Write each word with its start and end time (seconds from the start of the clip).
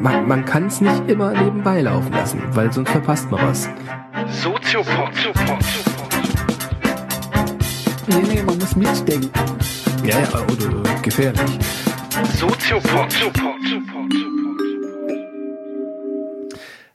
Man, 0.00 0.28
man 0.28 0.44
kann 0.44 0.66
es 0.66 0.80
nicht 0.80 1.08
immer 1.08 1.32
nebenbei 1.32 1.80
laufen 1.80 2.12
lassen, 2.12 2.42
weil 2.52 2.72
sonst 2.72 2.90
verpasst 2.90 3.30
man 3.30 3.48
was. 3.48 3.68
Soziopod. 4.42 5.10
Nee, 8.06 8.22
nee, 8.28 8.42
man 8.42 8.58
muss 8.58 8.76
mitdenken. 8.76 9.30
Ja, 10.04 10.20
ja, 10.20 10.28
oder, 10.28 10.80
oder 10.80 10.94
gefährlich. 11.02 11.58
Soziopod. 12.38 13.14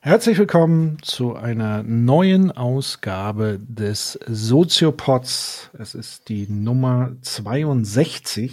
Herzlich 0.05 0.37
willkommen 0.37 0.97
zu 1.01 1.33
einer 1.33 1.81
neuen 1.81 2.51
Ausgabe 2.51 3.57
des 3.65 4.19
Soziopods. 4.27 5.69
Es 5.79 5.95
ist 5.95 6.27
die 6.27 6.45
Nummer 6.49 7.13
62. 7.21 8.51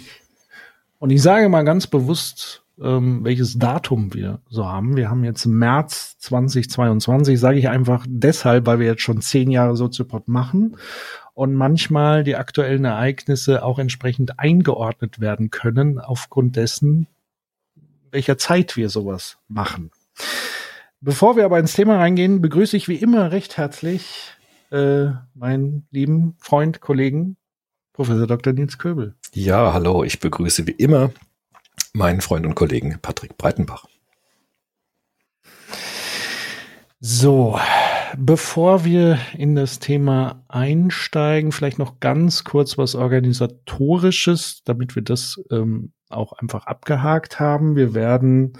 Und 0.97 1.09
ich 1.09 1.21
sage 1.21 1.49
mal 1.49 1.65
ganz 1.65 1.87
bewusst, 1.87 2.63
ähm, 2.81 3.25
welches 3.25 3.59
Datum 3.59 4.13
wir 4.13 4.39
so 4.49 4.65
haben. 4.65 4.95
Wir 4.95 5.09
haben 5.09 5.25
jetzt 5.25 5.45
März 5.45 6.17
2022, 6.19 7.37
sage 7.37 7.59
ich 7.59 7.67
einfach 7.67 8.05
deshalb, 8.07 8.65
weil 8.65 8.79
wir 8.79 8.87
jetzt 8.87 9.01
schon 9.01 9.21
zehn 9.21 9.51
Jahre 9.51 9.75
Soziopod 9.75 10.29
machen 10.29 10.77
und 11.33 11.53
manchmal 11.53 12.23
die 12.23 12.37
aktuellen 12.37 12.85
Ereignisse 12.85 13.61
auch 13.61 13.77
entsprechend 13.77 14.39
eingeordnet 14.39 15.19
werden 15.19 15.49
können 15.49 15.99
aufgrund 15.99 16.55
dessen, 16.55 17.07
welcher 18.09 18.37
Zeit 18.37 18.77
wir 18.77 18.87
sowas 18.87 19.37
machen. 19.49 19.91
Bevor 21.03 21.35
wir 21.35 21.45
aber 21.45 21.57
ins 21.57 21.73
Thema 21.73 21.97
reingehen, 21.97 22.41
begrüße 22.41 22.77
ich 22.77 22.87
wie 22.87 22.97
immer 22.97 23.31
recht 23.31 23.57
herzlich 23.57 24.33
äh, 24.69 25.07
meinen 25.33 25.87
lieben 25.89 26.35
Freund, 26.37 26.79
Kollegen, 26.79 27.37
Professor 27.91 28.27
Dr. 28.27 28.53
Nils 28.53 28.77
Köbel. 28.77 29.15
Ja, 29.33 29.73
hallo, 29.73 30.03
ich 30.03 30.19
begrüße 30.19 30.67
wie 30.67 30.73
immer 30.73 31.09
meinen 31.93 32.21
Freund 32.21 32.45
und 32.45 32.53
Kollegen 32.53 32.99
Patrick 33.01 33.35
Breitenbach. 33.35 33.87
So, 36.99 37.59
bevor 38.15 38.85
wir 38.85 39.17
in 39.35 39.55
das 39.55 39.79
Thema 39.79 40.43
einsteigen, 40.49 41.51
vielleicht 41.51 41.79
noch 41.79 41.99
ganz 41.99 42.43
kurz 42.43 42.77
was 42.77 42.93
organisatorisches, 42.93 44.61
damit 44.65 44.95
wir 44.95 45.01
das 45.01 45.41
ähm, 45.49 45.93
auch 46.09 46.33
einfach 46.33 46.67
abgehakt 46.67 47.39
haben. 47.39 47.75
Wir 47.75 47.95
werden 47.95 48.53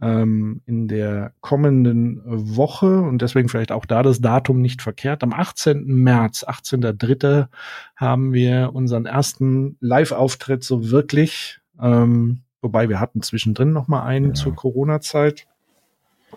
ähm, 0.00 0.60
in 0.66 0.88
der 0.88 1.32
kommenden 1.40 2.20
Woche 2.24 3.00
und 3.00 3.22
deswegen 3.22 3.48
vielleicht 3.48 3.72
auch 3.72 3.86
da 3.86 4.02
das 4.02 4.20
Datum 4.20 4.60
nicht 4.60 4.82
verkehrt. 4.82 5.22
Am 5.22 5.32
18. 5.32 5.84
März, 5.86 6.44
18.3. 6.44 7.48
haben 7.96 8.32
wir 8.32 8.70
unseren 8.74 9.06
ersten 9.06 9.76
Live-Auftritt 9.80 10.64
so 10.64 10.90
wirklich. 10.90 11.60
Ähm, 11.80 12.42
wobei 12.60 12.88
wir 12.88 13.00
hatten 13.00 13.22
zwischendrin 13.22 13.72
noch 13.72 13.88
mal 13.88 14.02
einen 14.02 14.28
ja. 14.28 14.34
zur 14.34 14.54
Corona-Zeit. 14.54 15.46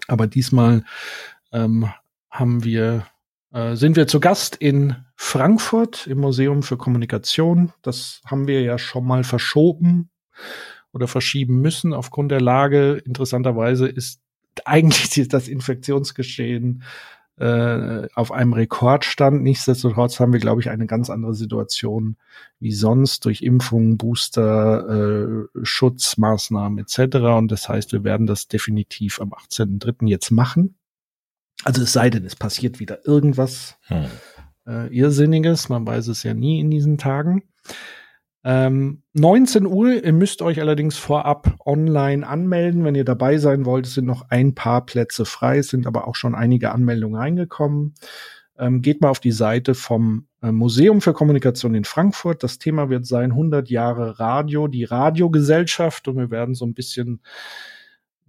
Aber 0.08 0.28
diesmal 0.28 0.84
ähm, 1.52 1.90
haben 2.30 2.64
wir, 2.64 3.06
äh, 3.52 3.76
sind 3.76 3.96
wir 3.98 4.08
zu 4.08 4.20
Gast 4.20 4.56
in 4.56 4.96
Frankfurt 5.16 6.08
im 6.08 6.20
Museum 6.20 6.64
für 6.64 6.78
Kommunikation. 6.78 7.74
Das 7.82 8.22
haben 8.26 8.48
wir 8.48 8.62
ja 8.62 8.78
schon 8.78 9.06
mal 9.06 9.26
verschoben 9.26 10.10
oder 10.94 11.08
verschieben 11.08 11.62
müssen 11.62 11.94
aufgrund 11.94 12.32
der 12.32 12.42
Lage. 12.42 13.02
Interessanterweise 13.06 13.88
ist 13.88 14.22
eigentlich 14.66 15.28
das 15.28 15.48
Infektionsgeschehen 15.48 16.84
äh, 17.40 18.08
auf 18.16 18.32
einem 18.32 18.54
Rekordstand. 18.54 19.42
Nichtsdestotrotz 19.44 20.20
haben 20.20 20.34
wir, 20.34 20.42
glaube 20.42 20.62
ich, 20.62 20.70
eine 20.70 20.88
ganz 20.88 21.10
andere 21.10 21.34
Situation 21.34 22.18
wie 22.60 22.74
sonst 22.74 23.24
durch 23.24 23.42
Impfungen, 23.42 23.98
Booster, 23.98 25.46
äh, 25.46 25.48
Schutzmaßnahmen 25.64 26.80
etc. 26.80 27.16
Und 27.38 27.50
das 27.50 27.70
heißt, 27.70 27.94
wir 27.94 28.04
werden 28.04 28.28
das 28.28 28.50
definitiv 28.50 29.22
am 29.22 29.34
18.03. 29.34 30.08
jetzt 30.08 30.32
machen. 30.32 30.76
Also 31.64 31.84
es 31.84 31.94
sei 31.94 32.10
denn, 32.10 32.26
es 32.26 32.36
passiert 32.36 32.80
wieder 32.80 33.06
irgendwas 33.08 33.78
hm. 33.88 34.06
äh, 34.68 34.88
Irrsinniges. 34.88 35.70
Man 35.70 35.86
weiß 35.86 36.08
es 36.08 36.24
ja 36.24 36.34
nie 36.34 36.60
in 36.60 36.70
diesen 36.70 36.98
Tagen. 36.98 37.44
Ähm, 38.44 39.04
19 39.14 39.66
Uhr, 39.66 40.04
ihr 40.04 40.14
müsst 40.14 40.42
euch 40.42 40.62
allerdings 40.62 40.98
vorab 40.98 41.58
online 41.66 42.26
anmelden, 42.26 42.86
wenn 42.86 42.96
ihr 42.96 43.04
dabei 43.04 43.38
sein 43.38 43.66
wollt. 43.66 43.86
Es 43.86 43.96
sind 43.96 44.06
noch 44.06 44.30
ein 44.30 44.56
paar 44.56 44.86
Plätze 44.86 45.26
frei, 45.26 45.58
es 45.58 45.68
sind 45.68 45.86
aber 45.86 46.08
auch 46.08 46.16
schon 46.16 46.36
einige 46.36 46.72
Anmeldungen 46.72 47.20
reingekommen. 47.20 47.96
Ähm, 48.58 48.82
geht 48.82 49.02
mal 49.02 49.10
auf 49.10 49.20
die 49.20 49.34
Seite 49.34 49.76
vom 49.76 50.28
äh, 50.42 50.52
Museum 50.52 51.02
für 51.02 51.14
Kommunikation 51.14 51.76
in 51.76 51.84
Frankfurt. 51.84 52.42
Das 52.44 52.60
Thema 52.60 52.90
wird 52.90 53.06
sein 53.06 53.32
100 53.32 53.70
Jahre 53.70 54.20
Radio, 54.20 54.68
die 54.68 54.86
Radiogesellschaft 54.86 56.08
und 56.08 56.18
wir 56.18 56.32
werden 56.32 56.56
so 56.56 56.66
ein 56.66 56.74
bisschen 56.74 57.22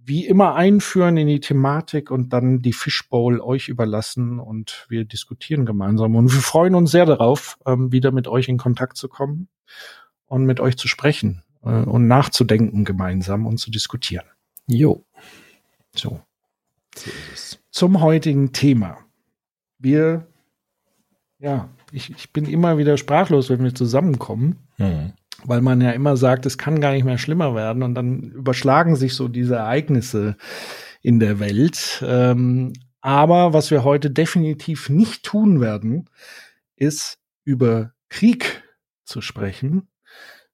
wie 0.03 0.25
immer 0.25 0.55
einführen 0.55 1.15
in 1.15 1.27
die 1.27 1.39
Thematik 1.39 2.11
und 2.11 2.33
dann 2.33 2.61
die 2.61 2.73
Fishbowl 2.73 3.39
euch 3.39 3.69
überlassen 3.69 4.39
und 4.39 4.87
wir 4.89 5.05
diskutieren 5.05 5.65
gemeinsam. 5.65 6.15
Und 6.15 6.33
wir 6.33 6.41
freuen 6.41 6.75
uns 6.75 6.91
sehr 6.91 7.05
darauf, 7.05 7.57
ähm, 7.65 7.91
wieder 7.91 8.11
mit 8.11 8.27
euch 8.27 8.49
in 8.49 8.57
Kontakt 8.57 8.97
zu 8.97 9.07
kommen 9.07 9.47
und 10.31 10.45
mit 10.45 10.61
euch 10.61 10.77
zu 10.77 10.87
sprechen 10.87 11.43
äh, 11.63 11.69
und 11.69 12.07
nachzudenken 12.07 12.85
gemeinsam 12.85 13.45
und 13.45 13.57
zu 13.57 13.69
diskutieren. 13.69 14.25
Jo. 14.65 15.03
So. 15.93 16.21
so 17.35 17.57
Zum 17.69 17.99
heutigen 17.99 18.53
Thema. 18.53 18.97
Wir, 19.77 20.25
ja, 21.37 21.67
ich, 21.91 22.11
ich 22.11 22.31
bin 22.31 22.45
immer 22.45 22.77
wieder 22.77 22.97
sprachlos, 22.97 23.49
wenn 23.49 23.63
wir 23.63 23.75
zusammenkommen. 23.75 24.57
Mhm 24.77 25.13
weil 25.43 25.61
man 25.61 25.81
ja 25.81 25.89
immer 25.89 26.17
sagt, 26.17 26.45
es 26.45 26.59
kann 26.59 26.81
gar 26.81 26.91
nicht 26.91 27.03
mehr 27.03 27.17
schlimmer 27.17 27.55
werden 27.55 27.81
und 27.81 27.95
dann 27.95 28.19
überschlagen 28.19 28.95
sich 28.95 29.15
so 29.15 29.27
diese 29.27 29.55
Ereignisse 29.55 30.35
in 31.01 31.19
der 31.19 31.39
Welt. 31.39 32.03
Ähm, 32.05 32.73
aber 32.99 33.51
was 33.51 33.71
wir 33.71 33.83
heute 33.83 34.11
definitiv 34.11 34.89
nicht 34.89 35.23
tun 35.23 35.59
werden, 35.59 36.07
ist 36.75 37.17
über 37.43 37.93
Krieg 38.09 38.61
zu 39.03 39.21
sprechen, 39.21 39.87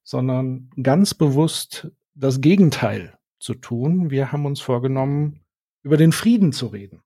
sondern 0.08 0.70
ganz 0.82 1.12
bewusst 1.12 1.92
das 2.14 2.40
Gegenteil 2.40 3.18
zu 3.40 3.52
tun. 3.52 4.08
Wir 4.10 4.32
haben 4.32 4.46
uns 4.46 4.58
vorgenommen, 4.58 5.44
über 5.82 5.98
den 5.98 6.12
Frieden 6.12 6.54
zu 6.54 6.68
reden. 6.68 7.02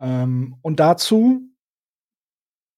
Ähm, 0.00 0.56
und 0.62 0.80
dazu, 0.80 1.42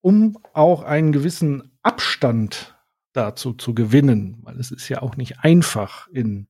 um 0.00 0.36
auch 0.52 0.82
einen 0.82 1.12
gewissen 1.12 1.78
Abstand 1.84 2.76
dazu 3.12 3.52
zu 3.52 3.72
gewinnen, 3.72 4.38
weil 4.42 4.58
es 4.58 4.72
ist 4.72 4.88
ja 4.88 5.00
auch 5.00 5.16
nicht 5.16 5.44
einfach 5.44 6.08
in 6.08 6.48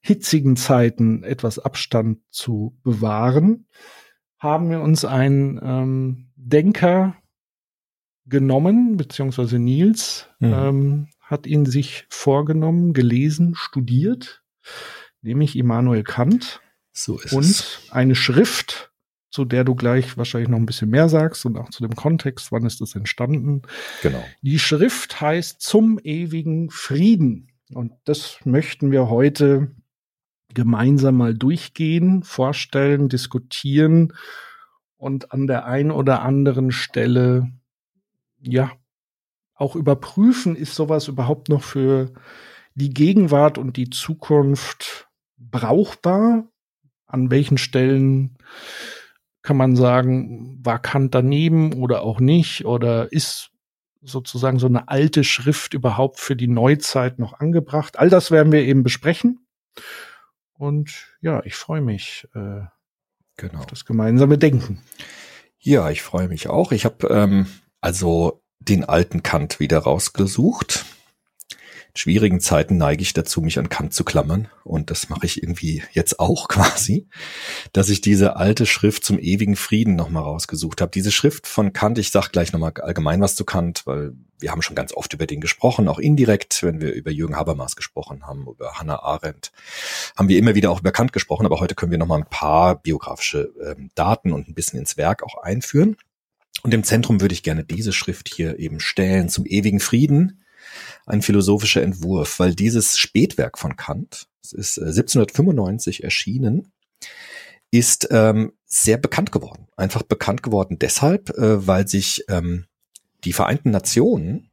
hitzigen 0.00 0.56
Zeiten 0.56 1.22
etwas 1.22 1.60
Abstand 1.60 2.18
zu 2.30 2.76
bewahren, 2.82 3.68
haben 4.40 4.70
wir 4.70 4.80
uns 4.80 5.04
einen 5.04 5.60
ähm, 5.62 6.32
Denker 6.34 7.16
genommen, 8.26 8.96
beziehungsweise 8.96 9.60
Nils, 9.60 10.28
mhm. 10.40 10.52
ähm, 10.52 11.08
hat 11.32 11.46
ihn 11.46 11.66
sich 11.66 12.06
vorgenommen, 12.08 12.92
gelesen, 12.92 13.54
studiert, 13.56 14.44
nämlich 15.22 15.56
Immanuel 15.56 16.04
Kant. 16.04 16.60
So 16.92 17.18
ist 17.18 17.32
und 17.32 17.44
es. 17.44 17.80
eine 17.90 18.14
Schrift, 18.14 18.92
zu 19.30 19.46
der 19.46 19.64
du 19.64 19.74
gleich 19.74 20.18
wahrscheinlich 20.18 20.50
noch 20.50 20.58
ein 20.58 20.66
bisschen 20.66 20.90
mehr 20.90 21.08
sagst 21.08 21.46
und 21.46 21.56
auch 21.56 21.70
zu 21.70 21.82
dem 21.82 21.96
Kontext, 21.96 22.52
wann 22.52 22.66
ist 22.66 22.82
das 22.82 22.94
entstanden. 22.94 23.62
Genau. 24.02 24.22
Die 24.42 24.58
Schrift 24.58 25.20
heißt 25.20 25.60
Zum 25.60 25.98
ewigen 25.98 26.70
Frieden. 26.70 27.48
Und 27.72 27.94
das 28.04 28.38
möchten 28.44 28.90
wir 28.90 29.08
heute 29.08 29.74
gemeinsam 30.52 31.16
mal 31.16 31.34
durchgehen, 31.34 32.22
vorstellen, 32.22 33.08
diskutieren 33.08 34.12
und 34.98 35.32
an 35.32 35.46
der 35.46 35.64
einen 35.64 35.90
oder 35.90 36.20
anderen 36.20 36.70
Stelle, 36.70 37.50
ja, 38.38 38.70
auch 39.62 39.76
überprüfen, 39.76 40.56
ist 40.56 40.74
sowas 40.74 41.08
überhaupt 41.08 41.48
noch 41.48 41.62
für 41.62 42.10
die 42.74 42.90
Gegenwart 42.90 43.58
und 43.58 43.76
die 43.76 43.88
Zukunft 43.88 45.08
brauchbar? 45.38 46.48
An 47.06 47.30
welchen 47.30 47.58
Stellen 47.58 48.36
kann 49.42 49.56
man 49.56 49.76
sagen, 49.76 50.58
war 50.62 50.80
Kant 50.80 51.14
daneben 51.14 51.74
oder 51.74 52.02
auch 52.02 52.20
nicht? 52.20 52.64
Oder 52.64 53.12
ist 53.12 53.50
sozusagen 54.00 54.58
so 54.58 54.66
eine 54.66 54.88
alte 54.88 55.22
Schrift 55.22 55.74
überhaupt 55.74 56.18
für 56.18 56.34
die 56.34 56.48
Neuzeit 56.48 57.20
noch 57.20 57.38
angebracht? 57.38 57.98
All 57.98 58.10
das 58.10 58.30
werden 58.30 58.52
wir 58.52 58.64
eben 58.64 58.82
besprechen. 58.82 59.46
Und 60.54 61.06
ja, 61.20 61.42
ich 61.44 61.54
freue 61.54 61.82
mich 61.82 62.28
äh, 62.34 62.62
genau. 63.36 63.58
auf 63.58 63.66
das 63.66 63.84
gemeinsame 63.84 64.38
Denken. 64.38 64.82
Ja, 65.58 65.90
ich 65.90 66.02
freue 66.02 66.26
mich 66.28 66.48
auch. 66.48 66.72
Ich 66.72 66.84
habe 66.84 67.06
ähm, 67.08 67.46
also 67.80 68.41
den 68.68 68.84
alten 68.84 69.22
Kant 69.22 69.60
wieder 69.60 69.78
rausgesucht. 69.78 70.84
schwierigen 71.94 72.40
Zeiten 72.40 72.78
neige 72.78 73.02
ich 73.02 73.12
dazu, 73.12 73.42
mich 73.42 73.58
an 73.58 73.68
Kant 73.68 73.92
zu 73.92 74.04
klammern. 74.04 74.48
Und 74.64 74.90
das 74.90 75.08
mache 75.10 75.26
ich 75.26 75.42
irgendwie 75.42 75.82
jetzt 75.92 76.20
auch 76.20 76.48
quasi, 76.48 77.06
dass 77.72 77.88
ich 77.88 78.00
diese 78.00 78.36
alte 78.36 78.66
Schrift 78.66 79.04
zum 79.04 79.18
ewigen 79.18 79.56
Frieden 79.56 79.94
nochmal 79.94 80.22
rausgesucht 80.22 80.80
habe. 80.80 80.90
Diese 80.90 81.12
Schrift 81.12 81.46
von 81.46 81.72
Kant, 81.72 81.98
ich 81.98 82.10
sage 82.10 82.30
gleich 82.32 82.52
nochmal 82.52 82.72
allgemein 82.80 83.20
was 83.20 83.36
zu 83.36 83.44
Kant, 83.44 83.86
weil 83.86 84.14
wir 84.38 84.50
haben 84.50 84.62
schon 84.62 84.76
ganz 84.76 84.92
oft 84.92 85.12
über 85.12 85.26
den 85.26 85.40
gesprochen, 85.40 85.88
auch 85.88 85.98
indirekt, 85.98 86.62
wenn 86.62 86.80
wir 86.80 86.92
über 86.92 87.10
Jürgen 87.10 87.36
Habermas 87.36 87.76
gesprochen 87.76 88.26
haben, 88.26 88.46
über 88.48 88.74
Hannah 88.74 89.02
Arendt, 89.02 89.52
haben 90.16 90.28
wir 90.28 90.38
immer 90.38 90.54
wieder 90.54 90.70
auch 90.70 90.80
über 90.80 90.92
Kant 90.92 91.12
gesprochen, 91.12 91.46
aber 91.46 91.60
heute 91.60 91.74
können 91.74 91.92
wir 91.92 91.98
nochmal 91.98 92.18
ein 92.18 92.28
paar 92.28 92.74
biografische 92.74 93.52
ähm, 93.64 93.90
Daten 93.94 94.32
und 94.32 94.48
ein 94.48 94.54
bisschen 94.54 94.78
ins 94.78 94.96
Werk 94.96 95.22
auch 95.22 95.40
einführen. 95.42 95.96
Und 96.62 96.74
im 96.74 96.84
Zentrum 96.84 97.20
würde 97.20 97.34
ich 97.34 97.42
gerne 97.42 97.64
diese 97.64 97.92
Schrift 97.92 98.32
hier 98.32 98.58
eben 98.58 98.80
stellen, 98.80 99.28
zum 99.28 99.46
ewigen 99.46 99.80
Frieden, 99.80 100.44
ein 101.06 101.22
philosophischer 101.22 101.82
Entwurf, 101.82 102.38
weil 102.38 102.54
dieses 102.54 102.98
Spätwerk 102.98 103.58
von 103.58 103.76
Kant, 103.76 104.28
es 104.42 104.52
ist 104.52 104.78
1795 104.78 106.00
äh, 106.00 106.04
erschienen, 106.04 106.72
ist 107.72 108.08
ähm, 108.10 108.52
sehr 108.66 108.98
bekannt 108.98 109.32
geworden. 109.32 109.66
Einfach 109.76 110.02
bekannt 110.02 110.42
geworden 110.42 110.78
deshalb, 110.78 111.30
äh, 111.30 111.66
weil 111.66 111.88
sich 111.88 112.24
ähm, 112.28 112.66
die 113.24 113.32
Vereinten 113.32 113.70
Nationen 113.70 114.50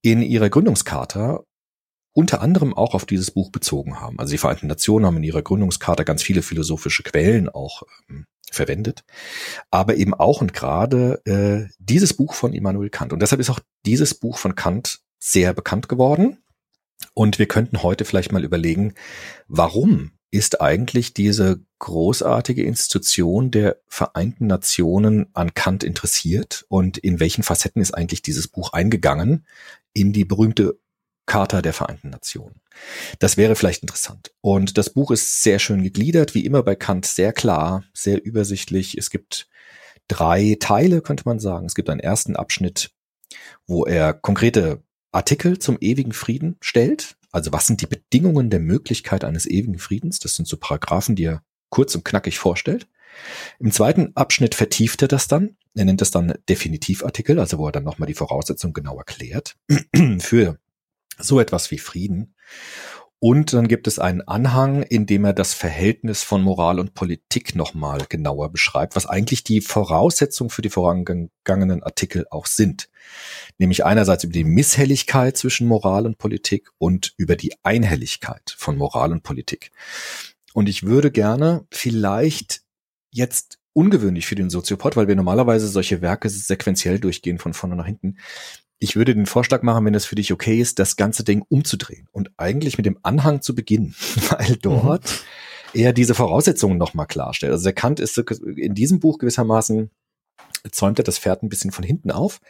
in 0.00 0.22
ihrer 0.22 0.50
Gründungscharta 0.50 1.44
unter 2.14 2.42
anderem 2.42 2.74
auch 2.74 2.94
auf 2.94 3.06
dieses 3.06 3.30
Buch 3.30 3.50
bezogen 3.50 4.00
haben. 4.00 4.18
Also 4.18 4.32
die 4.32 4.38
Vereinten 4.38 4.66
Nationen 4.66 5.06
haben 5.06 5.16
in 5.18 5.22
ihrer 5.22 5.42
Gründungscharta 5.42 6.02
ganz 6.02 6.22
viele 6.22 6.42
philosophische 6.42 7.02
Quellen 7.02 7.48
auch 7.48 7.82
ähm, 8.10 8.26
verwendet, 8.54 9.04
aber 9.70 9.96
eben 9.96 10.14
auch 10.14 10.40
und 10.40 10.54
gerade 10.54 11.20
äh, 11.24 11.72
dieses 11.78 12.14
Buch 12.14 12.34
von 12.34 12.52
Immanuel 12.52 12.90
Kant. 12.90 13.12
Und 13.12 13.20
deshalb 13.20 13.40
ist 13.40 13.50
auch 13.50 13.60
dieses 13.86 14.14
Buch 14.14 14.38
von 14.38 14.54
Kant 14.54 15.00
sehr 15.18 15.52
bekannt 15.52 15.88
geworden. 15.88 16.38
Und 17.14 17.38
wir 17.38 17.46
könnten 17.46 17.82
heute 17.82 18.04
vielleicht 18.04 18.32
mal 18.32 18.44
überlegen, 18.44 18.94
warum 19.48 20.12
ist 20.30 20.62
eigentlich 20.62 21.12
diese 21.12 21.60
großartige 21.78 22.64
Institution 22.64 23.50
der 23.50 23.76
Vereinten 23.86 24.46
Nationen 24.46 25.26
an 25.34 25.52
Kant 25.52 25.84
interessiert 25.84 26.64
und 26.68 26.96
in 26.96 27.20
welchen 27.20 27.42
Facetten 27.42 27.82
ist 27.82 27.92
eigentlich 27.92 28.22
dieses 28.22 28.48
Buch 28.48 28.72
eingegangen 28.72 29.46
in 29.92 30.14
die 30.14 30.24
berühmte 30.24 30.78
Charta 31.26 31.62
der 31.62 31.72
Vereinten 31.72 32.10
Nationen. 32.10 32.60
Das 33.18 33.36
wäre 33.36 33.54
vielleicht 33.54 33.82
interessant. 33.82 34.32
Und 34.40 34.76
das 34.76 34.90
Buch 34.90 35.10
ist 35.10 35.42
sehr 35.42 35.58
schön 35.58 35.82
gegliedert, 35.82 36.34
wie 36.34 36.44
immer 36.44 36.62
bei 36.62 36.74
Kant 36.74 37.06
sehr 37.06 37.32
klar, 37.32 37.84
sehr 37.94 38.24
übersichtlich. 38.24 38.98
Es 38.98 39.10
gibt 39.10 39.48
drei 40.08 40.56
Teile, 40.58 41.00
könnte 41.00 41.24
man 41.26 41.38
sagen. 41.38 41.66
Es 41.66 41.74
gibt 41.74 41.90
einen 41.90 42.00
ersten 42.00 42.36
Abschnitt, 42.36 42.90
wo 43.66 43.84
er 43.84 44.12
konkrete 44.12 44.82
Artikel 45.12 45.58
zum 45.58 45.78
ewigen 45.80 46.12
Frieden 46.12 46.56
stellt. 46.60 47.16
Also 47.30 47.52
was 47.52 47.66
sind 47.66 47.80
die 47.80 47.86
Bedingungen 47.86 48.50
der 48.50 48.60
Möglichkeit 48.60 49.24
eines 49.24 49.46
ewigen 49.46 49.78
Friedens? 49.78 50.18
Das 50.18 50.34
sind 50.34 50.48
so 50.48 50.56
Paragraphen, 50.56 51.16
die 51.16 51.24
er 51.24 51.42
kurz 51.70 51.94
und 51.94 52.04
knackig 52.04 52.38
vorstellt. 52.38 52.88
Im 53.58 53.70
zweiten 53.70 54.12
Abschnitt 54.14 54.54
vertieft 54.54 55.02
er 55.02 55.08
das 55.08 55.28
dann. 55.28 55.56
Er 55.74 55.84
nennt 55.84 56.00
das 56.00 56.10
dann 56.10 56.34
Definitivartikel, 56.48 57.38
also 57.38 57.58
wo 57.58 57.66
er 57.66 57.72
dann 57.72 57.84
nochmal 57.84 58.06
die 58.06 58.14
Voraussetzungen 58.14 58.74
genau 58.74 58.98
erklärt 58.98 59.56
für 60.18 60.58
so 61.18 61.40
etwas 61.40 61.70
wie 61.70 61.78
Frieden. 61.78 62.34
Und 63.24 63.52
dann 63.52 63.68
gibt 63.68 63.86
es 63.86 64.00
einen 64.00 64.22
Anhang, 64.22 64.82
in 64.82 65.06
dem 65.06 65.24
er 65.24 65.32
das 65.32 65.54
Verhältnis 65.54 66.24
von 66.24 66.42
Moral 66.42 66.80
und 66.80 66.94
Politik 66.94 67.54
nochmal 67.54 68.04
genauer 68.08 68.50
beschreibt, 68.50 68.96
was 68.96 69.06
eigentlich 69.06 69.44
die 69.44 69.60
Voraussetzungen 69.60 70.50
für 70.50 70.60
die 70.60 70.70
vorangegangenen 70.70 71.84
Artikel 71.84 72.26
auch 72.32 72.46
sind. 72.46 72.88
Nämlich 73.58 73.84
einerseits 73.84 74.24
über 74.24 74.32
die 74.32 74.42
Misshelligkeit 74.42 75.36
zwischen 75.36 75.68
Moral 75.68 76.04
und 76.04 76.18
Politik 76.18 76.70
und 76.78 77.14
über 77.16 77.36
die 77.36 77.54
Einhelligkeit 77.62 78.56
von 78.58 78.76
Moral 78.76 79.12
und 79.12 79.22
Politik. 79.22 79.70
Und 80.52 80.68
ich 80.68 80.82
würde 80.82 81.12
gerne 81.12 81.64
vielleicht 81.70 82.62
jetzt 83.12 83.60
ungewöhnlich 83.72 84.26
für 84.26 84.34
den 84.34 84.50
Soziopod, 84.50 84.96
weil 84.96 85.08
wir 85.08 85.14
normalerweise 85.14 85.68
solche 85.68 86.02
Werke 86.02 86.28
sequenziell 86.28 86.98
durchgehen 86.98 87.38
von 87.38 87.54
vorne 87.54 87.76
nach 87.76 87.86
hinten, 87.86 88.18
ich 88.82 88.96
würde 88.96 89.14
den 89.14 89.26
Vorschlag 89.26 89.62
machen, 89.62 89.84
wenn 89.84 89.94
es 89.94 90.06
für 90.06 90.16
dich 90.16 90.32
okay 90.32 90.58
ist, 90.58 90.80
das 90.80 90.96
ganze 90.96 91.22
Ding 91.22 91.44
umzudrehen 91.48 92.08
und 92.10 92.32
eigentlich 92.36 92.78
mit 92.78 92.84
dem 92.84 92.98
Anhang 93.04 93.40
zu 93.40 93.54
beginnen, 93.54 93.94
weil 94.30 94.56
dort 94.60 95.24
mhm. 95.72 95.80
er 95.80 95.92
diese 95.92 96.14
Voraussetzungen 96.14 96.78
nochmal 96.78 97.06
klarstellt. 97.06 97.52
Also 97.52 97.62
der 97.62 97.74
Kant 97.74 98.00
ist 98.00 98.18
in 98.18 98.74
diesem 98.74 98.98
Buch 98.98 99.18
gewissermaßen 99.18 99.90
zäumt 100.70 100.98
er 100.98 101.04
das 101.04 101.18
Pferd 101.18 101.42
ein 101.42 101.48
bisschen 101.48 101.72
von 101.72 101.84
hinten 101.84 102.10
auf, 102.10 102.40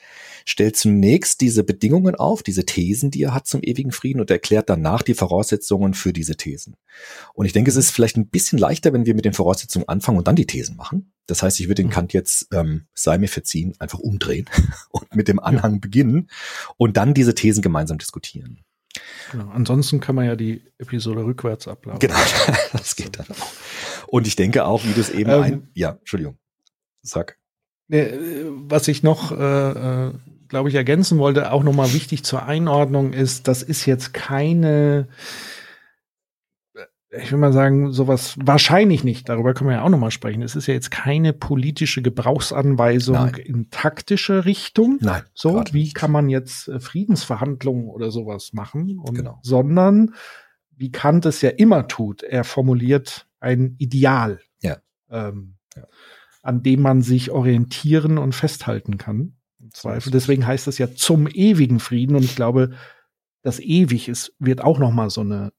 stellt 0.44 0.76
zunächst 0.76 1.40
diese 1.40 1.64
Bedingungen 1.64 2.14
auf, 2.14 2.42
diese 2.42 2.66
Thesen, 2.66 3.10
die 3.10 3.22
er 3.22 3.34
hat 3.34 3.46
zum 3.46 3.62
ewigen 3.62 3.92
Frieden 3.92 4.20
und 4.20 4.30
erklärt 4.30 4.68
danach 4.68 5.02
die 5.02 5.14
Voraussetzungen 5.14 5.94
für 5.94 6.12
diese 6.12 6.36
Thesen. 6.36 6.76
Und 7.34 7.46
ich 7.46 7.52
denke, 7.52 7.70
es 7.70 7.76
ist 7.76 7.90
vielleicht 7.90 8.16
ein 8.16 8.28
bisschen 8.28 8.58
leichter, 8.58 8.92
wenn 8.92 9.06
wir 9.06 9.14
mit 9.14 9.24
den 9.24 9.32
Voraussetzungen 9.32 9.88
anfangen 9.88 10.18
und 10.18 10.28
dann 10.28 10.36
die 10.36 10.46
Thesen 10.46 10.76
machen. 10.76 11.12
Das 11.26 11.42
heißt, 11.42 11.60
ich 11.60 11.68
würde 11.68 11.82
den 11.82 11.86
mhm. 11.86 11.92
Kant 11.92 12.12
jetzt, 12.12 12.48
ähm, 12.52 12.86
sei 12.94 13.16
mir 13.18 13.28
verziehen, 13.28 13.74
einfach 13.78 13.98
umdrehen 13.98 14.46
und 14.90 15.14
mit 15.14 15.28
dem 15.28 15.40
Anhang 15.40 15.80
beginnen 15.80 16.28
und 16.76 16.96
dann 16.96 17.14
diese 17.14 17.34
Thesen 17.34 17.62
gemeinsam 17.62 17.98
diskutieren. 17.98 18.60
Genau. 19.30 19.48
Ansonsten 19.50 20.00
kann 20.00 20.14
man 20.14 20.26
ja 20.26 20.36
die 20.36 20.62
Episode 20.78 21.24
rückwärts 21.24 21.66
ablaufen. 21.66 22.00
Genau, 22.00 22.18
das 22.72 22.96
geht 22.96 23.18
dann 23.18 23.26
auch. 23.30 23.52
Und 24.08 24.26
ich 24.26 24.36
denke 24.36 24.66
auch, 24.66 24.84
wie 24.84 24.92
du 24.92 25.00
es 25.00 25.08
eben 25.08 25.30
ähm, 25.30 25.42
ein, 25.42 25.68
ja, 25.74 25.92
Entschuldigung, 25.92 26.36
sag. 27.00 27.38
Äh, 27.92 28.18
was 28.68 28.88
ich 28.88 29.02
noch, 29.02 29.32
äh, 29.32 30.06
äh, 30.06 30.12
glaube 30.48 30.70
ich, 30.70 30.74
ergänzen 30.74 31.18
wollte, 31.18 31.52
auch 31.52 31.62
nochmal 31.62 31.92
wichtig 31.92 32.24
zur 32.24 32.46
Einordnung 32.46 33.12
ist, 33.12 33.48
das 33.48 33.62
ist 33.62 33.84
jetzt 33.84 34.14
keine, 34.14 35.08
äh, 36.74 37.22
ich 37.22 37.30
will 37.30 37.38
mal 37.38 37.52
sagen, 37.52 37.92
sowas 37.92 38.36
wahrscheinlich 38.40 39.04
nicht, 39.04 39.28
darüber 39.28 39.52
können 39.52 39.68
wir 39.68 39.76
ja 39.76 39.82
auch 39.82 39.90
nochmal 39.90 40.10
sprechen. 40.10 40.40
Es 40.40 40.56
ist 40.56 40.68
ja 40.68 40.74
jetzt 40.74 40.90
keine 40.90 41.34
politische 41.34 42.00
Gebrauchsanweisung 42.00 43.14
Nein. 43.14 43.34
in 43.34 43.70
taktische 43.70 44.46
Richtung. 44.46 44.96
Nein. 45.02 45.24
So, 45.34 45.62
wie 45.72 45.92
kann 45.92 46.10
man 46.10 46.30
jetzt 46.30 46.70
Friedensverhandlungen 46.78 47.88
oder 47.88 48.10
sowas 48.10 48.54
machen? 48.54 48.98
Und, 48.98 49.16
genau. 49.16 49.38
Sondern, 49.42 50.14
wie 50.74 50.90
Kant 50.90 51.26
es 51.26 51.42
ja 51.42 51.50
immer 51.50 51.88
tut, 51.88 52.22
er 52.22 52.44
formuliert 52.44 53.28
ein 53.38 53.74
Ideal. 53.76 54.40
Ja. 54.62 54.78
Ähm, 55.10 55.56
ja 55.76 55.82
an 56.42 56.62
dem 56.62 56.82
man 56.82 57.02
sich 57.02 57.30
orientieren 57.30 58.18
und 58.18 58.34
festhalten 58.34 58.98
kann. 58.98 59.36
Im 59.60 59.72
Zweifel. 59.72 60.10
Deswegen 60.10 60.46
heißt 60.46 60.66
das 60.66 60.78
ja 60.78 60.92
zum 60.94 61.28
ewigen 61.28 61.78
Frieden. 61.78 62.16
Und 62.16 62.24
ich 62.24 62.34
glaube, 62.34 62.72
das 63.42 63.60
ewig 63.60 64.08
ist, 64.08 64.34
wird 64.38 64.60
auch 64.60 64.78
noch 64.78 64.90
mal 64.90 65.08
so 65.08 65.20
eine 65.20 65.52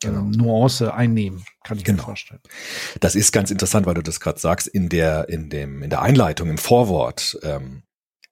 genau. 0.00 0.20
ähm, 0.20 0.30
Nuance 0.32 0.92
einnehmen, 0.92 1.44
kann 1.62 1.78
ich 1.78 1.84
genau. 1.84 1.98
mir 1.98 2.04
vorstellen. 2.04 2.40
Das 3.00 3.14
ist 3.14 3.32
ganz 3.32 3.50
interessant, 3.50 3.86
weil 3.86 3.94
du 3.94 4.02
das 4.02 4.20
gerade 4.20 4.40
sagst. 4.40 4.66
In 4.66 4.88
der, 4.88 5.28
in 5.28 5.50
dem, 5.50 5.82
in 5.82 5.90
der 5.90 6.02
Einleitung, 6.02 6.50
im 6.50 6.58
Vorwort, 6.58 7.38
ähm, 7.42 7.84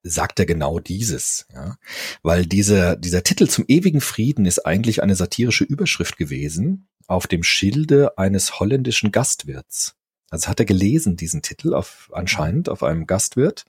sagt 0.02 0.40
er 0.40 0.46
genau 0.46 0.81
dieses, 0.81 1.46
ja. 1.54 1.76
Weil 2.22 2.46
dieser, 2.46 2.96
dieser 2.96 3.22
Titel 3.22 3.46
zum 3.46 3.64
ewigen 3.69 4.00
Frieden 4.00 4.46
ist 4.46 4.66
eigentlich 4.66 5.02
eine 5.02 5.14
satirische 5.14 5.64
Überschrift 5.64 6.16
gewesen 6.16 6.88
auf 7.06 7.26
dem 7.26 7.42
Schilde 7.42 8.18
eines 8.18 8.59
holländischen 8.59 9.12
Gastwirts. 9.12 9.97
Also 10.32 10.48
hat 10.48 10.58
er 10.60 10.64
gelesen, 10.64 11.16
diesen 11.16 11.42
Titel, 11.42 11.74
auf, 11.74 12.10
anscheinend 12.14 12.70
auf 12.70 12.82
einem 12.82 13.06
Gastwirt. 13.06 13.66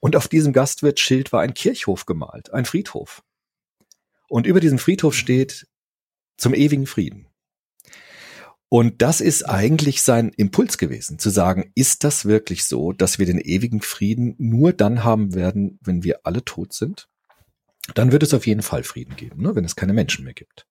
Und 0.00 0.16
auf 0.16 0.28
diesem 0.28 0.52
Gastwirtsschild 0.52 1.32
war 1.32 1.40
ein 1.40 1.54
Kirchhof 1.54 2.04
gemalt, 2.04 2.52
ein 2.52 2.66
Friedhof. 2.66 3.22
Und 4.28 4.46
über 4.46 4.60
diesem 4.60 4.78
Friedhof 4.78 5.14
steht 5.14 5.66
zum 6.36 6.52
ewigen 6.52 6.86
Frieden. 6.86 7.26
Und 8.68 9.00
das 9.00 9.22
ist 9.22 9.48
eigentlich 9.48 10.02
sein 10.02 10.28
Impuls 10.28 10.76
gewesen, 10.76 11.18
zu 11.18 11.30
sagen, 11.30 11.72
ist 11.74 12.04
das 12.04 12.26
wirklich 12.26 12.64
so, 12.64 12.92
dass 12.92 13.18
wir 13.18 13.24
den 13.24 13.40
ewigen 13.40 13.80
Frieden 13.80 14.34
nur 14.36 14.74
dann 14.74 15.04
haben 15.04 15.34
werden, 15.34 15.78
wenn 15.80 16.04
wir 16.04 16.20
alle 16.24 16.44
tot 16.44 16.74
sind? 16.74 17.08
Dann 17.94 18.12
wird 18.12 18.22
es 18.22 18.34
auf 18.34 18.46
jeden 18.46 18.62
Fall 18.62 18.82
Frieden 18.82 19.16
geben, 19.16 19.40
ne, 19.40 19.54
wenn 19.54 19.64
es 19.64 19.76
keine 19.76 19.94
Menschen 19.94 20.24
mehr 20.24 20.34
gibt. 20.34 20.66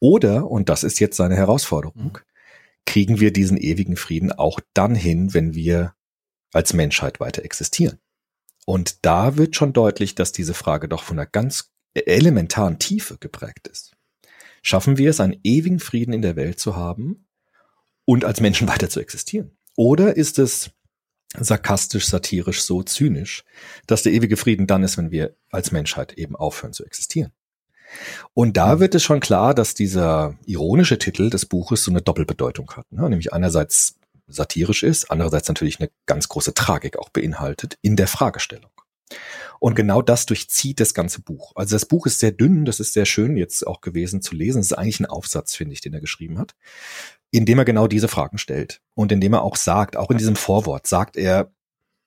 Oder, 0.00 0.50
und 0.50 0.70
das 0.70 0.84
ist 0.84 1.00
jetzt 1.00 1.18
seine 1.18 1.36
Herausforderung, 1.36 2.18
kriegen 2.86 3.20
wir 3.20 3.32
diesen 3.32 3.56
ewigen 3.56 3.96
Frieden 3.96 4.32
auch 4.32 4.60
dann 4.74 4.94
hin, 4.94 5.34
wenn 5.34 5.54
wir 5.54 5.94
als 6.52 6.72
Menschheit 6.72 7.20
weiter 7.20 7.44
existieren. 7.44 7.98
Und 8.66 9.04
da 9.04 9.36
wird 9.36 9.56
schon 9.56 9.72
deutlich, 9.72 10.14
dass 10.14 10.32
diese 10.32 10.54
Frage 10.54 10.88
doch 10.88 11.02
von 11.02 11.18
einer 11.18 11.26
ganz 11.26 11.72
elementaren 11.94 12.78
Tiefe 12.78 13.18
geprägt 13.18 13.68
ist. 13.68 13.92
Schaffen 14.62 14.96
wir 14.96 15.10
es, 15.10 15.20
einen 15.20 15.38
ewigen 15.44 15.78
Frieden 15.78 16.14
in 16.14 16.22
der 16.22 16.36
Welt 16.36 16.58
zu 16.58 16.76
haben 16.76 17.26
und 18.04 18.24
als 18.24 18.40
Menschen 18.40 18.68
weiter 18.68 18.88
zu 18.88 19.00
existieren? 19.00 19.56
Oder 19.76 20.16
ist 20.16 20.38
es 20.38 20.70
sarkastisch, 21.36 22.06
satirisch, 22.06 22.62
so 22.62 22.82
zynisch, 22.82 23.44
dass 23.86 24.02
der 24.02 24.12
ewige 24.12 24.36
Frieden 24.36 24.66
dann 24.66 24.82
ist, 24.82 24.96
wenn 24.96 25.10
wir 25.10 25.36
als 25.50 25.72
Menschheit 25.72 26.14
eben 26.14 26.36
aufhören 26.36 26.72
zu 26.72 26.84
existieren? 26.84 27.32
Und 28.32 28.56
da 28.56 28.76
mhm. 28.76 28.80
wird 28.80 28.94
es 28.94 29.02
schon 29.02 29.20
klar, 29.20 29.54
dass 29.54 29.74
dieser 29.74 30.34
ironische 30.46 30.98
Titel 30.98 31.30
des 31.30 31.46
Buches 31.46 31.84
so 31.84 31.90
eine 31.90 32.02
Doppelbedeutung 32.02 32.70
hat. 32.72 32.90
Ne? 32.90 33.08
Nämlich 33.08 33.32
einerseits 33.32 33.96
satirisch 34.26 34.82
ist, 34.82 35.10
andererseits 35.10 35.48
natürlich 35.48 35.80
eine 35.80 35.90
ganz 36.06 36.28
große 36.28 36.54
Tragik 36.54 36.98
auch 36.98 37.10
beinhaltet 37.10 37.78
in 37.82 37.96
der 37.96 38.08
Fragestellung. 38.08 38.70
Und 39.60 39.74
genau 39.74 40.02
das 40.02 40.26
durchzieht 40.26 40.80
das 40.80 40.94
ganze 40.94 41.20
Buch. 41.20 41.52
Also 41.54 41.74
das 41.74 41.86
Buch 41.86 42.06
ist 42.06 42.18
sehr 42.18 42.32
dünn, 42.32 42.64
das 42.64 42.80
ist 42.80 42.92
sehr 42.92 43.06
schön 43.06 43.36
jetzt 43.36 43.66
auch 43.66 43.80
gewesen 43.80 44.22
zu 44.22 44.34
lesen. 44.34 44.60
Es 44.60 44.66
ist 44.66 44.72
eigentlich 44.78 45.00
ein 45.00 45.06
Aufsatz, 45.06 45.54
finde 45.54 45.74
ich, 45.74 45.80
den 45.80 45.94
er 45.94 46.00
geschrieben 46.00 46.38
hat, 46.38 46.54
indem 47.30 47.58
er 47.58 47.64
genau 47.64 47.86
diese 47.86 48.08
Fragen 48.08 48.38
stellt 48.38 48.80
und 48.94 49.12
indem 49.12 49.34
er 49.34 49.42
auch 49.42 49.56
sagt, 49.56 49.96
auch 49.96 50.10
in 50.10 50.18
diesem 50.18 50.36
Vorwort 50.36 50.86
sagt 50.86 51.16
er, 51.16 51.52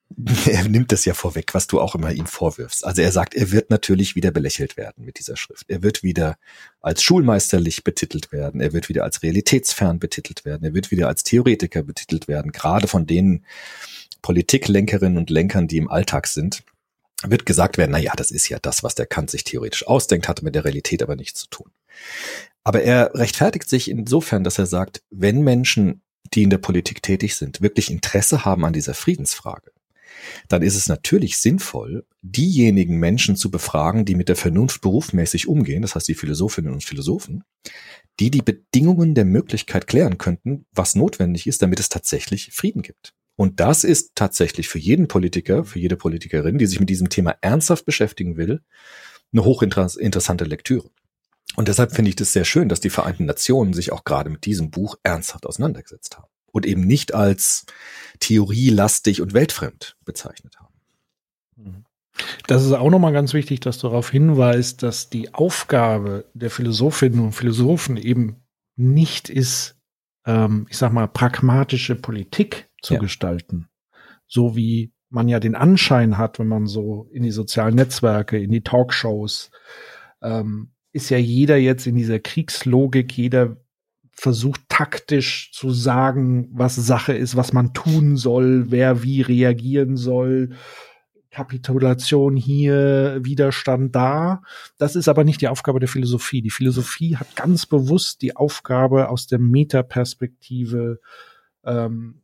er 0.47 0.67
nimmt 0.67 0.91
das 0.91 1.05
ja 1.05 1.13
vorweg, 1.13 1.53
was 1.53 1.67
du 1.67 1.81
auch 1.81 1.95
immer 1.95 2.11
ihm 2.11 2.25
vorwirfst. 2.25 2.85
Also 2.85 3.01
er 3.01 3.11
sagt, 3.11 3.35
er 3.35 3.51
wird 3.51 3.69
natürlich 3.69 4.15
wieder 4.15 4.31
belächelt 4.31 4.77
werden 4.77 5.05
mit 5.05 5.19
dieser 5.19 5.35
Schrift. 5.35 5.65
Er 5.69 5.83
wird 5.83 6.01
wieder 6.01 6.37
als 6.81 7.03
schulmeisterlich 7.03 7.83
betitelt 7.83 8.31
werden. 8.31 8.61
Er 8.61 8.73
wird 8.73 8.89
wieder 8.89 9.03
als 9.03 9.21
realitätsfern 9.21 9.99
betitelt 9.99 10.45
werden. 10.45 10.63
Er 10.63 10.73
wird 10.73 10.91
wieder 10.91 11.07
als 11.07 11.23
Theoretiker 11.23 11.83
betitelt 11.83 12.27
werden. 12.27 12.51
Gerade 12.51 12.87
von 12.87 13.05
den 13.05 13.45
Politiklenkerinnen 14.21 15.17
und 15.17 15.29
Lenkern, 15.29 15.67
die 15.67 15.77
im 15.77 15.89
Alltag 15.89 16.27
sind, 16.27 16.63
wird 17.23 17.45
gesagt 17.45 17.77
werden, 17.77 17.91
na 17.91 17.99
ja, 17.99 18.13
das 18.15 18.31
ist 18.31 18.47
ja 18.49 18.59
das, 18.59 18.83
was 18.83 18.95
der 18.95 19.07
Kant 19.07 19.31
sich 19.31 19.43
theoretisch 19.43 19.87
ausdenkt, 19.87 20.27
hatte 20.27 20.43
mit 20.43 20.55
der 20.55 20.65
Realität 20.65 21.01
aber 21.01 21.15
nichts 21.15 21.41
zu 21.41 21.47
tun. 21.47 21.71
Aber 22.63 22.81
er 22.83 23.13
rechtfertigt 23.15 23.69
sich 23.69 23.89
insofern, 23.89 24.43
dass 24.43 24.59
er 24.59 24.65
sagt, 24.65 25.01
wenn 25.09 25.41
Menschen, 25.41 26.01
die 26.33 26.43
in 26.43 26.49
der 26.49 26.57
Politik 26.57 27.01
tätig 27.01 27.35
sind, 27.35 27.61
wirklich 27.61 27.89
Interesse 27.89 28.45
haben 28.45 28.65
an 28.65 28.73
dieser 28.73 28.93
Friedensfrage, 28.93 29.71
dann 30.47 30.62
ist 30.62 30.75
es 30.75 30.88
natürlich 30.88 31.38
sinnvoll, 31.38 32.05
diejenigen 32.21 32.97
Menschen 32.97 33.36
zu 33.36 33.51
befragen, 33.51 34.05
die 34.05 34.15
mit 34.15 34.29
der 34.29 34.36
Vernunft 34.36 34.81
berufsmäßig 34.81 35.47
umgehen, 35.47 35.81
das 35.81 35.95
heißt 35.95 36.07
die 36.07 36.15
Philosophinnen 36.15 36.74
und 36.74 36.83
Philosophen, 36.83 37.43
die 38.19 38.31
die 38.31 38.41
Bedingungen 38.41 39.15
der 39.15 39.25
Möglichkeit 39.25 39.88
klären 39.88 40.17
könnten, 40.17 40.65
was 40.71 40.95
notwendig 40.95 41.47
ist, 41.47 41.62
damit 41.62 41.79
es 41.79 41.89
tatsächlich 41.89 42.51
Frieden 42.53 42.81
gibt. 42.81 43.13
Und 43.36 43.59
das 43.59 43.83
ist 43.83 44.13
tatsächlich 44.15 44.67
für 44.67 44.79
jeden 44.79 45.07
Politiker, 45.07 45.63
für 45.63 45.79
jede 45.79 45.95
Politikerin, 45.95 46.57
die 46.57 46.65
sich 46.65 46.79
mit 46.79 46.89
diesem 46.89 47.09
Thema 47.09 47.36
ernsthaft 47.41 47.86
beschäftigen 47.86 48.36
will, 48.36 48.62
eine 49.31 49.43
hochinteressante 49.43 50.45
Lektüre. 50.45 50.89
Und 51.55 51.67
deshalb 51.67 51.93
finde 51.93 52.09
ich 52.09 52.15
das 52.15 52.33
sehr 52.33 52.45
schön, 52.45 52.69
dass 52.69 52.79
die 52.79 52.89
Vereinten 52.89 53.25
Nationen 53.25 53.74
sich 53.74 53.91
auch 53.91 54.03
gerade 54.03 54.29
mit 54.29 54.45
diesem 54.45 54.71
Buch 54.71 54.95
ernsthaft 55.03 55.45
auseinandergesetzt 55.45 56.17
haben 56.17 56.27
und 56.51 56.66
eben 56.66 56.82
nicht 56.82 57.13
als 57.13 57.66
theorielastig 58.20 59.22
und 59.22 59.34
weltfremd 59.34 59.96
bezeichnet 60.06 60.60
haben. 60.60 60.74
Mhm. 61.56 61.86
Das 62.48 62.66
ist 62.66 62.72
auch 62.72 62.89
nochmal 62.89 63.13
ganz 63.13 63.34
wichtig, 63.34 63.60
dass 63.60 63.77
du 63.77 63.88
darauf 63.88 64.10
hinweist, 64.10 64.82
dass 64.84 65.10
die 65.10 65.34
Aufgabe 65.34 66.25
der 66.34 66.50
Philosophinnen 66.50 67.20
und 67.20 67.34
Philosophen 67.34 67.98
eben 67.98 68.38
nicht 68.75 69.30
ist, 69.30 69.75
ähm, 70.25 70.66
ich 70.70 70.77
sag 70.77 70.94
mal, 70.94 71.08
pragmatische 71.08 71.96
Politik 71.96 72.70
zu 72.82 72.96
ja. 72.96 73.00
gestalten. 73.00 73.68
So 74.27 74.56
wie 74.56 74.94
man 75.10 75.27
ja 75.27 75.39
den 75.39 75.56
Anschein 75.56 76.18
hat, 76.18 76.39
wenn 76.39 76.48
man 76.48 76.68
so 76.68 77.08
in 77.12 77.24
die 77.24 77.32
sozialen 77.32 77.75
Netzwerke, 77.75 78.38
in 78.38 78.51
die 78.51 78.63
Talkshows, 78.63 79.51
ähm, 80.22 80.72
ist 80.92 81.10
ja 81.10 81.18
jeder 81.18 81.58
jetzt 81.58 81.88
in 81.88 81.96
dieser 81.96 82.20
Kriegslogik, 82.20 83.16
jeder 83.16 83.58
versucht 84.19 84.62
taktisch 84.67 85.51
zu 85.53 85.69
sagen, 85.69 86.50
was 86.51 86.75
Sache 86.75 87.13
ist, 87.13 87.36
was 87.36 87.53
man 87.53 87.74
tun 87.74 88.17
soll, 88.17 88.71
wer 88.71 89.03
wie 89.03 89.21
reagieren 89.21 89.95
soll. 89.95 90.55
Kapitulation 91.29 92.36
hier, 92.36 93.19
Widerstand 93.21 93.95
da. 93.95 94.41
Das 94.79 94.95
ist 94.95 95.07
aber 95.07 95.24
nicht 95.24 95.41
die 95.41 95.47
Aufgabe 95.47 95.79
der 95.79 95.88
Philosophie. 95.88 96.41
Die 96.41 96.50
Philosophie 96.50 97.15
hat 97.15 97.36
ganz 97.36 97.67
bewusst 97.67 98.24
die 98.24 98.36
Aufgabe 98.36 99.09
aus 99.09 99.27
der 99.27 99.38
Metaperspektive 99.38 101.00
ähm, 101.63 102.24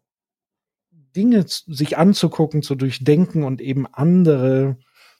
Dinge 1.16 1.46
sich 1.48 1.96
anzugucken, 1.96 2.64
zu 2.64 2.74
durchdenken 2.74 3.44
und 3.44 3.62
eben 3.62 3.86
andere 3.86 4.80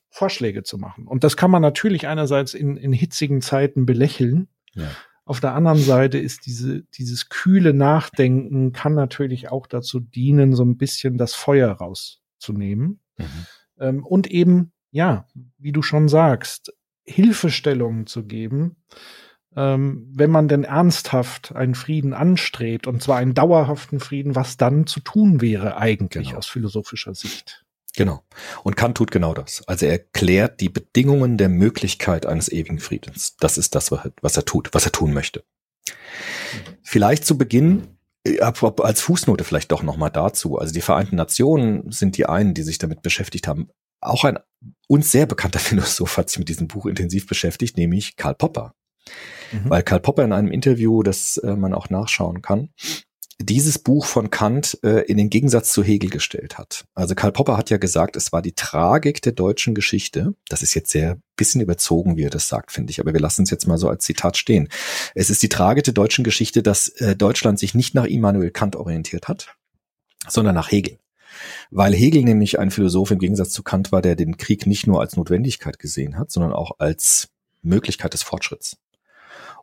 Vorschläge 0.10 0.64
zu 0.64 0.80
machen. 0.80 1.06
Und 1.06 1.24
das 1.24 1.38
kann 1.38 1.52
man 1.52 1.62
natürlich 1.62 2.08
einerseits 2.08 2.56
in, 2.56 2.78
in 2.78 2.94
hitzigen 2.94 3.42
Zeiten 3.42 3.86
belächeln. 3.86 4.48
Ja. 4.74 4.90
Auf 5.26 5.40
der 5.40 5.54
anderen 5.54 5.80
Seite 5.80 6.18
ist 6.18 6.46
diese, 6.46 6.84
dieses 6.98 7.30
kühle 7.30 7.74
Nachdenken 7.74 8.74
kann 8.74 8.94
natürlich 8.94 9.50
auch 9.50 9.68
dazu 9.68 10.00
dienen, 10.00 10.54
so 10.54 10.64
ein 10.64 10.78
bisschen 10.78 11.18
das 11.18 11.34
Feuer 11.34 11.72
rauszunehmen. 11.72 13.00
Mhm. 13.18 13.26
Ähm, 13.80 14.06
und 14.06 14.30
eben, 14.30 14.74
ja, 14.92 15.28
wie 15.58 15.72
du 15.72 15.82
schon 15.82 16.10
sagst, 16.10 16.74
Hilfestellungen 17.06 18.06
zu 18.06 18.26
geben, 18.26 18.76
ähm, 19.56 20.08
wenn 20.12 20.30
man 20.30 20.48
denn 20.48 20.64
ernsthaft 20.64 21.56
einen 21.56 21.76
Frieden 21.76 22.14
anstrebt, 22.14 22.88
und 22.88 23.02
zwar 23.02 23.18
einen 23.18 23.34
dauerhaften 23.34 24.00
Frieden, 24.00 24.36
was 24.36 24.58
dann 24.58 24.88
zu 24.88 25.00
tun 25.00 25.42
wäre 25.42 25.78
eigentlich 25.78 26.28
genau. 26.28 26.40
aus 26.40 26.48
philosophischer 26.48 27.14
Sicht. 27.14 27.63
Genau. 27.96 28.24
Und 28.64 28.76
Kant 28.76 28.98
tut 28.98 29.12
genau 29.12 29.34
das. 29.34 29.68
Also 29.68 29.86
er 29.86 30.00
klärt 30.00 30.62
die 30.62 30.70
Bedingungen 30.70 31.38
der 31.38 31.50
Möglichkeit 31.50 32.26
eines 32.26 32.52
ewigen 32.52 32.80
Friedens. 32.80 33.36
Das 33.40 33.58
ist 33.58 33.76
das, 33.76 33.92
was 33.92 34.38
er 34.38 34.46
tut, 34.46 34.70
was 34.74 34.86
er 34.86 34.92
tun 34.92 35.14
möchte. 35.14 35.44
Vielleicht 36.82 37.26
zu 37.26 37.38
Beginn 37.38 37.98
äh, 38.26 38.40
als 38.40 39.02
Fußnote 39.02 39.44
vielleicht 39.44 39.72
doch 39.72 39.84
nochmal 39.84 40.12
dazu. 40.12 40.58
Also 40.58 40.74
die 40.74 40.82
Vereinten 40.82 41.16
Nationen 41.16 41.92
sind 41.92 42.18
die 42.18 42.26
einen, 42.26 42.54
die 42.54 42.64
sich 42.64 42.78
damit 42.78 43.02
beschäftigt 43.02 43.48
haben. 43.48 43.70
Auch 44.02 44.24
ein 44.24 44.40
uns 44.88 45.12
sehr 45.12 45.26
bekannter 45.26 45.60
Philosoph 45.60 46.18
hat 46.18 46.30
sich 46.30 46.40
mit 46.40 46.50
diesem 46.50 46.68
Buch 46.68 46.86
intensiv 46.86 47.28
beschäftigt, 47.28 47.78
nämlich 47.78 48.16
Karl 48.16 48.36
Popper. 48.36 48.74
Mhm. 49.52 49.70
Weil 49.70 49.84
Karl 49.84 50.00
Popper 50.00 50.24
in 50.24 50.34
einem 50.34 50.52
Interview, 50.52 51.04
das 51.04 51.38
äh, 51.38 51.56
man 51.56 51.74
auch 51.74 51.90
nachschauen 51.90 52.42
kann, 52.42 52.70
dieses 53.40 53.80
Buch 53.80 54.06
von 54.06 54.30
Kant 54.30 54.78
äh, 54.84 55.02
in 55.02 55.18
den 55.18 55.30
Gegensatz 55.30 55.72
zu 55.72 55.84
Hegel 55.84 56.10
gestellt 56.10 56.58
hat. 56.58 56.86
Also 56.94 57.16
Karl 57.16 57.32
Popper 57.32 57.58
hat 57.58 57.70
ja 57.70 57.78
gesagt, 57.78 58.16
es 58.16 58.32
war 58.32 58.42
die 58.42 58.54
Tragik 58.54 59.22
der 59.22 59.34
deutschen 59.34 59.74
Geschichte. 59.74 60.34
Das 60.50 60.62
ist 60.62 60.74
jetzt 60.74 60.92
sehr 60.92 61.18
bisschen 61.36 61.62
überzogen, 61.62 62.16
wie 62.16 62.24
er 62.24 62.30
das 62.30 62.48
sagt, 62.48 62.72
finde 62.72 62.92
ich. 62.92 63.00
Aber 63.00 63.14
wir 63.14 63.20
lassen 63.20 63.44
es 63.44 63.50
jetzt 63.50 63.68
mal 63.68 63.78
so 63.78 63.90
als 63.90 64.06
Zitat 64.06 64.38
stehen. 64.38 64.70
Es 65.16 65.30
ist 65.30 65.42
die 65.42 65.50
Tragik 65.50 65.84
der 65.84 65.94
deutschen 65.94 66.24
Geschichte, 66.24 66.62
dass 66.62 66.90
äh, 66.90 67.16
Deutschland 67.16 67.60
sich 67.60 67.74
nicht 67.74 67.96
nach 67.96 68.06
Immanuel 68.06 68.52
Kant 68.52 68.76
orientiert 68.76 69.28
hat, 69.28 69.56
sondern 70.28 70.56
nach 70.56 70.72
Hegel. 70.72 71.00
Weil 71.72 71.94
Hegel 71.96 72.24
nämlich 72.24 72.60
ein 72.60 72.70
Philosoph 72.70 73.12
im 73.12 73.20
Gegensatz 73.20 73.50
zu 73.50 73.64
Kant 73.64 73.92
war, 73.92 74.04
der 74.04 74.16
den 74.16 74.38
Krieg 74.38 74.68
nicht 74.68 74.86
nur 74.86 75.02
als 75.02 75.18
Notwendigkeit 75.18 75.80
gesehen 75.80 76.18
hat, 76.18 76.32
sondern 76.32 76.54
auch 76.54 76.80
als 76.80 77.30
Möglichkeit 77.64 78.14
des 78.14 78.22
Fortschritts. 78.22 78.78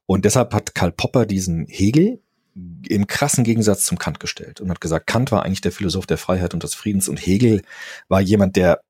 Und 0.07 0.25
deshalb 0.25 0.53
hat 0.53 0.75
Karl 0.75 0.91
Popper 0.91 1.25
diesen 1.25 1.67
Hegel 1.69 2.21
im 2.54 3.07
krassen 3.07 3.45
Gegensatz 3.45 3.85
zum 3.85 3.99
Kant 3.99 4.21
gestellt 4.21 4.61
und 4.61 4.71
hat 4.71 4.80
gesagt, 4.80 5.07
Kant 5.07 5.33
war 5.33 5.45
eigentlich 5.45 5.61
der 5.61 5.73
Philosoph 5.73 6.07
der 6.07 6.19
Freiheit 6.19 6.54
und 6.54 6.62
des 6.62 6.75
Friedens 6.75 7.09
und 7.09 7.19
Hegel 7.19 7.62
war 8.09 8.21
jemand, 8.21 8.57
der 8.57 8.80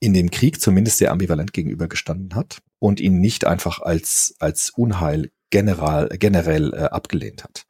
in 0.00 0.14
dem 0.14 0.30
Krieg 0.30 0.60
zumindest 0.60 0.98
sehr 0.98 1.10
ambivalent 1.10 1.52
gegenübergestanden 1.52 2.34
hat 2.34 2.58
und 2.78 3.00
ihn 3.00 3.20
nicht 3.20 3.46
einfach 3.46 3.80
als, 3.80 4.34
als 4.38 4.70
Unheil 4.70 5.30
general, 5.50 6.08
generell 6.18 6.72
äh, 6.74 6.84
abgelehnt 6.84 7.42
hat. 7.42 7.66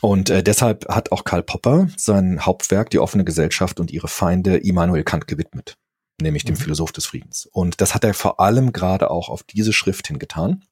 Und 0.00 0.30
äh, 0.30 0.42
deshalb 0.42 0.88
hat 0.88 1.12
auch 1.12 1.24
Karl 1.24 1.42
Popper 1.42 1.88
sein 1.96 2.44
Hauptwerk 2.44 2.90
Die 2.90 2.98
offene 2.98 3.24
Gesellschaft 3.24 3.78
und 3.80 3.90
ihre 3.90 4.08
Feinde 4.08 4.56
Immanuel 4.56 5.04
Kant 5.04 5.28
gewidmet, 5.28 5.76
nämlich 6.20 6.44
dem 6.44 6.56
mhm. 6.56 6.60
Philosoph 6.60 6.92
des 6.92 7.06
Friedens. 7.06 7.46
Und 7.52 7.80
das 7.80 7.94
hat 7.94 8.04
er 8.04 8.14
vor 8.14 8.40
allem 8.40 8.72
gerade 8.72 9.10
auch 9.10 9.28
auf 9.28 9.42
diese 9.42 9.72
Schrift 9.72 10.08
hingetan 10.08 10.64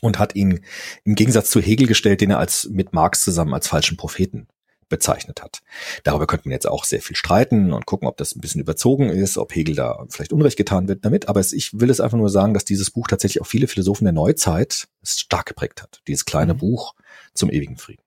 und 0.00 0.18
hat 0.18 0.34
ihn 0.34 0.60
im 1.04 1.14
Gegensatz 1.14 1.50
zu 1.50 1.60
Hegel 1.60 1.86
gestellt, 1.86 2.20
den 2.20 2.30
er 2.30 2.38
als 2.38 2.68
mit 2.70 2.92
Marx 2.92 3.22
zusammen 3.22 3.54
als 3.54 3.68
falschen 3.68 3.96
Propheten 3.96 4.48
bezeichnet 4.88 5.42
hat. 5.42 5.60
Darüber 6.04 6.26
könnte 6.26 6.48
man 6.48 6.52
jetzt 6.52 6.66
auch 6.66 6.84
sehr 6.84 7.02
viel 7.02 7.16
streiten 7.16 7.72
und 7.72 7.86
gucken, 7.86 8.08
ob 8.08 8.16
das 8.16 8.34
ein 8.34 8.40
bisschen 8.40 8.60
überzogen 8.60 9.10
ist, 9.10 9.36
ob 9.36 9.54
Hegel 9.54 9.74
da 9.74 10.04
vielleicht 10.08 10.32
Unrecht 10.32 10.56
getan 10.56 10.88
wird 10.88 11.04
damit. 11.04 11.28
Aber 11.28 11.40
ich 11.40 11.78
will 11.78 11.90
es 11.90 12.00
einfach 12.00 12.18
nur 12.18 12.30
sagen, 12.30 12.54
dass 12.54 12.64
dieses 12.64 12.90
Buch 12.90 13.06
tatsächlich 13.06 13.42
auch 13.42 13.46
viele 13.46 13.68
Philosophen 13.68 14.04
der 14.04 14.12
Neuzeit 14.12 14.88
stark 15.04 15.46
geprägt 15.46 15.82
hat. 15.82 16.00
Dieses 16.08 16.24
kleine 16.24 16.54
mhm. 16.54 16.58
Buch 16.58 16.94
zum 17.34 17.50
ewigen 17.50 17.76
Frieden. 17.76 18.02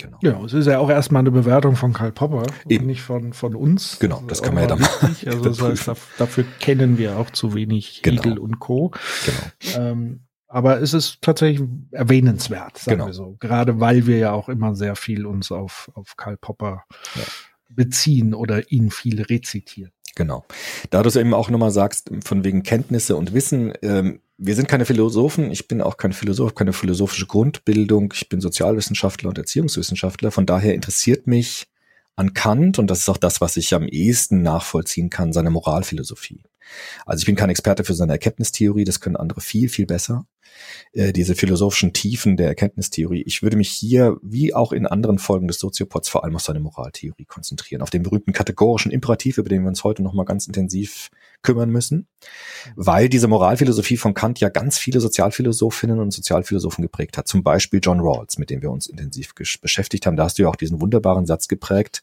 Genau. 0.00 0.18
Ja, 0.22 0.40
es 0.44 0.52
ist 0.52 0.66
ja 0.66 0.78
auch 0.78 0.90
erstmal 0.90 1.20
eine 1.20 1.32
Bewertung 1.32 1.74
von 1.74 1.92
Karl 1.92 2.12
Popper 2.12 2.44
Eben. 2.68 2.86
nicht 2.86 3.02
von, 3.02 3.32
von 3.32 3.56
uns. 3.56 3.98
Genau, 3.98 4.22
das 4.28 4.42
kann 4.42 4.54
man 4.54 4.62
ja 4.62 4.68
dann 4.68 4.80
machen. 4.80 5.16
Also 5.26 5.42
das 5.42 5.60
heißt, 5.60 5.90
dafür 6.18 6.44
kennen 6.60 6.98
wir 6.98 7.18
auch 7.18 7.30
zu 7.30 7.54
wenig 7.54 8.02
genau. 8.02 8.22
Hegel 8.22 8.38
und 8.38 8.60
Co. 8.60 8.92
Genau. 9.24 9.84
Ähm, 9.84 10.27
aber 10.48 10.80
es 10.80 10.94
ist 10.94 11.18
tatsächlich 11.20 11.68
erwähnenswert, 11.92 12.78
sagen 12.78 12.96
genau. 12.96 13.06
wir 13.06 13.12
so. 13.12 13.36
Gerade 13.38 13.80
weil 13.80 14.06
wir 14.06 14.18
ja 14.18 14.32
auch 14.32 14.48
immer 14.48 14.74
sehr 14.74 14.96
viel 14.96 15.26
uns 15.26 15.52
auf, 15.52 15.90
auf 15.94 16.16
Karl 16.16 16.38
Popper 16.38 16.84
ja. 17.14 17.22
beziehen 17.68 18.34
oder 18.34 18.72
ihn 18.72 18.90
viel 18.90 19.20
rezitieren. 19.22 19.92
Genau. 20.14 20.44
Da 20.90 21.02
du 21.02 21.08
es 21.08 21.16
eben 21.16 21.34
auch 21.34 21.50
nochmal 21.50 21.70
sagst, 21.70 22.10
von 22.24 22.44
wegen 22.44 22.62
Kenntnisse 22.62 23.14
und 23.14 23.34
Wissen, 23.34 23.74
ähm, 23.82 24.20
wir 24.38 24.54
sind 24.54 24.68
keine 24.68 24.84
Philosophen, 24.84 25.50
ich 25.50 25.68
bin 25.68 25.82
auch 25.82 25.96
kein 25.96 26.12
Philosoph, 26.12 26.54
keine 26.54 26.72
philosophische 26.72 27.26
Grundbildung, 27.26 28.12
ich 28.14 28.28
bin 28.28 28.40
Sozialwissenschaftler 28.40 29.28
und 29.28 29.38
Erziehungswissenschaftler, 29.38 30.30
von 30.30 30.46
daher 30.46 30.74
interessiert 30.74 31.26
mich 31.26 31.66
an 32.16 32.34
Kant, 32.34 32.78
und 32.78 32.88
das 32.88 33.00
ist 33.00 33.08
auch 33.08 33.16
das, 33.16 33.40
was 33.40 33.56
ich 33.56 33.74
am 33.74 33.86
ehesten 33.86 34.42
nachvollziehen 34.42 35.10
kann, 35.10 35.32
seine 35.32 35.50
Moralphilosophie. 35.50 36.42
Also 37.06 37.20
ich 37.20 37.26
bin 37.26 37.36
kein 37.36 37.50
Experte 37.50 37.84
für 37.84 37.94
seine 37.94 38.12
Erkenntnistheorie, 38.12 38.84
das 38.84 39.00
können 39.00 39.16
andere 39.16 39.40
viel, 39.40 39.68
viel 39.68 39.86
besser. 39.86 40.26
Äh, 40.92 41.12
diese 41.12 41.34
philosophischen 41.34 41.92
Tiefen 41.92 42.36
der 42.36 42.48
Erkenntnistheorie. 42.48 43.22
Ich 43.26 43.42
würde 43.42 43.56
mich 43.56 43.70
hier, 43.70 44.16
wie 44.22 44.54
auch 44.54 44.72
in 44.72 44.86
anderen 44.86 45.18
Folgen 45.18 45.48
des 45.48 45.58
Soziopods, 45.58 46.08
vor 46.08 46.24
allem 46.24 46.36
auf 46.36 46.42
seine 46.42 46.60
Moraltheorie 46.60 47.24
konzentrieren, 47.24 47.82
auf 47.82 47.90
den 47.90 48.02
berühmten 48.02 48.32
kategorischen 48.32 48.90
Imperativ, 48.90 49.38
über 49.38 49.48
den 49.48 49.62
wir 49.62 49.68
uns 49.68 49.84
heute 49.84 50.02
nochmal 50.02 50.24
ganz 50.24 50.46
intensiv 50.46 51.10
kümmern 51.42 51.70
müssen, 51.70 52.08
weil 52.74 53.08
diese 53.08 53.28
Moralphilosophie 53.28 53.96
von 53.96 54.14
Kant 54.14 54.40
ja 54.40 54.48
ganz 54.48 54.78
viele 54.78 55.00
Sozialphilosophinnen 55.00 56.00
und 56.00 56.12
Sozialphilosophen 56.12 56.82
geprägt 56.82 57.16
hat. 57.16 57.28
Zum 57.28 57.42
Beispiel 57.42 57.80
John 57.82 58.00
Rawls, 58.00 58.38
mit 58.38 58.50
dem 58.50 58.62
wir 58.62 58.70
uns 58.70 58.86
intensiv 58.86 59.34
beschäftigt 59.34 60.06
haben. 60.06 60.16
Da 60.16 60.24
hast 60.24 60.38
du 60.38 60.42
ja 60.42 60.48
auch 60.48 60.56
diesen 60.56 60.80
wunderbaren 60.80 61.26
Satz 61.26 61.48
geprägt, 61.48 62.02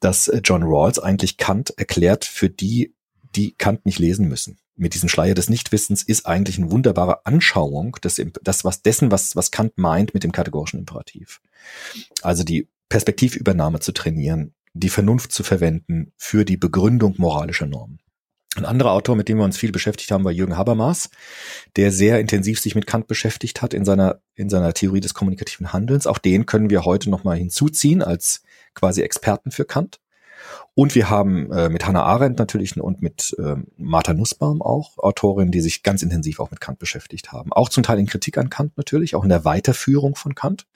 dass 0.00 0.28
äh, 0.28 0.40
John 0.42 0.62
Rawls 0.62 0.98
eigentlich 0.98 1.36
Kant 1.36 1.74
erklärt 1.76 2.24
für 2.24 2.48
die, 2.48 2.94
die 3.34 3.52
Kant 3.52 3.84
nicht 3.86 3.98
lesen 3.98 4.28
müssen. 4.28 4.58
Mit 4.76 4.94
diesem 4.94 5.08
Schleier 5.08 5.34
des 5.34 5.50
Nichtwissens 5.50 6.02
ist 6.02 6.26
eigentlich 6.26 6.58
eine 6.58 6.70
wunderbare 6.70 7.26
Anschauung 7.26 7.96
des, 8.02 8.20
das, 8.42 8.64
was 8.64 8.82
dessen, 8.82 9.10
was, 9.10 9.36
was 9.36 9.50
Kant 9.50 9.76
meint 9.76 10.14
mit 10.14 10.24
dem 10.24 10.32
kategorischen 10.32 10.80
Imperativ. 10.80 11.40
Also 12.22 12.42
die 12.42 12.68
Perspektivübernahme 12.88 13.80
zu 13.80 13.92
trainieren, 13.92 14.54
die 14.74 14.88
Vernunft 14.88 15.32
zu 15.32 15.42
verwenden 15.42 16.12
für 16.16 16.44
die 16.44 16.56
Begründung 16.56 17.14
moralischer 17.18 17.66
Normen. 17.66 17.98
Ein 18.54 18.66
anderer 18.66 18.92
Autor, 18.92 19.16
mit 19.16 19.28
dem 19.28 19.38
wir 19.38 19.44
uns 19.44 19.56
viel 19.56 19.72
beschäftigt 19.72 20.10
haben, 20.10 20.24
war 20.24 20.32
Jürgen 20.32 20.58
Habermas, 20.58 21.08
der 21.76 21.90
sehr 21.90 22.20
intensiv 22.20 22.60
sich 22.60 22.74
mit 22.74 22.86
Kant 22.86 23.06
beschäftigt 23.06 23.62
hat 23.62 23.72
in 23.72 23.86
seiner, 23.86 24.20
in 24.34 24.50
seiner 24.50 24.74
Theorie 24.74 25.00
des 25.00 25.14
kommunikativen 25.14 25.72
Handelns. 25.72 26.06
Auch 26.06 26.18
den 26.18 26.44
können 26.44 26.68
wir 26.68 26.84
heute 26.84 27.08
nochmal 27.08 27.38
hinzuziehen 27.38 28.02
als 28.02 28.42
quasi 28.74 29.00
Experten 29.00 29.52
für 29.52 29.64
Kant. 29.64 30.00
Und 30.74 30.94
wir 30.94 31.10
haben 31.10 31.52
äh, 31.52 31.68
mit 31.68 31.86
Hannah 31.86 32.04
Arendt 32.04 32.38
natürlich 32.38 32.80
und 32.80 33.02
mit 33.02 33.36
äh, 33.38 33.56
Martha 33.76 34.14
Nussbaum 34.14 34.62
auch 34.62 34.96
Autorinnen, 34.98 35.52
die 35.52 35.60
sich 35.60 35.82
ganz 35.82 36.02
intensiv 36.02 36.40
auch 36.40 36.50
mit 36.50 36.60
Kant 36.60 36.78
beschäftigt 36.78 37.30
haben. 37.30 37.52
Auch 37.52 37.68
zum 37.68 37.82
Teil 37.82 37.98
in 37.98 38.06
Kritik 38.06 38.38
an 38.38 38.48
Kant 38.48 38.76
natürlich, 38.76 39.14
auch 39.14 39.22
in 39.22 39.28
der 39.28 39.44
Weiterführung 39.44 40.14
von 40.14 40.34
Kant. 40.34 40.66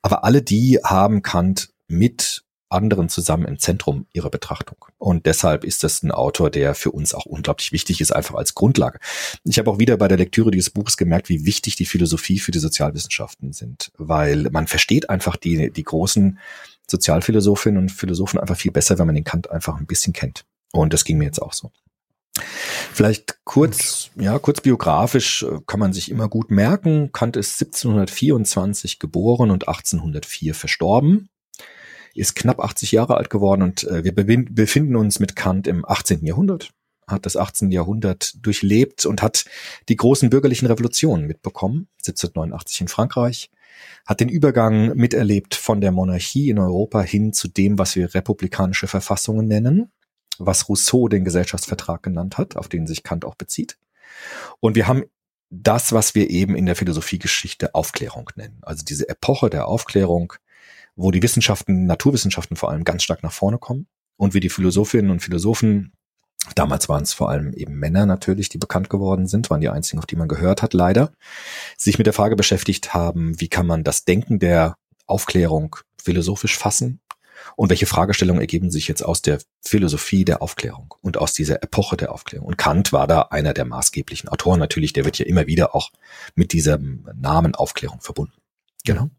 Aber 0.00 0.24
alle 0.24 0.42
die 0.42 0.78
haben 0.82 1.22
Kant 1.22 1.70
mit 1.86 2.44
anderen 2.68 3.08
zusammen 3.08 3.46
im 3.46 3.58
Zentrum 3.58 4.06
ihrer 4.12 4.30
Betrachtung. 4.30 4.84
Und 4.98 5.26
deshalb 5.26 5.64
ist 5.64 5.84
das 5.84 6.02
ein 6.02 6.10
Autor, 6.10 6.50
der 6.50 6.74
für 6.74 6.90
uns 6.90 7.14
auch 7.14 7.26
unglaublich 7.26 7.72
wichtig 7.72 8.00
ist, 8.00 8.12
einfach 8.12 8.34
als 8.34 8.54
Grundlage. 8.54 8.98
Ich 9.44 9.58
habe 9.58 9.70
auch 9.70 9.78
wieder 9.78 9.96
bei 9.96 10.08
der 10.08 10.18
Lektüre 10.18 10.50
dieses 10.50 10.70
Buches 10.70 10.96
gemerkt, 10.96 11.28
wie 11.28 11.46
wichtig 11.46 11.76
die 11.76 11.86
Philosophie 11.86 12.38
für 12.38 12.50
die 12.50 12.58
Sozialwissenschaften 12.58 13.52
sind, 13.52 13.92
weil 13.96 14.48
man 14.50 14.66
versteht 14.66 15.10
einfach 15.10 15.36
die, 15.36 15.70
die 15.70 15.84
großen 15.84 16.38
Sozialphilosophinnen 16.90 17.82
und 17.82 17.92
Philosophen 17.92 18.38
einfach 18.38 18.56
viel 18.56 18.72
besser, 18.72 18.98
wenn 18.98 19.06
man 19.06 19.14
den 19.14 19.24
Kant 19.24 19.50
einfach 19.50 19.78
ein 19.78 19.86
bisschen 19.86 20.12
kennt. 20.12 20.44
Und 20.72 20.92
das 20.92 21.04
ging 21.04 21.18
mir 21.18 21.24
jetzt 21.24 21.40
auch 21.40 21.52
so. 21.52 21.70
Vielleicht 22.92 23.38
kurz, 23.44 24.10
ja, 24.16 24.38
kurz 24.38 24.60
biografisch 24.60 25.42
äh, 25.42 25.60
kann 25.66 25.80
man 25.80 25.92
sich 25.92 26.10
immer 26.10 26.28
gut 26.28 26.50
merken. 26.50 27.10
Kant 27.12 27.36
ist 27.36 27.60
1724 27.60 28.98
geboren 28.98 29.50
und 29.50 29.68
1804 29.68 30.54
verstorben 30.54 31.28
ist 32.16 32.34
knapp 32.34 32.60
80 32.60 32.92
Jahre 32.92 33.16
alt 33.16 33.30
geworden 33.30 33.62
und 33.62 33.84
äh, 33.84 34.02
wir 34.04 34.14
befinden 34.14 34.96
uns 34.96 35.20
mit 35.20 35.36
Kant 35.36 35.66
im 35.66 35.84
18. 35.84 36.24
Jahrhundert, 36.24 36.70
hat 37.06 37.26
das 37.26 37.36
18. 37.36 37.70
Jahrhundert 37.70 38.34
durchlebt 38.40 39.06
und 39.06 39.22
hat 39.22 39.44
die 39.88 39.96
großen 39.96 40.30
bürgerlichen 40.30 40.66
Revolutionen 40.66 41.26
mitbekommen, 41.26 41.88
1789 41.98 42.80
in 42.82 42.88
Frankreich, 42.88 43.50
hat 44.06 44.20
den 44.20 44.28
Übergang 44.28 44.94
miterlebt 44.96 45.54
von 45.54 45.80
der 45.80 45.92
Monarchie 45.92 46.50
in 46.50 46.58
Europa 46.58 47.02
hin 47.02 47.32
zu 47.32 47.48
dem, 47.48 47.78
was 47.78 47.96
wir 47.96 48.14
republikanische 48.14 48.86
Verfassungen 48.86 49.48
nennen, 49.48 49.90
was 50.38 50.68
Rousseau 50.68 51.08
den 51.08 51.24
Gesellschaftsvertrag 51.24 52.02
genannt 52.02 52.38
hat, 52.38 52.56
auf 52.56 52.68
den 52.68 52.86
sich 52.86 53.02
Kant 53.02 53.24
auch 53.24 53.34
bezieht. 53.34 53.78
Und 54.60 54.76
wir 54.76 54.86
haben 54.86 55.04
das, 55.50 55.92
was 55.92 56.14
wir 56.14 56.30
eben 56.30 56.56
in 56.56 56.66
der 56.66 56.76
Philosophiegeschichte 56.76 57.74
Aufklärung 57.74 58.30
nennen. 58.36 58.58
Also 58.62 58.84
diese 58.84 59.08
Epoche 59.08 59.50
der 59.50 59.68
Aufklärung, 59.68 60.32
wo 60.96 61.10
die 61.10 61.22
Wissenschaften, 61.22 61.86
Naturwissenschaften 61.86 62.56
vor 62.56 62.70
allem 62.70 62.84
ganz 62.84 63.02
stark 63.02 63.22
nach 63.22 63.32
vorne 63.32 63.58
kommen 63.58 63.86
und 64.16 64.34
wie 64.34 64.40
die 64.40 64.48
Philosophinnen 64.48 65.10
und 65.10 65.20
Philosophen, 65.20 65.92
damals 66.54 66.88
waren 66.88 67.02
es 67.02 67.12
vor 67.12 67.30
allem 67.30 67.52
eben 67.52 67.74
Männer 67.74 68.06
natürlich, 68.06 68.48
die 68.48 68.58
bekannt 68.58 68.90
geworden 68.90 69.26
sind, 69.26 69.50
waren 69.50 69.60
die 69.60 69.68
einzigen, 69.68 69.98
auf 69.98 70.06
die 70.06 70.16
man 70.16 70.28
gehört 70.28 70.62
hat, 70.62 70.74
leider, 70.74 71.12
sich 71.76 71.98
mit 71.98 72.06
der 72.06 72.14
Frage 72.14 72.36
beschäftigt 72.36 72.94
haben, 72.94 73.40
wie 73.40 73.48
kann 73.48 73.66
man 73.66 73.84
das 73.84 74.04
Denken 74.04 74.38
der 74.38 74.76
Aufklärung 75.06 75.76
philosophisch 76.02 76.56
fassen 76.56 77.00
und 77.56 77.70
welche 77.70 77.86
Fragestellungen 77.86 78.40
ergeben 78.40 78.70
sich 78.70 78.88
jetzt 78.88 79.02
aus 79.02 79.22
der 79.22 79.38
Philosophie 79.64 80.24
der 80.24 80.42
Aufklärung 80.42 80.94
und 81.02 81.16
aus 81.16 81.32
dieser 81.32 81.62
Epoche 81.62 81.96
der 81.96 82.12
Aufklärung. 82.12 82.46
Und 82.46 82.58
Kant 82.58 82.92
war 82.92 83.06
da 83.06 83.22
einer 83.22 83.54
der 83.54 83.64
maßgeblichen 83.64 84.28
Autoren 84.28 84.58
natürlich, 84.58 84.92
der 84.92 85.04
wird 85.04 85.18
ja 85.18 85.26
immer 85.26 85.46
wieder 85.46 85.74
auch 85.74 85.90
mit 86.34 86.52
diesem 86.52 87.08
Namen 87.14 87.54
Aufklärung 87.54 88.00
verbunden. 88.00 88.34
Genau. 88.84 89.10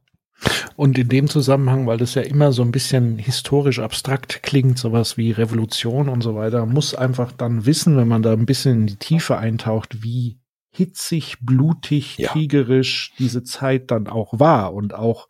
Und 0.76 0.98
in 0.98 1.10
dem 1.10 1.28
Zusammenhang, 1.28 1.88
weil 1.88 1.98
das 1.98 2.14
ja 2.14 2.22
immer 2.22 2.52
so 2.52 2.62
ein 2.62 2.72
bisschen 2.72 3.18
historisch 3.18 3.80
abstrakt 3.80 4.44
klingt, 4.44 4.78
sowas 4.78 5.18
wie 5.18 5.32
Revolution 5.32 6.10
und 6.10 6.22
so 6.22 6.36
weiter, 6.36 6.66
muss 6.66 6.94
einfach 6.94 7.32
dann 7.32 7.66
wissen, 7.66 7.98
wenn 7.98 8.08
man 8.08 8.22
da 8.22 8.34
ein 8.34 8.46
bisschen 8.46 8.82
in 8.82 8.88
die 8.88 8.98
Tiefe 8.98 9.38
eintaucht, 9.38 10.04
wie 10.04 10.38
hitzig, 10.70 11.38
blutig, 11.42 12.18
ja. 12.20 12.30
kriegerisch 12.30 13.14
diese 13.18 13.44
Zeit 13.44 13.90
dann 13.90 14.08
auch 14.08 14.40
war 14.40 14.74
und 14.74 14.94
auch 14.94 15.28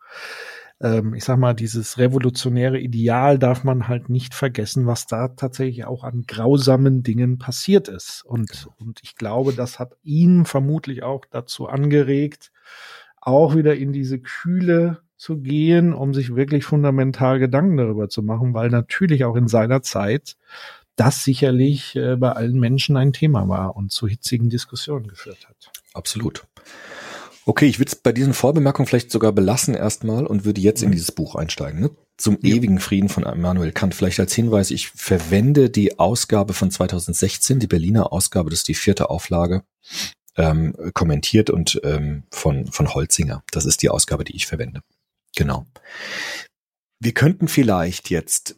ähm, 0.80 1.14
ich 1.14 1.24
sag 1.24 1.38
mal, 1.38 1.54
dieses 1.54 1.98
revolutionäre 1.98 2.78
Ideal 2.78 3.38
darf 3.38 3.64
man 3.64 3.88
halt 3.88 4.08
nicht 4.08 4.34
vergessen, 4.34 4.86
was 4.86 5.06
da 5.06 5.28
tatsächlich 5.28 5.84
auch 5.84 6.04
an 6.04 6.24
grausamen 6.26 7.02
Dingen 7.02 7.38
passiert 7.38 7.88
ist. 7.88 8.22
Und, 8.24 8.68
und 8.78 9.00
ich 9.02 9.16
glaube, 9.16 9.52
das 9.52 9.78
hat 9.78 9.96
ihn 10.02 10.44
vermutlich 10.44 11.02
auch 11.02 11.24
dazu 11.30 11.66
angeregt, 11.66 12.52
auch 13.20 13.56
wieder 13.56 13.76
in 13.76 13.92
diese 13.92 14.20
Kühle 14.20 15.02
zu 15.18 15.38
gehen, 15.38 15.92
um 15.92 16.14
sich 16.14 16.34
wirklich 16.34 16.64
fundamental 16.64 17.38
Gedanken 17.38 17.76
darüber 17.76 18.08
zu 18.08 18.22
machen, 18.22 18.54
weil 18.54 18.70
natürlich 18.70 19.24
auch 19.24 19.36
in 19.36 19.48
seiner 19.48 19.82
Zeit 19.82 20.36
das 20.96 21.24
sicherlich 21.24 21.94
äh, 21.96 22.16
bei 22.16 22.32
allen 22.32 22.58
Menschen 22.58 22.96
ein 22.96 23.12
Thema 23.12 23.48
war 23.48 23.76
und 23.76 23.92
zu 23.92 24.08
hitzigen 24.08 24.48
Diskussionen 24.48 25.08
geführt 25.08 25.48
hat. 25.48 25.70
Absolut. 25.92 26.44
Okay, 27.44 27.66
ich 27.66 27.78
würde 27.78 27.88
es 27.88 27.96
bei 27.96 28.12
diesen 28.12 28.34
Vorbemerkungen 28.34 28.86
vielleicht 28.86 29.10
sogar 29.10 29.32
belassen 29.32 29.74
erstmal 29.74 30.26
und 30.26 30.44
würde 30.44 30.60
jetzt 30.60 30.82
in 30.82 30.90
mhm. 30.90 30.92
dieses 30.92 31.12
Buch 31.12 31.34
einsteigen. 31.34 31.80
Ne? 31.80 31.90
Zum 32.16 32.38
ja. 32.42 32.56
ewigen 32.56 32.78
Frieden 32.78 33.08
von 33.08 33.22
Immanuel 33.22 33.72
Kant. 33.72 33.94
Vielleicht 33.94 34.20
als 34.20 34.34
Hinweis, 34.34 34.70
ich 34.70 34.88
verwende 34.88 35.70
die 35.70 35.98
Ausgabe 35.98 36.52
von 36.52 36.70
2016, 36.70 37.58
die 37.58 37.66
Berliner 37.66 38.12
Ausgabe, 38.12 38.50
das 38.50 38.60
ist 38.60 38.68
die 38.68 38.74
vierte 38.74 39.08
Auflage 39.08 39.62
ähm, 40.36 40.74
kommentiert 40.94 41.50
und 41.50 41.80
ähm, 41.84 42.24
von, 42.30 42.66
von 42.66 42.94
Holzinger. 42.94 43.42
Das 43.50 43.66
ist 43.66 43.82
die 43.82 43.88
Ausgabe, 43.88 44.24
die 44.24 44.36
ich 44.36 44.46
verwende. 44.46 44.82
Genau. 45.36 45.66
Wir 47.00 47.12
könnten 47.14 47.48
vielleicht 47.48 48.10
jetzt, 48.10 48.56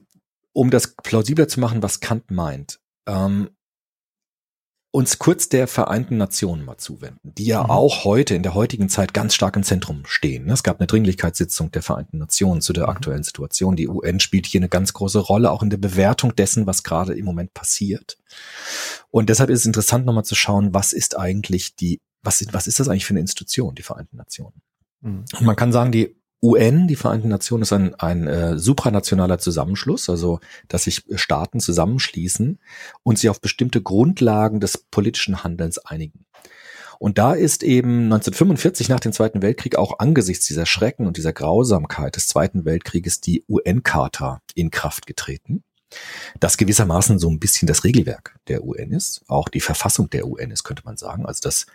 um 0.52 0.70
das 0.70 0.94
plausibler 0.96 1.48
zu 1.48 1.60
machen, 1.60 1.82
was 1.82 2.00
Kant 2.00 2.30
meint, 2.30 2.80
ähm, 3.06 3.50
uns 4.92 5.18
kurz 5.18 5.48
der 5.48 5.68
Vereinten 5.68 6.16
Nationen 6.16 6.64
mal 6.64 6.76
zuwenden, 6.76 7.32
die 7.34 7.44
ja 7.44 7.62
mhm. 7.62 7.70
auch 7.70 8.04
heute 8.04 8.34
in 8.34 8.42
der 8.42 8.54
heutigen 8.54 8.88
Zeit 8.88 9.14
ganz 9.14 9.34
stark 9.34 9.54
im 9.54 9.62
Zentrum 9.62 10.02
stehen. 10.04 10.50
Es 10.50 10.64
gab 10.64 10.80
eine 10.80 10.88
Dringlichkeitssitzung 10.88 11.70
der 11.70 11.82
Vereinten 11.82 12.18
Nationen 12.18 12.60
zu 12.60 12.72
der 12.72 12.84
mhm. 12.84 12.90
aktuellen 12.90 13.22
Situation. 13.22 13.76
Die 13.76 13.88
UN 13.88 14.18
spielt 14.18 14.46
hier 14.46 14.58
eine 14.58 14.68
ganz 14.68 14.92
große 14.92 15.20
Rolle, 15.20 15.52
auch 15.52 15.62
in 15.62 15.70
der 15.70 15.76
Bewertung 15.76 16.34
dessen, 16.34 16.66
was 16.66 16.82
gerade 16.82 17.14
im 17.14 17.24
Moment 17.24 17.54
passiert. 17.54 18.18
Und 19.10 19.28
deshalb 19.28 19.50
ist 19.50 19.60
es 19.60 19.66
interessant, 19.66 20.06
nochmal 20.06 20.24
zu 20.24 20.34
schauen, 20.34 20.74
was 20.74 20.92
ist 20.92 21.16
eigentlich 21.16 21.76
die, 21.76 22.00
was, 22.22 22.44
was 22.52 22.66
ist 22.66 22.80
das 22.80 22.88
eigentlich 22.88 23.06
für 23.06 23.12
eine 23.12 23.20
Institution, 23.20 23.76
die 23.76 23.82
Vereinten 23.82 24.16
Nationen? 24.16 24.60
Mhm. 25.02 25.24
Und 25.38 25.42
man 25.42 25.56
kann 25.56 25.72
sagen, 25.72 25.92
die 25.92 26.19
UN, 26.42 26.88
die 26.88 26.96
Vereinten 26.96 27.28
Nationen, 27.28 27.62
ist 27.62 27.72
ein, 27.72 27.94
ein 27.96 28.26
äh, 28.26 28.58
supranationaler 28.58 29.38
Zusammenschluss, 29.38 30.08
also 30.08 30.40
dass 30.68 30.84
sich 30.84 31.04
Staaten 31.14 31.60
zusammenschließen 31.60 32.58
und 33.02 33.18
sich 33.18 33.28
auf 33.28 33.40
bestimmte 33.40 33.82
Grundlagen 33.82 34.60
des 34.60 34.78
politischen 34.78 35.44
Handelns 35.44 35.78
einigen. 35.78 36.24
Und 36.98 37.16
da 37.16 37.32
ist 37.32 37.62
eben 37.62 38.04
1945 38.04 38.90
nach 38.90 39.00
dem 39.00 39.12
Zweiten 39.12 39.40
Weltkrieg 39.40 39.76
auch 39.76 40.00
angesichts 40.00 40.46
dieser 40.46 40.66
Schrecken 40.66 41.06
und 41.06 41.16
dieser 41.16 41.32
Grausamkeit 41.32 42.16
des 42.16 42.28
Zweiten 42.28 42.66
Weltkrieges 42.66 43.22
die 43.22 43.44
UN-Charta 43.48 44.42
in 44.54 44.70
Kraft 44.70 45.06
getreten, 45.06 45.64
das 46.38 46.56
gewissermaßen 46.56 47.18
so 47.18 47.28
ein 47.28 47.40
bisschen 47.40 47.66
das 47.66 47.84
Regelwerk 47.84 48.38
der 48.48 48.64
UN 48.64 48.92
ist, 48.92 49.22
auch 49.28 49.48
die 49.48 49.60
Verfassung 49.60 50.10
der 50.10 50.26
UN 50.26 50.50
ist, 50.50 50.62
könnte 50.64 50.84
man 50.84 50.96
sagen, 50.96 51.26
also 51.26 51.40
das, 51.42 51.66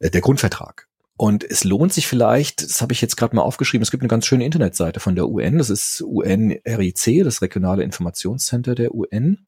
äh, 0.00 0.10
der 0.10 0.20
Grundvertrag. 0.20 0.87
Und 1.18 1.42
es 1.42 1.64
lohnt 1.64 1.92
sich 1.92 2.06
vielleicht, 2.06 2.62
das 2.62 2.80
habe 2.80 2.92
ich 2.92 3.00
jetzt 3.00 3.16
gerade 3.16 3.34
mal 3.34 3.42
aufgeschrieben, 3.42 3.82
es 3.82 3.90
gibt 3.90 4.04
eine 4.04 4.08
ganz 4.08 4.24
schöne 4.24 4.44
Internetseite 4.44 5.00
von 5.00 5.16
der 5.16 5.28
UN, 5.28 5.58
das 5.58 5.68
ist 5.68 6.00
UNRIC, 6.00 7.24
das 7.24 7.42
regionale 7.42 7.82
Informationscenter 7.82 8.76
der 8.76 8.94
UN. 8.94 9.44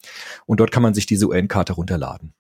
Und 0.47 0.59
dort 0.59 0.73
kann 0.73 0.83
man 0.83 0.95
sich 0.95 1.07
diese 1.07 1.29
UN-Karte 1.29 1.75
runterladen. 1.75 2.35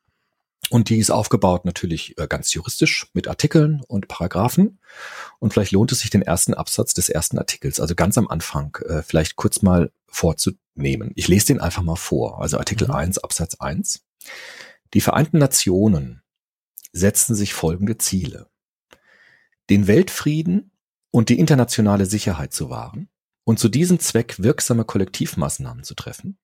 Und 0.68 0.88
die 0.88 0.98
ist 0.98 1.10
aufgebaut 1.10 1.64
natürlich 1.64 2.18
äh, 2.18 2.26
ganz 2.26 2.52
juristisch 2.52 3.06
mit 3.14 3.28
Artikeln 3.28 3.82
und 3.86 4.08
Paragraphen. 4.08 4.80
Und 5.38 5.52
vielleicht 5.52 5.70
lohnt 5.70 5.92
es 5.92 6.00
sich, 6.00 6.10
den 6.10 6.22
ersten 6.22 6.52
Absatz 6.52 6.92
des 6.92 7.08
ersten 7.08 7.38
Artikels, 7.38 7.78
also 7.78 7.94
ganz 7.94 8.18
am 8.18 8.26
Anfang, 8.26 8.76
äh, 8.88 9.02
vielleicht 9.02 9.36
kurz 9.36 9.62
mal 9.62 9.92
vorzunehmen. 10.08 11.12
Ich 11.14 11.28
lese 11.28 11.46
den 11.46 11.60
einfach 11.60 11.82
mal 11.84 11.94
vor. 11.94 12.42
Also 12.42 12.58
Artikel 12.58 12.88
mhm. 12.88 12.94
1, 12.94 13.18
Absatz 13.18 13.54
1. 13.60 14.00
Die 14.92 15.00
Vereinten 15.00 15.38
Nationen 15.38 16.22
setzen 16.92 17.36
sich 17.36 17.54
folgende 17.54 17.96
Ziele. 17.96 18.48
Den 19.70 19.86
Weltfrieden 19.86 20.72
und 21.12 21.28
die 21.28 21.38
internationale 21.38 22.04
Sicherheit 22.04 22.52
zu 22.52 22.70
wahren 22.70 23.08
und 23.44 23.60
zu 23.60 23.68
diesem 23.68 24.00
Zweck 24.00 24.42
wirksame 24.42 24.84
Kollektivmaßnahmen 24.84 25.84
zu 25.84 25.94
treffen, 25.94 26.38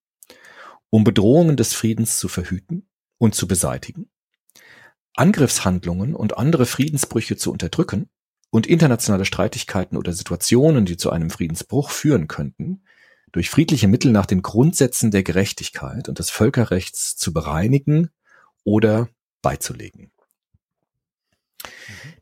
um 0.90 1.02
Bedrohungen 1.02 1.56
des 1.56 1.74
Friedens 1.74 2.18
zu 2.18 2.28
verhüten 2.28 2.88
und 3.18 3.34
zu 3.34 3.48
beseitigen, 3.48 4.08
Angriffshandlungen 5.14 6.14
und 6.14 6.38
andere 6.38 6.66
Friedensbrüche 6.66 7.36
zu 7.36 7.50
unterdrücken 7.50 8.08
und 8.50 8.68
internationale 8.68 9.24
Streitigkeiten 9.24 9.96
oder 9.96 10.12
Situationen, 10.12 10.86
die 10.86 10.96
zu 10.96 11.10
einem 11.10 11.30
Friedensbruch 11.30 11.90
führen 11.90 12.28
könnten, 12.28 12.84
durch 13.32 13.50
friedliche 13.50 13.88
Mittel 13.88 14.12
nach 14.12 14.26
den 14.26 14.42
Grundsätzen 14.42 15.10
der 15.10 15.24
Gerechtigkeit 15.24 16.08
und 16.08 16.20
des 16.20 16.30
Völkerrechts 16.30 17.16
zu 17.16 17.32
bereinigen 17.32 18.10
oder 18.64 19.08
beizulegen. 19.42 20.12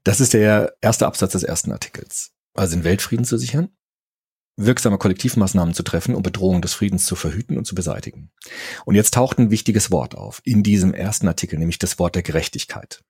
Das 0.04 0.20
ist 0.20 0.34
der 0.34 0.76
erste 0.80 1.06
Absatz 1.06 1.32
des 1.32 1.42
ersten 1.42 1.72
Artikels. 1.72 2.32
Also 2.52 2.76
den 2.76 2.84
Weltfrieden 2.84 3.24
zu 3.24 3.38
sichern, 3.38 3.70
wirksame 4.56 4.98
Kollektivmaßnahmen 4.98 5.74
zu 5.74 5.82
treffen, 5.82 6.14
um 6.14 6.22
Bedrohungen 6.22 6.62
des 6.62 6.74
Friedens 6.74 7.06
zu 7.06 7.16
verhüten 7.16 7.56
und 7.56 7.66
zu 7.66 7.74
beseitigen. 7.74 8.30
Und 8.84 8.94
jetzt 8.94 9.14
taucht 9.14 9.38
ein 9.38 9.50
wichtiges 9.50 9.90
Wort 9.90 10.14
auf 10.14 10.40
in 10.44 10.62
diesem 10.62 10.94
ersten 10.94 11.26
Artikel, 11.26 11.58
nämlich 11.58 11.78
das 11.78 11.98
Wort 11.98 12.14
der 12.14 12.22
Gerechtigkeit. 12.22 13.02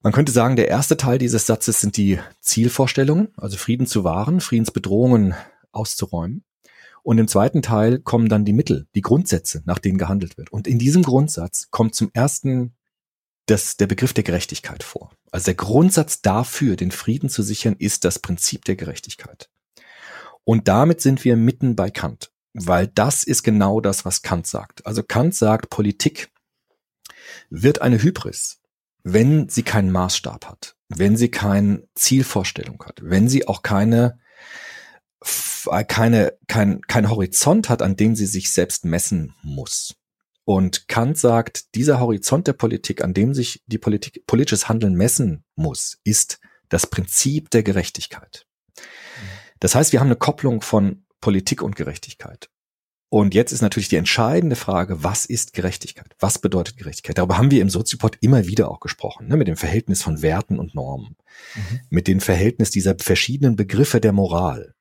Man 0.00 0.12
könnte 0.12 0.32
sagen, 0.32 0.56
der 0.56 0.68
erste 0.68 0.96
Teil 0.96 1.18
dieses 1.18 1.46
Satzes 1.46 1.80
sind 1.80 1.96
die 1.96 2.18
Zielvorstellungen, 2.40 3.28
also 3.36 3.56
Frieden 3.56 3.86
zu 3.86 4.04
wahren, 4.04 4.40
Friedensbedrohungen 4.40 5.34
auszuräumen. 5.72 6.44
Und 7.02 7.18
im 7.18 7.28
zweiten 7.28 7.62
Teil 7.62 7.98
kommen 7.98 8.28
dann 8.28 8.44
die 8.44 8.52
Mittel, 8.52 8.86
die 8.94 9.02
Grundsätze, 9.02 9.62
nach 9.66 9.78
denen 9.78 9.98
gehandelt 9.98 10.38
wird. 10.38 10.52
Und 10.52 10.66
in 10.66 10.78
diesem 10.78 11.02
Grundsatz 11.02 11.68
kommt 11.70 11.94
zum 11.94 12.10
ersten 12.14 12.74
das, 13.46 13.76
der 13.76 13.86
Begriff 13.86 14.12
der 14.12 14.24
Gerechtigkeit 14.24 14.82
vor. 14.82 15.10
Also 15.30 15.46
der 15.46 15.54
Grundsatz 15.54 16.22
dafür, 16.22 16.76
den 16.76 16.90
Frieden 16.90 17.28
zu 17.28 17.42
sichern, 17.42 17.76
ist 17.78 18.04
das 18.04 18.18
Prinzip 18.18 18.64
der 18.64 18.76
Gerechtigkeit. 18.76 19.50
Und 20.44 20.68
damit 20.68 21.00
sind 21.00 21.24
wir 21.24 21.36
mitten 21.36 21.76
bei 21.76 21.90
Kant, 21.90 22.30
weil 22.52 22.86
das 22.86 23.24
ist 23.24 23.42
genau 23.42 23.80
das, 23.80 24.04
was 24.04 24.22
Kant 24.22 24.46
sagt. 24.46 24.86
Also 24.86 25.02
Kant 25.02 25.34
sagt, 25.34 25.70
Politik 25.70 26.30
wird 27.50 27.80
eine 27.80 28.02
Hybris, 28.02 28.60
wenn 29.02 29.48
sie 29.48 29.62
keinen 29.62 29.90
Maßstab 29.90 30.46
hat, 30.46 30.76
wenn 30.88 31.16
sie 31.16 31.30
keine 31.30 31.86
Zielvorstellung 31.94 32.82
hat, 32.84 33.00
wenn 33.02 33.28
sie 33.28 33.48
auch 33.48 33.62
keine 33.62 34.18
keine 35.88 36.36
kein 36.48 36.82
kein 36.82 37.08
Horizont 37.08 37.70
hat, 37.70 37.80
an 37.80 37.96
dem 37.96 38.14
sie 38.14 38.26
sich 38.26 38.52
selbst 38.52 38.84
messen 38.84 39.34
muss. 39.42 39.94
Und 40.44 40.88
Kant 40.88 41.16
sagt, 41.18 41.74
dieser 41.74 42.00
Horizont 42.00 42.46
der 42.46 42.52
Politik, 42.52 43.02
an 43.02 43.14
dem 43.14 43.32
sich 43.34 43.62
die 43.66 43.78
Politik 43.78 44.26
politisches 44.26 44.68
Handeln 44.68 44.94
messen 44.94 45.44
muss, 45.56 45.98
ist 46.04 46.38
das 46.68 46.86
Prinzip 46.86 47.50
der 47.50 47.62
Gerechtigkeit. 47.62 48.46
Das 49.60 49.74
heißt, 49.74 49.92
wir 49.92 50.00
haben 50.00 50.08
eine 50.08 50.16
Kopplung 50.16 50.60
von 50.60 51.04
Politik 51.20 51.62
und 51.62 51.76
Gerechtigkeit. 51.76 52.50
Und 53.08 53.32
jetzt 53.32 53.52
ist 53.52 53.62
natürlich 53.62 53.88
die 53.88 53.96
entscheidende 53.96 54.56
Frage, 54.56 55.04
was 55.04 55.24
ist 55.24 55.52
Gerechtigkeit? 55.52 56.16
Was 56.18 56.40
bedeutet 56.40 56.76
Gerechtigkeit? 56.76 57.16
Darüber 57.16 57.38
haben 57.38 57.52
wir 57.52 57.62
im 57.62 57.70
Soziopod 57.70 58.18
immer 58.20 58.46
wieder 58.46 58.68
auch 58.68 58.80
gesprochen, 58.80 59.28
ne? 59.28 59.36
mit 59.36 59.46
dem 59.46 59.56
Verhältnis 59.56 60.02
von 60.02 60.20
Werten 60.20 60.58
und 60.58 60.74
Normen, 60.74 61.16
mhm. 61.54 61.80
mit 61.90 62.08
dem 62.08 62.20
Verhältnis 62.20 62.70
dieser 62.70 62.96
verschiedenen 62.98 63.54
Begriffe 63.54 64.00
der 64.00 64.12
Moral. 64.12 64.74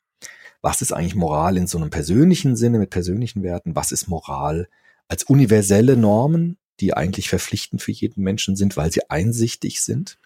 Was 0.62 0.82
ist 0.82 0.94
eigentlich 0.94 1.16
Moral 1.16 1.58
in 1.58 1.68
so 1.68 1.78
einem 1.78 1.92
persönlichen 1.92 2.56
Sinne 2.56 2.80
mit 2.80 2.90
persönlichen 2.90 3.44
Werten? 3.44 3.76
Was 3.76 3.92
ist 3.92 4.08
Moral 4.08 4.68
als 5.08 5.24
universelle 5.24 5.98
Normen, 5.98 6.58
die 6.80 6.94
eigentlich 6.94 7.30
verpflichtend 7.30 7.82
für 7.82 7.92
jeden 7.92 8.24
Menschen 8.24 8.56
sind, 8.56 8.78
weil 8.78 8.92
sie 8.92 9.10
einsichtig 9.10 9.82
sind? 9.82 10.18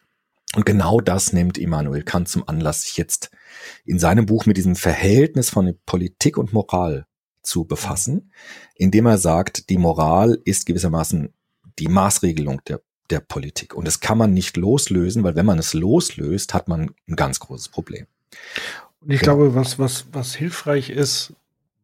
Und 0.55 0.65
genau 0.65 1.01
das 1.01 1.33
nimmt 1.33 1.57
Immanuel 1.57 2.03
Kant 2.03 2.29
zum 2.29 2.47
Anlass, 2.47 2.83
sich 2.83 2.97
jetzt 2.97 3.31
in 3.85 3.99
seinem 3.99 4.25
Buch 4.25 4.45
mit 4.45 4.57
diesem 4.57 4.75
Verhältnis 4.75 5.49
von 5.49 5.77
Politik 5.85 6.37
und 6.37 6.53
Moral 6.53 7.05
zu 7.41 7.65
befassen, 7.65 8.31
indem 8.75 9.05
er 9.07 9.17
sagt, 9.17 9.69
die 9.69 9.77
Moral 9.77 10.39
ist 10.45 10.65
gewissermaßen 10.65 11.33
die 11.79 11.87
Maßregelung 11.87 12.61
der, 12.65 12.81
der 13.09 13.19
Politik. 13.19 13.73
Und 13.73 13.85
das 13.85 13.99
kann 13.99 14.17
man 14.17 14.33
nicht 14.33 14.57
loslösen, 14.57 15.23
weil 15.23 15.35
wenn 15.35 15.45
man 15.45 15.59
es 15.59 15.73
loslöst, 15.73 16.53
hat 16.53 16.67
man 16.67 16.91
ein 17.07 17.15
ganz 17.15 17.39
großes 17.39 17.69
Problem. 17.69 18.07
Und 19.01 19.11
ich 19.11 19.21
genau. 19.21 19.37
glaube, 19.37 19.55
was, 19.55 19.79
was, 19.79 20.07
was 20.11 20.35
hilfreich 20.35 20.89
ist, 20.89 21.33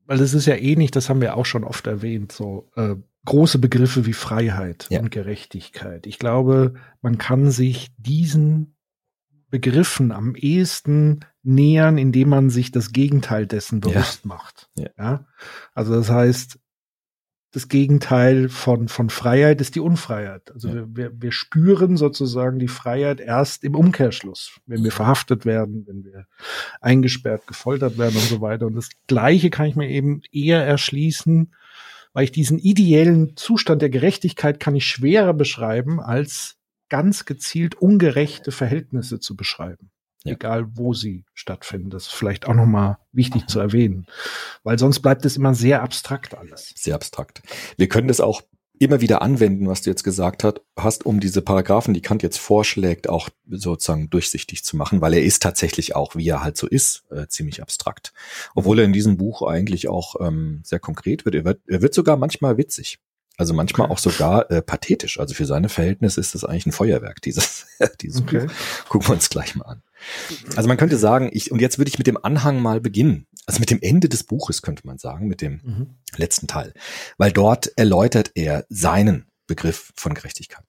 weil 0.06 0.18
das 0.18 0.34
ist 0.34 0.46
ja 0.46 0.56
ähnlich, 0.56 0.92
das 0.92 1.10
haben 1.10 1.22
wir 1.22 1.36
auch 1.36 1.46
schon 1.46 1.63
oft 1.63 1.88
erwähnt, 1.88 2.32
so 2.32 2.70
äh, 2.76 2.96
große 3.26 3.60
Begriffe 3.60 4.06
wie 4.06 4.13
Freiheit 4.13 4.88
ja. 4.89 5.00
und 5.00 5.12
Gerechtigkeit. 5.12 6.06
Ich 6.08 6.20
glaube, 6.20 6.76
man 7.02 7.18
kann 7.18 7.52
sich 7.52 7.92
diesen 7.98 8.76
Begriffen 9.50 10.12
am 10.12 10.36
ehesten 10.36 11.20
nähern, 11.44 11.98
indem 11.98 12.30
man 12.30 12.50
sich 12.50 12.72
das 12.72 12.92
Gegenteil 12.92 13.46
dessen 13.46 13.82
bewusst 13.82 14.22
ja. 14.24 14.28
macht. 14.28 14.70
Ja. 14.76 15.28
Also 15.74 15.94
das 15.94 16.10
heißt, 16.10 16.60
das 17.54 17.68
Gegenteil 17.68 18.50
von, 18.50 18.88
von 18.88 19.12
Freiheit 19.12 19.62
ist 19.62 19.76
die 19.76 19.80
Unfreiheit. 19.80 20.52
Also 20.52 20.70
ja. 20.70 20.86
wir, 20.88 21.12
wir 21.22 21.32
spüren 21.32 21.98
sozusagen 21.98 22.58
die 22.58 22.68
Freiheit 22.68 23.20
erst 23.20 23.63
im 23.63 23.76
Umkehrschluss, 23.76 24.60
wenn 24.66 24.84
wir 24.84 24.92
verhaftet 24.92 25.46
werden, 25.46 25.86
wenn 25.86 26.04
wir 26.04 26.26
eingesperrt, 26.82 27.46
gefoltert 27.46 28.00
werden 28.00 28.16
und 28.16 28.24
so 28.24 28.42
weiter. 28.42 28.66
Und 28.66 28.74
das 28.74 28.89
Gleiche 29.06 29.52
kann 29.52 29.68
ich 29.68 29.76
mir 29.76 29.88
eben 29.88 30.24
eher 30.32 30.66
erschließen, 30.66 31.54
weil 32.13 32.24
ich 32.24 32.32
diesen 32.32 32.58
ideellen 32.58 33.38
Zustand 33.38 33.84
der 33.84 33.92
Gerechtigkeit 33.92 34.60
kann 34.60 34.76
ich 34.76 34.88
schwerer 34.88 35.36
beschreiben, 35.36 36.00
als 36.00 36.58
ganz 36.89 37.26
gezielt 37.26 37.76
ungerechte 37.76 38.52
Verhältnisse 38.52 39.20
zu 39.20 39.36
beschreiben. 39.36 39.92
Ja. 40.24 40.34
Egal, 40.34 40.68
wo 40.76 40.94
sie 40.94 41.26
stattfinden. 41.34 41.90
Das 41.90 42.08
ist 42.08 42.14
vielleicht 42.14 42.48
auch 42.48 42.54
nochmal 42.54 42.98
wichtig 43.12 43.48
zu 43.48 43.60
erwähnen. 43.60 44.08
Weil 44.64 44.80
sonst 44.80 45.02
bleibt 45.02 45.26
es 45.26 45.36
immer 45.36 45.54
sehr 45.54 45.84
abstrakt 45.84 46.36
alles. 46.38 46.74
Sehr 46.76 46.96
abstrakt. 46.96 47.42
Wir 47.78 47.90
können 47.90 48.08
das 48.08 48.22
auch 48.22 48.42
immer 48.80 49.02
wieder 49.02 49.22
anwenden, 49.22 49.68
was 49.68 49.82
du 49.82 49.90
jetzt 49.90 50.04
gesagt 50.04 50.44
hat, 50.44 50.62
hast, 50.78 51.06
um 51.06 51.20
diese 51.20 51.42
Paragraphen, 51.42 51.94
die 51.94 52.02
Kant 52.02 52.24
jetzt 52.24 52.38
vorschlägt, 52.38 53.08
auch 53.08 53.30
sozusagen 53.50 54.10
durchsichtig 54.10 54.64
zu 54.64 54.78
machen, 54.78 55.02
weil 55.02 55.14
er 55.14 55.24
ist 55.24 55.42
tatsächlich 55.42 55.96
auch, 55.96 56.16
wie 56.16 56.28
er 56.28 56.44
halt 56.44 56.58
so 56.58 56.68
ist, 56.68 57.04
äh, 57.12 57.28
ziemlich 57.28 57.62
abstrakt. 57.62 58.14
Obwohl 58.56 58.80
er 58.80 58.86
in 58.86 58.94
diesem 58.94 59.18
Buch 59.18 59.42
eigentlich 59.44 59.88
auch 59.88 60.16
ähm, 60.20 60.62
sehr 60.64 60.80
konkret 60.80 61.26
wird. 61.26 61.36
Er, 61.36 61.46
wird. 61.46 61.62
er 61.68 61.82
wird 61.82 61.94
sogar 61.94 62.18
manchmal 62.18 62.58
witzig. 62.58 63.00
Also 63.38 63.54
manchmal 63.54 63.86
okay. 63.86 63.93
auch 63.93 63.98
sogar 63.98 64.52
äh, 64.52 64.62
pathetisch. 64.62 65.19
Also 65.19 65.34
für 65.34 65.46
seine 65.46 65.69
Verhältnisse 65.69 66.19
ist 66.19 66.36
das 66.36 66.43
eigentlich 66.43 66.67
ein 66.67 66.72
Feuerwerk, 66.72 67.22
dieses, 67.22 67.65
dieses 68.02 68.22
okay. 68.22 68.46
Buch. 68.46 68.54
Gucken 68.89 69.10
wir 69.10 69.13
uns 69.13 69.30
gleich 69.30 69.56
mal 69.56 69.65
an. 69.65 69.84
Also 70.56 70.67
man 70.67 70.78
könnte 70.78 70.98
sagen, 70.98 71.30
ich, 71.34 71.52
und 71.52 71.60
jetzt 71.60 71.78
würde 71.78 71.89
ich 71.89 71.98
mit 71.98 72.08
dem 72.08 72.24
Anhang 72.24 72.62
mal 72.62 72.80
beginnen. 72.80 73.26
Also 73.46 73.60
mit 73.60 73.72
dem 73.72 73.80
Ende 73.82 74.08
des 74.08 74.24
Buches 74.24 74.62
könnte 74.62 74.86
man 74.86 74.98
sagen, 74.98 75.28
mit 75.28 75.41
dem 75.41 75.62
mhm. 75.63 75.96
letzten 76.15 76.48
Teil. 76.48 76.74
Weil 77.17 77.32
dort 77.32 77.72
erläutert 77.78 78.32
er 78.36 78.65
seinen 78.69 79.26
Begriff 79.48 79.91
von 79.96 80.13
Gerechtigkeit. 80.13 80.65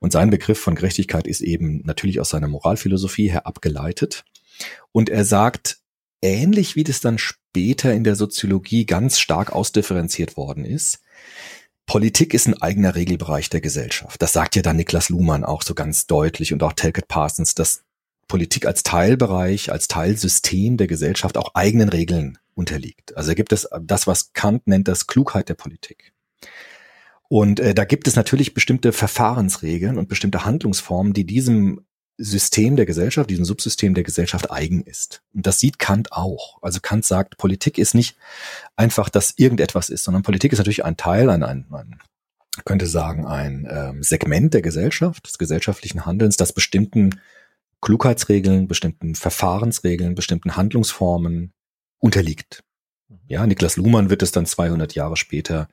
Und 0.00 0.12
sein 0.12 0.30
Begriff 0.30 0.58
von 0.58 0.74
Gerechtigkeit 0.74 1.26
ist 1.26 1.42
eben 1.42 1.82
natürlich 1.84 2.20
aus 2.20 2.30
seiner 2.30 2.48
Moralphilosophie 2.48 3.30
her 3.30 3.46
abgeleitet. 3.46 4.24
Und 4.92 5.10
er 5.10 5.24
sagt, 5.24 5.78
ähnlich 6.22 6.74
wie 6.74 6.84
das 6.84 7.00
dann 7.00 7.18
später 7.18 7.92
in 7.92 8.04
der 8.04 8.16
Soziologie 8.16 8.86
ganz 8.86 9.18
stark 9.18 9.52
ausdifferenziert 9.52 10.36
worden 10.36 10.64
ist, 10.64 11.00
Politik 11.90 12.34
ist 12.34 12.46
ein 12.46 12.62
eigener 12.62 12.94
Regelbereich 12.94 13.50
der 13.50 13.60
Gesellschaft. 13.60 14.22
Das 14.22 14.32
sagt 14.32 14.54
ja 14.54 14.62
dann 14.62 14.76
Niklas 14.76 15.08
Luhmann 15.08 15.42
auch 15.42 15.62
so 15.62 15.74
ganz 15.74 16.06
deutlich 16.06 16.52
und 16.52 16.62
auch 16.62 16.72
Telkett 16.72 17.08
Parsons, 17.08 17.56
dass 17.56 17.82
Politik 18.28 18.64
als 18.64 18.84
Teilbereich, 18.84 19.72
als 19.72 19.88
Teilsystem 19.88 20.76
der 20.76 20.86
Gesellschaft 20.86 21.36
auch 21.36 21.56
eigenen 21.56 21.88
Regeln 21.88 22.38
unterliegt. 22.54 23.16
Also 23.16 23.34
gibt 23.34 23.52
es 23.52 23.68
das, 23.82 24.06
was 24.06 24.32
Kant 24.34 24.68
nennt, 24.68 24.86
das 24.86 25.08
Klugheit 25.08 25.48
der 25.48 25.54
Politik. 25.54 26.12
Und 27.28 27.58
äh, 27.58 27.74
da 27.74 27.84
gibt 27.84 28.06
es 28.06 28.14
natürlich 28.14 28.54
bestimmte 28.54 28.92
Verfahrensregeln 28.92 29.98
und 29.98 30.08
bestimmte 30.08 30.44
Handlungsformen, 30.44 31.12
die 31.12 31.26
diesem 31.26 31.84
System 32.16 32.76
der 32.76 32.86
Gesellschaft, 32.86 33.30
diesem 33.30 33.44
Subsystem 33.44 33.94
der 33.94 34.04
Gesellschaft 34.04 34.50
eigen 34.50 34.82
ist. 34.82 35.22
Und 35.32 35.46
das 35.46 35.58
sieht 35.58 35.78
Kant 35.78 36.12
auch. 36.12 36.62
Also 36.62 36.80
Kant 36.80 37.04
sagt, 37.04 37.38
Politik 37.38 37.78
ist 37.78 37.94
nicht 37.94 38.16
einfach, 38.76 39.08
dass 39.08 39.34
irgendetwas 39.36 39.88
ist, 39.88 40.04
sondern 40.04 40.22
Politik 40.22 40.52
ist 40.52 40.58
natürlich 40.58 40.84
ein 40.84 40.96
Teil, 40.96 41.30
ein, 41.30 41.42
ein, 41.42 41.66
ein 41.72 41.98
könnte 42.64 42.86
sagen, 42.86 43.26
ein 43.26 43.66
ähm, 43.70 44.02
Segment 44.02 44.54
der 44.54 44.62
Gesellschaft, 44.62 45.26
des 45.26 45.38
gesellschaftlichen 45.38 46.04
Handelns, 46.04 46.36
das 46.36 46.52
bestimmten 46.52 47.20
Klugheitsregeln, 47.80 48.68
bestimmten 48.68 49.14
Verfahrensregeln, 49.14 50.14
bestimmten 50.14 50.56
Handlungsformen 50.56 51.52
unterliegt. 51.98 52.62
Mhm. 53.08 53.20
Ja, 53.28 53.46
Niklas 53.46 53.76
Luhmann 53.76 54.10
wird 54.10 54.22
es 54.22 54.32
dann 54.32 54.46
200 54.46 54.94
Jahre 54.94 55.16
später 55.16 55.68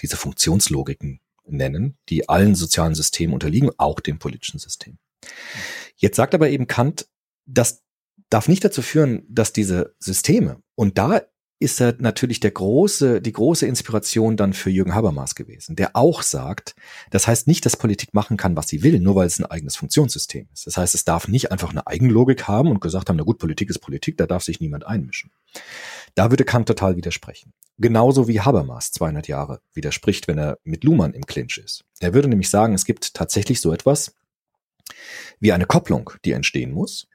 diese 0.00 0.16
Funktionslogiken 0.16 1.20
nennen, 1.46 1.96
die 2.08 2.28
allen 2.28 2.54
sozialen 2.54 2.94
Systemen 2.94 3.34
unterliegen, 3.34 3.70
auch 3.78 4.00
dem 4.00 4.18
politischen 4.18 4.58
System. 4.58 4.98
Jetzt 5.96 6.16
sagt 6.16 6.34
aber 6.34 6.48
eben 6.48 6.66
Kant, 6.66 7.08
das 7.46 7.82
darf 8.30 8.48
nicht 8.48 8.64
dazu 8.64 8.82
führen, 8.82 9.24
dass 9.28 9.52
diese 9.52 9.94
Systeme, 9.98 10.60
und 10.74 10.98
da 10.98 11.22
ist 11.58 11.80
er 11.80 11.94
natürlich 11.98 12.40
der 12.40 12.50
große, 12.50 13.22
die 13.22 13.32
große 13.32 13.66
Inspiration 13.66 14.36
dann 14.36 14.52
für 14.52 14.68
Jürgen 14.68 14.94
Habermas 14.94 15.34
gewesen, 15.34 15.74
der 15.74 15.96
auch 15.96 16.20
sagt, 16.20 16.74
das 17.10 17.26
heißt 17.26 17.46
nicht, 17.46 17.64
dass 17.64 17.78
Politik 17.78 18.12
machen 18.12 18.36
kann, 18.36 18.56
was 18.56 18.68
sie 18.68 18.82
will, 18.82 19.00
nur 19.00 19.14
weil 19.14 19.26
es 19.26 19.38
ein 19.38 19.46
eigenes 19.46 19.74
Funktionssystem 19.74 20.48
ist. 20.52 20.66
Das 20.66 20.76
heißt, 20.76 20.94
es 20.94 21.04
darf 21.04 21.28
nicht 21.28 21.52
einfach 21.52 21.70
eine 21.70 21.86
Eigenlogik 21.86 22.46
haben 22.46 22.70
und 22.70 22.80
gesagt 22.80 23.08
haben, 23.08 23.16
na 23.16 23.24
gut, 23.24 23.38
Politik 23.38 23.70
ist 23.70 23.78
Politik, 23.78 24.18
da 24.18 24.26
darf 24.26 24.44
sich 24.44 24.60
niemand 24.60 24.86
einmischen. 24.86 25.30
Da 26.14 26.30
würde 26.30 26.44
Kant 26.44 26.68
total 26.68 26.96
widersprechen. 26.96 27.54
Genauso 27.78 28.28
wie 28.28 28.40
Habermas 28.40 28.92
200 28.92 29.26
Jahre 29.28 29.60
widerspricht, 29.72 30.28
wenn 30.28 30.38
er 30.38 30.58
mit 30.62 30.84
Luhmann 30.84 31.14
im 31.14 31.24
Clinch 31.24 31.58
ist. 31.58 31.84
Er 32.00 32.12
würde 32.12 32.28
nämlich 32.28 32.50
sagen, 32.50 32.74
es 32.74 32.84
gibt 32.84 33.14
tatsächlich 33.14 33.62
so 33.62 33.72
etwas 33.72 34.14
wie 35.40 35.52
eine 35.52 35.66
Kopplung, 35.66 36.10
die 36.24 36.32
entstehen 36.32 36.72
muss 36.72 37.08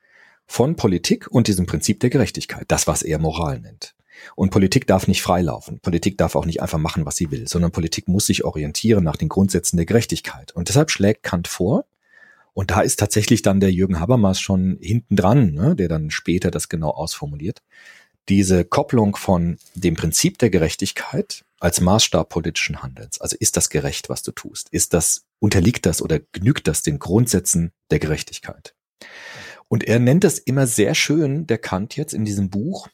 von 0.48 0.76
Politik 0.76 1.28
und 1.32 1.48
diesem 1.48 1.66
Prinzip 1.66 2.00
der 2.02 2.10
Gerechtigkeit, 2.10 2.66
das, 2.68 2.86
was 2.86 3.04
er 3.04 3.20
Moral 3.20 3.60
nennt. 3.60 3.96
Und 4.36 4.52
Politik 4.52 4.86
darf 4.86 5.08
nicht 5.08 5.22
freilaufen. 5.22 5.80
Politik 5.80 6.18
darf 6.18 6.36
auch 6.36 6.46
nicht 6.46 6.62
einfach 6.62 6.78
machen, 6.78 7.06
was 7.06 7.16
sie 7.16 7.32
will, 7.32 7.48
sondern 7.48 7.72
Politik 7.72 8.08
muss 8.08 8.28
sich 8.28 8.44
orientieren 8.44 9.04
nach 9.04 9.16
den 9.16 9.30
Grundsätzen 9.30 9.78
der 9.78 9.86
Gerechtigkeit. 9.86 10.52
Und 10.52 10.70
deshalb 10.70 10.92
schlägt 10.92 11.24
Kant 11.24 11.48
vor, 11.48 11.86
und 12.54 12.72
da 12.72 12.82
ist 12.82 13.00
tatsächlich 13.00 13.42
dann 13.42 13.62
der 13.62 13.72
Jürgen 13.72 14.00
Habermas 14.00 14.40
schon 14.40 14.78
hinten 14.82 15.16
dran, 15.16 15.54
ne, 15.54 15.76
der 15.76 15.88
dann 15.88 16.12
später 16.12 16.52
das 16.52 16.68
genau 16.68 16.90
ausformuliert, 16.90 17.62
diese 18.30 18.66
Kopplung 18.66 19.16
von 19.16 19.58
dem 19.74 19.96
Prinzip 19.96 20.38
der 20.38 20.50
Gerechtigkeit 20.50 21.46
als 21.62 21.80
Maßstab 21.80 22.28
politischen 22.28 22.82
Handelns. 22.82 23.22
Also 23.22 23.38
ist 23.40 23.56
das 23.56 23.70
gerecht, 23.70 24.10
was 24.10 24.24
du 24.24 24.32
tust? 24.32 24.68
Ist 24.70 24.94
das, 24.94 25.28
unterliegt 25.40 25.86
das 25.86 26.02
oder 26.02 26.20
genügt 26.32 26.68
das 26.68 26.82
den 26.82 26.98
Grundsätzen 26.98 27.72
der 27.92 28.00
Gerechtigkeit? 28.00 28.76
Und 29.68 29.84
er 29.84 30.00
nennt 30.00 30.24
das 30.24 30.40
immer 30.40 30.66
sehr 30.66 30.96
schön, 30.96 31.46
der 31.48 31.60
Kant 31.60 31.96
jetzt 31.96 32.14
in 32.14 32.26
diesem 32.26 32.50
Buch, 32.50 32.90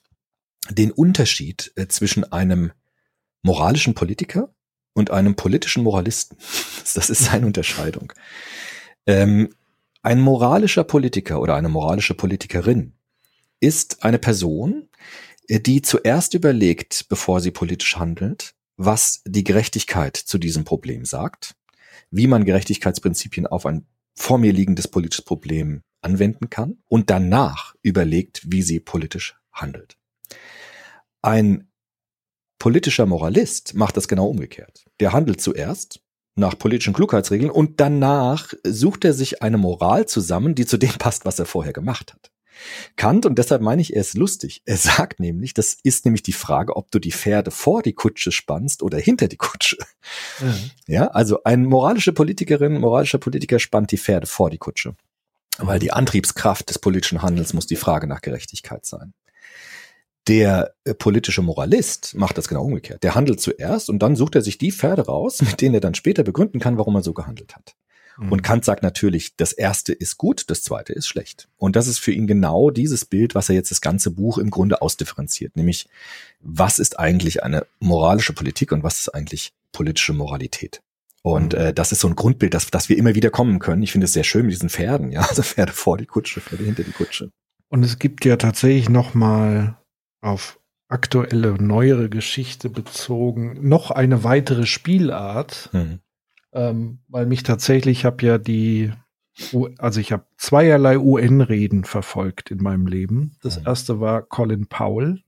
den 0.69 0.91
Unterschied 0.91 1.71
äh, 1.75 1.87
zwischen 1.87 2.25
einem 2.25 2.73
moralischen 3.41 3.95
Politiker 3.95 4.53
und 4.93 5.11
einem 5.11 5.35
politischen 5.35 5.83
Moralisten. 5.83 6.37
Das 6.93 7.09
ist 7.09 7.25
seine 7.25 7.45
Unterscheidung. 7.45 8.13
Ähm, 9.05 9.53
ein 10.01 10.21
moralischer 10.21 10.85
Politiker 10.85 11.41
oder 11.41 11.55
eine 11.55 11.67
moralische 11.67 12.13
Politikerin 12.13 12.93
ist 13.59 14.03
eine 14.03 14.19
Person, 14.19 14.87
äh, 15.47 15.59
die 15.59 15.81
zuerst 15.81 16.33
überlegt, 16.33 17.07
bevor 17.09 17.41
sie 17.41 17.51
politisch 17.51 17.97
handelt, 17.97 18.55
was 18.77 19.21
die 19.25 19.43
Gerechtigkeit 19.43 20.15
zu 20.15 20.37
diesem 20.37 20.63
Problem 20.63 21.03
sagt, 21.03 21.55
wie 22.11 22.27
man 22.27 22.45
Gerechtigkeitsprinzipien 22.45 23.47
auf 23.47 23.65
ein 23.65 23.85
vor 24.15 24.37
mir 24.37 24.53
liegendes 24.53 24.87
politisches 24.87 25.25
Problem 25.25 25.83
anwenden 26.01 26.49
kann 26.49 26.77
und 26.87 27.09
danach 27.09 27.75
überlegt, 27.81 28.41
wie 28.45 28.61
sie 28.61 28.79
politisch 28.79 29.35
handelt. 29.51 29.97
Ein 31.21 31.69
politischer 32.59 33.05
Moralist 33.05 33.73
macht 33.75 33.97
das 33.97 34.07
genau 34.07 34.27
umgekehrt. 34.27 34.85
Der 34.99 35.13
handelt 35.13 35.41
zuerst 35.41 36.01
nach 36.35 36.57
politischen 36.57 36.93
Klugheitsregeln 36.93 37.51
und 37.51 37.79
danach 37.79 38.53
sucht 38.63 39.05
er 39.05 39.13
sich 39.13 39.41
eine 39.41 39.57
Moral 39.57 40.07
zusammen, 40.07 40.55
die 40.55 40.65
zu 40.65 40.77
dem 40.77 40.91
passt, 40.91 41.25
was 41.25 41.39
er 41.39 41.45
vorher 41.45 41.73
gemacht 41.73 42.13
hat. 42.13 42.31
Kant, 42.95 43.25
und 43.25 43.37
deshalb 43.37 43.61
meine 43.61 43.81
ich, 43.81 43.93
er 43.93 44.01
ist 44.01 44.17
lustig. 44.17 44.61
Er 44.65 44.77
sagt 44.77 45.19
nämlich, 45.19 45.53
das 45.53 45.77
ist 45.83 46.05
nämlich 46.05 46.23
die 46.23 46.33
Frage, 46.33 46.75
ob 46.75 46.91
du 46.91 46.99
die 46.99 47.11
Pferde 47.11 47.51
vor 47.51 47.81
die 47.81 47.93
Kutsche 47.93 48.31
spannst 48.31 48.83
oder 48.83 48.97
hinter 48.97 49.27
die 49.27 49.37
Kutsche. 49.37 49.77
Mhm. 50.39 50.71
Ja, 50.87 51.07
also 51.07 51.43
ein 51.43 51.65
moralische 51.65 52.13
Politikerin, 52.13 52.79
moralischer 52.79 53.17
Politiker 53.17 53.59
spannt 53.59 53.91
die 53.91 53.97
Pferde 53.97 54.27
vor 54.27 54.49
die 54.49 54.57
Kutsche. 54.57 54.95
Weil 55.59 55.79
die 55.79 55.91
Antriebskraft 55.91 56.69
des 56.69 56.79
politischen 56.79 57.21
Handels 57.21 57.53
muss 57.53 57.65
die 57.65 57.75
Frage 57.75 58.07
nach 58.07 58.21
Gerechtigkeit 58.21 58.85
sein. 58.85 59.13
Der 60.27 60.73
äh, 60.83 60.93
politische 60.93 61.41
Moralist 61.41 62.13
macht 62.15 62.37
das 62.37 62.47
genau 62.47 62.63
umgekehrt. 62.63 63.01
Der 63.03 63.15
handelt 63.15 63.39
zuerst 63.39 63.89
und 63.89 63.99
dann 63.99 64.15
sucht 64.15 64.35
er 64.35 64.41
sich 64.41 64.57
die 64.57 64.71
Pferde 64.71 65.05
raus, 65.05 65.41
mit 65.41 65.61
denen 65.61 65.75
er 65.75 65.81
dann 65.81 65.95
später 65.95 66.23
begründen 66.23 66.59
kann, 66.59 66.77
warum 66.77 66.95
er 66.95 67.03
so 67.03 67.13
gehandelt 67.13 67.55
hat. 67.55 67.75
Mhm. 68.17 68.31
Und 68.31 68.43
Kant 68.43 68.65
sagt 68.65 68.83
natürlich, 68.83 69.35
das 69.35 69.53
erste 69.53 69.93
ist 69.93 70.17
gut, 70.17 70.49
das 70.49 70.63
zweite 70.63 70.93
ist 70.93 71.07
schlecht. 71.07 71.47
Und 71.57 71.75
das 71.75 71.87
ist 71.87 71.99
für 71.99 72.11
ihn 72.11 72.27
genau 72.27 72.69
dieses 72.69 73.05
Bild, 73.05 73.35
was 73.35 73.49
er 73.49 73.55
jetzt 73.55 73.71
das 73.71 73.81
ganze 73.81 74.11
Buch 74.11 74.37
im 74.37 74.49
Grunde 74.49 74.81
ausdifferenziert, 74.81 75.55
nämlich 75.55 75.87
was 76.39 76.79
ist 76.79 76.99
eigentlich 76.99 77.43
eine 77.43 77.65
moralische 77.79 78.33
Politik 78.33 78.71
und 78.71 78.83
was 78.83 78.99
ist 78.99 79.09
eigentlich 79.09 79.53
politische 79.71 80.13
Moralität. 80.13 80.81
Und 81.21 81.53
mhm. 81.53 81.59
äh, 81.59 81.73
das 81.73 81.91
ist 81.91 82.01
so 82.01 82.07
ein 82.07 82.15
Grundbild, 82.15 82.53
das, 82.53 82.67
das 82.67 82.89
wir 82.89 82.97
immer 82.97 83.15
wieder 83.15 83.29
kommen 83.29 83.59
können. 83.59 83.83
Ich 83.83 83.91
finde 83.91 84.05
es 84.05 84.13
sehr 84.13 84.23
schön 84.23 84.45
mit 84.45 84.53
diesen 84.53 84.69
Pferden, 84.69 85.11
ja, 85.11 85.21
also 85.29 85.43
Pferde 85.43 85.73
vor 85.73 85.97
die 85.97 86.05
Kutsche, 86.05 86.41
Pferde 86.41 86.63
hinter 86.63 86.83
die 86.83 86.91
Kutsche. 86.91 87.31
Und 87.69 87.83
es 87.83 87.99
gibt 87.99 88.23
ja 88.25 88.37
tatsächlich 88.37 88.89
noch 88.89 89.13
mal 89.13 89.77
auf 90.21 90.59
aktuelle, 90.89 91.61
neuere 91.61 92.09
Geschichte 92.09 92.69
bezogen 92.69 93.67
noch 93.67 93.91
eine 93.91 94.23
weitere 94.23 94.65
Spielart, 94.65 95.69
mhm 95.73 95.99
ähm, 96.57 96.99
weil 97.07 97.27
mich 97.27 97.43
tatsächlich, 97.43 97.99
ich 97.99 98.05
habe 98.05 98.25
ja 98.25 98.39
die, 98.39 98.91
also 99.77 99.99
ich 99.99 100.11
habe 100.11 100.25
zweierlei 100.37 100.97
UN-Reden 100.97 101.83
verfolgt 101.83 102.49
in 102.49 102.63
meinem 102.63 102.87
Leben. 102.87 103.37
Das 103.43 103.59
mhm. 103.59 103.67
erste 103.67 103.99
war 103.99 104.23
Colin 104.23 104.65
Powell. 104.65 105.21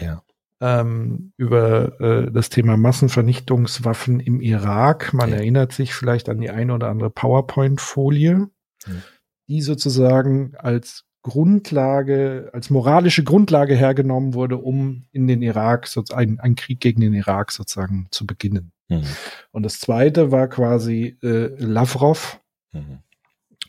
Ja. 0.00 0.22
Ähm, 0.60 1.32
über 1.36 2.00
äh, 2.00 2.30
das 2.30 2.50
Thema 2.50 2.76
Massenvernichtungswaffen 2.76 4.20
im 4.20 4.40
Irak. 4.40 5.12
Man 5.12 5.30
ja. 5.30 5.36
erinnert 5.36 5.72
sich 5.72 5.92
vielleicht 5.92 6.28
an 6.28 6.40
die 6.40 6.50
eine 6.50 6.72
oder 6.72 6.88
andere 6.88 7.10
PowerPoint-Folie, 7.10 8.36
mhm. 8.36 9.02
die 9.48 9.60
sozusagen 9.60 10.54
als 10.56 11.04
Grundlage, 11.28 12.48
als 12.54 12.70
moralische 12.70 13.22
Grundlage 13.22 13.74
hergenommen 13.74 14.32
wurde, 14.32 14.56
um 14.56 15.04
in 15.12 15.26
den 15.26 15.42
Irak, 15.42 15.86
so 15.86 16.02
ein, 16.14 16.40
ein 16.40 16.54
Krieg 16.54 16.80
gegen 16.80 17.02
den 17.02 17.12
Irak 17.12 17.52
sozusagen 17.52 18.08
zu 18.10 18.26
beginnen. 18.26 18.72
Mhm. 18.88 19.04
Und 19.50 19.62
das 19.62 19.78
zweite 19.78 20.32
war 20.32 20.48
quasi 20.48 21.18
äh, 21.22 21.48
Lavrov, 21.58 22.40
mhm. 22.72 23.00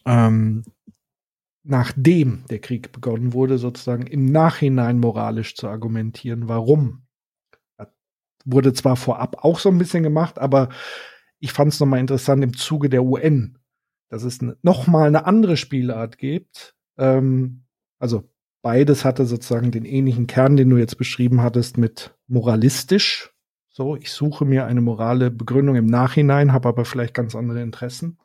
ähm, 0.06 0.64
nachdem 1.64 2.46
der 2.50 2.60
Krieg 2.60 2.94
begonnen 2.94 3.34
wurde, 3.34 3.58
sozusagen 3.58 4.08
im 4.08 4.26
Nachhinein 4.26 5.00
moralisch 5.00 5.56
zu 5.56 5.68
argumentieren, 5.68 6.48
warum. 6.48 7.04
Das 7.78 7.90
wurde 8.46 8.72
zwar 8.72 8.96
vorab 8.96 9.44
auch 9.44 9.60
so 9.60 9.70
ein 9.70 9.78
bisschen 9.78 10.04
gemacht, 10.04 10.40
aber 10.40 10.70
ich 11.40 11.52
fand 11.52 11.74
es 11.74 11.80
nochmal 11.82 12.00
interessant 12.00 12.42
im 12.44 12.56
Zuge 12.56 12.90
der 12.90 13.04
UN, 13.04 13.58
dass 14.10 14.24
es 14.24 14.40
nochmal 14.62 15.08
eine 15.08 15.26
andere 15.26 15.58
Spielart 15.58 16.18
gibt. 16.18 16.76
Ähm, 17.00 17.64
also 17.98 18.30
beides 18.62 19.06
hatte 19.06 19.26
sozusagen 19.26 19.72
den 19.72 19.86
ähnlichen 19.86 20.28
Kern, 20.28 20.58
den 20.58 20.70
du 20.70 20.78
jetzt 20.78 20.98
beschrieben 20.98 21.42
hattest, 21.42 21.78
mit 21.78 22.16
moralistisch 22.28 23.34
so, 23.80 23.96
ich 23.96 24.12
suche 24.12 24.44
mir 24.44 24.66
eine 24.66 24.82
morale 24.82 25.32
Begründung 25.32 25.78
im 25.78 25.86
Nachhinein, 25.86 26.52
habe 26.52 26.68
aber 26.68 26.84
vielleicht 26.84 27.14
ganz 27.14 27.34
andere 27.34 27.62
Interessen. 27.62 28.18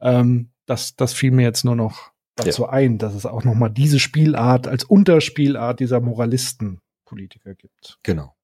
Ähm, 0.00 0.52
das, 0.64 0.94
das 0.94 1.12
fiel 1.12 1.32
mir 1.32 1.42
jetzt 1.42 1.64
nur 1.64 1.74
noch 1.74 2.12
dazu 2.36 2.62
ja. 2.62 2.68
ein, 2.68 2.98
dass 2.98 3.14
es 3.14 3.26
auch 3.26 3.42
noch 3.42 3.54
mal 3.56 3.68
diese 3.68 3.98
Spielart 3.98 4.68
als 4.68 4.84
Unterspielart 4.84 5.80
dieser 5.80 6.00
Moralistenpolitiker 6.00 7.56
gibt. 7.56 7.98
Genau. 8.04 8.36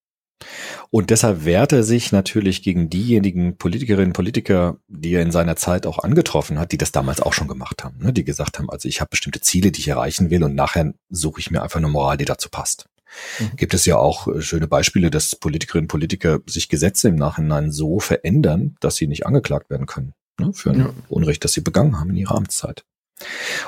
Und 0.91 1.11
deshalb 1.11 1.45
wehrt 1.45 1.73
er 1.73 1.83
sich 1.83 2.13
natürlich 2.13 2.63
gegen 2.63 2.91
diejenigen 2.91 3.57
Politikerinnen 3.57 4.09
und 4.09 4.13
Politiker, 4.15 4.79
die 4.89 5.13
er 5.13 5.23
in 5.23 5.33
seiner 5.33 5.57
Zeit 5.57 5.87
auch 5.87 5.99
angetroffen 5.99 6.59
hat, 6.59 6.73
die 6.73 6.79
das 6.79 6.93
damals 6.93 7.21
auch 7.21 7.33
schon 7.33 7.49
gemacht 7.49 7.85
haben, 7.85 7.99
ne? 7.99 8.13
die 8.13 8.25
gesagt 8.25 8.59
haben, 8.59 8.71
also 8.71 8.89
ich 8.89 9.01
habe 9.01 9.11
bestimmte 9.11 9.41
Ziele, 9.41 9.71
die 9.71 9.81
ich 9.81 9.89
erreichen 9.89 10.31
will 10.31 10.43
und 10.43 10.55
nachher 10.55 10.93
suche 11.09 11.41
ich 11.41 11.51
mir 11.51 11.63
einfach 11.63 11.79
eine 11.79 11.89
Moral, 11.89 12.17
die 12.17 12.25
dazu 12.25 12.49
passt. 12.49 12.87
Mhm. 13.39 13.57
Gibt 13.57 13.75
es 13.75 13.85
ja 13.87 13.97
auch 13.97 14.29
äh, 14.29 14.41
schöne 14.41 14.69
Beispiele, 14.69 15.11
dass 15.11 15.37
Politikerinnen 15.37 15.85
und 15.85 15.89
Politiker 15.89 16.41
sich 16.47 16.69
Gesetze 16.69 17.09
im 17.09 17.17
Nachhinein 17.17 17.71
so 17.71 18.01
verändern, 18.01 18.77
dass 18.81 18.97
sie 18.97 19.07
nicht 19.07 19.27
angeklagt 19.27 19.71
werden 19.71 19.87
können 19.87 20.15
ne, 20.39 20.53
für 20.53 20.71
ein 20.71 20.79
ja. 20.81 20.91
Unrecht, 21.09 21.45
das 21.45 21.53
sie 21.53 21.61
begangen 21.61 21.99
haben 21.99 22.11
in 22.11 22.17
ihrer 22.17 22.37
Amtszeit. 22.37 22.85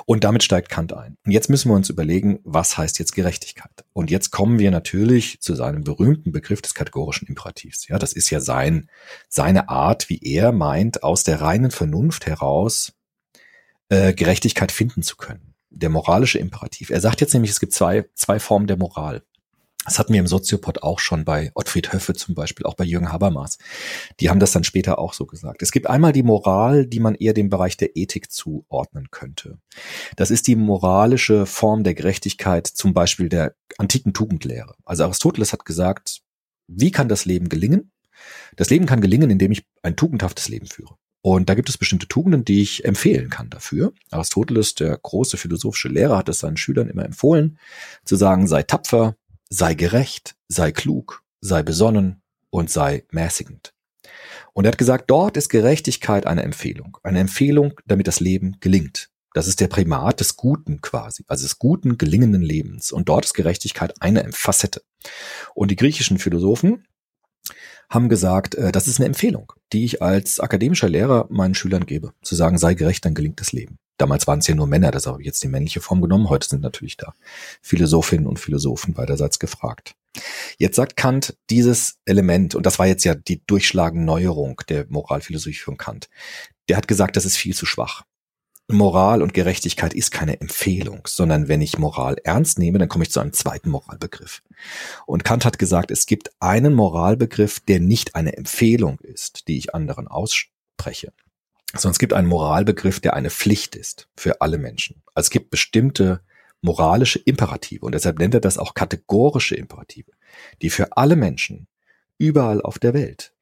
Und 0.07 0.25
damit 0.25 0.43
steigt 0.43 0.69
Kant 0.69 0.93
ein. 0.93 1.17
Und 1.25 1.33
jetzt 1.33 1.51
müssen 1.51 1.71
wir 1.71 1.75
uns 1.75 1.91
überlegen, 1.91 2.41
was 2.45 2.77
heißt 2.79 2.99
jetzt 2.99 3.15
Gerechtigkeit? 3.15 3.85
Und 3.93 4.11
jetzt 4.11 4.31
kommen 4.31 4.59
wir 4.59 4.71
natürlich 4.71 5.41
zu 5.41 5.55
seinem 5.55 5.85
berühmten 5.85 6.33
Begriff 6.33 6.63
des 6.63 6.75
kategorischen 6.75 7.29
Imperativs. 7.29 7.89
Ja, 7.89 7.99
das 7.99 8.13
ist 8.13 8.31
ja 8.31 8.41
sein, 8.41 8.89
seine 9.29 9.69
Art, 9.69 10.09
wie 10.09 10.21
er 10.23 10.53
meint, 10.53 11.03
aus 11.03 11.25
der 11.25 11.41
reinen 11.41 11.71
Vernunft 11.71 12.27
heraus 12.27 12.93
äh, 13.89 14.15
Gerechtigkeit 14.15 14.73
finden 14.73 15.03
zu 15.03 15.17
können. 15.17 15.55
Der 15.71 15.91
moralische 15.91 16.39
Imperativ. 16.39 16.91
Er 16.91 17.01
sagt 17.01 17.21
jetzt 17.21 17.33
nämlich, 17.33 17.51
es 17.51 17.61
gibt 17.61 17.73
zwei, 17.73 18.05
zwei 18.15 18.39
Formen 18.39 18.67
der 18.67 18.77
Moral. 18.77 19.23
Das 19.85 19.99
hatten 19.99 20.13
wir 20.13 20.21
im 20.21 20.27
Soziopod 20.27 20.83
auch 20.83 21.01
schon 21.01 21.25
bei 21.25 21.51
Ottfried 21.55 21.93
Höffe 21.93 22.15
zum 22.15 22.35
Beispiel, 22.35 22.67
auch 22.67 22.75
bei 22.75 22.85
Jürgen 22.85 23.13
Habermas. 23.13 23.59
Die 24.21 24.31
haben 24.31 24.39
das 24.39 24.53
dann 24.53 24.65
später 24.65 24.99
auch 24.99 25.13
so 25.13 25.27
gesagt. 25.27 25.63
Es 25.63 25.73
gibt 25.73 25.89
einmal 25.89 26.13
die 26.13 26.23
Moral, 26.23 26.87
die 26.87 27.01
man 27.01 27.15
eher 27.15 27.35
dem 27.35 27.49
Bereich 27.49 27.77
der 27.77 27.97
Ethik 27.97 28.31
zuordnen 28.31 29.11
könnte. 29.11 29.59
Das 30.17 30.31
ist 30.31 30.47
die 30.47 30.57
moralische 30.57 31.47
Form 31.47 31.83
der 31.83 31.95
Gerechtigkeit, 31.95 32.67
zum 32.67 32.95
Beispiel 32.95 33.29
der 33.29 33.55
antiken 33.79 34.15
Tugendlehre. 34.15 34.75
Also 34.85 35.05
Aristoteles 35.05 35.53
hat 35.53 35.65
gesagt, 35.65 36.23
wie 36.69 36.93
kann 36.93 37.09
das 37.09 37.25
Leben 37.25 37.49
gelingen? 37.49 37.91
Das 38.57 38.71
Leben 38.71 38.87
kann 38.87 39.01
gelingen, 39.01 39.31
indem 39.31 39.51
ich 39.51 39.67
ein 39.83 39.97
tugendhaftes 39.97 40.49
Leben 40.49 40.67
führe. 40.67 40.97
Und 41.25 41.49
da 41.49 41.55
gibt 41.55 41.69
es 41.69 41.79
bestimmte 41.79 42.09
Tugenden, 42.09 42.45
die 42.45 42.63
ich 42.63 42.85
empfehlen 42.85 43.31
kann 43.31 43.49
dafür. 43.49 43.93
Aristoteles, 44.11 44.75
der 44.75 44.97
große 44.97 45.37
philosophische 45.37 45.89
Lehrer, 45.89 46.19
hat 46.19 46.29
es 46.29 46.41
seinen 46.41 46.57
Schülern 46.57 46.89
immer 46.89 47.05
empfohlen, 47.05 47.59
zu 48.05 48.17
sagen, 48.17 48.49
sei 48.49 48.65
tapfer, 48.65 49.17
sei 49.53 49.75
gerecht, 49.75 50.35
sei 50.49 50.73
klug, 50.73 51.23
sei 51.43 51.63
besonnen 51.63 52.23
und 52.49 52.71
sei 52.71 53.05
mäßigend. 53.11 53.75
Und 54.55 54.65
er 54.65 54.73
hat 54.73 54.79
gesagt, 54.79 55.11
dort 55.11 55.37
ist 55.37 55.51
Gerechtigkeit 55.51 56.27
eine 56.27 56.43
Empfehlung. 56.43 56.97
Eine 57.03 57.21
Empfehlung, 57.21 57.79
damit 57.87 58.07
das 58.07 58.21
Leben 58.21 58.57
gelingt. 58.61 59.11
Das 59.35 59.47
ist 59.47 59.61
der 59.61 59.69
Primat 59.69 60.21
des 60.21 60.37
Guten 60.37 60.81
quasi, 60.81 61.25
also 61.27 61.45
des 61.45 61.59
guten, 61.59 61.99
gelingenden 61.99 62.43
Lebens. 62.43 62.93
Und 62.93 63.09
dort 63.09 63.27
ist 63.27 63.35
Gerechtigkeit 63.35 63.95
eine 64.01 64.31
Facette. 64.33 64.83
Und 65.55 65.71
die 65.71 65.77
griechischen 65.77 66.19
Philosophen 66.19 66.87
haben 67.91 68.09
gesagt, 68.09 68.55
äh, 68.55 68.73
das 68.73 68.87
ist 68.87 69.01
eine 69.01 69.07
Empfehlung, 69.07 69.53
die 69.73 69.85
ich 69.85 70.01
als 70.01 70.41
akademischer 70.41 70.89
Lehrer 70.89 71.27
meinen 71.31 71.55
Schülern 71.55 71.85
gebe. 71.85 72.15
Zu 72.23 72.35
sagen, 72.35 72.57
sei 72.57 72.73
gerecht, 72.73 73.05
dann 73.05 73.15
gelingt 73.15 73.41
das 73.41 73.53
Leben. 73.53 73.79
Damals 73.99 74.27
waren 74.27 74.41
es 74.41 74.47
ja 74.47 74.55
nur 74.55 74.67
Männer, 74.67 74.91
das 74.91 75.07
habe 75.07 75.21
ich 75.21 75.27
jetzt 75.27 75.43
die 75.43 75.49
männliche 75.49 75.81
Form 75.81 76.01
genommen. 76.01 76.29
Heute 76.29 76.49
sind 76.49 76.63
natürlich 76.63 76.97
da 76.97 77.13
Philosophinnen 77.61 78.27
und 78.27 78.39
Philosophen 78.39 78.95
beiderseits 78.95 79.39
gefragt. 79.39 79.95
Jetzt 80.59 80.77
sagt 80.77 80.97
Kant 80.97 81.37
dieses 81.51 81.99
Element, 82.05 82.55
und 82.55 82.67
das 82.67 82.79
war 82.79 82.87
jetzt 82.87 83.05
ja 83.05 83.15
die 83.15 83.45
durchschlagende 83.47 84.05
Neuerung 84.05 84.61
der 84.69 84.87
Moralphilosophie 84.89 85.59
von 85.59 85.77
Kant, 85.77 86.09
der 86.69 86.77
hat 86.77 86.89
gesagt, 86.89 87.17
das 87.17 87.25
ist 87.25 87.37
viel 87.37 87.55
zu 87.55 87.67
schwach. 87.67 88.05
Moral 88.69 89.23
und 89.23 89.35
Gerechtigkeit 89.35 89.93
ist 89.93 90.11
keine 90.11 90.41
Empfehlung, 90.41 91.03
sondern 91.07 91.49
wenn 91.49 91.61
ich 91.61 91.79
Moral 91.79 92.17
ernst 92.25 92.59
nehme, 92.59 92.79
dann 92.79 92.89
komme 92.89 93.05
ich 93.05 93.11
zu 93.11 93.21
einem 93.21 93.33
zweiten 93.33 93.71
Moralbegriff. 93.71 94.43
Und 95.07 95.25
Kant 95.25 95.45
hat 95.45 95.59
gesagt, 95.59 95.91
es 95.91 96.07
gibt 96.07 96.31
einen 96.41 96.75
Moralbegriff, 96.75 97.61
der 97.61 97.81
nicht 97.81 98.15
eine 98.15 98.37
Empfehlung 98.37 98.99
ist, 99.01 99.49
die 99.49 99.59
ich 99.59 99.75
anderen 99.75 100.09
ausspreche, 100.09 101.13
sondern 101.73 101.93
es 101.93 101.99
gibt 101.99 102.13
einen 102.13 102.29
Moralbegriff, 102.29 103.01
der 103.01 103.15
eine 103.15 103.31
Pflicht 103.31 103.77
ist 103.77 104.09
für 104.17 104.41
alle 104.41 104.59
Menschen. 104.59 105.03
Also 105.15 105.27
es 105.27 105.31
gibt 105.31 105.51
bestimmte 105.51 106.23
moralische 106.61 107.19
Imperative 107.19 107.85
und 107.85 107.93
deshalb 107.93 108.19
nennt 108.19 108.35
er 108.35 108.41
das 108.41 108.59
auch 108.59 108.75
kategorische 108.75 109.57
Imperative, 109.57 110.13
die 110.63 110.71
für 110.71 110.97
alle 110.97 111.17
Menschen 111.17 111.67
überall 112.19 112.63
auf 112.63 112.79
der 112.79 112.95
Welt 112.95 113.35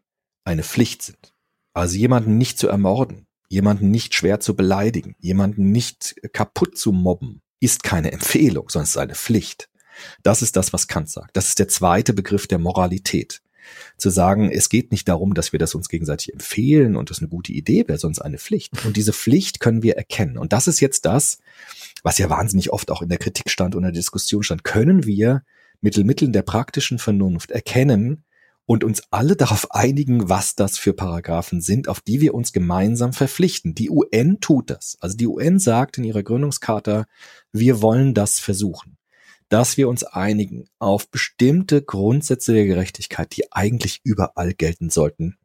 eine 0.44 0.62
Pflicht 0.62 1.02
sind. 1.02 1.34
Also 1.74 1.96
jemanden 1.96 2.38
nicht 2.38 2.58
zu 2.58 2.68
ermorden, 2.68 3.26
jemanden 3.48 3.90
nicht 3.90 4.14
schwer 4.14 4.40
zu 4.40 4.56
beleidigen, 4.56 5.16
jemanden 5.18 5.70
nicht 5.70 6.14
kaputt 6.32 6.78
zu 6.78 6.92
mobben, 6.92 7.42
ist 7.60 7.82
keine 7.82 8.12
Empfehlung, 8.12 8.70
sondern 8.70 8.84
es 8.84 8.90
ist 8.90 8.96
eine 8.96 9.14
Pflicht. 9.14 9.68
Das 10.22 10.40
ist 10.40 10.56
das, 10.56 10.72
was 10.72 10.88
Kant 10.88 11.10
sagt. 11.10 11.36
Das 11.36 11.48
ist 11.48 11.58
der 11.58 11.68
zweite 11.68 12.14
Begriff 12.14 12.46
der 12.46 12.58
Moralität. 12.58 13.42
Zu 13.96 14.10
sagen, 14.10 14.50
es 14.50 14.68
geht 14.68 14.90
nicht 14.90 15.08
darum, 15.08 15.34
dass 15.34 15.52
wir 15.52 15.58
das 15.58 15.74
uns 15.74 15.88
gegenseitig 15.88 16.32
empfehlen 16.32 16.96
und 16.96 17.10
das 17.10 17.18
eine 17.18 17.28
gute 17.28 17.52
Idee 17.52 17.86
wäre, 17.86 17.98
sondern 17.98 18.24
eine 18.24 18.38
Pflicht. 18.38 18.84
Und 18.84 18.96
diese 18.96 19.12
Pflicht 19.12 19.60
können 19.60 19.82
wir 19.82 19.96
erkennen. 19.96 20.38
Und 20.38 20.52
das 20.52 20.66
ist 20.66 20.80
jetzt 20.80 21.04
das, 21.04 21.38
was 22.02 22.18
ja 22.18 22.30
wahnsinnig 22.30 22.72
oft 22.72 22.90
auch 22.90 23.02
in 23.02 23.08
der 23.08 23.18
Kritik 23.18 23.50
stand 23.50 23.74
und 23.74 23.82
in 23.82 23.92
der 23.92 24.00
Diskussion 24.00 24.42
stand. 24.42 24.64
Können 24.64 25.04
wir 25.04 25.42
mit 25.80 25.96
Mitteln 25.96 26.32
der 26.32 26.42
praktischen 26.42 26.98
Vernunft 26.98 27.50
erkennen, 27.50 28.24
und 28.70 28.84
uns 28.84 29.02
alle 29.10 29.34
darauf 29.34 29.72
einigen, 29.72 30.28
was 30.28 30.54
das 30.54 30.78
für 30.78 30.92
Paragraphen 30.92 31.60
sind, 31.60 31.88
auf 31.88 32.00
die 32.00 32.20
wir 32.20 32.34
uns 32.34 32.52
gemeinsam 32.52 33.12
verpflichten. 33.12 33.74
Die 33.74 33.90
UN 33.90 34.38
tut 34.38 34.70
das. 34.70 34.96
Also 35.00 35.16
die 35.16 35.26
UN 35.26 35.58
sagt 35.58 35.98
in 35.98 36.04
ihrer 36.04 36.22
Gründungscharta, 36.22 37.06
wir 37.50 37.82
wollen 37.82 38.14
das 38.14 38.38
versuchen, 38.38 38.96
dass 39.50 39.76
wir 39.76 39.88
uns 39.88 40.04
einigen 40.04 40.64
auf 40.78 41.10
bestimmte 41.10 41.82
Grundsätze 41.82 42.54
der 42.54 42.64
Gerechtigkeit, 42.64 43.36
die 43.36 43.52
eigentlich 43.52 44.00
überall 44.04 44.54
gelten 44.54 44.88
sollten, 44.88 45.36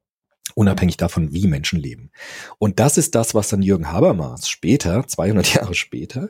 unabhängig 0.54 0.96
davon, 0.96 1.34
wie 1.34 1.48
Menschen 1.48 1.80
leben. 1.80 2.12
Und 2.60 2.80
das 2.80 2.98
ist 2.98 3.15
das, 3.15 3.34
was 3.34 3.50
dann 3.50 3.62
Jürgen 3.62 3.91
Habermas 3.91 4.48
später, 4.48 5.08
200 5.08 5.54
Jahre 5.56 5.76
später, 5.76 6.30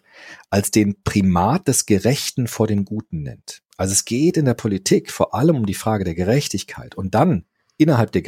als 0.50 0.72
den 0.72 1.04
Primat 1.04 1.68
des 1.68 1.86
Gerechten 1.86 2.48
vor 2.48 2.66
dem 2.66 2.86
Guten 2.86 3.22
nennt. 3.22 3.62
Also 3.78 3.92
es 3.92 4.06
geht 4.06 4.38
in 4.38 4.46
der 4.46 4.54
Politik 4.54 5.12
vor 5.12 5.36
allem 5.36 5.58
um 5.58 5.66
die 5.66 5.74
Frage 5.74 6.06
der 6.06 6.16
Gerechtigkeit. 6.16 6.96
Und 6.96 7.14
dann 7.14 7.46
innerhalb 7.78 8.14
der 8.14 8.22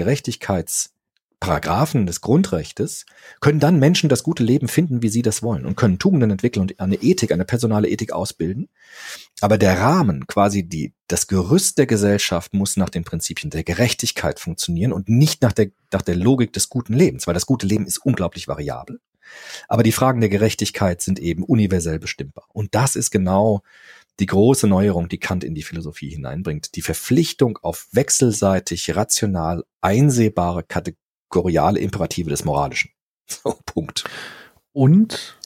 Gerechtigkeitsparagraphen 1.40 2.06
des 2.06 2.22
Grundrechtes 2.22 3.06
können 3.40 3.60
dann 3.60 3.80
Menschen 3.80 4.10
das 4.10 4.24
gute 4.24 4.44
Leben 4.44 4.68
finden, 4.68 5.02
wie 5.02 5.10
sie 5.10 5.22
das 5.22 5.44
wollen 5.44 5.66
und 5.66 5.76
können 5.76 6.00
Tugenden 6.00 6.32
entwickeln 6.32 6.62
und 6.62 6.80
eine 6.80 6.96
Ethik, 6.96 7.32
eine 7.32 7.46
personale 7.46 7.90
Ethik 7.90 8.12
ausbilden. 8.12 8.70
Aber 9.42 9.58
der 9.58 9.80
Rahmen, 9.80 10.28
quasi 10.28 10.64
die, 10.64 10.94
das 11.08 11.28
Gerüst 11.28 11.78
der 11.78 11.86
Gesellschaft 11.86 12.54
muss 12.54 12.76
nach 12.76 12.90
den 12.90 13.04
Prinzipien 13.04 13.50
der 13.50 13.64
Gerechtigkeit 13.64 14.40
funktionieren 14.40 14.94
und 14.94 15.10
nicht 15.10 15.42
nach 15.42 15.54
der, 15.54 15.70
nach 15.92 16.02
der 16.02 16.16
Logik 16.16 16.54
des 16.54 16.70
guten 16.70 16.94
Lebens, 16.94 17.28
weil 17.28 17.34
das 17.34 17.46
gute 17.46 17.68
Leben 17.68 17.86
ist 17.86 18.00
unglaublich 18.00 18.48
variabel. 18.48 19.00
Aber 19.68 19.84
die 19.84 19.92
Fragen 19.92 20.22
der 20.22 20.30
Gerechtigkeit 20.30 21.02
sind 21.02 21.20
eben 21.20 21.44
universell 21.44 22.00
bestimmbar. 22.00 22.46
Und 22.54 22.74
das 22.76 22.96
ist 22.96 23.12
genau 23.12 23.62
die 24.20 24.26
große 24.26 24.68
Neuerung, 24.68 25.10
die 25.10 25.20
Kant 25.20 25.44
in 25.44 25.54
die 25.54 25.64
Philosophie 25.64 26.10
hineinbringt. 26.10 26.76
Die 26.76 26.82
Verpflichtung 26.82 27.60
auf 27.62 27.88
wechselseitig 27.92 28.96
rational 28.96 29.64
einsehbare 29.82 30.64
kategoriale 31.30 31.80
Imperative 31.80 32.30
des 32.30 32.46
Moralischen. 32.46 32.92
So, 33.30 33.56
Punkt. 33.66 34.06
Und 34.72 35.38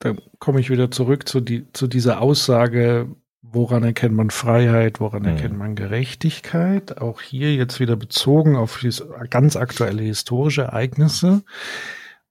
da 0.00 0.12
komme 0.38 0.60
ich 0.60 0.68
wieder 0.68 0.90
zurück 0.90 1.26
zu, 1.26 1.40
die, 1.40 1.72
zu 1.72 1.86
dieser 1.86 2.20
Aussage, 2.20 3.08
woran 3.40 3.82
erkennt 3.82 4.14
man 4.14 4.28
Freiheit, 4.28 5.00
woran 5.00 5.22
mhm. 5.22 5.28
erkennt 5.28 5.56
man 5.56 5.74
Gerechtigkeit? 5.74 6.98
Auch 6.98 7.22
hier 7.22 7.54
jetzt 7.54 7.80
wieder 7.80 7.96
bezogen 7.96 8.56
auf 8.56 8.84
ganz 9.30 9.56
aktuelle 9.56 10.02
historische 10.02 10.64
Ereignisse. 10.64 11.44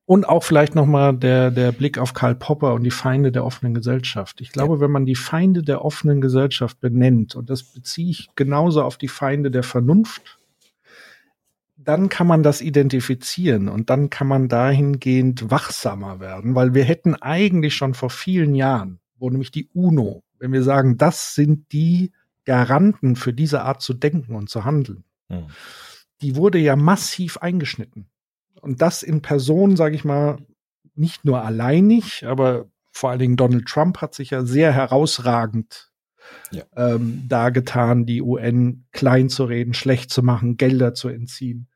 Und 0.05 0.29
auch 0.29 0.43
vielleicht 0.43 0.75
nochmal 0.75 1.17
der, 1.17 1.49
der 1.49 1.71
Blick 1.71 1.97
auf 1.97 2.13
Karl 2.13 2.35
Popper 2.35 2.75
und 2.75 2.83
die 2.83 2.91
Feinde 2.91 3.31
der 3.31 3.45
offenen 3.45 3.73
Gesellschaft. 3.73 4.41
Ich 4.41 4.51
glaube, 4.51 4.75
ja. 4.75 4.81
wenn 4.81 4.91
man 4.91 5.07
die 5.07 5.15
Feinde 5.15 5.63
der 5.63 5.83
offenen 5.83 6.21
Gesellschaft 6.21 6.79
benennt, 6.81 7.35
und 7.35 7.49
das 7.49 7.63
beziehe 7.63 8.11
ich 8.11 8.29
genauso 8.35 8.83
auf 8.83 8.97
die 8.97 9.07
Feinde 9.07 9.49
der 9.49 9.63
Vernunft, 9.63 10.37
dann 11.87 12.09
kann 12.09 12.27
man 12.27 12.43
das 12.43 12.61
identifizieren 12.61 13.69
und 13.69 13.89
dann 13.89 14.09
kann 14.09 14.27
man 14.27 14.47
dahingehend 14.47 15.49
wachsamer 15.51 16.19
werden, 16.19 16.55
weil 16.55 16.73
wir 16.73 16.83
hätten 16.83 17.15
eigentlich 17.15 17.75
schon 17.75 17.93
vor 17.93 18.09
vielen 18.09 18.55
Jahren, 18.55 18.99
wo 19.17 19.29
nämlich 19.29 19.51
die 19.51 19.69
UNO, 19.73 20.23
wenn 20.39 20.51
wir 20.51 20.63
sagen, 20.63 20.97
das 20.97 21.35
sind 21.35 21.71
die 21.71 22.11
Garanten 22.45 23.15
für 23.15 23.33
diese 23.33 23.61
Art 23.61 23.81
zu 23.81 23.93
denken 23.93 24.35
und 24.35 24.49
zu 24.49 24.65
handeln, 24.65 25.03
hm. 25.29 25.47
die 26.21 26.35
wurde 26.35 26.57
ja 26.57 26.75
massiv 26.75 27.37
eingeschnitten. 27.37 28.07
Und 28.61 28.81
das 28.81 29.03
in 29.03 29.21
Person, 29.21 29.75
sage 29.75 29.95
ich 29.95 30.05
mal, 30.05 30.37
nicht 30.95 31.25
nur 31.25 31.43
alleinig, 31.43 32.25
aber 32.25 32.65
vor 32.91 33.09
allen 33.09 33.19
Dingen 33.19 33.37
Donald 33.37 33.65
Trump 33.65 34.01
hat 34.01 34.13
sich 34.13 34.29
ja 34.29 34.45
sehr 34.45 34.71
herausragend 34.71 35.92
ja. 36.51 36.63
ähm, 36.75 37.23
dargetan, 37.27 38.05
die 38.05 38.21
UN 38.21 38.85
klein 38.91 39.29
zu 39.29 39.45
reden, 39.45 39.73
schlecht 39.73 40.11
zu 40.11 40.23
machen, 40.23 40.57
Gelder 40.57 40.93
zu 40.93 41.09
entziehen. 41.09 41.69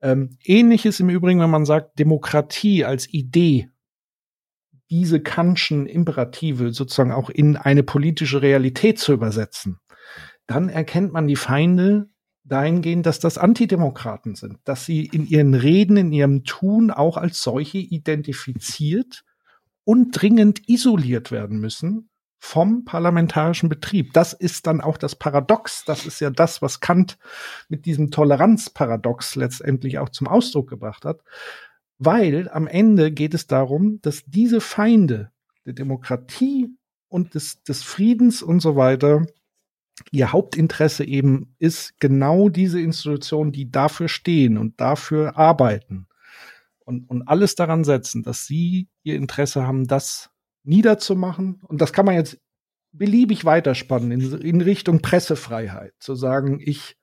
Ähm, 0.00 0.36
Ähnliches 0.44 1.00
im 1.00 1.08
Übrigen, 1.08 1.40
wenn 1.40 1.50
man 1.50 1.64
sagt, 1.64 1.98
Demokratie 1.98 2.84
als 2.84 3.12
Idee, 3.12 3.70
diese 4.90 5.20
Kantschen 5.20 5.86
Imperative 5.86 6.72
sozusagen 6.72 7.12
auch 7.12 7.30
in 7.30 7.56
eine 7.56 7.82
politische 7.82 8.42
Realität 8.42 8.98
zu 8.98 9.12
übersetzen, 9.12 9.78
dann 10.46 10.68
erkennt 10.68 11.12
man 11.12 11.26
die 11.26 11.36
Feinde 11.36 12.08
dahingehend, 12.44 13.06
dass 13.06 13.18
das 13.18 13.38
Antidemokraten 13.38 14.34
sind, 14.34 14.58
dass 14.64 14.84
sie 14.84 15.06
in 15.06 15.26
ihren 15.26 15.54
Reden, 15.54 15.96
in 15.96 16.12
ihrem 16.12 16.44
Tun 16.44 16.90
auch 16.90 17.16
als 17.16 17.42
solche 17.42 17.78
identifiziert 17.78 19.24
und 19.84 20.10
dringend 20.12 20.68
isoliert 20.68 21.30
werden 21.30 21.58
müssen 21.58 22.10
vom 22.38 22.84
parlamentarischen 22.84 23.68
Betrieb. 23.68 24.12
Das 24.12 24.32
ist 24.32 24.66
dann 24.66 24.80
auch 24.80 24.98
das 24.98 25.16
Paradox. 25.16 25.84
Das 25.84 26.06
ist 26.06 26.20
ja 26.20 26.30
das, 26.30 26.60
was 26.60 26.80
Kant 26.80 27.18
mit 27.68 27.86
diesem 27.86 28.10
Toleranzparadox 28.10 29.36
letztendlich 29.36 29.98
auch 29.98 30.10
zum 30.10 30.28
Ausdruck 30.28 30.68
gebracht 30.68 31.04
hat. 31.04 31.22
Weil 31.98 32.48
am 32.50 32.66
Ende 32.66 33.12
geht 33.12 33.34
es 33.34 33.46
darum, 33.46 34.00
dass 34.02 34.24
diese 34.26 34.60
Feinde 34.60 35.30
der 35.64 35.72
Demokratie 35.72 36.68
und 37.08 37.34
des, 37.34 37.62
des 37.62 37.82
Friedens 37.82 38.42
und 38.42 38.60
so 38.60 38.76
weiter 38.76 39.26
ihr 40.10 40.32
Hauptinteresse 40.32 41.04
eben 41.04 41.54
ist, 41.58 41.98
genau 42.00 42.48
diese 42.48 42.80
Institutionen, 42.80 43.52
die 43.52 43.70
dafür 43.70 44.08
stehen 44.08 44.58
und 44.58 44.80
dafür 44.80 45.38
arbeiten 45.38 46.08
und, 46.84 47.08
und 47.08 47.22
alles 47.28 47.54
daran 47.54 47.84
setzen, 47.84 48.22
dass 48.22 48.46
sie 48.46 48.88
ihr 49.02 49.16
Interesse 49.16 49.66
haben, 49.66 49.86
das 49.86 50.30
niederzumachen. 50.64 51.60
Und 51.66 51.80
das 51.80 51.92
kann 51.92 52.06
man 52.06 52.14
jetzt 52.14 52.38
beliebig 52.92 53.44
weiterspannen 53.44 54.10
in, 54.12 54.40
in 54.40 54.60
Richtung 54.60 55.00
Pressefreiheit, 55.00 55.94
zu 55.98 56.14
sagen, 56.14 56.60
ich 56.60 56.96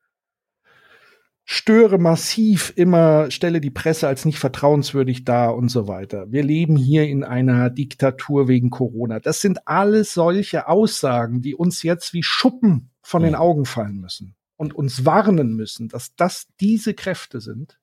störe 1.43 1.97
massiv 1.97 2.71
immer, 2.75 3.29
stelle 3.29 3.59
die 3.59 3.71
Presse 3.71 4.07
als 4.07 4.25
nicht 4.25 4.39
vertrauenswürdig 4.39 5.25
dar 5.25 5.55
und 5.55 5.69
so 5.69 5.87
weiter. 5.87 6.31
Wir 6.31 6.43
leben 6.43 6.77
hier 6.77 7.07
in 7.07 7.23
einer 7.23 7.69
Diktatur 7.69 8.47
wegen 8.47 8.69
Corona. 8.69 9.19
Das 9.19 9.41
sind 9.41 9.67
alles 9.67 10.13
solche 10.13 10.67
Aussagen, 10.67 11.41
die 11.41 11.55
uns 11.55 11.83
jetzt 11.83 12.13
wie 12.13 12.23
Schuppen 12.23 12.91
von 13.01 13.23
den 13.23 13.35
Augen 13.35 13.65
fallen 13.65 13.97
müssen 13.97 14.35
und 14.55 14.73
uns 14.73 15.05
warnen 15.05 15.55
müssen, 15.55 15.89
dass 15.89 16.15
das 16.15 16.47
diese 16.59 16.93
Kräfte 16.93 17.41
sind, 17.41 17.79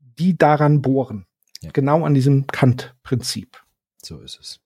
die 0.00 0.38
daran 0.38 0.80
bohren. 0.80 1.26
Ja. 1.60 1.70
Genau 1.72 2.04
an 2.04 2.14
diesem 2.14 2.46
Kant-Prinzip. 2.46 3.60
So 4.02 4.20
ist 4.20 4.38
es. 4.40 4.60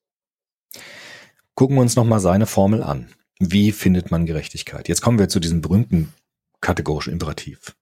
Gucken 1.55 1.75
wir 1.75 1.81
uns 1.81 1.95
nochmal 1.95 2.19
seine 2.19 2.45
Formel 2.45 2.81
an 2.83 3.09
Wie 3.39 3.71
findet 3.71 4.11
man 4.11 4.25
Gerechtigkeit? 4.25 4.87
Jetzt 4.87 5.01
kommen 5.01 5.19
wir 5.19 5.29
zu 5.29 5.39
diesem 5.39 5.61
berühmten 5.61 6.13
kategorischen 6.61 7.13
Imperativ. 7.13 7.75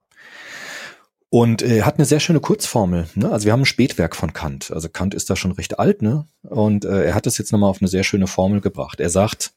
Und 1.29 1.61
er 1.61 1.85
hat 1.85 1.95
eine 1.95 2.05
sehr 2.05 2.19
schöne 2.19 2.41
Kurzformel. 2.41 3.07
Ne? 3.15 3.31
Also 3.31 3.45
wir 3.45 3.53
haben 3.53 3.61
ein 3.61 3.65
Spätwerk 3.65 4.17
von 4.17 4.33
Kant. 4.33 4.71
Also 4.71 4.89
Kant 4.89 5.13
ist 5.13 5.29
da 5.29 5.37
schon 5.37 5.53
recht 5.53 5.79
alt, 5.79 6.01
ne? 6.01 6.27
Und 6.41 6.83
äh, 6.83 7.05
er 7.05 7.15
hat 7.15 7.25
es 7.25 7.37
jetzt 7.37 7.53
nochmal 7.53 7.69
auf 7.69 7.79
eine 7.81 7.87
sehr 7.87 8.03
schöne 8.03 8.27
Formel 8.27 8.59
gebracht. 8.59 8.99
Er 8.99 9.09
sagt, 9.09 9.53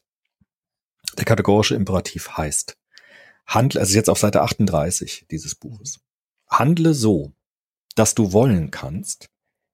der 1.18 1.24
kategorische 1.24 1.74
Imperativ 1.74 2.36
heißt, 2.36 2.76
handle, 3.46 3.80
also 3.80 3.96
jetzt 3.96 4.08
auf 4.08 4.18
Seite 4.18 4.42
38 4.42 5.26
dieses 5.32 5.56
Buches, 5.56 5.98
handle 6.48 6.94
so, 6.94 7.32
dass 7.96 8.14
du 8.14 8.32
wollen 8.32 8.70
kannst, 8.70 9.30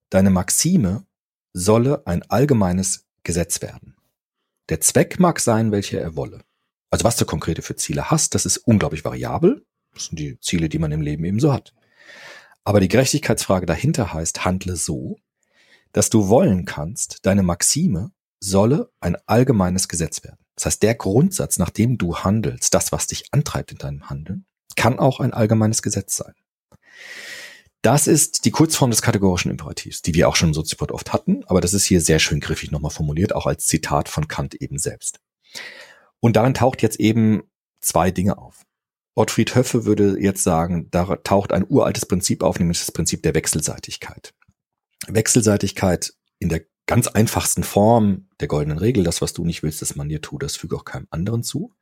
deine 0.09 0.31
Maxime 0.31 1.05
solle 1.53 2.07
ein 2.07 2.23
allgemeines 2.31 3.10
Gesetz 3.23 3.63
werden. 3.63 3.97
Der 4.69 4.81
Zweck 4.81 5.19
mag 5.19 5.41
sein, 5.41 5.73
welcher 5.73 6.01
er 6.01 6.17
wolle. 6.17 6.43
Also 6.91 7.05
was 7.05 7.17
du 7.17 7.25
konkrete 7.25 7.63
für 7.63 7.77
Ziele 7.77 8.11
hast, 8.11 8.35
das 8.35 8.47
ist 8.47 8.59
unglaublich 8.59 9.05
variabel. 9.05 9.65
Das 9.93 10.07
sind 10.07 10.19
die 10.19 10.39
Ziele, 10.41 10.69
die 10.69 10.79
man 10.79 10.93
im 10.93 11.01
Leben 11.01 11.25
eben 11.25 11.41
so 11.41 11.53
hat. 11.53 11.75
Aber 12.65 12.81
die 12.81 12.89
Gerechtigkeitsfrage 12.89 13.67
dahinter 13.67 14.13
heißt, 14.13 14.45
handle 14.45 14.77
so, 14.77 15.17
dass 15.93 16.11
du 16.11 16.29
wollen 16.29 16.65
kannst, 16.67 17.19
deine 17.23 17.43
Maxime 17.43 18.13
solle 18.39 18.91
ein 19.01 19.17
allgemeines 19.27 19.89
Gesetz 19.89 20.23
werden. 20.25 20.39
Das 20.55 20.67
heißt, 20.67 20.83
der 20.83 20.95
Grundsatz, 20.95 21.59
nach 21.59 21.71
dem 21.71 21.99
du 21.99 22.19
handelst, 22.19 22.75
das, 22.75 22.93
was 22.93 23.07
dich 23.07 23.25
antreibt 23.33 23.73
in 23.73 23.79
deinem 23.79 24.11
Handeln, 24.11 24.47
kann 24.77 24.99
auch 24.99 25.21
ein 25.21 25.33
allgemeines 25.33 25.83
Gesetz 25.83 26.17
sein. 26.17 26.35
Das 27.83 28.07
ist 28.07 28.45
die 28.45 28.51
Kurzform 28.51 28.91
des 28.91 29.01
kategorischen 29.01 29.51
Imperativs, 29.51 30.03
die 30.03 30.15
wir 30.15 30.29
auch 30.29 30.37
schon 30.37 30.51
im 30.51 30.55
Soziopod 30.55 30.93
oft 30.93 31.13
hatten, 31.13 31.45
aber 31.47 31.61
das 31.61 31.73
ist 31.73 31.87
hier 31.87 32.01
sehr 32.01 32.19
schön 32.19 32.41
griffig 32.41 32.71
nochmal 32.71 32.91
formuliert, 32.91 33.35
auch 33.35 33.47
als 33.47 33.67
Zitat 33.67 34.09
von 34.09 34.29
Kant 34.29 34.55
eben 34.55 34.79
selbst. 34.79 35.19
Und 36.21 36.37
darin 36.37 36.53
taucht 36.53 36.83
jetzt 36.83 37.01
eben 37.01 37.43
zwei 37.81 38.11
Dinge 38.11 38.37
auf. 38.37 38.67
Ottfried 39.15 39.55
Höffe 39.55 39.87
würde 39.87 40.19
jetzt 40.21 40.43
sagen, 40.43 40.89
da 40.91 41.17
taucht 41.17 41.53
ein 41.53 41.65
uraltes 41.69 42.07
Prinzip 42.07 42.43
auf, 42.43 42.59
nämlich 42.59 42.79
das 42.79 42.93
Prinzip 42.93 43.23
der 43.23 43.35
Wechselseitigkeit. 43.35 44.35
Wechselseitigkeit 45.09 46.13
in 46.39 46.51
der 46.51 46.63
ganz 46.91 47.07
einfachsten 47.07 47.63
Form 47.63 48.27
der 48.41 48.49
goldenen 48.49 48.79
Regel, 48.79 49.05
das, 49.05 49.23
was 49.23 49.33
du 49.33 49.45
nicht 49.45 49.63
willst, 49.63 49.81
dass 49.81 49.95
man 49.95 50.09
dir 50.09 50.21
tut, 50.21 50.43
das 50.43 50.57
füge 50.57 50.75
auch 50.75 50.85
keinem 50.85 51.07
anderen 51.11 51.45
zu, 51.45 51.73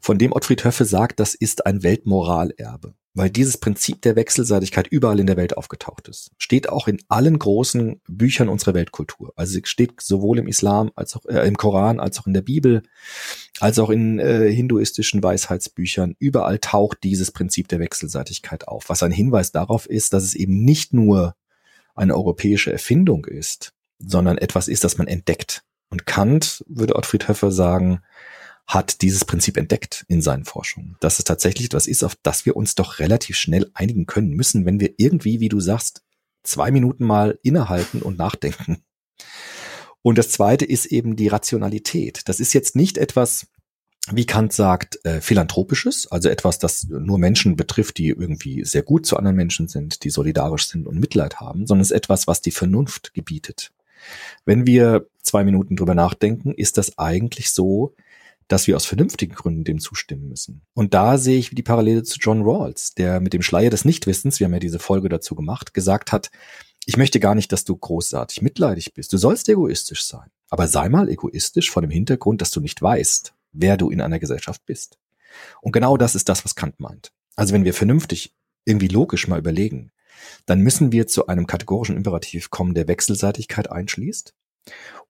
von 0.00 0.18
dem 0.18 0.32
Ottfried 0.32 0.64
Höffe 0.64 0.84
sagt, 0.84 1.18
das 1.18 1.34
ist 1.34 1.66
ein 1.66 1.82
Weltmoralerbe, 1.82 2.94
weil 3.12 3.28
dieses 3.28 3.58
Prinzip 3.58 4.02
der 4.02 4.14
Wechselseitigkeit 4.14 4.86
überall 4.86 5.18
in 5.18 5.26
der 5.26 5.36
Welt 5.36 5.56
aufgetaucht 5.56 6.06
ist. 6.06 6.30
Steht 6.38 6.68
auch 6.68 6.86
in 6.86 7.02
allen 7.08 7.40
großen 7.40 8.00
Büchern 8.06 8.48
unserer 8.48 8.74
Weltkultur. 8.74 9.32
Also 9.34 9.58
steht 9.64 10.00
sowohl 10.00 10.38
im 10.38 10.46
Islam 10.46 10.92
als 10.94 11.16
auch 11.16 11.26
äh, 11.26 11.44
im 11.48 11.56
Koran, 11.56 11.98
als 11.98 12.20
auch 12.20 12.28
in 12.28 12.34
der 12.34 12.42
Bibel, 12.42 12.84
als 13.58 13.80
auch 13.80 13.90
in 13.90 14.20
äh, 14.20 14.48
hinduistischen 14.52 15.24
Weisheitsbüchern. 15.24 16.14
Überall 16.20 16.60
taucht 16.60 16.98
dieses 17.02 17.32
Prinzip 17.32 17.66
der 17.66 17.80
Wechselseitigkeit 17.80 18.68
auf, 18.68 18.90
was 18.90 19.02
ein 19.02 19.10
Hinweis 19.10 19.50
darauf 19.50 19.86
ist, 19.90 20.12
dass 20.12 20.22
es 20.22 20.36
eben 20.36 20.64
nicht 20.64 20.92
nur 20.92 21.34
eine 21.96 22.14
europäische 22.14 22.70
Erfindung 22.70 23.24
ist, 23.24 23.72
sondern 23.98 24.38
etwas 24.38 24.68
ist, 24.68 24.84
das 24.84 24.98
man 24.98 25.08
entdeckt. 25.08 25.62
Und 25.88 26.06
Kant, 26.06 26.64
würde 26.68 26.96
Ottfried 26.96 27.28
Höffer 27.28 27.50
sagen, 27.50 28.00
hat 28.66 29.02
dieses 29.02 29.24
Prinzip 29.24 29.56
entdeckt 29.56 30.04
in 30.08 30.22
seinen 30.22 30.44
Forschungen. 30.44 30.96
Dass 31.00 31.18
es 31.18 31.24
tatsächlich 31.24 31.66
etwas 31.66 31.86
ist, 31.86 32.02
auf 32.02 32.16
das 32.22 32.46
wir 32.46 32.56
uns 32.56 32.74
doch 32.74 32.98
relativ 32.98 33.36
schnell 33.36 33.70
einigen 33.74 34.06
können 34.06 34.30
müssen, 34.30 34.66
wenn 34.66 34.80
wir 34.80 34.94
irgendwie, 34.96 35.40
wie 35.40 35.48
du 35.48 35.60
sagst, 35.60 36.02
zwei 36.42 36.70
Minuten 36.70 37.04
mal 37.04 37.38
innehalten 37.42 38.02
und 38.02 38.18
nachdenken. 38.18 38.82
Und 40.02 40.18
das 40.18 40.30
zweite 40.30 40.64
ist 40.64 40.86
eben 40.86 41.16
die 41.16 41.28
Rationalität. 41.28 42.28
Das 42.28 42.40
ist 42.40 42.52
jetzt 42.52 42.76
nicht 42.76 42.98
etwas, 42.98 43.46
wie 44.12 44.26
Kant 44.26 44.52
sagt, 44.52 45.04
äh, 45.04 45.20
philanthropisches, 45.20 46.06
also 46.06 46.28
etwas, 46.28 46.58
das 46.58 46.86
nur 46.88 47.18
Menschen 47.18 47.56
betrifft, 47.56 47.98
die 47.98 48.08
irgendwie 48.08 48.64
sehr 48.64 48.82
gut 48.82 49.04
zu 49.04 49.16
anderen 49.16 49.36
Menschen 49.36 49.66
sind, 49.68 50.04
die 50.04 50.10
solidarisch 50.10 50.68
sind 50.68 50.86
und 50.86 51.00
Mitleid 51.00 51.40
haben, 51.40 51.66
sondern 51.66 51.82
es 51.82 51.90
ist 51.90 51.96
etwas, 51.96 52.26
was 52.28 52.40
die 52.40 52.52
Vernunft 52.52 53.14
gebietet. 53.14 53.72
Wenn 54.44 54.66
wir 54.66 55.06
zwei 55.22 55.44
Minuten 55.44 55.76
drüber 55.76 55.94
nachdenken, 55.94 56.52
ist 56.52 56.78
das 56.78 56.98
eigentlich 56.98 57.50
so, 57.50 57.94
dass 58.48 58.66
wir 58.66 58.76
aus 58.76 58.86
vernünftigen 58.86 59.34
Gründen 59.34 59.64
dem 59.64 59.80
zustimmen 59.80 60.28
müssen. 60.28 60.62
Und 60.72 60.94
da 60.94 61.18
sehe 61.18 61.38
ich 61.38 61.50
die 61.50 61.62
Parallele 61.62 62.04
zu 62.04 62.18
John 62.20 62.42
Rawls, 62.42 62.94
der 62.94 63.20
mit 63.20 63.32
dem 63.32 63.42
Schleier 63.42 63.70
des 63.70 63.84
Nichtwissens, 63.84 64.38
wir 64.38 64.44
haben 64.44 64.54
ja 64.54 64.60
diese 64.60 64.78
Folge 64.78 65.08
dazu 65.08 65.34
gemacht, 65.34 65.74
gesagt 65.74 66.12
hat, 66.12 66.30
ich 66.84 66.96
möchte 66.96 67.18
gar 67.18 67.34
nicht, 67.34 67.50
dass 67.50 67.64
du 67.64 67.76
großartig 67.76 68.42
mitleidig 68.42 68.94
bist. 68.94 69.12
Du 69.12 69.16
sollst 69.16 69.48
egoistisch 69.48 70.04
sein. 70.04 70.30
Aber 70.48 70.68
sei 70.68 70.88
mal 70.88 71.08
egoistisch 71.08 71.70
vor 71.72 71.82
dem 71.82 71.90
Hintergrund, 71.90 72.40
dass 72.40 72.52
du 72.52 72.60
nicht 72.60 72.80
weißt, 72.80 73.34
wer 73.52 73.76
du 73.76 73.90
in 73.90 74.00
einer 74.00 74.20
Gesellschaft 74.20 74.64
bist. 74.64 74.98
Und 75.60 75.72
genau 75.72 75.96
das 75.96 76.14
ist 76.14 76.28
das, 76.28 76.44
was 76.44 76.54
Kant 76.54 76.78
meint. 76.78 77.12
Also 77.34 77.52
wenn 77.52 77.64
wir 77.64 77.74
vernünftig 77.74 78.32
irgendwie 78.64 78.88
logisch 78.88 79.26
mal 79.26 79.40
überlegen, 79.40 79.90
dann 80.46 80.60
müssen 80.60 80.92
wir 80.92 81.06
zu 81.06 81.26
einem 81.26 81.46
kategorischen 81.46 81.96
Imperativ 81.96 82.50
kommen, 82.50 82.74
der 82.74 82.88
Wechselseitigkeit 82.88 83.70
einschließt. 83.70 84.34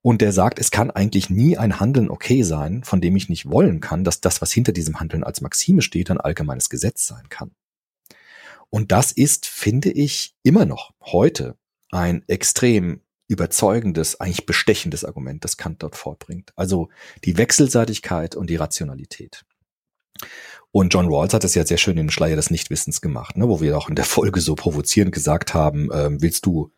Und 0.01 0.21
der 0.21 0.31
sagt, 0.31 0.59
es 0.59 0.71
kann 0.71 0.91
eigentlich 0.91 1.29
nie 1.29 1.57
ein 1.57 1.79
Handeln 1.79 2.09
okay 2.09 2.43
sein, 2.43 2.83
von 2.83 3.01
dem 3.01 3.15
ich 3.15 3.29
nicht 3.29 3.49
wollen 3.49 3.81
kann, 3.81 4.03
dass 4.03 4.21
das, 4.21 4.41
was 4.41 4.51
hinter 4.51 4.71
diesem 4.71 4.99
Handeln 4.99 5.23
als 5.23 5.41
Maxime 5.41 5.81
steht, 5.81 6.11
ein 6.11 6.21
allgemeines 6.21 6.69
Gesetz 6.69 7.07
sein 7.07 7.29
kann. 7.29 7.51
Und 8.69 8.91
das 8.91 9.11
ist, 9.11 9.45
finde 9.45 9.91
ich, 9.91 10.35
immer 10.43 10.65
noch 10.65 10.91
heute 11.01 11.57
ein 11.91 12.23
extrem 12.27 13.01
überzeugendes, 13.27 14.19
eigentlich 14.19 14.45
bestechendes 14.45 15.03
Argument, 15.03 15.43
das 15.43 15.57
Kant 15.57 15.83
dort 15.83 15.95
vorbringt. 15.95 16.53
Also 16.55 16.89
die 17.25 17.37
Wechselseitigkeit 17.37 18.35
und 18.35 18.49
die 18.49 18.55
Rationalität. 18.55 19.45
Und 20.71 20.93
John 20.93 21.07
Rawls 21.07 21.33
hat 21.33 21.43
das 21.43 21.55
ja 21.55 21.65
sehr 21.65 21.77
schön 21.77 21.97
in 21.97 22.07
den 22.07 22.11
Schleier 22.11 22.35
des 22.35 22.51
Nichtwissens 22.51 23.01
gemacht, 23.01 23.37
ne, 23.37 23.47
wo 23.47 23.61
wir 23.61 23.77
auch 23.77 23.89
in 23.89 23.95
der 23.95 24.05
Folge 24.05 24.41
so 24.41 24.55
provozierend 24.55 25.13
gesagt 25.13 25.53
haben, 25.53 25.89
ähm, 25.93 26.21
willst 26.21 26.45
du 26.45 26.71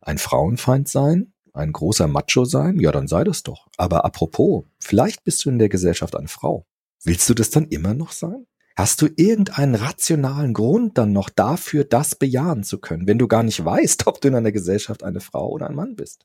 ein 0.00 0.18
Frauenfeind 0.18 0.88
sein? 0.88 1.32
Ein 1.52 1.72
großer 1.72 2.06
Macho 2.06 2.44
sein? 2.44 2.78
Ja, 2.78 2.92
dann 2.92 3.08
sei 3.08 3.24
das 3.24 3.42
doch. 3.42 3.66
Aber 3.76 4.04
apropos, 4.04 4.64
vielleicht 4.78 5.24
bist 5.24 5.44
du 5.44 5.50
in 5.50 5.58
der 5.58 5.68
Gesellschaft 5.68 6.14
eine 6.16 6.28
Frau. 6.28 6.64
Willst 7.02 7.28
du 7.28 7.34
das 7.34 7.50
dann 7.50 7.66
immer 7.68 7.94
noch 7.94 8.12
sein? 8.12 8.46
Hast 8.76 9.02
du 9.02 9.08
irgendeinen 9.16 9.74
rationalen 9.74 10.54
Grund 10.54 10.96
dann 10.96 11.12
noch 11.12 11.28
dafür, 11.28 11.84
das 11.84 12.14
bejahen 12.14 12.62
zu 12.62 12.78
können, 12.78 13.06
wenn 13.06 13.18
du 13.18 13.26
gar 13.26 13.42
nicht 13.42 13.64
weißt, 13.64 14.06
ob 14.06 14.20
du 14.20 14.28
in 14.28 14.34
einer 14.34 14.52
Gesellschaft 14.52 15.02
eine 15.02 15.20
Frau 15.20 15.48
oder 15.48 15.68
ein 15.68 15.74
Mann 15.74 15.96
bist? 15.96 16.24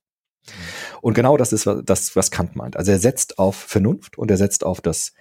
Und 1.02 1.16
genau 1.16 1.38
das 1.38 1.54
ist 1.54 1.68
das, 1.86 2.16
was 2.16 2.32
Kant 2.32 2.56
meint. 2.56 2.78
Also 2.78 2.92
er 2.92 3.00
setzt 3.00 3.40
auf 3.40 3.56
Vernunft 3.56 4.18
und 4.18 4.30
er 4.30 4.38
setzt 4.38 4.64
auf 4.64 4.80
das 4.80 5.14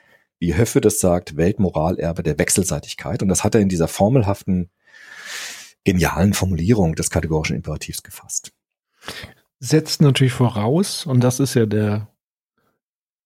wie 0.44 0.54
Höffe 0.54 0.82
das 0.82 1.00
sagt, 1.00 1.38
Weltmoralerbe 1.38 2.22
der 2.22 2.38
Wechselseitigkeit. 2.38 3.22
Und 3.22 3.28
das 3.28 3.44
hat 3.44 3.54
er 3.54 3.62
in 3.62 3.70
dieser 3.70 3.88
formelhaften, 3.88 4.68
genialen 5.84 6.34
Formulierung 6.34 6.94
des 6.94 7.08
kategorischen 7.08 7.56
Imperativs 7.56 8.02
gefasst. 8.02 8.52
Setzt 9.58 10.02
natürlich 10.02 10.34
voraus, 10.34 11.06
und 11.06 11.24
das 11.24 11.40
ist 11.40 11.54
ja 11.54 11.64
der, 11.64 12.08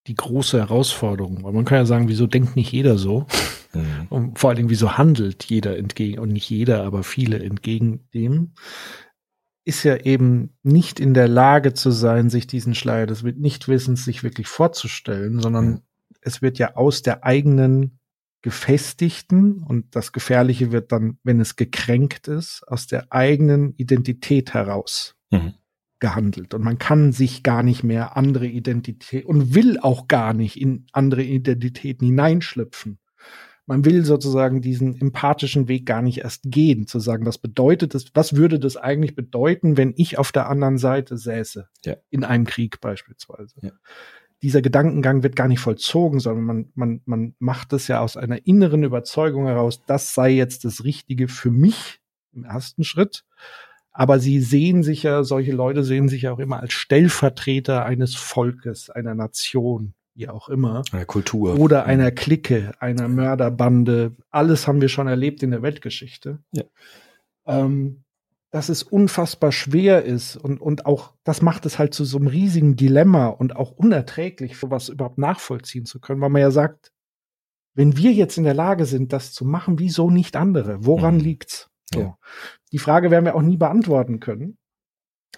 die 0.06 0.14
große 0.14 0.58
Herausforderung, 0.58 1.42
weil 1.42 1.52
man 1.52 1.64
kann 1.64 1.78
ja 1.78 1.86
sagen, 1.86 2.08
wieso 2.08 2.28
denkt 2.28 2.54
nicht 2.54 2.70
jeder 2.70 2.98
so? 2.98 3.26
Mhm. 3.74 4.06
Und 4.10 4.38
vor 4.38 4.50
allen 4.50 4.56
Dingen, 4.58 4.70
wieso 4.70 4.96
handelt 4.96 5.44
jeder 5.44 5.76
entgegen, 5.76 6.20
und 6.20 6.28
nicht 6.28 6.48
jeder, 6.48 6.84
aber 6.84 7.02
viele 7.02 7.42
entgegen 7.42 8.08
dem? 8.14 8.52
ist 9.64 9.82
ja 9.82 9.98
eben 9.98 10.56
nicht 10.62 10.98
in 10.98 11.12
der 11.12 11.28
Lage 11.28 11.74
zu 11.74 11.90
sein, 11.90 12.30
sich 12.30 12.46
diesen 12.46 12.74
Schleier 12.74 13.06
des 13.06 13.22
Nichtwissens 13.22 14.02
sich 14.02 14.22
wirklich 14.22 14.46
vorzustellen, 14.46 15.42
sondern 15.42 15.66
mhm 15.66 15.82
es 16.20 16.42
wird 16.42 16.58
ja 16.58 16.76
aus 16.76 17.02
der 17.02 17.24
eigenen 17.24 17.98
gefestigten 18.42 19.62
und 19.62 19.96
das 19.96 20.12
Gefährliche 20.12 20.70
wird 20.70 20.92
dann, 20.92 21.18
wenn 21.24 21.40
es 21.40 21.56
gekränkt 21.56 22.28
ist, 22.28 22.64
aus 22.68 22.86
der 22.86 23.12
eigenen 23.12 23.74
Identität 23.76 24.54
heraus 24.54 25.16
mhm. 25.30 25.54
gehandelt. 25.98 26.54
Und 26.54 26.62
man 26.62 26.78
kann 26.78 27.12
sich 27.12 27.42
gar 27.42 27.62
nicht 27.62 27.82
mehr 27.82 28.16
andere 28.16 28.46
Identität 28.46 29.24
und 29.24 29.54
will 29.54 29.78
auch 29.80 30.06
gar 30.06 30.34
nicht 30.34 30.60
in 30.60 30.86
andere 30.92 31.24
Identitäten 31.24 32.06
hineinschlüpfen. 32.06 32.98
Man 33.66 33.84
will 33.84 34.02
sozusagen 34.02 34.62
diesen 34.62 34.98
empathischen 34.98 35.68
Weg 35.68 35.84
gar 35.84 36.00
nicht 36.00 36.18
erst 36.18 36.44
gehen, 36.44 36.86
zu 36.86 37.00
sagen, 37.00 37.26
was 37.26 37.36
bedeutet 37.36 37.92
das, 37.92 38.06
was 38.14 38.34
würde 38.34 38.58
das 38.58 38.78
eigentlich 38.78 39.14
bedeuten, 39.14 39.76
wenn 39.76 39.92
ich 39.96 40.16
auf 40.16 40.32
der 40.32 40.48
anderen 40.48 40.78
Seite 40.78 41.18
säße, 41.18 41.68
ja. 41.84 41.96
in 42.08 42.24
einem 42.24 42.46
Krieg 42.46 42.80
beispielsweise. 42.80 43.56
Ja 43.60 43.72
dieser 44.42 44.62
Gedankengang 44.62 45.22
wird 45.22 45.36
gar 45.36 45.48
nicht 45.48 45.60
vollzogen, 45.60 46.20
sondern 46.20 46.44
man, 46.44 46.72
man, 46.74 47.00
man 47.06 47.34
macht 47.38 47.72
es 47.72 47.88
ja 47.88 48.00
aus 48.00 48.16
einer 48.16 48.46
inneren 48.46 48.84
Überzeugung 48.84 49.46
heraus, 49.46 49.84
das 49.86 50.14
sei 50.14 50.30
jetzt 50.30 50.64
das 50.64 50.84
Richtige 50.84 51.28
für 51.28 51.50
mich 51.50 52.00
im 52.32 52.44
ersten 52.44 52.84
Schritt. 52.84 53.24
Aber 53.90 54.20
sie 54.20 54.40
sehen 54.40 54.84
sich 54.84 55.02
ja, 55.02 55.24
solche 55.24 55.50
Leute 55.50 55.82
sehen 55.82 56.08
sich 56.08 56.22
ja 56.22 56.32
auch 56.32 56.38
immer 56.38 56.60
als 56.60 56.72
Stellvertreter 56.72 57.84
eines 57.84 58.14
Volkes, 58.14 58.90
einer 58.90 59.16
Nation, 59.16 59.94
wie 60.14 60.28
auch 60.28 60.48
immer. 60.48 60.84
Einer 60.92 61.04
Kultur. 61.04 61.58
Oder 61.58 61.84
einer 61.84 62.12
Clique, 62.12 62.72
einer 62.78 63.08
Mörderbande. 63.08 64.14
Alles 64.30 64.68
haben 64.68 64.80
wir 64.80 64.88
schon 64.88 65.08
erlebt 65.08 65.42
in 65.42 65.50
der 65.50 65.62
Weltgeschichte. 65.62 66.38
Ja. 66.52 66.62
Ähm, 67.46 68.04
dass 68.50 68.68
es 68.70 68.82
unfassbar 68.82 69.52
schwer 69.52 70.04
ist 70.04 70.36
und, 70.36 70.60
und 70.60 70.86
auch, 70.86 71.12
das 71.24 71.42
macht 71.42 71.66
es 71.66 71.78
halt 71.78 71.92
zu 71.92 72.04
so 72.04 72.16
einem 72.18 72.28
riesigen 72.28 72.76
Dilemma 72.76 73.26
und 73.26 73.56
auch 73.56 73.72
unerträglich, 73.72 74.56
für 74.56 74.70
was 74.70 74.88
überhaupt 74.88 75.18
nachvollziehen 75.18 75.84
zu 75.84 76.00
können, 76.00 76.20
weil 76.20 76.30
man 76.30 76.42
ja 76.42 76.50
sagt, 76.50 76.92
wenn 77.74 77.96
wir 77.96 78.12
jetzt 78.12 78.38
in 78.38 78.44
der 78.44 78.54
Lage 78.54 78.86
sind, 78.86 79.12
das 79.12 79.32
zu 79.32 79.44
machen, 79.44 79.78
wieso 79.78 80.10
nicht 80.10 80.34
andere? 80.34 80.84
Woran 80.84 81.16
Mhm. 81.16 81.20
liegt's? 81.20 81.68
So. 81.92 82.00
Ja. 82.00 82.18
Die 82.72 82.78
Frage 82.78 83.10
werden 83.10 83.24
wir 83.24 83.34
auch 83.34 83.42
nie 83.42 83.56
beantworten 83.56 84.18
können. 84.20 84.58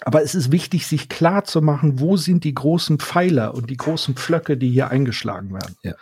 Aber 0.03 0.23
es 0.23 0.35
ist 0.35 0.51
wichtig, 0.51 0.87
sich 0.87 1.09
klar 1.09 1.45
zu 1.45 1.61
machen, 1.61 2.01
wo 2.01 2.17
sind 2.17 2.45
die 2.45 2.55
großen 2.55 2.99
Pfeiler 2.99 3.55
und 3.55 3.69
die 3.69 3.77
großen 3.77 4.15
Pflöcke, 4.15 4.57
die 4.57 4.71
hier 4.71 4.89
eingeschlagen 4.89 5.53
werden. 5.53 5.77
Ja. 5.83 5.95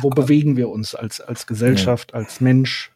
Wo 0.00 0.08
bewegen 0.10 0.56
wir 0.56 0.70
uns 0.70 0.94
als, 0.94 1.20
als 1.20 1.46
Gesellschaft, 1.46 2.14
als 2.14 2.40
Mensch? 2.40 2.92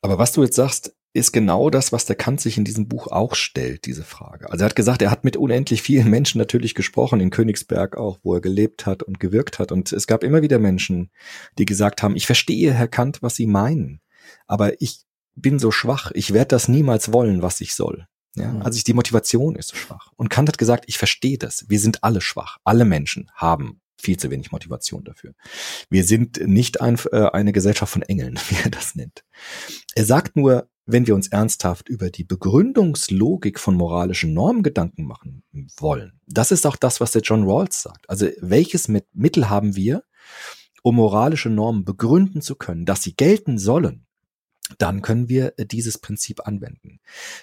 Aber 0.00 0.18
was 0.18 0.32
du 0.32 0.42
jetzt 0.42 0.56
sagst, 0.56 0.96
ist 1.14 1.32
genau 1.32 1.68
das, 1.68 1.92
was 1.92 2.06
der 2.06 2.16
Kant 2.16 2.40
sich 2.40 2.56
in 2.56 2.64
diesem 2.64 2.88
Buch 2.88 3.06
auch 3.08 3.34
stellt, 3.34 3.84
diese 3.84 4.02
Frage. 4.04 4.50
Also 4.50 4.64
er 4.64 4.66
hat 4.70 4.76
gesagt, 4.76 5.02
er 5.02 5.10
hat 5.10 5.24
mit 5.24 5.36
unendlich 5.36 5.82
vielen 5.82 6.08
Menschen 6.08 6.38
natürlich 6.38 6.74
gesprochen, 6.74 7.20
in 7.20 7.30
Königsberg 7.30 7.96
auch, 7.96 8.18
wo 8.22 8.34
er 8.34 8.40
gelebt 8.40 8.86
hat 8.86 9.02
und 9.02 9.20
gewirkt 9.20 9.58
hat. 9.58 9.72
Und 9.72 9.92
es 9.92 10.06
gab 10.06 10.24
immer 10.24 10.42
wieder 10.42 10.58
Menschen, 10.58 11.10
die 11.58 11.66
gesagt 11.66 12.02
haben, 12.02 12.16
ich 12.16 12.26
verstehe, 12.26 12.72
Herr 12.72 12.88
Kant, 12.88 13.22
was 13.22 13.34
Sie 13.34 13.46
meinen, 13.46 14.00
aber 14.46 14.80
ich 14.80 15.02
bin 15.34 15.58
so 15.58 15.70
schwach, 15.70 16.10
ich 16.14 16.32
werde 16.32 16.48
das 16.48 16.68
niemals 16.68 17.12
wollen, 17.12 17.42
was 17.42 17.60
ich 17.60 17.74
soll. 17.74 18.06
Ja, 18.34 18.50
Mhm. 18.50 18.62
also 18.62 18.76
ich, 18.76 18.84
die 18.84 18.94
Motivation 18.94 19.56
ist 19.56 19.68
so 19.68 19.76
schwach. 19.76 20.12
Und 20.16 20.30
Kant 20.30 20.48
hat 20.48 20.56
gesagt, 20.58 20.84
ich 20.86 20.96
verstehe 20.96 21.36
das. 21.36 21.66
Wir 21.68 21.78
sind 21.78 22.02
alle 22.02 22.22
schwach. 22.22 22.56
Alle 22.64 22.84
Menschen 22.86 23.30
haben 23.34 23.80
viel 24.00 24.16
zu 24.16 24.30
wenig 24.30 24.50
Motivation 24.52 25.04
dafür. 25.04 25.34
Wir 25.90 26.04
sind 26.04 26.40
nicht 26.46 26.80
ein, 26.80 26.98
äh, 27.12 27.26
eine 27.32 27.52
Gesellschaft 27.52 27.92
von 27.92 28.02
Engeln, 28.02 28.38
wie 28.48 28.56
er 28.64 28.70
das 28.70 28.94
nennt. 28.94 29.24
Er 29.94 30.04
sagt 30.06 30.36
nur, 30.36 30.68
wenn 30.86 31.06
wir 31.06 31.14
uns 31.14 31.28
ernsthaft 31.28 31.88
über 31.88 32.10
die 32.10 32.24
Begründungslogik 32.24 33.60
von 33.60 33.76
moralischen 33.76 34.34
Normen 34.34 34.62
Gedanken 34.62 35.04
machen 35.04 35.42
wollen, 35.78 36.20
das 36.26 36.50
ist 36.50 36.66
auch 36.66 36.76
das, 36.76 37.00
was 37.00 37.12
der 37.12 37.22
John 37.22 37.44
Rawls 37.44 37.82
sagt. 37.82 38.08
Also 38.08 38.28
welches 38.40 38.88
mit 38.88 39.06
Mittel 39.14 39.48
haben 39.48 39.76
wir, 39.76 40.04
um 40.82 40.96
moralische 40.96 41.50
Normen 41.50 41.84
begründen 41.84 42.42
zu 42.42 42.56
können, 42.56 42.84
dass 42.84 43.02
sie 43.02 43.14
gelten 43.14 43.58
sollen? 43.58 44.06
Dann 44.78 45.02
können 45.02 45.28
wir 45.28 45.54
äh, 45.58 45.66
dieses 45.66 45.98
Prinzip 45.98 46.46
anwenden. 46.46 47.00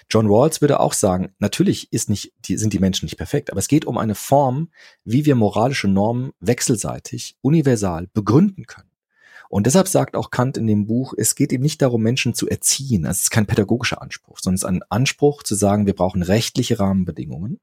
John 0.08 0.26
Rawls 0.26 0.60
würde 0.60 0.80
auch 0.80 0.92
sagen, 0.92 1.34
natürlich 1.38 1.92
ist 1.92 2.08
nicht, 2.08 2.32
die, 2.46 2.56
sind 2.56 2.72
die 2.72 2.78
Menschen 2.78 3.06
nicht 3.06 3.16
perfekt, 3.16 3.50
aber 3.50 3.60
es 3.60 3.68
geht 3.68 3.84
um 3.84 3.98
eine 3.98 4.14
Form, 4.14 4.70
wie 5.04 5.26
wir 5.26 5.34
moralische 5.34 5.88
Normen 5.88 6.32
wechselseitig, 6.40 7.36
universal 7.40 8.08
begründen 8.12 8.66
können. 8.66 8.89
Und 9.50 9.66
deshalb 9.66 9.88
sagt 9.88 10.14
auch 10.14 10.30
Kant 10.30 10.56
in 10.56 10.68
dem 10.68 10.86
Buch, 10.86 11.12
es 11.18 11.34
geht 11.34 11.52
eben 11.52 11.64
nicht 11.64 11.82
darum, 11.82 12.02
Menschen 12.02 12.34
zu 12.34 12.48
erziehen. 12.48 13.04
Also 13.04 13.18
es 13.18 13.22
ist 13.24 13.30
kein 13.30 13.46
pädagogischer 13.46 14.00
Anspruch, 14.00 14.38
sondern 14.40 14.54
es 14.54 14.62
ist 14.62 14.68
ein 14.68 14.82
Anspruch 14.88 15.42
zu 15.42 15.56
sagen, 15.56 15.86
wir 15.86 15.94
brauchen 15.96 16.22
rechtliche 16.22 16.78
Rahmenbedingungen, 16.78 17.58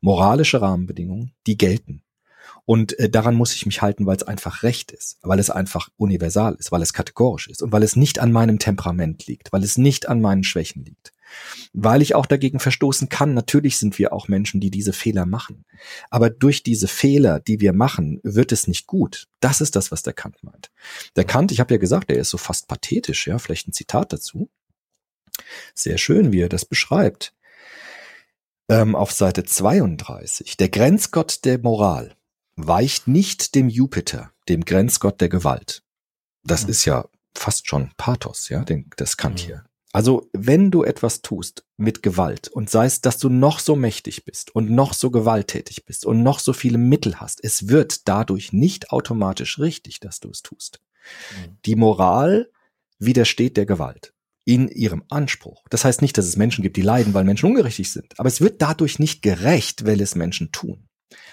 moralische 0.00 0.62
Rahmenbedingungen, 0.62 1.34
die 1.46 1.58
gelten. 1.58 2.02
Und 2.64 2.98
äh, 2.98 3.10
daran 3.10 3.34
muss 3.34 3.54
ich 3.54 3.66
mich 3.66 3.82
halten, 3.82 4.06
weil 4.06 4.16
es 4.16 4.22
einfach 4.22 4.62
recht 4.62 4.90
ist, 4.90 5.18
weil 5.20 5.38
es 5.38 5.50
einfach 5.50 5.90
universal 5.98 6.54
ist, 6.54 6.72
weil 6.72 6.80
es 6.80 6.94
kategorisch 6.94 7.46
ist 7.48 7.62
und 7.62 7.72
weil 7.72 7.82
es 7.82 7.94
nicht 7.94 8.20
an 8.20 8.32
meinem 8.32 8.58
Temperament 8.58 9.26
liegt, 9.26 9.52
weil 9.52 9.62
es 9.62 9.76
nicht 9.76 10.08
an 10.08 10.22
meinen 10.22 10.44
Schwächen 10.44 10.82
liegt. 10.82 11.12
Weil 11.72 12.02
ich 12.02 12.14
auch 12.14 12.26
dagegen 12.26 12.58
verstoßen 12.60 13.08
kann. 13.08 13.34
Natürlich 13.34 13.78
sind 13.78 13.98
wir 13.98 14.12
auch 14.12 14.28
Menschen, 14.28 14.60
die 14.60 14.70
diese 14.70 14.92
Fehler 14.92 15.26
machen. 15.26 15.64
Aber 16.10 16.30
durch 16.30 16.62
diese 16.62 16.88
Fehler, 16.88 17.40
die 17.40 17.60
wir 17.60 17.72
machen, 17.72 18.20
wird 18.22 18.52
es 18.52 18.66
nicht 18.66 18.86
gut. 18.86 19.28
Das 19.40 19.60
ist 19.60 19.76
das, 19.76 19.90
was 19.92 20.02
der 20.02 20.12
Kant 20.14 20.42
meint. 20.42 20.70
Der 21.16 21.24
Kant, 21.24 21.52
ich 21.52 21.60
habe 21.60 21.74
ja 21.74 21.78
gesagt, 21.78 22.10
er 22.10 22.18
ist 22.18 22.30
so 22.30 22.38
fast 22.38 22.68
pathetisch, 22.68 23.26
ja, 23.26 23.38
vielleicht 23.38 23.68
ein 23.68 23.72
Zitat 23.72 24.12
dazu. 24.12 24.50
Sehr 25.74 25.98
schön, 25.98 26.32
wie 26.32 26.40
er 26.40 26.48
das 26.48 26.64
beschreibt. 26.64 27.34
Ähm, 28.68 28.94
auf 28.94 29.12
Seite 29.12 29.44
32. 29.44 30.56
Der 30.56 30.68
Grenzgott 30.68 31.44
der 31.44 31.58
Moral 31.58 32.14
weicht 32.56 33.08
nicht 33.08 33.54
dem 33.54 33.68
Jupiter, 33.68 34.32
dem 34.48 34.64
Grenzgott 34.64 35.20
der 35.20 35.28
Gewalt. 35.28 35.82
Das 36.44 36.64
Mhm. 36.64 36.70
ist 36.70 36.84
ja 36.84 37.08
fast 37.34 37.68
schon 37.68 37.92
Pathos, 37.96 38.48
ja, 38.48 38.64
den, 38.64 38.90
das 38.96 39.16
Kant 39.16 39.42
Mhm. 39.42 39.46
hier. 39.46 39.64
Also, 39.92 40.28
wenn 40.32 40.70
du 40.70 40.84
etwas 40.84 41.22
tust 41.22 41.64
mit 41.78 42.02
Gewalt 42.02 42.48
und 42.48 42.68
sei 42.68 42.84
es, 42.84 43.00
dass 43.00 43.18
du 43.18 43.30
noch 43.30 43.58
so 43.58 43.74
mächtig 43.74 44.24
bist 44.24 44.54
und 44.54 44.70
noch 44.70 44.92
so 44.92 45.10
gewalttätig 45.10 45.86
bist 45.86 46.04
und 46.04 46.22
noch 46.22 46.40
so 46.40 46.52
viele 46.52 46.76
Mittel 46.76 47.20
hast, 47.20 47.42
es 47.42 47.68
wird 47.68 48.06
dadurch 48.06 48.52
nicht 48.52 48.90
automatisch 48.90 49.58
richtig, 49.58 50.00
dass 50.00 50.20
du 50.20 50.30
es 50.30 50.42
tust. 50.42 50.80
Mhm. 51.02 51.58
Die 51.64 51.76
Moral 51.76 52.50
widersteht 52.98 53.56
der 53.56 53.64
Gewalt 53.64 54.12
in 54.44 54.68
ihrem 54.68 55.04
Anspruch. 55.08 55.64
Das 55.70 55.84
heißt 55.84 56.02
nicht, 56.02 56.18
dass 56.18 56.26
es 56.26 56.36
Menschen 56.36 56.62
gibt, 56.62 56.76
die 56.76 56.82
leiden, 56.82 57.14
weil 57.14 57.24
Menschen 57.24 57.46
ungerechtig 57.46 57.90
sind, 57.90 58.18
aber 58.18 58.28
es 58.28 58.40
wird 58.40 58.60
dadurch 58.60 58.98
nicht 58.98 59.22
gerecht, 59.22 59.86
weil 59.86 60.00
es 60.00 60.14
Menschen 60.14 60.52
tun. 60.52 60.88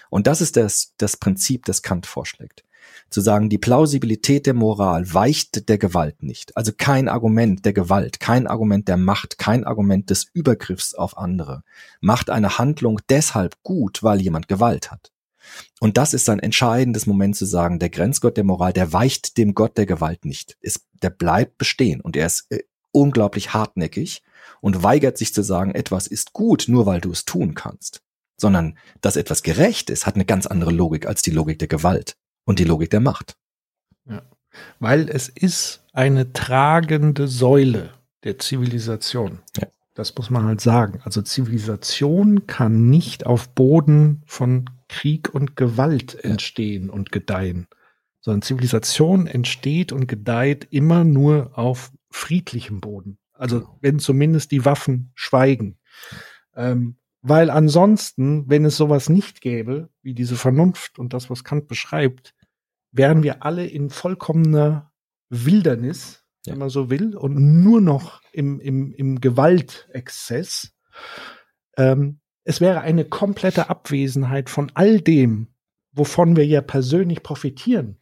Und 0.09 0.27
das 0.27 0.41
ist 0.41 0.55
das, 0.55 0.93
das 0.97 1.17
Prinzip, 1.17 1.65
das 1.65 1.81
Kant 1.81 2.05
vorschlägt. 2.05 2.63
Zu 3.09 3.21
sagen, 3.21 3.49
die 3.49 3.57
Plausibilität 3.57 4.45
der 4.45 4.53
Moral 4.53 5.13
weicht 5.13 5.69
der 5.69 5.77
Gewalt 5.77 6.23
nicht. 6.23 6.55
Also 6.57 6.71
kein 6.75 7.07
Argument 7.07 7.63
der 7.63 7.73
Gewalt, 7.73 8.19
kein 8.19 8.47
Argument 8.47 8.87
der 8.87 8.97
Macht, 8.97 9.37
kein 9.37 9.63
Argument 9.63 10.09
des 10.09 10.25
Übergriffs 10.33 10.93
auf 10.93 11.17
andere 11.17 11.63
macht 12.01 12.29
eine 12.29 12.57
Handlung 12.57 12.99
deshalb 13.09 13.61
gut, 13.63 14.03
weil 14.03 14.21
jemand 14.21 14.47
Gewalt 14.47 14.91
hat. 14.91 15.11
Und 15.79 15.97
das 15.97 16.13
ist 16.13 16.29
ein 16.29 16.39
entscheidendes 16.39 17.05
Moment 17.05 17.35
zu 17.35 17.45
sagen, 17.45 17.79
der 17.79 17.89
Grenzgott 17.89 18.37
der 18.37 18.43
Moral, 18.43 18.73
der 18.73 18.91
weicht 18.93 19.37
dem 19.37 19.53
Gott 19.53 19.77
der 19.77 19.85
Gewalt 19.85 20.25
nicht. 20.25 20.57
Es, 20.61 20.81
der 21.01 21.09
bleibt 21.09 21.57
bestehen 21.57 22.01
und 22.01 22.15
er 22.15 22.25
ist 22.25 22.47
äh, 22.49 22.63
unglaublich 22.91 23.53
hartnäckig 23.53 24.23
und 24.61 24.83
weigert 24.83 25.17
sich 25.17 25.33
zu 25.33 25.43
sagen, 25.43 25.75
etwas 25.75 26.07
ist 26.07 26.33
gut, 26.33 26.65
nur 26.67 26.85
weil 26.85 27.01
du 27.01 27.11
es 27.11 27.25
tun 27.25 27.53
kannst. 27.53 28.01
Sondern, 28.37 28.77
dass 29.01 29.15
etwas 29.15 29.43
gerecht 29.43 29.89
ist, 29.89 30.05
hat 30.05 30.15
eine 30.15 30.25
ganz 30.25 30.45
andere 30.45 30.71
Logik 30.71 31.05
als 31.05 31.21
die 31.21 31.31
Logik 31.31 31.59
der 31.59 31.67
Gewalt 31.67 32.17
und 32.45 32.59
die 32.59 32.63
Logik 32.63 32.89
der 32.89 33.01
Macht. 33.01 33.35
Weil 34.79 35.09
es 35.09 35.27
ist 35.27 35.83
eine 35.91 36.31
tragende 36.31 37.27
Säule 37.27 37.91
der 38.23 38.39
Zivilisation. 38.39 39.39
Ja. 39.57 39.67
Das 39.95 40.15
muss 40.15 40.29
man 40.29 40.43
halt 40.43 40.59
sagen. 40.59 40.99
Also 41.03 41.21
Zivilisation 41.21 42.47
kann 42.47 42.89
nicht 42.89 43.25
auf 43.25 43.49
Boden 43.49 44.23
von 44.25 44.69
Krieg 44.89 45.33
und 45.33 45.55
Gewalt 45.55 46.23
entstehen 46.23 46.89
und 46.89 47.11
gedeihen, 47.13 47.67
sondern 48.19 48.41
Zivilisation 48.41 49.25
entsteht 49.25 49.91
und 49.93 50.07
gedeiht 50.07 50.67
immer 50.69 51.03
nur 51.05 51.57
auf 51.57 51.91
friedlichem 52.09 52.81
Boden. 52.81 53.17
Also 53.33 53.59
Genau. 53.59 53.77
wenn 53.81 53.99
zumindest 53.99 54.51
die 54.51 54.65
Waffen 54.65 55.11
schweigen. 55.15 55.77
Ähm, 56.55 56.97
weil 57.27 57.49
ansonsten, 57.49 58.47
wenn 58.47 58.65
es 58.65 58.77
sowas 58.77 59.09
nicht 59.09 59.41
gäbe, 59.41 59.89
wie 60.03 60.13
diese 60.13 60.35
Vernunft 60.35 60.99
und 60.99 61.13
das, 61.13 61.29
was 61.29 61.43
Kant 61.43 61.67
beschreibt, 61.67 62.35
wären 62.91 63.23
wir 63.23 63.43
alle 63.43 63.65
in 63.65 63.89
vollkommener 63.89 64.91
Wildernis, 65.29 66.23
Ja. 66.45 66.53
wenn 66.53 66.59
man 66.59 66.69
so 66.69 66.91
will, 66.91 67.15
und 67.15 67.63
nur 67.63 67.81
noch 67.81 68.21
im, 68.31 68.59
im, 68.59 68.93
im 68.93 69.19
Gewaltexzess. 69.21 70.71
Ähm, 71.77 72.19
es 72.43 72.61
wäre 72.61 72.81
eine 72.81 73.05
komplette 73.05 73.69
Abwesenheit 73.69 74.51
von 74.51 74.71
all 74.75 75.01
dem, 75.01 75.47
wovon 75.93 76.35
wir 76.35 76.45
ja 76.45 76.61
persönlich 76.61 77.23
profitieren. 77.23 77.97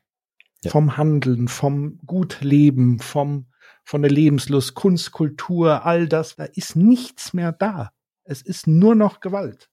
Ja. 0.63 0.71
Vom 0.71 0.97
Handeln, 0.97 1.47
vom 1.47 1.99
Gutleben, 2.05 2.99
vom, 2.99 3.47
von 3.85 4.01
der 4.01 4.11
Lebenslust, 4.11 4.75
Kunst, 4.75 5.13
Kultur, 5.13 5.85
all 5.85 6.09
das. 6.09 6.35
Da 6.35 6.43
ist 6.43 6.75
nichts 6.75 7.33
mehr 7.33 7.53
da. 7.53 7.91
Es 8.23 8.41
ist 8.41 8.67
nur 8.67 8.95
noch 8.95 9.19
Gewalt. 9.19 9.69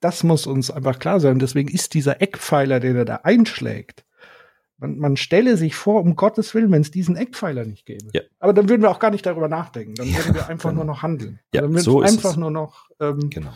Das 0.00 0.22
muss 0.22 0.46
uns 0.46 0.70
einfach 0.70 0.98
klar 0.98 1.18
sein. 1.20 1.38
Deswegen 1.38 1.68
ist 1.68 1.94
dieser 1.94 2.22
Eckpfeiler, 2.22 2.78
den 2.80 2.96
er 2.96 3.04
da 3.04 3.16
einschlägt, 3.24 4.04
man, 4.80 4.96
man 4.98 5.16
stelle 5.16 5.56
sich 5.56 5.74
vor, 5.74 6.00
um 6.02 6.14
Gottes 6.14 6.54
Willen, 6.54 6.70
wenn 6.70 6.82
es 6.82 6.92
diesen 6.92 7.16
Eckpfeiler 7.16 7.64
nicht 7.64 7.84
gäbe. 7.84 8.10
Ja. 8.12 8.20
Aber 8.38 8.52
dann 8.52 8.68
würden 8.68 8.82
wir 8.82 8.90
auch 8.90 9.00
gar 9.00 9.10
nicht 9.10 9.26
darüber 9.26 9.48
nachdenken. 9.48 9.96
Dann 9.96 10.06
Ja, 10.08 10.18
würden 10.18 10.34
wir 10.36 10.46
einfach 10.48 10.70
genau. 10.70 10.84
nur 10.84 10.94
noch 10.94 11.02
handeln. 11.02 11.40
Ja, 11.52 11.62
dann 11.62 11.70
würden 11.72 11.82
so 11.82 12.00
wir 12.00 12.06
einfach 12.06 12.30
es. 12.30 12.36
nur 12.36 12.52
noch 12.52 12.88
ähm, 13.00 13.28
Genau. 13.28 13.54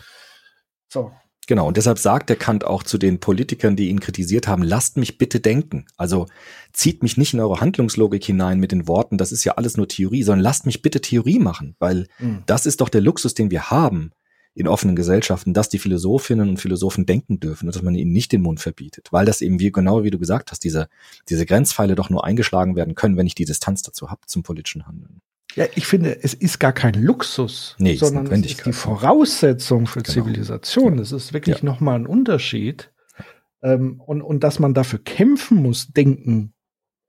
so. 0.89 1.13
Genau, 1.47 1.67
und 1.67 1.77
deshalb 1.77 1.99
sagt 1.99 2.29
der 2.29 2.37
Kant 2.37 2.63
auch 2.63 2.83
zu 2.83 2.97
den 2.97 3.19
Politikern, 3.19 3.75
die 3.75 3.89
ihn 3.89 3.99
kritisiert 3.99 4.47
haben, 4.47 4.63
lasst 4.63 4.97
mich 4.97 5.17
bitte 5.17 5.39
denken. 5.39 5.85
Also 5.97 6.27
zieht 6.71 7.03
mich 7.03 7.17
nicht 7.17 7.33
in 7.33 7.39
eure 7.41 7.59
Handlungslogik 7.59 8.23
hinein 8.23 8.59
mit 8.59 8.71
den 8.71 8.87
Worten, 8.87 9.17
das 9.17 9.31
ist 9.31 9.43
ja 9.43 9.53
alles 9.53 9.75
nur 9.75 9.87
Theorie, 9.87 10.23
sondern 10.23 10.43
lasst 10.43 10.65
mich 10.65 10.81
bitte 10.81 11.01
Theorie 11.01 11.39
machen, 11.39 11.75
weil 11.79 12.07
Mhm. 12.19 12.43
das 12.45 12.65
ist 12.65 12.81
doch 12.81 12.89
der 12.89 13.01
Luxus, 13.01 13.33
den 13.33 13.51
wir 13.51 13.69
haben 13.69 14.11
in 14.55 14.67
offenen 14.67 14.95
Gesellschaften, 14.95 15.53
dass 15.53 15.67
die 15.67 15.79
Philosophinnen 15.79 16.47
und 16.47 16.57
Philosophen 16.57 17.05
denken 17.05 17.39
dürfen 17.39 17.67
und 17.67 17.75
dass 17.75 17.81
man 17.81 17.95
ihnen 17.95 18.11
nicht 18.11 18.31
den 18.31 18.43
Mund 18.43 18.59
verbietet, 18.59 19.07
weil 19.11 19.25
das 19.25 19.41
eben 19.41 19.59
wie 19.59 19.71
genau 19.71 20.03
wie 20.03 20.11
du 20.11 20.19
gesagt 20.19 20.51
hast, 20.51 20.63
diese 20.63 20.87
diese 21.27 21.45
Grenzpfeile 21.45 21.95
doch 21.95 22.09
nur 22.09 22.23
eingeschlagen 22.23 22.75
werden 22.75 22.95
können, 22.95 23.17
wenn 23.17 23.27
ich 23.27 23.35
die 23.35 23.45
Distanz 23.45 23.81
dazu 23.81 24.11
habe 24.11 24.21
zum 24.27 24.43
politischen 24.43 24.85
Handeln. 24.85 25.21
Ja, 25.55 25.65
ich 25.75 25.85
finde, 25.85 26.23
es 26.23 26.33
ist 26.33 26.59
gar 26.59 26.73
kein 26.73 26.95
Luxus, 26.95 27.75
Nee, 27.79 27.93
es 27.93 27.99
sondern 27.99 28.25
es 28.27 28.45
ist 28.51 28.65
die 28.65 28.73
Voraussetzung 28.73 29.85
für 29.87 30.01
Genau. 30.01 30.13
Zivilisation. 30.13 30.97
Das 30.97 31.11
ist 31.11 31.33
wirklich 31.33 31.59
Ja. 31.59 31.65
nochmal 31.65 31.95
ein 31.99 32.07
Unterschied. 32.07 32.91
Ähm, 33.61 34.01
und, 34.01 34.21
und 34.21 34.43
dass 34.43 34.59
man 34.59 34.73
dafür 34.73 34.99
kämpfen 34.99 35.61
muss, 35.61 35.87
denken, 35.89 36.53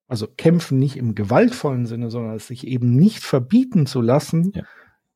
also 0.06 0.26
kämpfen 0.28 0.78
nicht 0.78 0.96
im 0.96 1.14
gewaltvollen 1.14 1.86
Sinne, 1.86 2.10
sondern 2.10 2.36
es 2.36 2.46
sich 2.48 2.66
eben 2.66 2.94
nicht 2.94 3.20
verbieten 3.20 3.86
zu 3.86 4.00
lassen, 4.00 4.52
Ja. 4.54 4.62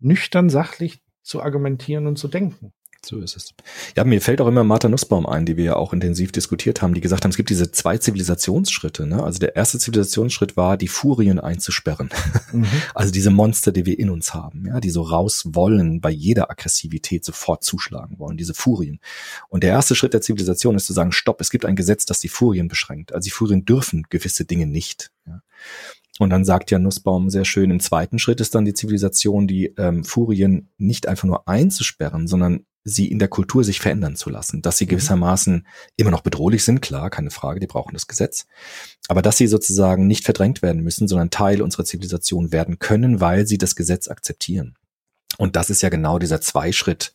nüchtern, 0.01 0.49
sachlich 0.51 1.03
zu 1.23 1.43
argumentieren 1.43 2.07
und 2.07 2.17
zu 2.19 2.29
denken. 2.29 2.73
So 3.05 3.21
ist 3.21 3.37
es. 3.37 3.55
Ja, 3.97 4.03
mir 4.05 4.21
fällt 4.21 4.41
auch 4.41 4.49
immer 4.49 4.65
Martha 4.65 4.89
Nussbaum 4.89 5.25
ein, 5.25 5.47
die 5.47 5.57
wir 5.57 5.65
ja 5.65 5.77
auch 5.77 5.93
intensiv 5.93 6.33
diskutiert 6.33 6.83
haben, 6.83 6.95
die 6.95 7.01
gesagt 7.01 7.25
haben, 7.25 7.31
es 7.31 7.37
gibt 7.37 7.49
diese 7.49 7.71
zwei 7.71 7.97
Zivilisationsschritte. 7.97 9.07
Ne? 9.07 9.23
Also 9.23 9.39
der 9.39 9.55
erste 9.55 9.79
Zivilisationsschritt 9.79 10.57
war, 10.57 10.77
die 10.77 10.89
Furien 10.89 11.39
einzusperren. 11.39 12.11
Mhm. 12.53 12.67
Also 12.95 13.13
diese 13.13 13.31
Monster, 13.31 13.71
die 13.71 13.87
wir 13.87 13.99
in 13.99 14.11
uns 14.11 14.35
haben, 14.35 14.67
ja, 14.67 14.81
die 14.81 14.91
so 14.91 15.03
raus 15.03 15.45
wollen, 15.47 16.01
bei 16.01 16.11
jeder 16.11 16.51
Aggressivität 16.51 17.25
sofort 17.25 17.63
zuschlagen 17.63 18.19
wollen, 18.19 18.37
diese 18.37 18.55
Furien. 18.55 18.99
Und 19.49 19.63
der 19.63 19.71
erste 19.71 19.95
Schritt 19.95 20.15
der 20.15 20.21
Zivilisation 20.21 20.75
ist 20.75 20.87
zu 20.87 20.93
sagen, 20.93 21.13
stopp, 21.13 21.41
es 21.41 21.51
gibt 21.51 21.65
ein 21.65 21.77
Gesetz, 21.77 22.07
das 22.07 22.19
die 22.19 22.29
Furien 22.29 22.67
beschränkt. 22.67 23.13
Also 23.13 23.27
die 23.27 23.31
Furien 23.31 23.65
dürfen 23.65 24.07
gewisse 24.11 24.45
Dinge 24.45 24.67
nicht. 24.67 25.13
Ja? 25.27 25.43
Und 26.19 26.31
dann 26.31 26.45
sagt 26.45 26.71
ja 26.71 26.79
Nussbaum 26.79 27.31
sehr 27.31 27.45
schön, 27.45 27.71
im 27.71 27.81
zweiten 27.81 28.19
Schritt 28.19 28.41
ist 28.41 28.55
dann 28.55 28.65
die 28.65 28.75
Zivilisation, 28.75 29.47
die 29.47 29.67
ähm, 29.77 30.05
Furien 30.05 30.69
nicht 30.77 31.07
einfach 31.07 31.29
nur 31.29 31.49
einzusperren, 31.49 32.27
sondern 32.27 32.65
sie 32.89 33.11
in 33.11 33.19
der 33.19 33.29
Kultur 33.29 33.65
sich 33.65 33.81
verändern 33.81 34.17
zu 34.17 34.31
lassen, 34.31 34.63
dass 34.63 34.79
sie 34.79 34.85
mhm. 34.87 34.91
gewissermaßen 34.91 35.67
immer 35.97 36.11
noch 36.11 36.23
bedrohlich 36.23 36.65
sind, 36.65 36.81
klar, 36.81 37.11
keine 37.11 37.31
Frage, 37.31 37.61
die 37.61 37.67
brauchen 37.67 37.95
das 37.95 38.07
Gesetz, 38.07 38.47
aber 39.09 39.23
dass 39.23 39.37
sie 39.37 39.47
sozusagen 39.47 40.07
nicht 40.07 40.25
verdrängt 40.25 40.63
werden 40.63 40.83
müssen, 40.83 41.09
sondern 41.09 41.31
Teil 41.31 41.63
unserer 41.63 41.85
Zivilisation 41.85 42.53
werden 42.53 42.79
können, 42.79 43.21
weil 43.21 43.47
sie 43.47 43.59
das 43.59 43.77
Gesetz 43.77 44.09
akzeptieren. 44.09 44.77
Und 45.37 45.57
das 45.57 45.71
ist 45.71 45.83
ja 45.83 45.89
genau 45.89 46.19
dieser 46.19 46.41
Zweischritt 46.41 47.15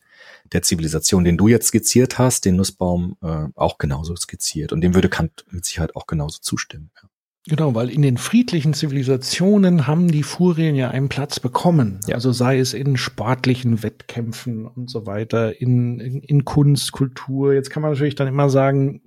der 0.52 0.62
Zivilisation, 0.62 1.24
den 1.24 1.36
du 1.36 1.48
jetzt 1.48 1.68
skizziert 1.68 2.18
hast, 2.18 2.44
den 2.44 2.56
Nussbaum 2.56 3.16
äh, 3.22 3.46
auch 3.54 3.78
genauso 3.78 4.14
skizziert 4.16 4.72
und 4.72 4.80
dem 4.80 4.94
würde 4.94 5.08
Kant 5.08 5.44
mit 5.50 5.64
Sicherheit 5.64 5.96
auch 5.96 6.06
genauso 6.06 6.38
zustimmen. 6.40 6.90
Ja. 7.02 7.08
Genau, 7.46 7.74
weil 7.74 7.90
in 7.90 8.00
den 8.00 8.16
friedlichen 8.16 8.72
Zivilisationen 8.72 9.86
haben 9.86 10.10
die 10.10 10.22
Furien 10.22 10.76
ja 10.76 10.90
einen 10.90 11.10
Platz 11.10 11.40
bekommen. 11.40 12.00
Ja. 12.06 12.14
Also 12.14 12.32
sei 12.32 12.58
es 12.58 12.72
in 12.72 12.96
sportlichen 12.96 13.82
Wettkämpfen 13.82 14.66
und 14.66 14.88
so 14.88 15.04
weiter, 15.04 15.60
in, 15.60 16.00
in, 16.00 16.20
in 16.20 16.44
Kunst, 16.46 16.92
Kultur. 16.92 17.52
Jetzt 17.52 17.68
kann 17.68 17.82
man 17.82 17.92
natürlich 17.92 18.14
dann 18.14 18.28
immer 18.28 18.48
sagen, 18.48 19.02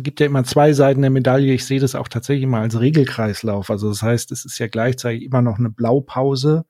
gibt 0.00 0.20
ja 0.20 0.26
immer 0.26 0.44
zwei 0.44 0.72
Seiten 0.72 1.02
der 1.02 1.10
Medaille. 1.10 1.52
Ich 1.52 1.66
sehe 1.66 1.80
das 1.80 1.96
auch 1.96 2.06
tatsächlich 2.06 2.44
immer 2.44 2.60
als 2.60 2.78
Regelkreislauf. 2.78 3.68
Also 3.68 3.88
das 3.88 4.02
heißt, 4.02 4.30
es 4.30 4.44
ist 4.44 4.58
ja 4.60 4.68
gleichzeitig 4.68 5.24
immer 5.24 5.42
noch 5.42 5.58
eine 5.58 5.70
Blaupause, 5.70 6.64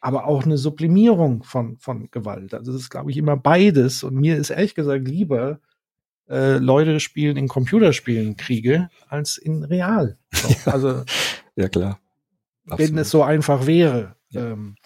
aber 0.00 0.26
auch 0.26 0.44
eine 0.44 0.58
Sublimierung 0.58 1.44
von, 1.44 1.78
von 1.78 2.10
Gewalt. 2.10 2.54
Also 2.54 2.72
es 2.72 2.82
ist, 2.82 2.90
glaube 2.90 3.12
ich, 3.12 3.16
immer 3.16 3.36
beides. 3.36 4.02
Und 4.02 4.16
mir 4.16 4.36
ist 4.36 4.50
ehrlich 4.50 4.74
gesagt 4.74 5.06
lieber, 5.06 5.60
äh, 6.28 6.58
Leute 6.58 7.00
spielen 7.00 7.36
in 7.36 7.48
Computerspielen 7.48 8.36
Kriege 8.36 8.90
als 9.08 9.38
in 9.38 9.64
real. 9.64 10.18
So, 10.32 10.54
also 10.70 11.02
ja 11.56 11.68
klar. 11.68 12.00
Absolut. 12.68 12.92
Wenn 12.92 12.98
es 12.98 13.10
so 13.10 13.22
einfach 13.22 13.66
wäre. 13.66 14.16
Ja. 14.30 14.52
Ähm, 14.52 14.76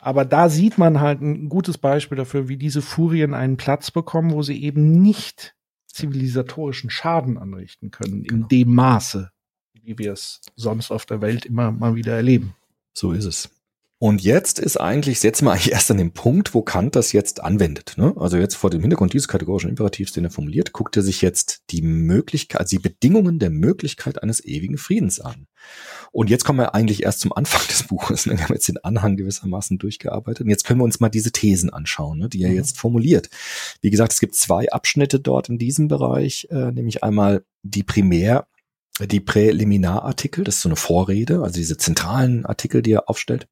aber 0.00 0.24
da 0.24 0.48
sieht 0.48 0.78
man 0.78 1.00
halt 1.00 1.20
ein 1.20 1.48
gutes 1.48 1.78
Beispiel 1.78 2.16
dafür, 2.16 2.48
wie 2.48 2.56
diese 2.56 2.82
Furien 2.82 3.34
einen 3.34 3.56
Platz 3.56 3.90
bekommen, 3.90 4.32
wo 4.32 4.42
sie 4.42 4.62
eben 4.62 5.02
nicht 5.02 5.56
zivilisatorischen 5.88 6.90
Schaden 6.90 7.38
anrichten 7.38 7.90
können, 7.90 8.22
genau. 8.22 8.42
in 8.42 8.48
dem 8.48 8.74
Maße, 8.74 9.30
wie 9.72 9.98
wir 9.98 10.12
es 10.12 10.42
sonst 10.54 10.90
auf 10.90 11.06
der 11.06 11.22
Welt 11.22 11.46
immer 11.46 11.72
mal 11.72 11.96
wieder 11.96 12.14
erleben. 12.14 12.54
So 12.92 13.12
ist 13.12 13.24
es. 13.24 13.50
Und 13.98 14.22
jetzt 14.22 14.58
ist 14.58 14.76
eigentlich, 14.76 15.20
setzen 15.20 15.46
wir 15.46 15.52
eigentlich 15.52 15.72
erst 15.72 15.90
an 15.90 15.96
den 15.96 16.12
Punkt, 16.12 16.52
wo 16.52 16.60
Kant 16.60 16.96
das 16.96 17.12
jetzt 17.12 17.42
anwendet. 17.42 17.94
Ne? 17.96 18.14
Also 18.16 18.36
jetzt 18.36 18.54
vor 18.54 18.68
dem 18.68 18.82
Hintergrund 18.82 19.14
dieses 19.14 19.26
kategorischen 19.26 19.70
Imperativs, 19.70 20.12
den 20.12 20.24
er 20.24 20.30
formuliert, 20.30 20.72
guckt 20.72 20.96
er 20.96 21.02
sich 21.02 21.22
jetzt 21.22 21.62
die 21.70 21.80
Möglichkeit, 21.80 22.60
also 22.60 22.76
die 22.76 22.82
Bedingungen 22.82 23.38
der 23.38 23.48
Möglichkeit 23.48 24.22
eines 24.22 24.44
ewigen 24.44 24.76
Friedens 24.76 25.18
an. 25.18 25.46
Und 26.12 26.28
jetzt 26.28 26.44
kommen 26.44 26.58
wir 26.58 26.74
eigentlich 26.74 27.04
erst 27.04 27.20
zum 27.20 27.32
Anfang 27.32 27.66
des 27.68 27.84
Buches. 27.84 28.26
Ne? 28.26 28.36
Wir 28.36 28.44
haben 28.44 28.54
jetzt 28.54 28.68
den 28.68 28.84
Anhang 28.84 29.16
gewissermaßen 29.16 29.78
durchgearbeitet. 29.78 30.44
Und 30.44 30.50
jetzt 30.50 30.64
können 30.64 30.80
wir 30.80 30.84
uns 30.84 31.00
mal 31.00 31.08
diese 31.08 31.32
Thesen 31.32 31.70
anschauen, 31.70 32.18
ne? 32.18 32.28
die 32.28 32.42
er 32.42 32.50
mhm. 32.50 32.56
jetzt 32.56 32.78
formuliert. 32.78 33.30
Wie 33.80 33.90
gesagt, 33.90 34.12
es 34.12 34.20
gibt 34.20 34.34
zwei 34.34 34.70
Abschnitte 34.70 35.20
dort 35.20 35.48
in 35.48 35.56
diesem 35.56 35.88
Bereich, 35.88 36.48
äh, 36.50 36.70
nämlich 36.70 37.02
einmal 37.02 37.44
die 37.62 37.82
Primär- 37.82 38.46
die 38.98 39.20
Präliminarartikel, 39.20 40.42
das 40.42 40.54
ist 40.56 40.62
so 40.62 40.70
eine 40.70 40.76
Vorrede, 40.76 41.42
also 41.42 41.56
diese 41.56 41.76
zentralen 41.76 42.46
Artikel, 42.46 42.80
die 42.80 42.92
er 42.92 43.10
aufstellt. 43.10 43.46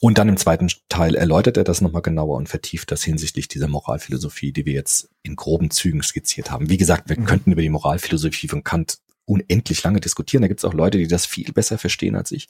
Und 0.00 0.18
dann 0.18 0.28
im 0.28 0.36
zweiten 0.36 0.68
Teil 0.88 1.14
erläutert 1.14 1.56
er 1.56 1.64
das 1.64 1.80
nochmal 1.80 2.02
genauer 2.02 2.36
und 2.36 2.48
vertieft 2.48 2.90
das 2.90 3.02
hinsichtlich 3.02 3.48
dieser 3.48 3.68
Moralphilosophie, 3.68 4.52
die 4.52 4.66
wir 4.66 4.74
jetzt 4.74 5.08
in 5.22 5.36
groben 5.36 5.70
Zügen 5.70 6.02
skizziert 6.02 6.50
haben. 6.50 6.68
Wie 6.68 6.76
gesagt, 6.76 7.08
wir 7.08 7.18
mhm. 7.18 7.24
könnten 7.24 7.52
über 7.52 7.62
die 7.62 7.70
Moralphilosophie 7.70 8.48
von 8.48 8.64
Kant 8.64 8.98
unendlich 9.26 9.82
lange 9.82 10.00
diskutieren. 10.00 10.42
Da 10.42 10.48
gibt 10.48 10.60
es 10.60 10.64
auch 10.64 10.74
Leute, 10.74 10.98
die 10.98 11.08
das 11.08 11.26
viel 11.26 11.52
besser 11.52 11.78
verstehen 11.78 12.16
als 12.16 12.30
ich. 12.32 12.48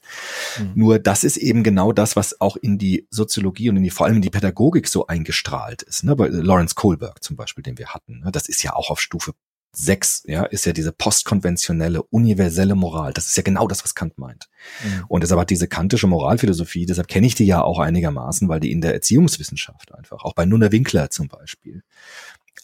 Mhm. 0.59 0.73
Nur 0.75 0.99
das 0.99 1.25
ist 1.25 1.37
eben 1.37 1.63
genau 1.63 1.93
das, 1.93 2.17
was 2.17 2.41
auch 2.41 2.57
in 2.57 2.79
die 2.79 3.07
Soziologie 3.11 3.71
und 3.71 3.77
in 3.77 3.83
die, 3.83 3.91
vor 3.91 4.07
allem 4.07 4.17
in 4.17 4.23
die 4.23 4.31
Pädagogik 4.31 4.89
so 4.89 5.07
eingestrahlt 5.07 5.83
ist. 5.83 6.05
Ne? 6.05 6.17
Bei 6.17 6.27
Lawrence 6.29 6.75
Kohlberg 6.75 7.23
zum 7.23 7.37
Beispiel, 7.37 7.63
den 7.63 7.79
wir 7.79 7.89
hatten. 7.89 8.21
Ne? 8.21 8.33
Das 8.33 8.49
ist 8.49 8.63
ja 8.63 8.75
auch 8.75 8.91
auf 8.91 9.01
Stufe 9.01 9.35
sechs, 9.77 10.23
ja, 10.27 10.45
ist 10.45 10.67
ja 10.67 10.73
diese 10.73 10.93
postkonventionelle, 10.93 12.03
universelle 12.03 12.75
Moral. 12.75 13.13
Das 13.13 13.27
ist 13.27 13.37
ja 13.37 13.43
genau 13.43 13.67
das, 13.67 13.85
was 13.85 13.95
Kant 13.95 14.19
meint. 14.19 14.49
Mhm. 14.83 15.05
Und 15.09 15.23
deshalb 15.23 15.41
hat 15.41 15.51
diese 15.51 15.69
kantische 15.69 16.07
Moralphilosophie, 16.07 16.87
deshalb 16.87 17.09
kenne 17.09 17.27
ich 17.27 17.35
die 17.35 17.47
ja 17.47 17.63
auch 17.63 17.79
einigermaßen, 17.79 18.49
weil 18.49 18.61
die 18.61 18.73
in 18.73 18.81
der 18.81 18.95
Erziehungswissenschaft 18.95 19.95
einfach, 19.95 20.25
auch 20.25 20.35
bei 20.35 20.45
Nunner 20.45 20.73
Winkler 20.73 21.11
zum 21.11 21.29
Beispiel, 21.29 21.83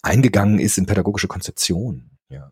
eingegangen 0.03 0.59
ist 0.59 0.79
in 0.79 0.87
pädagogische 0.87 1.29
Konzeptionen, 1.29 2.19
ja. 2.29 2.51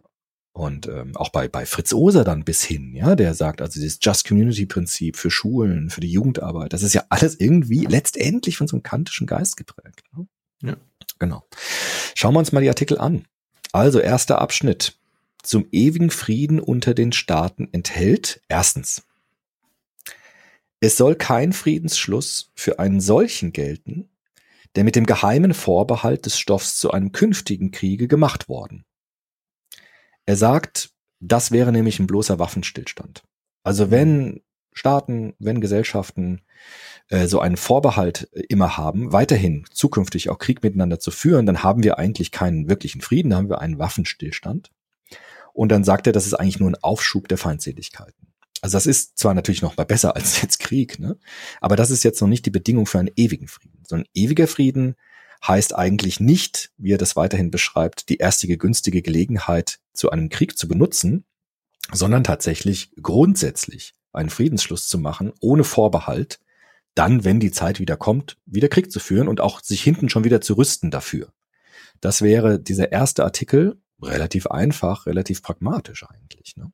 Und 0.52 0.88
ähm, 0.88 1.16
auch 1.16 1.28
bei, 1.28 1.46
bei 1.46 1.66
Fritz 1.66 1.92
Oser 1.92 2.24
dann 2.24 2.42
bis 2.42 2.64
hin, 2.64 2.92
ja, 2.92 3.14
der 3.14 3.34
sagt, 3.34 3.62
also 3.62 3.78
dieses 3.78 4.00
Just 4.02 4.26
Community 4.26 4.66
Prinzip 4.66 5.16
für 5.16 5.30
Schulen, 5.30 5.88
für 5.88 6.00
die 6.00 6.11
Jugendarbeit, 6.11 6.72
das 6.72 6.82
ist 6.82 6.94
ja 6.94 7.04
alles 7.11 7.38
irgendwie 7.38 7.86
letztendlich 7.86 8.56
von 8.56 8.66
so 8.66 8.74
einem 8.74 8.82
kantischen 8.82 9.28
Geist 9.28 9.56
geprägt. 9.56 10.02
Ne? 10.16 10.26
Ja. 10.62 10.76
Genau. 11.20 11.44
Schauen 12.16 12.34
wir 12.34 12.40
uns 12.40 12.50
mal 12.50 12.61
die 12.61 12.68
Artikel 12.68 12.98
an. 12.98 13.24
Also 13.73 14.01
erster 14.01 14.41
Abschnitt 14.41 14.99
zum 15.43 15.66
ewigen 15.73 16.11
Frieden 16.11 16.61
unter 16.61 16.95
den 16.95 17.12
Staaten 17.12 17.69
enthält 17.73 18.43
erstens, 18.49 19.05
es 20.81 20.97
soll 20.97 21.16
kein 21.16 21.53
Friedensschluss 21.53 22.53
für 22.55 22.79
einen 22.79 23.01
solchen 23.01 23.53
gelten, 23.53 24.09
der 24.77 24.85
mit 24.85 24.95
dem 24.95 25.07
geheimen 25.07 25.55
Vorbehalt 25.55 26.27
des 26.27 26.39
Stoffs 26.39 26.79
zu 26.79 26.93
einem 26.93 27.12
künftigen 27.12 27.73
Kriege 27.73 28.07
gemacht 28.07 28.49
worden. 28.49 28.85
Er 30.25 30.37
sagt, 30.37 30.91
das 31.21 31.51
wäre 31.51 31.73
nämlich 31.73 31.99
ein 31.99 32.07
bloßer 32.07 32.39
Waffenstillstand. 32.39 33.25
Also 33.64 33.91
wenn 33.91 34.43
Staaten, 34.73 35.35
wenn 35.41 35.61
Gesellschaften 35.61 36.43
äh, 37.09 37.26
so 37.26 37.40
einen 37.40 37.56
Vorbehalt 37.56 38.28
äh, 38.32 38.42
immer 38.48 38.76
haben, 38.76 39.12
weiterhin 39.12 39.64
zukünftig 39.72 40.30
auch 40.30 40.38
Krieg 40.38 40.62
miteinander 40.62 41.00
zu 41.00 41.11
führen, 41.11 41.46
dann 41.46 41.62
haben 41.62 41.82
wir 41.82 41.98
eigentlich 41.98 42.30
keinen 42.30 42.68
wirklichen 42.68 43.00
Frieden, 43.00 43.30
dann 43.30 43.38
haben 43.38 43.48
wir 43.48 43.61
einen 43.61 43.78
Waffenstillstand. 43.78 44.70
Und 45.52 45.70
dann 45.70 45.84
sagt 45.84 46.06
er, 46.06 46.12
das 46.12 46.26
ist 46.26 46.34
eigentlich 46.34 46.61
nur 46.61 46.70
ein 46.70 46.82
Aufschub 46.82 47.26
der 47.28 47.38
Feindseligkeiten. 47.38 48.28
Also 48.61 48.76
das 48.76 48.86
ist 48.86 49.18
zwar 49.18 49.34
natürlich 49.34 49.62
noch 49.62 49.76
mal 49.76 49.84
besser 49.84 50.16
als 50.16 50.40
jetzt 50.42 50.61
Krieg, 50.61 50.98
ne? 50.98 51.18
aber 51.61 51.76
das 51.76 51.90
ist 51.90 52.04
jetzt 52.04 52.20
noch 52.20 52.28
nicht 52.28 52.46
die 52.46 52.50
Bedingung 52.50 52.86
für 52.86 52.98
einen 52.98 53.11
ewigen 53.16 53.48
Frieden. 53.48 53.82
So 53.86 53.96
ein 53.96 54.04
ewiger 54.14 54.46
Frieden 54.46 54.94
heißt 55.46 55.74
eigentlich 55.74 56.20
nicht, 56.20 56.72
wie 56.76 56.92
er 56.92 56.98
das 56.98 57.16
weiterhin 57.16 57.50
beschreibt, 57.50 58.09
die 58.09 58.18
erstige 58.18 58.59
günstige 58.59 59.02
Gelegenheit 59.02 59.78
zu 59.92 60.11
einem 60.11 60.28
Krieg 60.28 60.59
zu 60.59 60.68
benutzen, 60.68 61.24
sondern 61.92 62.24
tatsächlich 62.24 62.90
grundsätzlich 63.00 63.94
einen 64.12 64.30
Friedensschluss 64.30 64.88
zu 64.88 64.98
machen, 64.98 65.32
ohne 65.40 65.64
Vorbehalt, 65.64 66.40
dann, 66.99 67.24
wenn 67.24 67.40
die 67.40 67.53
Zeit 67.53 67.78
wieder 67.78 67.96
kommt, 67.96 68.36
wieder 68.44 68.68
Krieg 68.68 68.90
zu 68.90 68.99
führen 68.99 69.28
und 69.28 69.40
auch 69.40 69.61
sich 69.61 69.82
hinten 69.82 70.09
schon 70.09 70.24
wieder 70.24 70.40
zu 70.40 70.55
rüsten 70.55 70.90
dafür. 70.90 71.32
Das 72.01 72.22
wäre 72.22 72.59
dieser 72.59 72.92
erste 72.92 73.24
Artikel 73.24 73.80
relativ 74.03 74.46
einfach, 74.49 75.07
relativ 75.07 75.42
pragmatisch 75.42 76.05
eigentlich. 76.09 76.57
Ne? 76.57 76.72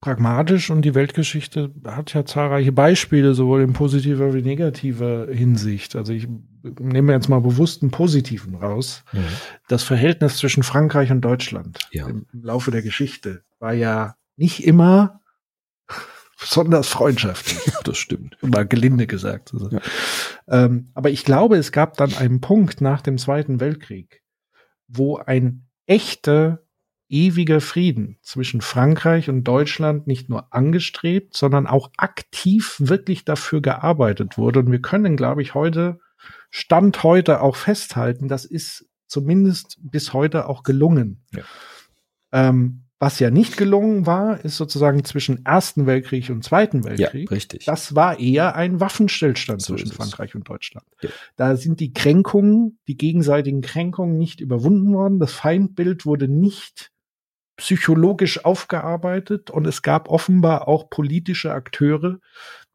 Pragmatisch 0.00 0.70
und 0.70 0.82
die 0.82 0.94
Weltgeschichte 0.94 1.72
hat 1.84 2.14
ja 2.14 2.24
zahlreiche 2.24 2.72
Beispiele, 2.72 3.34
sowohl 3.34 3.62
in 3.62 3.72
positiver 3.72 4.34
wie 4.34 4.42
negativer 4.42 5.26
Hinsicht. 5.28 5.96
Also 5.96 6.12
ich 6.12 6.28
nehme 6.78 7.12
jetzt 7.12 7.28
mal 7.28 7.40
bewusst 7.40 7.82
einen 7.82 7.90
positiven 7.90 8.56
raus. 8.56 9.04
Mhm. 9.12 9.24
Das 9.68 9.82
Verhältnis 9.82 10.36
zwischen 10.36 10.62
Frankreich 10.62 11.10
und 11.10 11.22
Deutschland 11.22 11.88
ja. 11.90 12.06
im 12.06 12.26
Laufe 12.32 12.70
der 12.70 12.82
Geschichte 12.82 13.42
war 13.58 13.72
ja 13.72 14.14
nicht 14.36 14.64
immer 14.64 15.20
besonders 16.38 16.88
freundschaftlich. 16.88 17.72
Das 17.84 17.98
stimmt. 17.98 18.36
Mal 18.42 18.66
gelinde 18.66 19.06
gesagt. 19.06 19.52
Also. 19.54 19.70
Ja. 19.70 19.80
Ähm, 20.48 20.90
aber 20.94 21.10
ich 21.10 21.24
glaube, 21.24 21.56
es 21.56 21.70
gab 21.70 21.96
dann 21.96 22.14
einen 22.14 22.40
Punkt 22.40 22.80
nach 22.80 23.00
dem 23.00 23.16
Zweiten 23.16 23.60
Weltkrieg, 23.60 24.24
wo 24.88 25.18
ein 25.18 25.68
echter, 25.86 26.64
ewiger 27.08 27.60
Frieden 27.60 28.18
zwischen 28.22 28.60
Frankreich 28.60 29.28
und 29.28 29.44
Deutschland 29.44 30.08
nicht 30.08 30.28
nur 30.28 30.52
angestrebt, 30.52 31.36
sondern 31.36 31.68
auch 31.68 31.92
aktiv 31.96 32.74
wirklich 32.80 33.24
dafür 33.24 33.62
gearbeitet 33.62 34.36
wurde. 34.36 34.58
Und 34.58 34.72
wir 34.72 34.82
können, 34.82 35.16
glaube 35.16 35.42
ich, 35.42 35.54
heute, 35.54 36.00
Stand 36.50 37.04
heute 37.04 37.42
auch 37.42 37.54
festhalten, 37.54 38.26
das 38.26 38.44
ist 38.44 38.88
zumindest 39.06 39.78
bis 39.80 40.12
heute 40.12 40.48
auch 40.48 40.64
gelungen. 40.64 41.24
Ja. 41.32 41.42
Ähm, 42.32 42.85
Was 42.98 43.18
ja 43.18 43.30
nicht 43.30 43.58
gelungen 43.58 44.06
war, 44.06 44.42
ist 44.42 44.56
sozusagen 44.56 45.04
zwischen 45.04 45.44
Ersten 45.44 45.84
Weltkrieg 45.84 46.30
und 46.30 46.42
Zweiten 46.42 46.82
Weltkrieg. 46.84 47.30
Ja, 47.30 47.34
richtig. 47.34 47.66
Das 47.66 47.94
war 47.94 48.18
eher 48.18 48.56
ein 48.56 48.80
Waffenstillstand 48.80 49.60
So 49.60 49.74
zwischen. 49.74 49.92
Frankreich 49.92 50.34
und 50.34 50.48
Deutschland. 50.48 50.86
Ja. 51.02 51.10
Da 51.36 51.56
sind 51.56 51.80
die 51.80 51.92
Kränkungen, 51.92 52.78
die 52.88 52.96
gegenseitigen 52.96 53.60
Kränkungen 53.60 54.16
nicht 54.16 54.40
überwunden 54.40 54.94
worden. 54.94 55.18
Das 55.18 55.32
Feindbild 55.32 56.06
wurde 56.06 56.26
nicht 56.26 56.90
psychologisch 57.56 58.44
aufgearbeitet 58.44 59.50
und 59.50 59.66
es 59.66 59.82
gab 59.82 60.08
offenbar 60.08 60.66
auch 60.66 60.88
politische 60.88 61.52
Akteure, 61.52 62.18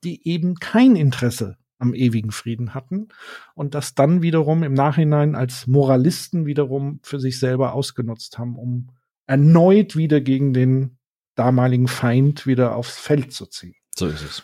die 0.04 0.28
eben 0.28 0.56
kein 0.56 0.96
Interesse 0.96 1.58
am 1.80 1.96
ewigen 1.96 2.32
Frieden 2.32 2.76
hatten 2.76 3.08
und 3.56 3.74
das 3.74 3.96
dann 3.96 4.22
wiederum 4.22 4.62
im 4.62 4.74
Nachhinein 4.74 5.36
als 5.36 5.66
Moralisten 5.66 6.46
wiederum 6.46 7.00
für 7.02 7.20
sich 7.20 7.40
selber 7.40 7.74
ausgenutzt 7.74 8.38
haben, 8.38 8.56
um 8.56 8.90
erneut 9.28 9.96
wieder 9.96 10.22
gegen 10.22 10.54
den 10.54 10.98
damaligen 11.36 11.88
Feind 11.88 12.46
wieder 12.46 12.76
aufs 12.76 12.98
Feld 12.98 13.34
zu 13.34 13.46
ziehen. 13.46 13.76
So 13.96 14.08
ist 14.08 14.24
es. 14.24 14.44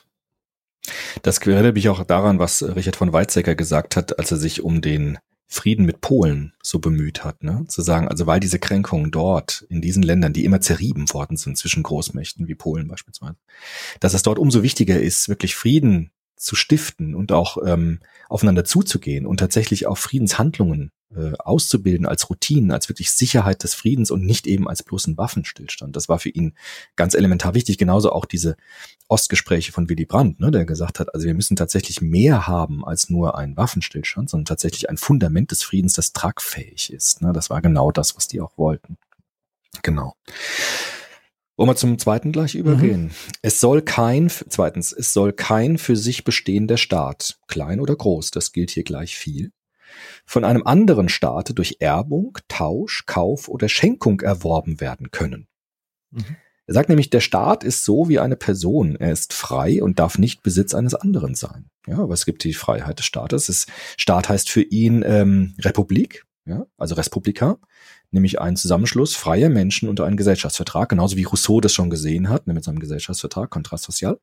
Das 1.22 1.40
erinnert 1.40 1.76
mich 1.76 1.90
auch 1.90 2.04
daran, 2.04 2.40
was 2.40 2.64
Richard 2.64 2.96
von 2.96 3.12
Weizsäcker 3.12 3.56
gesagt 3.56 3.96
hat, 3.96 4.20
als 4.20 4.32
er 4.32 4.38
sich 4.38 4.62
um 4.64 4.82
den 4.82 5.18
Frieden 5.50 5.86
mit 5.86 6.02
Polen 6.02 6.54
so 6.62 6.80
bemüht 6.80 7.24
hat, 7.24 7.42
ne? 7.44 7.64
Zu 7.68 7.82
sagen, 7.82 8.10
also 8.10 8.28
weil 8.28 8.42
diese 8.42 8.60
Kränkungen 8.60 9.12
dort 9.12 9.66
in 9.70 9.82
diesen 9.82 10.04
Ländern, 10.04 10.34
die 10.34 10.44
immer 10.44 10.60
zerrieben 10.60 11.12
worden 11.14 11.38
sind 11.38 11.58
zwischen 11.58 11.84
Großmächten 11.84 12.48
wie 12.48 12.56
Polen 12.56 12.90
beispielsweise, 12.90 13.38
dass 14.02 14.14
es 14.14 14.24
dort 14.24 14.40
umso 14.40 14.62
wichtiger 14.62 15.00
ist, 15.00 15.30
wirklich 15.30 15.56
Frieden 15.56 16.12
zu 16.36 16.56
stiften 16.56 17.16
und 17.16 17.32
auch 17.32 17.58
ähm, 17.66 18.00
aufeinander 18.28 18.66
zuzugehen 18.66 19.26
und 19.26 19.38
tatsächlich 19.38 19.88
auch 19.88 19.98
Friedenshandlungen 19.98 20.92
äh, 21.16 21.34
auszubilden 21.40 22.06
als 22.06 22.30
Routinen, 22.30 22.72
als 22.72 22.90
wirklich 22.90 23.12
Sicherheit 23.12 23.64
des 23.64 23.74
Friedens 23.74 24.12
und 24.12 24.26
nicht 24.26 24.46
eben 24.46 24.68
als 24.68 24.84
bloßen 24.84 25.18
Waffenstillstand. 25.18 25.96
Das 25.96 26.10
war 26.10 26.20
für 26.20 26.30
ihn 26.30 26.54
ganz 26.96 27.14
elementar 27.14 27.54
wichtig. 27.54 27.78
Genauso 27.78 28.12
auch 28.12 28.26
diese 28.26 28.58
Ostgespräche 29.08 29.72
von 29.72 29.90
Willy 29.90 30.06
Brandt, 30.06 30.40
ne, 30.40 30.52
der 30.52 30.66
gesagt 30.66 31.00
hat, 31.00 31.14
also 31.14 31.26
wir 31.26 31.34
müssen 31.34 31.56
tatsächlich 31.56 32.02
mehr 32.02 32.48
haben 32.48 32.84
als 32.86 33.10
nur 33.10 33.38
einen 33.38 33.56
Waffenstillstand, 33.56 34.30
sondern 34.30 34.46
tatsächlich 34.46 34.90
ein 34.90 34.98
Fundament 34.98 35.52
des 35.52 35.64
Friedens, 35.64 35.94
das 35.94 36.12
tragfähig 36.12 36.92
ist. 36.92 37.22
Ne. 37.22 37.32
Das 37.32 37.50
war 37.50 37.62
genau 37.62 37.92
das, 37.92 38.18
was 38.18 38.28
die 38.28 38.42
auch 38.42 38.58
wollten. 38.58 38.98
Genau. 39.84 40.16
Wollen 41.56 41.70
wir 41.70 41.76
zum 41.76 41.98
zweiten 41.98 42.32
gleich 42.32 42.54
übergehen? 42.54 43.12
Es 43.42 43.60
soll 43.60 43.82
kein, 43.82 44.30
zweitens, 44.30 44.92
es 44.92 45.12
soll 45.14 45.34
kein 45.34 45.80
für 45.80 45.96
sich 45.96 46.24
bestehender 46.24 46.78
Staat, 46.78 47.40
klein 47.48 47.80
oder 47.80 47.96
groß, 47.96 48.30
das 48.30 48.52
gilt 48.52 48.70
hier 48.70 48.84
gleich 48.84 49.16
viel, 49.16 49.52
von 50.26 50.44
einem 50.44 50.64
anderen 50.66 51.10
Staate 51.10 51.54
durch 51.54 51.78
Erbung, 51.80 52.38
Tausch, 52.48 53.06
Kauf 53.06 53.48
oder 53.48 53.70
Schenkung 53.70 54.22
erworben 54.22 54.80
werden 54.80 55.12
können. 55.12 55.48
Mhm. 56.12 56.38
Er 56.68 56.74
sagt 56.74 56.90
nämlich, 56.90 57.10
der 57.10 57.22
Staat 57.22 57.64
ist 57.64 57.86
so 57.86 58.10
wie 58.10 58.20
eine 58.20 58.36
Person. 58.36 58.98
Er 58.98 59.14
ist 59.14 59.32
frei 59.32 59.82
und 59.82 60.00
darf 60.00 60.18
nicht 60.18 60.44
Besitz 60.44 60.76
eines 60.76 60.96
anderen 60.96 61.34
sein. 61.34 61.70
Ja, 61.88 62.00
aber 62.00 62.14
es 62.14 62.26
gibt 62.26 62.44
die 62.44 62.54
Freiheit 62.54 63.00
des 63.00 63.06
Staates. 63.06 63.48
Es, 63.48 63.68
Staat 63.96 64.28
heißt 64.28 64.50
für 64.50 64.64
ihn 64.64 65.02
ähm, 65.06 65.56
Republik, 65.60 66.26
ja, 66.46 66.66
also 66.78 66.96
Respublika, 66.96 67.58
nämlich 68.12 68.42
ein 68.42 68.58
Zusammenschluss 68.58 69.16
freier 69.16 69.50
Menschen 69.50 69.88
unter 69.88 70.06
einem 70.06 70.18
Gesellschaftsvertrag, 70.18 70.90
genauso 70.90 71.16
wie 71.16 71.24
Rousseau 71.24 71.62
das 71.62 71.74
schon 71.74 71.90
gesehen 71.90 72.28
hat, 72.28 72.48
ne, 72.48 72.54
mit 72.54 72.66
seinem 72.66 72.80
Gesellschaftsvertrag, 72.80 73.50
Kontrast 73.50 73.86
Social. 73.86 74.20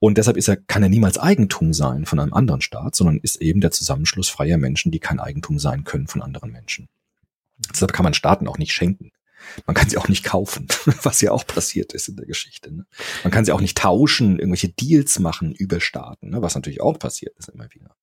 Und 0.00 0.16
deshalb 0.16 0.36
ist 0.36 0.48
er, 0.48 0.56
kann 0.56 0.82
er 0.82 0.88
niemals 0.88 1.18
Eigentum 1.18 1.72
sein 1.72 2.06
von 2.06 2.20
einem 2.20 2.32
anderen 2.32 2.60
Staat, 2.60 2.94
sondern 2.94 3.18
ist 3.18 3.36
eben 3.36 3.60
der 3.60 3.72
Zusammenschluss 3.72 4.28
freier 4.28 4.56
Menschen, 4.56 4.92
die 4.92 5.00
kein 5.00 5.18
Eigentum 5.18 5.58
sein 5.58 5.84
können 5.84 6.06
von 6.06 6.22
anderen 6.22 6.52
Menschen. 6.52 6.88
Deshalb 7.72 7.92
kann 7.92 8.04
man 8.04 8.14
Staaten 8.14 8.46
auch 8.46 8.58
nicht 8.58 8.72
schenken. 8.72 9.10
Man 9.66 9.74
kann 9.74 9.88
sie 9.88 9.98
auch 9.98 10.08
nicht 10.08 10.24
kaufen, 10.24 10.66
was 11.02 11.20
ja 11.20 11.32
auch 11.32 11.46
passiert 11.46 11.92
ist 11.92 12.08
in 12.08 12.16
der 12.16 12.26
Geschichte. 12.26 12.72
Ne? 12.72 12.86
Man 13.22 13.32
kann 13.32 13.44
sie 13.44 13.52
auch 13.52 13.60
nicht 13.60 13.78
tauschen, 13.78 14.38
irgendwelche 14.38 14.68
Deals 14.68 15.18
machen 15.18 15.52
über 15.52 15.80
Staaten, 15.80 16.30
ne? 16.30 16.42
was 16.42 16.54
natürlich 16.54 16.80
auch 16.80 16.98
passiert 16.98 17.36
ist 17.38 17.48
immer 17.48 17.68
wieder. 17.72 17.94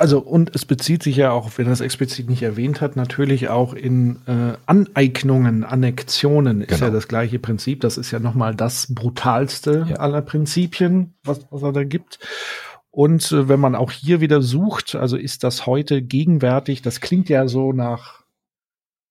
Also 0.00 0.18
und 0.20 0.54
es 0.54 0.64
bezieht 0.64 1.02
sich 1.02 1.16
ja 1.16 1.30
auch, 1.30 1.50
wenn 1.58 1.66
er 1.66 1.72
es 1.72 1.82
explizit 1.82 2.30
nicht 2.30 2.42
erwähnt 2.42 2.80
hat, 2.80 2.96
natürlich 2.96 3.50
auch 3.50 3.74
in 3.74 4.16
äh, 4.26 4.54
Aneignungen, 4.64 5.62
Annexionen 5.62 6.62
ist 6.62 6.68
Genau. 6.68 6.86
ja 6.86 6.90
das 6.90 7.06
gleiche 7.06 7.38
Prinzip. 7.38 7.82
Das 7.82 7.98
ist 7.98 8.10
ja 8.10 8.18
nochmal 8.18 8.54
das 8.54 8.94
brutalste 8.94 9.86
Ja. 9.90 9.96
aller 9.96 10.22
Prinzipien, 10.22 11.12
was, 11.22 11.46
was 11.50 11.62
er 11.62 11.72
da 11.72 11.84
gibt. 11.84 12.18
Und 12.90 13.30
äh, 13.30 13.48
wenn 13.50 13.60
man 13.60 13.74
auch 13.74 13.90
hier 13.92 14.22
wieder 14.22 14.40
sucht, 14.40 14.94
also 14.94 15.18
ist 15.18 15.44
das 15.44 15.66
heute 15.66 16.00
gegenwärtig, 16.00 16.80
das 16.80 17.00
klingt 17.02 17.28
ja 17.28 17.46
so 17.46 17.74
nach 17.74 18.24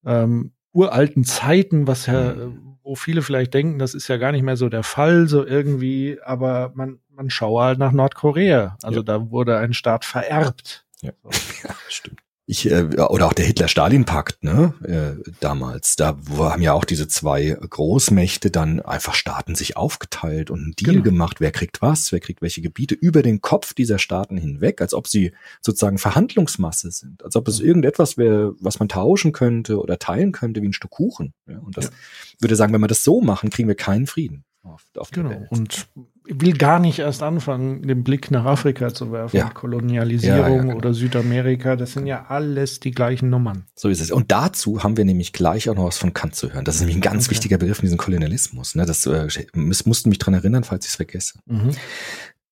ähm, 0.06 0.54
uralten 0.74 1.24
Zeiten, 1.24 1.86
was 1.86 2.08
ja, 2.08 2.32
äh, 2.32 2.48
wo 2.84 2.96
viele 2.96 3.22
vielleicht 3.22 3.54
denken, 3.54 3.78
das 3.78 3.94
ist 3.94 4.08
ja 4.08 4.18
gar 4.18 4.32
nicht 4.32 4.42
mehr 4.42 4.58
so 4.58 4.70
der 4.70 4.82
Fall, 4.84 5.28
so 5.28 5.46
irgendwie, 5.46 6.18
aber 6.26 6.72
man, 6.74 6.98
man 7.20 7.30
schaue 7.30 7.64
halt 7.64 7.80
nach 7.80 7.92
Nordkorea. 7.92 8.78
Also 8.82 9.00
Ja. 9.00 9.04
da 9.04 9.30
wurde 9.30 9.58
ein 9.58 9.74
Staat 9.74 10.06
vererbt. 10.06 10.86
Ja, 11.02 11.12
ja 11.64 11.76
stimmt. 11.90 12.22
Ich, 12.46 12.72
äh, 12.72 12.82
oder 12.96 13.28
auch 13.28 13.34
der 13.34 13.46
Hitler-Stalin-Pakt, 13.46 14.44
ne, 14.44 14.74
äh, 14.84 15.32
damals, 15.40 15.98
da 15.98 16.18
haben 16.40 16.62
ja 16.64 16.74
auch 16.74 16.86
diese 16.86 17.08
zwei 17.10 17.56
Großmächte 17.60 18.50
dann 18.50 18.80
einfach 18.80 19.14
Staaten 19.14 19.54
sich 19.54 19.76
aufgeteilt 19.78 20.50
und 20.50 20.60
einen 20.64 20.72
Deal 20.72 20.94
Genau. 20.94 21.04
gemacht, 21.04 21.42
wer 21.42 21.52
kriegt 21.52 21.82
was, 21.84 22.12
wer 22.12 22.20
kriegt 22.22 22.42
welche 22.42 22.62
Gebiete 22.62 22.96
über 22.96 23.22
den 23.22 23.42
Kopf 23.42 23.74
dieser 23.76 24.00
Staaten 24.00 24.36
hinweg, 24.38 24.82
als 24.82 24.94
ob 24.96 25.08
sie 25.08 25.34
sozusagen 25.62 26.00
Verhandlungsmasse 26.00 26.90
sind, 26.90 27.24
als 27.24 27.36
ob 27.36 27.48
es 27.50 27.60
irgendetwas 27.60 28.18
wäre, 28.18 28.56
was 28.62 28.80
man 28.80 28.88
tauschen 28.90 29.32
könnte 29.34 29.80
oder 29.80 30.00
teilen 30.00 30.32
könnte 30.32 30.62
wie 30.64 30.70
ein 30.70 30.74
Stück 30.74 30.92
Kuchen. 30.92 31.34
Ja, 31.48 31.60
und 31.60 31.78
das 31.78 31.86
Ja. 31.88 31.92
würde 32.40 32.56
sagen, 32.56 32.74
wenn 32.74 32.82
wir 32.82 32.88
das 32.88 33.04
so 33.04 33.22
machen, 33.22 33.52
kriegen 33.52 33.68
wir 33.68 33.76
keinen 33.76 34.08
Frieden 34.08 34.44
auf, 34.64 34.84
auf 34.98 35.12
der 35.12 35.22
Genau. 35.24 35.36
Welt. 35.40 35.52
Und 35.52 35.88
will 36.32 36.54
gar 36.58 36.80
nicht 36.80 37.00
erst 37.00 37.24
anfangen, 37.24 37.82
den 37.82 38.04
Blick 38.04 38.30
nach 38.32 38.46
Afrika 38.46 38.94
zu 38.94 39.12
werfen. 39.12 39.38
Ja. 39.38 39.50
Kolonialisierung 39.50 40.40
Ja, 40.40 40.50
ja, 40.50 40.62
genau. 40.62 40.76
oder 40.76 40.94
Südamerika, 40.94 41.76
das 41.76 41.94
sind 41.94 42.06
ja 42.08 42.26
alles 42.28 42.80
die 42.80 42.92
gleichen 42.92 43.30
Nummern. 43.30 43.66
So 43.76 43.90
ist 43.90 44.00
es. 44.00 44.12
Und 44.12 44.32
dazu 44.32 44.84
haben 44.84 44.98
wir 44.98 45.06
nämlich 45.06 45.34
gleich 45.34 45.70
auch 45.70 45.76
noch 45.76 45.86
was 45.86 45.98
von 45.98 46.14
Kant 46.14 46.36
zu 46.36 46.54
hören. 46.54 46.66
Das 46.66 46.76
ist 46.76 46.82
nämlich 46.82 46.98
ein 46.98 47.02
ganz 47.02 47.26
Okay. 47.26 47.32
wichtiger 47.36 47.58
Begriff 47.58 47.80
in 47.80 47.86
diesem 47.86 47.98
Kolonialismus. 47.98 48.76
Ne? 48.76 48.86
Das 48.86 49.06
äh, 49.06 49.28
muss, 49.54 49.86
mussten 49.86 50.10
mich 50.10 50.20
dran 50.20 50.34
erinnern, 50.34 50.64
falls 50.64 50.86
ich 50.86 50.92
es 50.92 50.96
vergesse. 50.98 51.40
Mhm. 51.46 51.72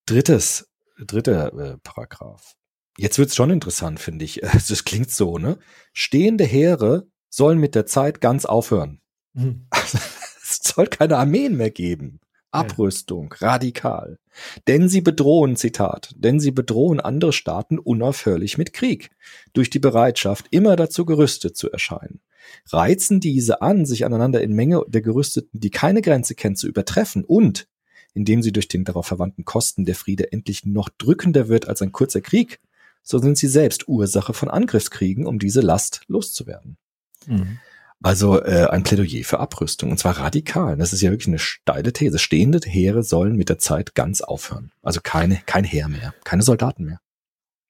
Drittes, 0.06 0.70
dritter 1.06 1.54
äh, 1.74 1.78
Paragraph. 1.84 2.54
Jetzt 2.98 3.20
wird's 3.20 3.36
schon 3.36 3.52
interessant, 3.52 4.00
finde 4.00 4.26
ich. 4.26 4.42
Das 4.54 4.84
klingt 4.86 5.12
so, 5.12 5.38
ne? 5.38 5.58
Stehende 5.94 6.44
Heere 6.46 7.08
sollen 7.30 7.60
mit 7.60 7.76
der 7.76 7.86
Zeit 7.86 8.22
ganz 8.22 8.46
aufhören. 8.46 9.02
Mhm. 9.34 9.68
es 9.72 10.60
soll 10.64 10.88
keine 10.88 11.18
Armeen 11.18 11.56
mehr 11.58 11.70
geben. 11.72 12.20
Abrüstung, 12.58 13.34
radikal. 13.40 14.20
Denn 14.68 14.90
sie 14.90 15.02
bedrohen, 15.02 15.56
Zitat, 15.56 16.14
denn 16.16 16.40
sie 16.40 16.52
bedrohen 16.52 17.00
andere 17.00 17.34
Staaten 17.34 17.80
unaufhörlich 17.80 18.58
mit 18.58 18.74
Krieg, 18.74 19.10
durch 19.54 19.70
die 19.70 19.80
Bereitschaft, 19.80 20.46
immer 20.52 20.76
dazu 20.76 21.06
gerüstet 21.06 21.58
zu 21.58 21.72
erscheinen. 21.72 22.22
Reizen 22.68 23.20
diese 23.20 23.62
an, 23.62 23.86
sich 23.86 24.06
aneinander 24.06 24.42
in 24.42 24.54
Menge 24.54 24.84
der 24.88 25.02
Gerüsteten, 25.02 25.60
die 25.60 25.70
keine 25.70 26.02
Grenze 26.02 26.36
kennt, 26.36 26.58
zu 26.58 26.68
übertreffen 26.68 27.26
und, 27.26 27.68
indem 28.14 28.42
sie 28.42 28.52
durch 28.52 28.68
den 28.68 28.86
darauf 28.86 29.08
verwandten 29.08 29.46
Kosten 29.46 29.86
der 29.86 29.96
Friede 29.96 30.32
endlich 30.32 30.66
noch 30.66 30.90
drückender 30.90 31.50
wird 31.50 31.68
als 31.68 31.82
ein 31.82 31.92
kurzer 31.92 32.22
Krieg, 32.22 32.60
so 33.04 33.20
sind 33.20 33.38
sie 33.38 33.48
selbst 33.48 33.88
Ursache 33.88 34.34
von 34.34 34.50
Angriffskriegen, 34.50 35.26
um 35.26 35.40
diese 35.40 35.62
Last 35.62 36.02
loszuwerden. 36.08 36.78
Mhm. 37.26 37.60
Also 38.04 38.42
äh, 38.44 38.68
ein 38.70 38.84
Plädoyer 38.84 39.24
für 39.24 39.40
Abrüstung 39.40 39.90
und 39.92 39.98
zwar 39.98 40.20
radikal. 40.20 40.78
Das 40.78 40.94
ist 40.94 41.02
ja 41.02 41.10
wirklich 41.10 41.28
eine 41.28 41.40
steile 41.40 41.94
These. 41.94 42.20
Stehende 42.20 42.60
Heere 42.64 43.04
sollen 43.04 43.36
mit 43.36 43.50
der 43.50 43.58
Zeit 43.58 43.96
ganz 43.96 44.22
aufhören. 44.22 44.72
Also 44.84 45.00
keine, 45.02 45.40
kein 45.46 45.64
Heer 45.64 45.88
mehr, 45.88 46.14
keine 46.24 46.44
Soldaten 46.44 46.86
mehr. 46.86 47.00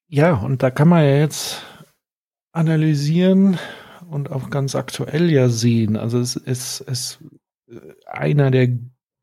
Ja, 0.10 0.34
und 0.34 0.64
da 0.64 0.70
kann 0.72 0.90
man 0.90 1.04
ja 1.04 1.18
jetzt 1.18 1.64
analysieren 2.52 3.58
und 4.10 4.32
auch 4.32 4.50
ganz 4.50 4.76
aktuell 4.76 5.32
ja 5.32 5.50
sehen. 5.50 5.96
Also 5.96 6.20
es 6.20 6.36
ist 6.36 6.82
es, 6.88 7.20
äh, 7.70 7.76
einer 8.06 8.52
der 8.52 8.70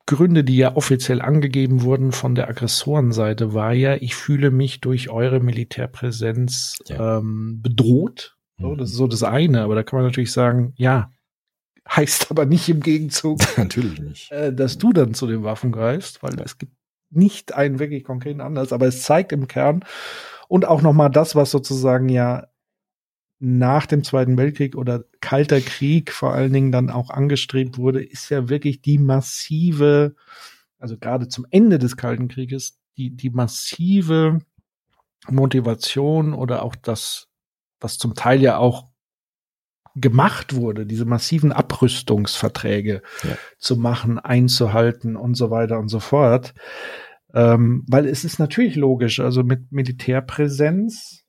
Gründe, 0.07 0.45
die 0.45 0.57
ja 0.57 0.77
offiziell 0.77 1.23
angegeben 1.23 1.83
wurden 1.83 2.13
von 2.13 2.35
der 2.35 2.49
Aggressorenseite, 2.49 3.55
war 3.55 3.73
ja, 3.73 3.95
ich 3.97 4.15
fühle 4.15 4.51
mich 4.51 4.81
durch 4.81 5.09
eure 5.09 5.41
Militärpräsenz 5.41 6.77
Ja. 6.87 7.19
ähm, 7.19 7.61
bedroht. 7.63 8.37
So, 8.59 8.69
Mhm. 8.75 8.79
das 8.79 8.91
ist 8.91 8.97
so 8.97 9.07
das 9.07 9.23
eine, 9.23 9.63
aber 9.63 9.75
da 9.75 9.83
kann 9.83 9.99
man 9.99 10.07
natürlich 10.07 10.33
sagen, 10.33 10.73
ja, 10.77 11.11
heißt 11.89 12.29
aber 12.31 12.47
nicht 12.47 12.69
im 12.69 12.81
Gegenzug, 12.81 13.39
Natürlich 13.59 14.01
nicht. 14.01 14.31
äh, 14.33 14.53
dass 14.55 14.79
du 14.79 14.93
dann 14.93 15.15
zu 15.15 15.27
den 15.27 15.43
Waffen 15.43 15.73
greifst, 15.73 16.23
weil 16.23 16.39
es 16.41 16.59
gibt 16.59 16.73
nicht 17.11 17.55
einen 17.55 17.79
wirklich 17.79 18.05
konkreten 18.05 18.41
Anlass, 18.41 18.73
aber 18.73 18.87
es 18.87 19.03
zeigt 19.03 19.33
im 19.33 19.47
Kern 19.47 19.85
und 20.49 20.67
auch 20.67 20.83
nochmal 20.83 21.11
das, 21.11 21.37
was 21.37 21.51
sozusagen 21.51 22.09
ja 22.09 22.47
nach 23.41 23.87
dem 23.87 24.03
Zweiten 24.05 24.37
Weltkrieg 24.39 24.75
oder 24.77 25.05
Kalter 25.21 25.61
Krieg 25.61 26.13
vor 26.13 26.33
allen 26.33 26.53
Dingen 26.53 26.73
dann 26.73 26.91
auch 26.91 27.11
angestrebt 27.11 27.77
wurde, 27.79 28.03
ist 28.03 28.31
ja 28.31 28.49
wirklich 28.49 28.81
die 28.81 28.99
massive, 28.99 30.15
also 30.79 30.97
gerade 30.97 31.29
zum 31.29 31.47
Ende 31.51 31.79
des 31.79 31.97
Kalten 31.97 32.29
Krieges, 32.29 32.79
die, 32.97 33.11
die 33.11 33.31
massive 33.31 34.39
Motivation 35.29 36.33
oder 36.33 36.63
auch 36.63 36.77
das, 36.77 37.29
was 37.85 37.99
zum 37.99 38.15
Teil 38.15 38.41
ja 38.41 38.57
auch 38.57 38.89
gemacht 39.95 40.57
wurde, 40.57 40.87
diese 40.87 41.05
massiven 41.05 41.53
Abrüstungsverträge 41.53 43.03
Ja. 43.23 43.37
zu 43.59 43.77
machen, 43.77 44.19
einzuhalten 44.19 45.15
und 45.17 45.37
so 45.37 45.51
weiter 45.51 45.79
und 45.79 45.89
so 45.89 46.01
fort. 46.01 46.53
Ähm, 47.33 47.85
weil 47.89 48.07
es 48.07 48.25
ist 48.25 48.39
natürlich 48.41 48.75
logisch, 48.77 49.21
also 49.21 49.45
mit 49.45 49.71
Militärpräsenz 49.71 51.23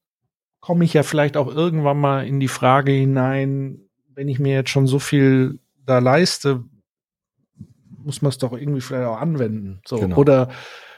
komme 0.60 0.84
ich 0.86 0.94
ja 0.94 1.04
vielleicht 1.04 1.38
auch 1.38 1.48
irgendwann 1.48 2.00
mal 2.00 2.26
in 2.26 2.40
die 2.40 2.48
Frage 2.48 2.92
hinein, 2.92 3.82
wenn 4.16 4.28
ich 4.30 4.40
mir 4.40 4.54
jetzt 4.56 4.70
schon 4.72 4.88
so 4.88 4.98
viel 4.98 5.60
da 5.86 6.00
leiste, 6.00 6.64
muss 8.04 8.22
man 8.24 8.30
es 8.30 8.38
doch 8.40 8.54
irgendwie 8.54 8.82
vielleicht 8.82 9.08
auch 9.08 9.20
anwenden. 9.22 9.82
So. 9.86 9.98
Genau. 9.98 10.16
Oder 10.18 10.50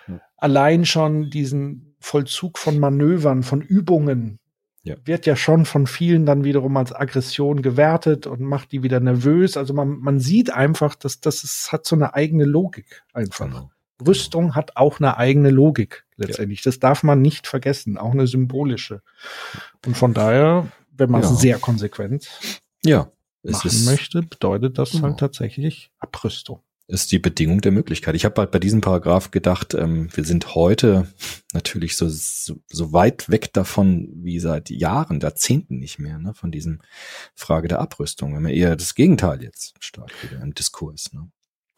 Ja. 0.08 0.22
allein 0.38 0.86
schon 0.86 1.30
diesen 1.30 1.96
Vollzug 2.00 2.58
von 2.58 2.80
Manövern, 2.80 3.44
von 3.44 3.62
Übungen, 3.62 4.40
Ja. 4.88 4.96
wird 5.06 5.26
ja 5.26 5.36
schon 5.36 5.66
von 5.66 5.88
vielen 5.88 6.26
dann 6.26 6.44
wiederum 6.44 6.76
als 6.78 6.94
Aggression 6.94 7.62
gewertet 7.62 8.28
und 8.28 8.40
macht 8.42 8.72
die 8.72 8.84
wieder 8.84 9.00
nervös. 9.00 9.58
Also 9.58 9.74
man, 9.74 10.00
man 10.00 10.20
sieht 10.20 10.52
einfach, 10.54 10.96
dass 10.96 11.20
das 11.20 11.44
ist, 11.44 11.72
hat 11.72 11.86
so 11.86 11.96
eine 11.96 12.14
eigene 12.14 12.46
Logik 12.46 13.04
einfach. 13.14 13.46
Genau. 13.48 13.72
Rüstung 14.06 14.54
hat 14.56 14.78
auch 14.78 15.00
eine 15.00 15.18
eigene 15.18 15.50
Logik 15.50 16.06
letztendlich. 16.18 16.62
Das 16.62 16.80
darf 16.80 17.02
man 17.04 17.22
nicht 17.22 17.48
vergessen, 17.48 17.98
auch 17.98 18.12
eine 18.12 18.28
symbolische. 18.28 19.02
Und 19.86 19.98
von 19.98 20.14
daher, 20.14 20.68
wenn 20.92 21.10
man 21.10 21.22
es 21.22 21.30
Ja. 21.32 21.36
sehr 21.36 21.58
konsequent 21.60 22.30
Ja, 22.86 23.12
es 23.44 23.54
machen 23.54 23.68
ist, 23.70 23.86
möchte, 23.86 24.22
bedeutet 24.22 24.78
das 24.78 24.92
Genau. 24.92 25.04
halt 25.06 25.20
tatsächlich 25.20 25.92
Abrüstung. 26.00 26.62
Ist 26.90 27.12
die 27.12 27.20
Bedingung 27.20 27.60
der 27.62 27.72
Möglichkeit. 27.74 28.16
Ich 28.16 28.24
habe 28.24 28.40
halt 28.40 28.52
bei 28.52 28.60
diesem 28.60 28.80
Paragraph 28.82 29.32
gedacht, 29.32 29.74
ähm, 29.74 30.08
wir 30.14 30.24
sind 30.24 30.56
heute 30.56 31.08
natürlich 31.54 31.98
so, 31.98 32.08
so, 32.10 32.56
so 32.68 32.94
weit 32.94 33.30
weg 33.30 33.52
davon 33.54 34.10
wie 34.16 34.40
seit 34.40 34.70
Jahren, 34.70 35.20
Jahrzehnten 35.20 35.80
nicht 35.80 36.00
mehr, 36.00 36.18
ne, 36.18 36.34
von 36.34 36.50
diesem 36.52 36.80
Frage 37.36 37.68
der 37.68 37.80
Abrüstung. 37.80 38.32
Wir 38.32 38.38
haben 38.38 38.48
ja 38.48 38.54
eher 38.54 38.76
das 38.78 38.96
Gegenteil 38.96 39.44
jetzt 39.44 39.74
stark 39.80 40.12
wieder 40.24 40.42
im 40.42 40.54
Diskurs. 40.54 41.12
Ne? 41.12 41.30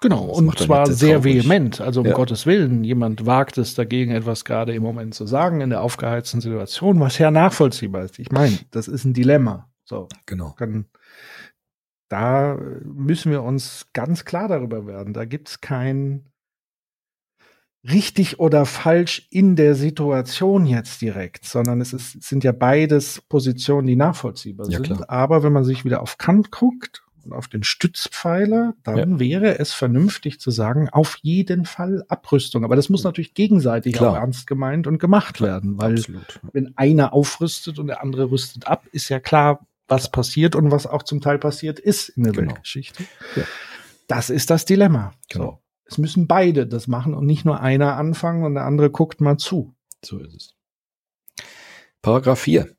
Genau, 0.01 0.27
Das 0.27 0.37
und 0.37 0.59
zwar 0.59 0.85
sehr 0.91 1.15
traurig. 1.15 1.43
vehement. 1.43 1.81
Also 1.81 2.01
um 2.01 2.05
Ja. 2.07 2.13
Gottes 2.13 2.45
Willen, 2.45 2.83
jemand 2.83 3.25
wagt 3.25 3.57
es 3.57 3.73
dagegen, 3.73 4.11
etwas 4.11 4.45
gerade 4.45 4.73
im 4.75 4.83
Moment 4.83 5.15
zu 5.15 5.25
sagen 5.25 5.59
in 5.61 5.71
der 5.71 5.81
aufgeheizten 5.81 6.39
Situation, 6.39 6.99
was 6.99 7.17
ja 7.17 7.31
nachvollziehbar 7.31 8.03
ist. 8.05 8.19
Ich 8.19 8.31
meine, 8.31 8.57
das 8.71 8.87
ist 8.87 9.05
ein 9.05 9.13
Dilemma. 9.13 9.69
So, 9.85 10.07
Genau. 10.27 10.51
kann, 10.51 10.85
da 12.09 12.57
müssen 12.83 13.31
wir 13.31 13.43
uns 13.43 13.87
ganz 13.93 14.25
klar 14.25 14.47
darüber 14.47 14.85
werden. 14.87 15.13
Da 15.13 15.25
gibt 15.25 15.49
es 15.49 15.61
kein 15.61 16.25
richtig 17.89 18.39
oder 18.39 18.65
falsch 18.65 19.27
in 19.29 19.55
der 19.55 19.75
Situation 19.75 20.65
jetzt 20.65 21.01
direkt, 21.01 21.45
sondern 21.45 21.79
es, 21.79 21.93
ist, 21.93 22.15
es 22.15 22.27
sind 22.27 22.43
ja 22.43 22.51
beides 22.51 23.21
Positionen, 23.29 23.87
die 23.87 23.95
nachvollziehbar 23.95 24.67
Ja, 24.67 24.77
sind. 24.77 24.87
klar. 24.87 25.09
Aber 25.09 25.43
wenn 25.43 25.53
man 25.53 25.63
sich 25.63 25.85
wieder 25.85 26.01
auf 26.01 26.17
Kant 26.17 26.51
guckt 26.51 27.03
und 27.23 27.31
auf 27.31 27.47
den 27.47 27.63
Stützpfeiler, 27.63 28.73
dann 28.83 29.19
wäre 29.19 29.59
es 29.59 29.71
vernünftig 29.73 30.39
zu 30.41 30.51
sagen, 30.51 30.89
auf 30.89 31.17
jeden 31.21 31.65
Fall 31.65 32.03
Abrüstung. 32.09 32.65
Aber 32.65 32.75
das 32.75 32.89
muss 32.89 33.03
natürlich 33.03 33.33
gegenseitig 33.33 33.93
Klar. 33.93 34.11
auch 34.11 34.15
ernst 34.15 34.45
gemeint 34.47 34.85
und 34.85 34.99
gemacht 34.99 35.39
werden, 35.39 35.77
weil 35.77 35.93
Absolut. 35.93 36.41
wenn 36.51 36.75
einer 36.77 37.13
aufrüstet 37.13 37.79
und 37.79 37.87
der 37.87 38.01
andere 38.03 38.29
rüstet 38.31 38.67
ab, 38.67 38.83
ist 38.91 39.07
ja 39.07 39.21
klar, 39.21 39.65
was 39.89 40.11
passiert 40.11 40.55
und 40.55 40.71
was 40.71 40.87
auch 40.87 41.03
zum 41.03 41.19
Teil 41.21 41.39
passiert 41.39 41.79
ist 41.79 42.09
in 42.09 42.23
der 42.23 42.33
Genau. 42.33 42.51
Weltgeschichte. 42.51 43.03
Ja. 43.35 43.43
Das 44.07 44.29
ist 44.29 44.49
das 44.49 44.65
Dilemma. 44.65 45.13
Genau. 45.29 45.45
So. 45.45 45.63
Es 45.85 45.97
müssen 45.97 46.27
beide 46.27 46.67
das 46.67 46.87
machen 46.87 47.13
und 47.13 47.25
nicht 47.25 47.45
nur 47.45 47.59
einer 47.61 47.95
anfangen 47.97 48.43
und 48.43 48.53
der 48.53 48.65
andere 48.65 48.91
guckt 48.91 49.21
mal 49.21 49.37
zu. 49.37 49.75
So 50.05 50.19
ist 50.19 50.35
es. 50.35 50.55
Paragraph 52.01 52.39
4. 52.39 52.75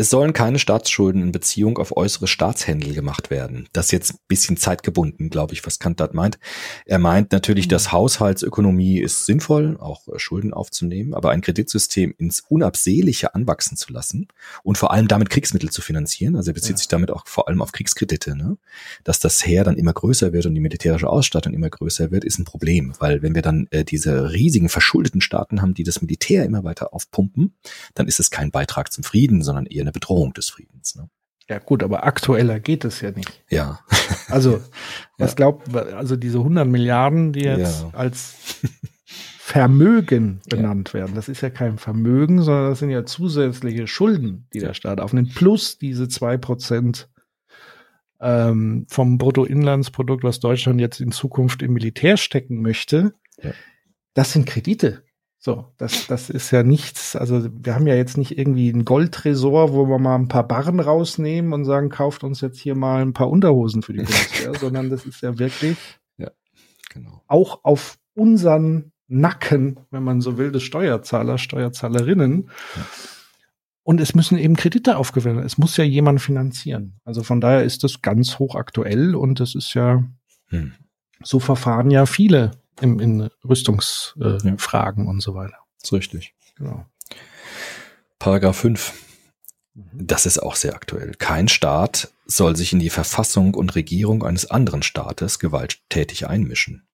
Es 0.00 0.08
sollen 0.08 0.32
keine 0.32 0.58
Staatsschulden 0.58 1.20
in 1.20 1.30
Beziehung 1.30 1.76
auf 1.76 1.94
äußere 1.94 2.26
Staatshändel 2.26 2.94
gemacht 2.94 3.28
werden. 3.28 3.68
Das 3.74 3.88
ist 3.88 3.92
jetzt 3.92 4.14
ein 4.14 4.18
bisschen 4.28 4.56
zeitgebunden, 4.56 5.28
glaube 5.28 5.52
ich, 5.52 5.66
was 5.66 5.78
Kant 5.78 6.00
dort 6.00 6.14
meint. 6.14 6.38
Er 6.86 6.98
meint 6.98 7.32
natürlich, 7.32 7.68
dass 7.68 7.92
Haushaltsökonomie 7.92 8.98
ist 8.98 9.26
sinnvoll, 9.26 9.76
auch 9.78 10.08
äh, 10.08 10.18
Schulden 10.18 10.54
aufzunehmen, 10.54 11.12
aber 11.12 11.32
ein 11.32 11.42
Kreditsystem 11.42 12.14
ins 12.16 12.40
Unabsehliche 12.48 13.34
anwachsen 13.34 13.76
zu 13.76 13.92
lassen 13.92 14.28
und 14.62 14.78
vor 14.78 14.90
allem 14.90 15.06
damit 15.06 15.28
Kriegsmittel 15.28 15.68
zu 15.68 15.82
finanzieren. 15.82 16.34
Also 16.34 16.52
er 16.52 16.54
bezieht 16.54 16.76
Ja. 16.76 16.78
sich 16.78 16.88
damit 16.88 17.10
auch 17.10 17.26
vor 17.26 17.48
allem 17.48 17.60
auf 17.60 17.72
Kriegskredite, 17.72 18.34
ne? 18.34 18.56
dass 19.04 19.20
das 19.20 19.44
Heer 19.44 19.64
dann 19.64 19.76
immer 19.76 19.92
größer 19.92 20.32
wird 20.32 20.46
und 20.46 20.54
die 20.54 20.62
militärische 20.62 21.10
Ausstattung 21.10 21.52
immer 21.52 21.68
größer 21.68 22.10
wird, 22.10 22.24
ist 22.24 22.38
ein 22.38 22.46
Problem, 22.46 22.94
weil 23.00 23.20
wenn 23.20 23.34
wir 23.34 23.42
dann 23.42 23.66
äh, 23.70 23.84
diese 23.84 24.32
riesigen 24.32 24.70
verschuldeten 24.70 25.20
Staaten 25.20 25.60
haben, 25.60 25.74
die 25.74 25.84
das 25.84 26.00
Militär 26.00 26.46
immer 26.46 26.64
weiter 26.64 26.94
aufpumpen, 26.94 27.52
dann 27.92 28.08
ist 28.08 28.18
es 28.18 28.30
kein 28.30 28.50
Beitrag 28.50 28.90
zum 28.94 29.04
Frieden, 29.04 29.42
sondern 29.42 29.66
eher 29.66 29.82
eine 29.82 29.89
Bedrohung 29.92 30.32
des 30.34 30.48
Friedens. 30.50 30.94
Ne? 30.96 31.08
Ja 31.48 31.58
gut, 31.58 31.82
aber 31.82 32.04
aktueller 32.04 32.60
geht 32.60 32.84
es 32.84 33.00
ja 33.00 33.10
nicht. 33.10 33.42
Ja, 33.50 33.80
Also, 34.28 34.60
was 35.18 35.30
Ja. 35.32 35.34
glaubt, 35.34 35.74
also 35.74 36.14
diese 36.16 36.38
100 36.38 36.66
Milliarden, 36.68 37.32
die 37.32 37.40
jetzt 37.44 37.82
Ja. 37.82 37.90
als 37.92 38.34
Vermögen 39.38 40.40
benannt 40.48 40.94
werden, 40.94 41.14
das 41.16 41.28
ist 41.28 41.40
ja 41.40 41.50
kein 41.50 41.78
Vermögen, 41.78 42.42
sondern 42.42 42.70
das 42.70 42.78
sind 42.78 42.90
ja 42.90 43.04
zusätzliche 43.04 43.86
Schulden, 43.88 44.46
die 44.54 44.60
der 44.60 44.74
Staat 44.74 45.00
aufnimmt, 45.00 45.34
plus 45.34 45.78
diese 45.78 46.08
zwei 46.08 46.36
Prozent 46.36 47.08
ähm, 48.20 48.86
vom 48.88 49.18
Bruttoinlandsprodukt, 49.18 50.22
was 50.22 50.38
Deutschland 50.40 50.80
jetzt 50.80 51.00
in 51.00 51.10
Zukunft 51.10 51.62
im 51.62 51.72
Militär 51.72 52.16
stecken 52.16 52.60
möchte. 52.62 53.14
Ja. 53.42 53.52
Das 54.14 54.32
sind 54.32 54.46
Kredite. 54.46 55.02
So, 55.42 55.72
das, 55.78 56.06
das 56.06 56.28
ist 56.28 56.50
ja 56.50 56.62
nichts, 56.62 57.16
also 57.16 57.48
wir 57.50 57.74
haben 57.74 57.86
ja 57.86 57.94
jetzt 57.94 58.18
nicht 58.18 58.36
irgendwie 58.36 58.70
einen 58.70 58.84
Goldtresor, 58.84 59.72
wo 59.72 59.86
wir 59.86 59.98
mal 59.98 60.16
ein 60.16 60.28
paar 60.28 60.46
Barren 60.46 60.80
rausnehmen 60.80 61.54
und 61.54 61.64
sagen, 61.64 61.88
kauft 61.88 62.24
uns 62.24 62.42
jetzt 62.42 62.60
hier 62.60 62.74
mal 62.74 63.00
ein 63.00 63.14
paar 63.14 63.30
Unterhosen 63.30 63.80
für 63.80 63.94
die 63.94 64.00
Bundeswehr, 64.00 64.52
sondern 64.60 64.90
das 64.90 65.06
ist 65.06 65.22
ja 65.22 65.38
wirklich 65.38 65.78
genau. 66.90 67.22
auch 67.26 67.60
auf 67.62 67.98
unseren 68.14 68.92
Nacken, 69.08 69.80
wenn 69.90 70.02
man 70.02 70.20
so 70.20 70.36
will, 70.36 70.52
des 70.52 70.62
Steuerzahler, 70.62 71.38
Steuerzahlerinnen. 71.38 72.50
Ja. 72.76 72.86
Und 73.82 73.98
es 74.00 74.14
müssen 74.14 74.36
eben 74.36 74.56
Kredite 74.56 74.98
aufgewendet 74.98 75.38
werden. 75.38 75.46
Es 75.46 75.56
muss 75.56 75.76
ja 75.78 75.84
jemand 75.84 76.20
finanzieren. 76.20 77.00
Also 77.04 77.22
von 77.22 77.40
daher 77.40 77.64
ist 77.64 77.82
das 77.82 78.02
ganz 78.02 78.38
hochaktuell 78.38 79.14
und 79.14 79.40
das 79.40 79.54
ist 79.54 79.72
ja, 79.72 80.04
Hm. 80.48 80.72
so 81.22 81.40
verfahren 81.40 81.90
ja 81.90 82.04
viele 82.04 82.50
im, 82.80 83.00
in 83.00 83.30
Rüstungsfragen 83.44 85.04
äh, 85.04 85.06
Ja. 85.06 85.10
Und 85.10 85.20
so 85.20 85.34
weiter. 85.34 85.56
Ist 85.82 85.92
richtig. 85.92 86.34
Genau. 86.56 86.86
Paragraph 88.18 88.56
5. 88.58 88.92
Das 89.92 90.26
ist 90.26 90.38
auch 90.38 90.56
sehr 90.56 90.74
aktuell. 90.74 91.14
Kein 91.14 91.48
Staat 91.48 92.12
soll 92.26 92.56
sich 92.56 92.72
in 92.72 92.80
die 92.80 92.90
Verfassung 92.90 93.54
und 93.54 93.74
Regierung 93.74 94.24
eines 94.24 94.50
anderen 94.50 94.82
Staates 94.82 95.38
gewalttätig 95.38 96.26
einmischen. 96.26 96.86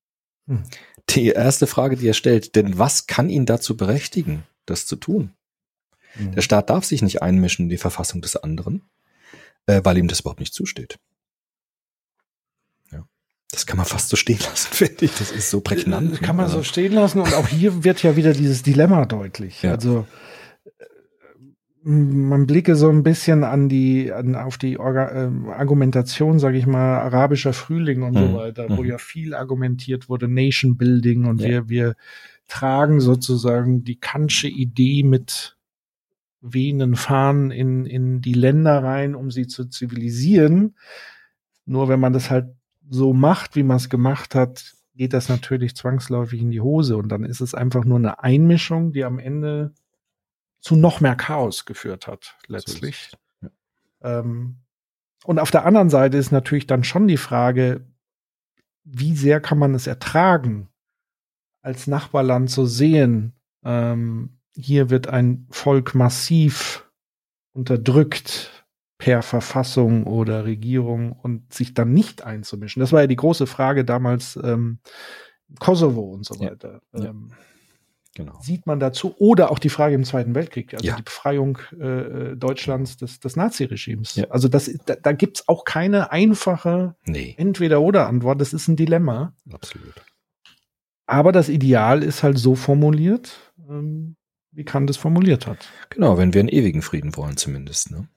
Hm. 0.47 0.65
Die 1.11 1.29
erste 1.29 1.67
Frage, 1.67 1.97
die 1.97 2.09
er 2.09 2.15
stellt, 2.15 2.55
denn 2.55 2.79
was 2.79 3.07
kann 3.07 3.29
ihn 3.29 3.47
dazu 3.47 3.77
berechtigen, 3.77 4.45
das 4.67 4.87
zu 4.87 4.97
tun? 4.97 5.33
Der 6.19 6.43
Staat 6.43 6.71
darf 6.71 6.85
sich 6.85 7.03
nicht 7.03 7.23
einmischen 7.23 7.67
in 7.67 7.69
die 7.69 7.77
Verfassung 7.77 8.23
des 8.23 8.37
anderen, 8.37 8.83
äh, 9.67 9.83
weil 9.85 9.99
ihm 9.99 10.09
das 10.09 10.21
überhaupt 10.21 10.41
nicht 10.41 10.55
zusteht. 10.55 10.99
Das 13.53 13.65
kann 13.67 13.77
man 13.77 13.87
fast 13.87 14.09
so 14.09 14.17
stehen 14.17 14.39
lassen, 14.41 14.69
finde 14.73 15.05
ich. 15.05 15.15
Das 15.19 15.31
ist 15.31 15.51
so 15.51 15.61
prägnant. 15.61 16.13
Das 16.13 16.21
kann 16.21 16.37
man 16.37 16.49
so 16.49 16.59
Also, 16.59 16.69
stehen 16.69 16.93
lassen 16.93 17.21
und 17.21 17.33
auch 17.35 17.47
hier 17.49 17.85
wird 17.85 18.03
ja 18.03 18.17
wieder 18.17 18.33
dieses 18.33 18.63
Dilemma 18.63 19.07
deutlich. 19.07 19.63
Ja. 19.63 19.73
Also 19.73 20.07
äh, 21.85 21.89
man 21.89 22.47
blicke 22.47 22.75
so 22.77 22.89
ein 22.91 23.03
bisschen 23.03 23.45
an 23.45 23.69
die 23.69 24.13
an, 24.13 24.35
auf 24.35 24.59
die 24.59 24.79
Orga, 24.79 25.13
ähm, 25.27 25.49
Argumentation, 25.49 26.39
sage 26.39 26.59
ich 26.59 26.67
mal, 26.67 26.99
arabischer 27.01 27.53
Frühling 27.53 28.03
und 28.03 28.15
so 28.15 28.21
Mhm. 28.29 28.35
weiter, 28.35 28.67
wo 28.77 28.83
Mhm. 28.83 28.89
ja 28.89 28.99
viel 28.99 29.35
argumentiert 29.35 30.09
wurde, 30.09 30.27
Nation 30.29 30.77
Building 30.77 31.25
und 31.27 31.41
Ja. 31.41 31.49
wir 31.49 31.69
wir 31.69 31.95
tragen 32.49 33.01
sozusagen 33.01 33.85
die 33.85 33.97
Kantsche 33.99 34.49
Idee 34.49 35.03
mit 35.03 35.57
wehenden 36.41 36.95
Fahnen 36.97 37.51
in 37.51 37.87
in 37.87 38.21
die 38.21 38.35
Länder 38.35 38.83
rein, 38.83 39.15
um 39.15 39.31
sie 39.31 39.47
zu 39.47 39.65
zivilisieren. 39.67 40.77
Nur 41.65 41.89
wenn 41.89 41.99
man 42.01 42.13
das 42.13 42.31
halt 42.31 42.49
so 42.89 43.13
macht, 43.13 43.57
wie 43.57 43.63
man 43.63 43.77
es 43.77 43.89
gemacht 43.89 44.35
hat, 44.35 44.75
geht 44.95 45.13
das 45.13 45.29
natürlich 45.29 45.77
zwangsläufig 45.77 46.41
in 46.41 46.51
die 46.51 46.61
Hose 46.61 46.97
und 46.97 47.09
dann 47.09 47.25
ist 47.25 47.41
es 47.41 47.55
einfach 47.55 47.85
nur 47.85 47.99
eine 47.99 48.23
Einmischung, 48.23 48.93
die 48.93 49.05
am 49.05 49.19
Ende 49.19 49.75
zu 50.61 50.75
noch 50.75 51.01
mehr 51.01 51.17
Chaos 51.17 51.65
geführt 51.65 52.07
hat, 52.07 52.37
letztlich. 52.47 53.13
Ja. 53.41 53.51
ähm, 54.03 54.57
und 55.25 55.39
auf 55.39 55.51
der 55.51 55.67
anderen 55.67 55.91
Seite 55.91 56.17
ist 56.17 56.31
natürlich 56.31 56.67
dann 56.67 56.85
schon 56.85 57.09
die 57.09 57.17
Frage, 57.17 57.85
wie 58.85 59.17
sehr 59.17 59.41
kann 59.41 59.59
man 59.59 59.75
es 59.75 59.87
ertragen, 59.87 60.69
als 61.63 61.87
Nachbarland 61.89 62.49
zu 62.49 62.65
sehen, 62.65 63.33
ähm, 63.65 64.39
hier 64.55 64.89
wird 64.89 65.09
ein 65.09 65.47
Volk 65.51 65.95
massiv 65.95 66.89
unterdrückt 67.53 68.56
per 68.99 69.23
Verfassung 69.23 70.05
oder 70.05 70.45
Regierung 70.45 71.13
und 71.13 71.53
sich 71.53 71.75
dann 71.75 71.93
nicht 71.93 72.25
einzumischen. 72.25 72.81
Das 72.81 72.93
war 72.93 73.03
ja 73.03 73.07
die 73.07 73.17
große 73.17 73.47
Frage 73.47 73.85
damals 73.85 74.39
ähm, 74.43 74.79
Kosovo 75.59 76.01
und 76.03 76.25
so 76.25 76.39
weiter. 76.41 76.81
Ja. 76.95 77.07
Ähm, 77.07 77.31
Genau. 78.15 78.41
sieht 78.41 78.67
man 78.67 78.81
dazu. 78.81 79.15
Oder 79.19 79.51
auch 79.51 79.59
die 79.59 79.69
Frage 79.69 79.95
im 79.95 80.03
Zweiten 80.05 80.35
Weltkrieg, 80.35 80.73
also 80.73 80.87
Ja. 80.87 80.97
die 80.97 81.03
Befreiung 81.03 81.59
äh, 81.79 82.35
Deutschlands 82.35 82.97
des, 82.97 83.21
des 83.21 83.37
Naziregimes. 83.37 84.15
Ja. 84.17 84.25
Also 84.31 84.49
das, 84.49 84.71
da, 84.87 84.95
da 84.97 85.13
gibt's 85.13 85.47
auch 85.49 85.65
keine 85.67 86.13
einfache 86.13 86.95
Nee, 87.05 87.35
Entweder-oder-Antwort. 87.37 88.41
Das 88.41 88.55
ist 88.55 88.69
ein 88.69 88.77
Dilemma. 88.77 89.35
absolut. 89.53 89.93
Aber 91.05 91.31
das 91.31 91.51
Ideal 91.51 92.03
ist 92.03 92.23
halt 92.23 92.39
so 92.39 92.55
formuliert, 92.55 93.53
ähm, 93.69 94.17
wie 94.51 94.65
Kant 94.65 94.89
es 94.89 94.97
formuliert 94.97 95.47
hat. 95.47 95.69
Genau, 95.91 96.17
wenn 96.17 96.33
wir 96.33 96.41
einen 96.41 96.49
ewigen 96.49 96.81
Frieden 96.81 97.15
wollen 97.19 97.37
zumindest. 97.37 97.91
Ne? 97.91 98.09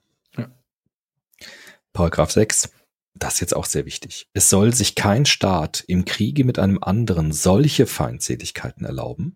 Paragraph 1.93 2.31
6. 2.31 2.69
Das 3.15 3.35
ist 3.35 3.39
jetzt 3.41 3.55
auch 3.55 3.65
sehr 3.65 3.85
wichtig. 3.85 4.27
Es 4.33 4.49
soll 4.49 4.73
sich 4.73 4.95
kein 4.95 5.25
Staat 5.25 5.83
im 5.87 6.05
Kriege 6.05 6.45
mit 6.45 6.59
einem 6.59 6.77
anderen 6.81 7.31
solche 7.31 7.85
Feindseligkeiten 7.85 8.85
erlauben, 8.85 9.35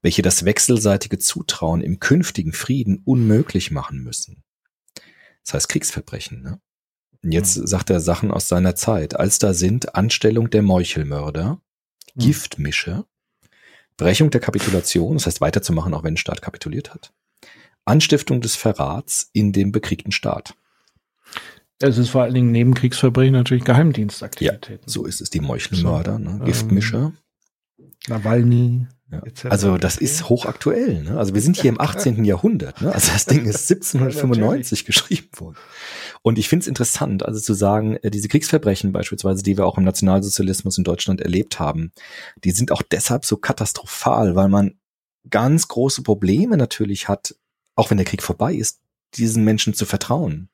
welche 0.00 0.22
das 0.22 0.44
wechselseitige 0.44 1.18
Zutrauen 1.18 1.82
im 1.82 2.00
künftigen 2.00 2.52
Frieden 2.52 3.02
unmöglich 3.04 3.70
machen 3.70 3.98
müssen. 4.02 4.42
Das 5.44 5.54
heißt 5.54 5.68
Kriegsverbrechen. 5.68 6.42
Ne? 6.42 6.60
Jetzt 7.22 7.58
Mhm. 7.58 7.66
sagt 7.66 7.90
er 7.90 8.00
Sachen 8.00 8.30
aus 8.30 8.48
seiner 8.48 8.74
Zeit, 8.74 9.16
als 9.16 9.38
da 9.38 9.52
sind 9.52 9.94
Anstellung 9.94 10.48
der 10.48 10.62
Meuchelmörder, 10.62 11.60
Mhm. 12.14 12.20
Giftmische, 12.20 13.04
Brechung 13.96 14.30
der 14.30 14.40
Kapitulation, 14.40 15.14
das 15.14 15.26
heißt 15.26 15.40
weiterzumachen, 15.42 15.92
auch 15.92 16.04
wenn 16.04 16.14
ein 16.14 16.18
Staat 16.18 16.40
kapituliert 16.40 16.94
hat, 16.94 17.12
Anstiftung 17.84 18.40
des 18.40 18.56
Verrats 18.56 19.28
in 19.34 19.52
dem 19.52 19.72
bekriegten 19.72 20.12
Staat. 20.12 20.54
Es 21.82 21.96
ist 21.96 22.10
vor 22.10 22.22
allen 22.22 22.34
Dingen 22.34 22.52
neben 22.52 22.74
Kriegsverbrechen 22.74 23.32
natürlich 23.32 23.64
Geheimdienstaktivitäten. 23.64 24.86
So 24.86 25.06
ist 25.06 25.20
es, 25.20 25.30
die 25.30 25.40
Meuchelmörder, 25.40 26.18
ne? 26.18 26.38
Ähm, 26.40 26.44
Giftmischer. 26.44 27.12
Nawalny. 28.06 28.86
Ja. 29.10 29.22
Also 29.48 29.76
das 29.76 29.96
ist 29.96 30.28
hochaktuell. 30.28 31.02
Ne? 31.02 31.18
Also 31.18 31.34
wir 31.34 31.40
sind 31.40 31.56
hier 31.56 31.70
im 31.70 31.80
18. 31.80 32.24
Jahrhundert. 32.24 32.80
Ne? 32.80 32.92
Also 32.92 33.12
das 33.12 33.24
Ding 33.26 33.44
ist 33.44 33.70
1795 33.70 34.84
geschrieben 34.84 35.28
worden. 35.36 35.56
Und 36.22 36.38
ich 36.38 36.48
finde 36.48 36.64
es 36.64 36.68
interessant, 36.68 37.24
also 37.24 37.40
zu 37.40 37.54
sagen, 37.54 37.96
äh, 37.96 38.10
diese 38.10 38.28
Kriegsverbrechen 38.28 38.92
beispielsweise, 38.92 39.42
die 39.42 39.56
wir 39.56 39.66
auch 39.66 39.78
im 39.78 39.84
Nationalsozialismus 39.84 40.78
in 40.78 40.84
Deutschland 40.84 41.20
erlebt 41.20 41.58
haben, 41.58 41.92
die 42.44 42.52
sind 42.52 42.70
auch 42.70 42.82
deshalb 42.82 43.24
so 43.24 43.36
katastrophal, 43.36 44.36
weil 44.36 44.48
man 44.48 44.78
ganz 45.28 45.66
große 45.66 46.02
Probleme 46.02 46.56
natürlich 46.56 47.08
hat, 47.08 47.34
auch 47.74 47.90
wenn 47.90 47.96
der 47.96 48.06
Krieg 48.06 48.22
vorbei 48.22 48.54
ist, 48.54 48.80
diesen 49.14 49.44
Menschen 49.44 49.74
zu 49.74 49.86
vertrauen. 49.86 50.50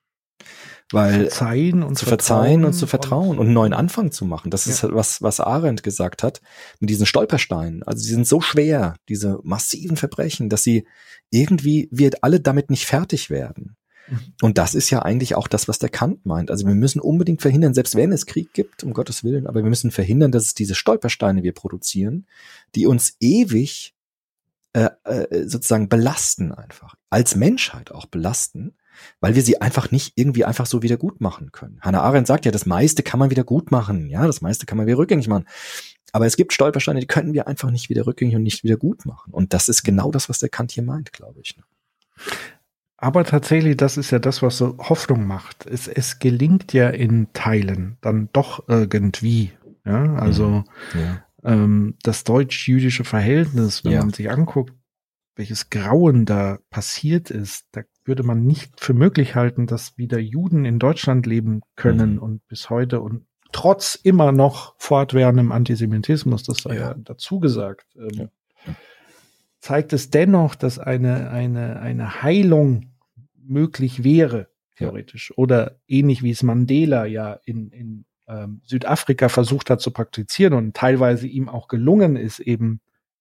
Weil 0.92 1.22
verzeihen 1.22 1.82
und 1.82 1.98
zu 1.98 2.06
verzeihen 2.06 2.64
und 2.64 2.72
zu 2.72 2.86
vertrauen 2.86 3.38
und 3.38 3.46
einen 3.46 3.54
neuen 3.54 3.72
Anfang 3.72 4.12
zu 4.12 4.24
machen. 4.24 4.50
Das 4.52 4.68
ist 4.68 4.78
Ja. 4.78 4.82
halt 4.84 4.94
was, 4.94 5.20
was 5.20 5.40
Arendt 5.40 5.82
gesagt 5.82 6.22
hat 6.22 6.40
mit 6.78 6.90
diesen 6.90 7.06
Stolpersteinen. 7.06 7.82
Also 7.82 8.04
die 8.04 8.10
sind 8.12 8.26
so 8.26 8.40
schwer, 8.40 8.94
diese 9.08 9.40
massiven 9.42 9.96
Verbrechen, 9.96 10.48
dass 10.48 10.62
sie 10.62 10.86
irgendwie, 11.30 11.88
wir 11.90 12.12
alle 12.22 12.38
damit 12.40 12.70
nicht 12.70 12.86
fertig 12.86 13.30
werden. 13.30 13.76
Mhm. 14.08 14.18
Und 14.42 14.58
das 14.58 14.76
ist 14.76 14.90
ja 14.90 15.02
eigentlich 15.02 15.34
auch 15.34 15.48
das, 15.48 15.66
was 15.66 15.80
der 15.80 15.88
Kant 15.88 16.24
meint. 16.24 16.52
Also 16.52 16.66
wir 16.66 16.74
müssen 16.74 17.00
unbedingt 17.00 17.42
verhindern, 17.42 17.74
selbst 17.74 17.96
wenn 17.96 18.12
es 18.12 18.26
Krieg 18.26 18.52
gibt, 18.52 18.84
um 18.84 18.92
Gottes 18.92 19.24
Willen, 19.24 19.48
aber 19.48 19.64
wir 19.64 19.68
müssen 19.70 19.90
verhindern, 19.90 20.30
dass 20.30 20.44
es 20.44 20.54
diese 20.54 20.76
Stolpersteine 20.76 21.42
wir 21.42 21.52
produzieren, 21.52 22.26
die 22.76 22.86
uns 22.86 23.16
ewig 23.18 23.94
äh, 24.72 24.90
äh, 25.04 25.48
sozusagen 25.48 25.88
belasten 25.88 26.52
einfach. 26.52 26.94
Als 27.10 27.34
Menschheit 27.34 27.90
auch 27.90 28.06
belasten, 28.06 28.76
weil 29.20 29.34
wir 29.34 29.42
sie 29.42 29.60
einfach 29.60 29.90
nicht 29.90 30.12
irgendwie 30.16 30.44
einfach 30.44 30.66
so 30.66 30.82
wieder 30.82 30.96
gut 30.96 31.20
machen 31.20 31.52
können. 31.52 31.78
Hannah 31.80 32.02
Arendt 32.02 32.26
sagt 32.26 32.44
ja, 32.44 32.50
das 32.52 32.66
meiste 32.66 33.02
kann 33.02 33.18
man 33.20 33.30
wieder 33.30 33.44
gut 33.44 33.70
machen. 33.70 34.08
Ja, 34.08 34.26
das 34.26 34.40
meiste 34.40 34.66
kann 34.66 34.78
man 34.78 34.86
wieder 34.86 34.98
rückgängig 34.98 35.28
machen. 35.28 35.46
Aber 36.12 36.26
es 36.26 36.36
gibt 36.36 36.52
Stolpersteine, 36.52 37.00
die 37.00 37.06
können 37.06 37.34
wir 37.34 37.46
einfach 37.46 37.70
nicht 37.70 37.90
wieder 37.90 38.06
rückgängig 38.06 38.36
und 38.36 38.42
nicht 38.42 38.64
wieder 38.64 38.76
gut 38.76 39.04
machen. 39.06 39.32
Und 39.32 39.52
das 39.52 39.68
ist 39.68 39.82
genau 39.82 40.10
das, 40.10 40.28
was 40.28 40.38
der 40.38 40.48
Kant 40.48 40.72
hier 40.72 40.82
meint, 40.84 41.12
glaube 41.12 41.40
ich. 41.42 41.56
ne? 41.56 41.64
Aber 42.98 43.24
tatsächlich, 43.24 43.76
das 43.76 43.98
ist 43.98 44.10
ja 44.10 44.18
das, 44.18 44.40
was 44.42 44.56
so 44.56 44.76
Hoffnung 44.78 45.26
macht. 45.26 45.66
Es, 45.66 45.86
es 45.86 46.18
gelingt 46.18 46.72
ja 46.72 46.88
in 46.88 47.30
Teilen 47.34 47.98
dann 48.00 48.30
doch 48.32 48.64
irgendwie. 48.68 49.52
Ja, 49.84 50.14
also 50.14 50.64
Ja. 50.94 51.22
ähm, 51.44 51.94
das 52.02 52.24
deutsch-jüdische 52.24 53.04
Verhältnis, 53.04 53.84
wenn 53.84 53.92
Ja. 53.92 54.00
man 54.00 54.10
sich 54.12 54.30
anguckt, 54.30 54.72
welches 55.36 55.68
Grauen 55.68 56.24
da 56.24 56.58
passiert 56.70 57.30
ist, 57.30 57.66
da 57.72 57.82
würde 58.06 58.22
man 58.22 58.44
nicht 58.44 58.80
für 58.80 58.94
möglich 58.94 59.34
halten, 59.34 59.66
dass 59.66 59.96
wieder 59.98 60.18
Juden 60.18 60.64
in 60.64 60.78
Deutschland 60.78 61.26
leben 61.26 61.62
können 61.76 62.14
Mhm. 62.14 62.22
und 62.22 62.48
bis 62.48 62.70
heute 62.70 63.00
und 63.00 63.26
trotz 63.52 63.94
immer 63.94 64.32
noch 64.32 64.74
fortwährendem 64.78 65.52
Antisemitismus, 65.52 66.42
das 66.42 66.58
sei 66.58 66.74
Ja. 66.74 66.80
ja, 66.90 66.94
dazu 66.98 67.40
gesagt, 67.40 67.86
ähm, 67.96 68.28
Ja. 68.66 68.74
zeigt 69.60 69.92
es 69.92 70.10
dennoch, 70.10 70.54
dass 70.54 70.78
eine, 70.78 71.30
eine, 71.30 71.80
eine 71.80 72.22
Heilung 72.22 72.92
möglich 73.36 74.04
wäre, 74.04 74.48
Ja. 74.78 74.88
theoretisch. 74.88 75.32
Oder 75.36 75.76
ähnlich 75.88 76.22
wie 76.22 76.30
es 76.30 76.42
Mandela 76.42 77.06
ja 77.06 77.38
in, 77.44 77.70
in 77.70 78.04
ähm, 78.28 78.60
Südafrika 78.64 79.28
versucht 79.28 79.70
hat 79.70 79.80
zu 79.80 79.90
praktizieren 79.92 80.52
und 80.52 80.74
teilweise 80.76 81.26
ihm 81.28 81.48
auch 81.48 81.68
gelungen 81.68 82.16
ist, 82.16 82.40
eben 82.40 82.80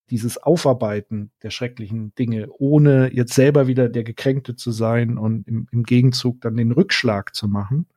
dieses 0.10 0.38
Aufarbeiten 0.41 1.32
der 1.43 1.49
schrecklichen 1.49 2.14
Dinge, 2.16 2.47
ohne 2.58 3.12
jetzt 3.14 3.34
selber 3.34 3.68
wieder 3.68 3.89
der 3.89 4.03
Gekränkte 4.03 4.56
zu 4.56 4.72
sein 4.72 5.18
und 5.18 5.47
im, 5.47 5.68
im 5.72 5.84
Gegenzug 5.84 6.41
dann 6.41 6.56
den 6.58 6.72
Rückschlag 6.72 7.34
zu 7.34 7.47
machen. 7.47 7.88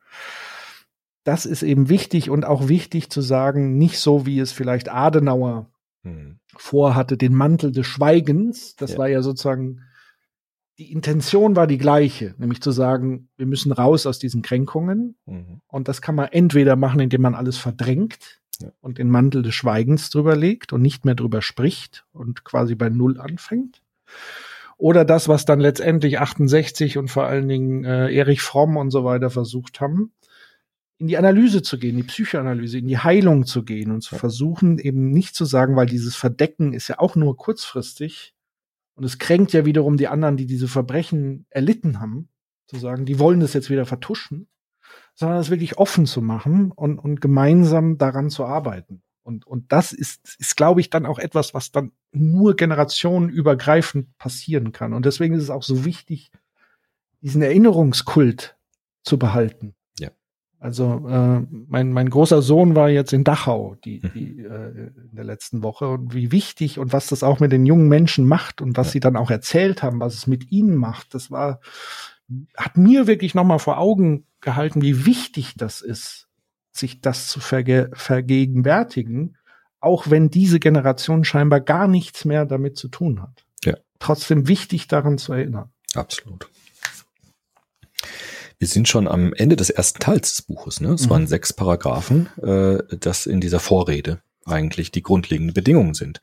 Das 1.23 1.45
ist 1.45 1.63
eben 1.63 1.89
wichtig 1.89 2.29
und 2.29 2.45
auch 2.45 2.67
wichtig 2.67 3.09
zu 3.09 3.21
sagen, 3.21 3.77
nicht 3.77 3.99
so 3.99 4.25
wie 4.25 4.39
es 4.39 4.51
vielleicht 4.51 4.89
Adenauer 4.89 5.67
Hm. 6.03 6.39
vorhatte, 6.55 7.17
den 7.17 7.35
Mantel 7.35 7.73
des 7.73 7.85
Schweigens. 7.85 8.75
Das 8.77 8.93
Ja. 8.93 8.99
war 8.99 9.09
ja 9.09 9.21
sozusagen, 9.21 9.81
die 10.77 10.93
Intention 10.93 11.57
war 11.57 11.67
die 11.67 11.77
gleiche, 11.77 12.35
nämlich 12.37 12.61
zu 12.61 12.71
sagen, 12.71 13.27
wir 13.35 13.45
müssen 13.45 13.73
raus 13.73 14.05
aus 14.05 14.17
diesen 14.17 14.41
Kränkungen. 14.41 15.17
Mhm. 15.25 15.59
Und 15.67 15.89
das 15.89 16.01
kann 16.01 16.15
man 16.15 16.29
entweder 16.31 16.77
machen, 16.77 17.01
indem 17.01 17.21
man 17.21 17.35
alles 17.35 17.57
verdrängt 17.57 18.39
Ja. 18.61 18.71
und 18.81 18.97
den 18.97 19.09
Mantel 19.09 19.41
des 19.41 19.55
Schweigens 19.55 20.09
drüber 20.09 20.35
legt 20.35 20.73
und 20.73 20.81
nicht 20.81 21.05
mehr 21.05 21.15
drüber 21.15 21.41
spricht 21.41 22.05
und 22.11 22.43
quasi 22.43 22.75
bei 22.75 22.89
Null 22.89 23.19
anfängt. 23.19 23.81
Oder 24.77 25.05
das, 25.05 25.27
was 25.27 25.45
dann 25.45 25.59
letztendlich 25.59 26.19
68 26.19 26.97
und 26.97 27.09
vor 27.09 27.25
allen 27.25 27.47
Dingen 27.47 27.83
äh, 27.83 28.13
Erich 28.13 28.41
Fromm 28.41 28.77
und 28.77 28.91
so 28.91 29.03
weiter 29.03 29.29
versucht 29.29 29.81
haben, 29.81 30.13
in 30.99 31.07
die 31.07 31.17
Analyse 31.17 31.61
zu 31.61 31.79
gehen, 31.79 31.95
die 31.95 32.03
Psychoanalyse, 32.03 32.77
in 32.77 32.87
die 32.87 32.97
Heilung 32.97 33.45
zu 33.45 33.63
gehen 33.63 33.91
und 33.91 34.01
zu 34.01 34.15
versuchen, 34.15 34.79
eben 34.79 35.11
nicht 35.11 35.33
zu 35.33 35.45
sagen, 35.45 35.75
weil 35.75 35.85
dieses 35.85 36.15
Verdecken 36.15 36.73
ist 36.73 36.89
ja 36.89 36.99
auch 36.99 37.15
nur 37.15 37.37
kurzfristig 37.37 38.33
und 38.95 39.05
es 39.05 39.17
kränkt 39.17 39.53
ja 39.53 39.65
wiederum 39.65 39.95
die 39.95 40.09
anderen, 40.09 40.35
die 40.35 40.45
diese 40.45 40.67
Verbrechen 40.67 41.45
erlitten 41.49 42.01
haben, 42.01 42.27
zu 42.67 42.77
sagen, 42.77 43.05
die 43.05 43.17
wollen 43.17 43.39
das 43.39 43.53
jetzt 43.53 43.69
wieder 43.69 43.85
vertuschen, 43.85 44.47
sondern 45.19 45.39
es 45.39 45.49
wirklich 45.49 45.77
offen 45.77 46.05
zu 46.05 46.21
machen 46.21 46.71
und, 46.71 46.97
und 46.97 47.19
gemeinsam 47.19 47.97
daran 47.97 48.29
zu 48.29 48.45
arbeiten. 48.45 49.01
Und, 49.21 49.45
und 49.45 49.69
das 49.73 49.91
ist, 49.91 50.37
ist, 50.39 50.55
glaube 50.55 50.79
ich, 50.79 50.89
dann 50.89 51.05
auch 51.05 51.19
etwas, 51.19 51.53
was 51.53 51.73
dann 51.73 51.91
nur 52.13 52.55
generationenübergreifend 52.55 54.17
passieren 54.17 54.71
kann. 54.71 54.93
Und 54.93 55.05
deswegen 55.05 55.35
ist 55.35 55.43
es 55.43 55.49
auch 55.49 55.63
so 55.63 55.83
wichtig, 55.83 56.31
diesen 57.21 57.41
Erinnerungskult 57.41 58.57
zu 59.03 59.19
behalten. 59.19 59.75
Ja. 59.99 60.09
Also 60.57 61.05
äh, 61.09 61.41
mein, 61.67 61.91
mein 61.91 62.09
großer 62.09 62.41
Sohn 62.41 62.77
war 62.77 62.89
jetzt 62.89 63.11
in 63.11 63.25
Dachau 63.25 63.75
die, 63.83 63.99
Mhm. 64.01 64.11
die, 64.13 64.39
äh, 64.39 64.87
in 65.11 65.15
der 65.17 65.25
letzten 65.25 65.63
Woche 65.63 65.89
und 65.89 66.13
wie 66.13 66.31
wichtig 66.31 66.79
und 66.79 66.93
was 66.93 67.07
das 67.07 67.23
auch 67.23 67.41
mit 67.41 67.51
den 67.51 67.65
jungen 67.65 67.89
Menschen 67.89 68.25
macht 68.25 68.61
und 68.61 68.77
was 68.77 68.87
Ja. 68.87 68.91
sie 68.93 68.99
dann 69.01 69.17
auch 69.17 69.29
erzählt 69.31 69.83
haben, 69.83 69.99
was 69.99 70.13
es 70.15 70.27
mit 70.27 70.49
ihnen 70.49 70.75
macht, 70.77 71.13
das 71.13 71.29
war, 71.29 71.59
hat 72.55 72.77
mir 72.77 73.05
wirklich 73.05 73.35
nochmal 73.35 73.59
vor 73.59 73.79
Augen 73.79 74.25
gehalten, 74.41 74.81
wie 74.81 75.05
wichtig 75.05 75.53
das 75.57 75.81
ist, 75.81 76.27
sich 76.71 77.01
das 77.01 77.27
zu 77.27 77.39
verge 77.39 77.89
vergegenwärtigen, 77.93 79.37
auch 79.79 80.09
wenn 80.09 80.29
diese 80.29 80.59
Generation 80.59 81.23
scheinbar 81.23 81.61
gar 81.61 81.87
nichts 81.87 82.25
mehr 82.25 82.45
damit 82.45 82.77
zu 82.77 82.87
tun 82.89 83.21
hat. 83.21 83.45
Ja. 83.63 83.75
Trotzdem 83.99 84.47
wichtig 84.47 84.87
daran 84.87 85.17
zu 85.17 85.33
erinnern. 85.33 85.71
Absolut. 85.95 86.49
Wir 88.57 88.67
sind 88.67 88.87
schon 88.89 89.07
am 89.07 89.33
Ende 89.33 89.55
des 89.55 89.69
ersten 89.69 89.99
Teils 89.99 90.35
des 90.35 90.41
Buches. 90.43 90.81
Ne? 90.81 90.89
Es 90.89 91.05
Mhm. 91.05 91.09
waren 91.11 91.27
sechs 91.27 91.53
Paragraphen, 91.53 92.27
äh, 92.41 92.83
das 92.97 93.25
in 93.25 93.39
dieser 93.39 93.59
Vorrede 93.59 94.21
eigentlich 94.45 94.91
die 94.91 95.01
grundlegenden 95.03 95.53
Bedingungen 95.53 95.93
sind. 95.93 96.21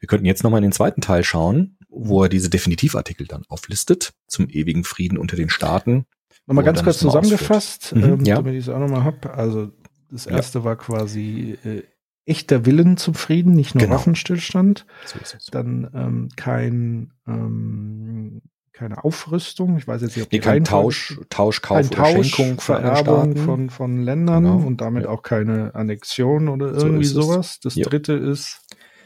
Wir 0.00 0.08
könnten 0.08 0.26
jetzt 0.26 0.42
nochmal 0.42 0.58
in 0.58 0.64
den 0.68 0.72
zweiten 0.72 1.00
Teil 1.00 1.22
schauen, 1.22 1.76
wo 1.88 2.24
er 2.24 2.28
diese 2.28 2.50
Definitivartikel 2.50 3.26
dann 3.26 3.44
auflistet 3.48 4.14
zum 4.26 4.48
ewigen 4.48 4.82
Frieden 4.84 5.18
unter 5.18 5.36
den 5.36 5.48
Staaten. 5.50 6.06
Nochmal 6.46 6.64
er 6.64 6.66
ganz 6.66 6.82
kurz 6.82 6.98
zusammengefasst. 6.98 7.94
Mhm, 7.94 8.02
ähm, 8.04 8.24
ja. 8.24 8.36
damit 8.36 8.54
ich 8.54 8.60
es 8.60 8.68
auch 8.68 8.78
nochmal 8.78 9.04
hab. 9.04 9.36
Also 9.36 9.70
das 10.10 10.26
Ja. 10.26 10.32
erste 10.32 10.64
war 10.64 10.76
quasi 10.76 11.58
äh, 11.64 11.82
echter 12.24 12.64
Willen 12.66 12.96
zum 12.96 13.14
Frieden, 13.14 13.52
nicht 13.52 13.74
nur 13.74 13.82
Genau. 13.84 13.94
Waffenstillstand. 13.96 14.86
So. 15.04 15.18
Dann 15.50 15.90
ähm, 15.94 16.28
kein 16.36 17.12
ähm, 17.26 18.42
keine 18.72 19.02
Aufrüstung. 19.04 19.78
Ich 19.78 19.88
weiß 19.88 20.02
jetzt 20.02 20.16
nicht, 20.16 20.26
ob 20.26 20.32
Nee, 20.32 20.38
die 20.38 20.44
kein 20.44 20.62
Tausch, 20.64 21.18
Tausch, 21.30 21.62
Kauf 21.62 21.78
kein 21.78 21.90
Tausch, 21.90 22.28
Schenkung 22.28 22.60
von 22.60 22.76
Vererbung 22.76 23.32
Staaten. 23.32 23.36
von, 23.36 23.70
von 23.70 24.02
Ländern 24.02 24.44
Genau. 24.44 24.56
und 24.66 24.80
damit 24.82 25.04
Ja. 25.04 25.08
auch 25.08 25.22
keine 25.22 25.74
Annexion 25.74 26.48
oder 26.48 26.78
So 26.78 26.86
irgendwie 26.86 27.06
es. 27.06 27.12
sowas. 27.12 27.58
Das 27.60 27.74
Ja. 27.74 27.86
dritte 27.88 28.12
ist 28.12 28.60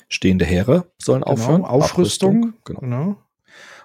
Stehende 0.09 0.45
Heere 0.45 0.91
sollen 1.01 1.22
aufhören. 1.22 1.62
Genau, 1.62 1.68
Aufrüstung. 1.68 2.55
Genau. 2.64 2.80
Genau. 2.80 3.16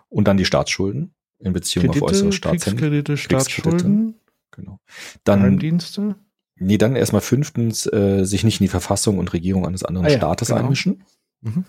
Und 0.10 0.28
dann 0.28 0.38
die 0.38 0.46
Staatsschulden 0.46 1.14
in 1.40 1.54
Beziehung 1.54 1.90
auf 1.90 2.02
äußere 2.02 2.32
Staatshände. 2.32 2.80
Kriegskredite, 2.82 3.18
Staatsschulden, 3.18 4.16
Genau. 4.52 4.80
Dann, 5.26 5.40
Geheimdienste. 5.42 6.16
nee, 6.56 6.78
dann 6.78 6.96
erstmal 6.96 7.22
fünftens, 7.22 7.86
äh, 7.88 8.24
sich 8.24 8.44
nicht 8.46 8.62
in 8.62 8.66
die 8.66 8.70
Verfassung 8.70 9.18
und 9.20 9.34
Regierung 9.34 9.68
eines 9.68 9.84
anderen 9.84 10.08
Ah 10.08 10.12
ja, 10.12 10.18
Staates 10.18 10.48
genau. 10.48 10.62
einmischen. 10.62 11.04
Mhm. 11.42 11.66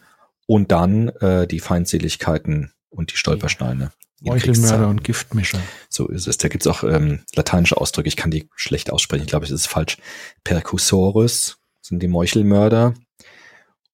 Und 0.46 0.70
dann 0.70 1.08
äh, 1.08 1.48
die 1.48 1.58
Feindseligkeiten 1.58 2.70
und 2.88 3.12
die 3.12 3.16
Stolpersteine. 3.16 3.90
in 4.20 4.28
Meuchelmörder 4.28 4.88
und 4.88 5.02
Giftmischer. 5.02 5.58
So 5.88 6.06
ist 6.08 6.28
es. 6.28 6.38
Da 6.38 6.46
gibt's 6.48 6.68
auch 6.68 6.84
ähm, 6.84 7.20
lateinische 7.34 7.76
Ausdrücke, 7.76 8.06
ich 8.08 8.16
kann 8.16 8.30
die 8.30 8.48
schlecht 8.54 8.92
aussprechen. 8.92 9.22
Ich 9.24 9.28
glaube, 9.28 9.44
es 9.44 9.50
ist 9.50 9.66
falsch. 9.66 9.96
Percussorus 10.44 11.58
sind 11.82 12.00
die 12.02 12.08
Meuchelmörder 12.08 12.94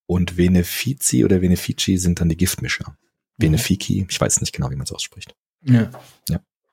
und 0.06 0.36
Venefici 0.36 1.24
oder 1.24 1.40
Venefici 1.40 1.96
sind 1.96 2.20
dann 2.20 2.28
die 2.28 2.36
Giftmischer. 2.36 2.96
Venefici, 3.38 4.06
ich 4.08 4.20
weiß 4.20 4.40
nicht 4.42 4.52
genau, 4.54 4.70
wie 4.70 4.76
man 4.76 4.84
es 4.84 4.92
ausspricht. 4.92 5.34
Ja. 5.64 5.90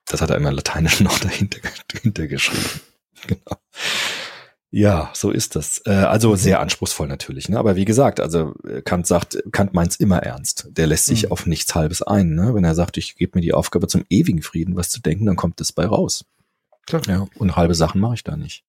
Das 0.06 0.20
hat 0.20 0.30
er 0.30 0.36
immer 0.36 0.50
lateinisch 0.52 1.00
noch 1.00 1.18
dahinter, 1.20 1.58
dahinter 1.88 2.26
geschrieben. 2.26 2.80
Genau. 3.26 3.56
Ja, 4.70 5.10
so 5.14 5.30
ist 5.30 5.56
das. 5.56 5.82
Äh, 5.84 5.90
also 5.90 6.36
sehr 6.36 6.60
anspruchsvoll 6.60 7.06
natürlich. 7.06 7.50
Ne? 7.50 7.58
Aber 7.58 7.76
wie 7.76 7.84
gesagt, 7.84 8.18
also 8.18 8.54
äh, 8.66 8.80
Kant 8.80 9.06
sagt, 9.06 9.42
Kant 9.52 9.74
meint's 9.74 9.96
immer 9.96 10.22
ernst. 10.22 10.68
Der 10.70 10.86
lässt 10.86 11.04
sich 11.06 11.24
Mhm. 11.26 11.32
auf 11.32 11.44
nichts 11.44 11.74
Halbes 11.74 12.00
ein. 12.00 12.34
Ne? 12.34 12.54
Wenn 12.54 12.64
er 12.64 12.74
sagt, 12.74 12.96
ich 12.96 13.16
gebe 13.16 13.36
mir 13.36 13.42
die 13.42 13.52
Aufgabe 13.52 13.88
zum 13.88 14.06
ewigen 14.08 14.40
Frieden, 14.42 14.74
was 14.74 14.88
zu 14.88 15.02
denken, 15.02 15.26
dann 15.26 15.36
kommt 15.36 15.60
das 15.60 15.72
bei 15.72 15.84
raus. 15.84 16.24
Klar. 16.86 17.02
Ja, 17.08 17.26
und 17.36 17.56
halbe 17.56 17.74
Sachen 17.74 18.00
mache 18.00 18.14
ich 18.14 18.24
da 18.24 18.36
nicht. 18.38 18.64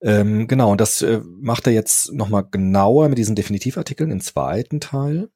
Ähm, 0.00 0.48
genau, 0.48 0.72
und 0.72 0.80
das 0.80 1.02
äh, 1.02 1.20
macht 1.40 1.66
er 1.68 1.72
jetzt 1.72 2.12
nochmal 2.12 2.46
genauer 2.50 3.08
mit 3.10 3.18
diesen 3.18 3.36
Definitivartikeln 3.36 4.10
im 4.10 4.20
zweiten 4.20 4.80
Teil, 4.80 5.28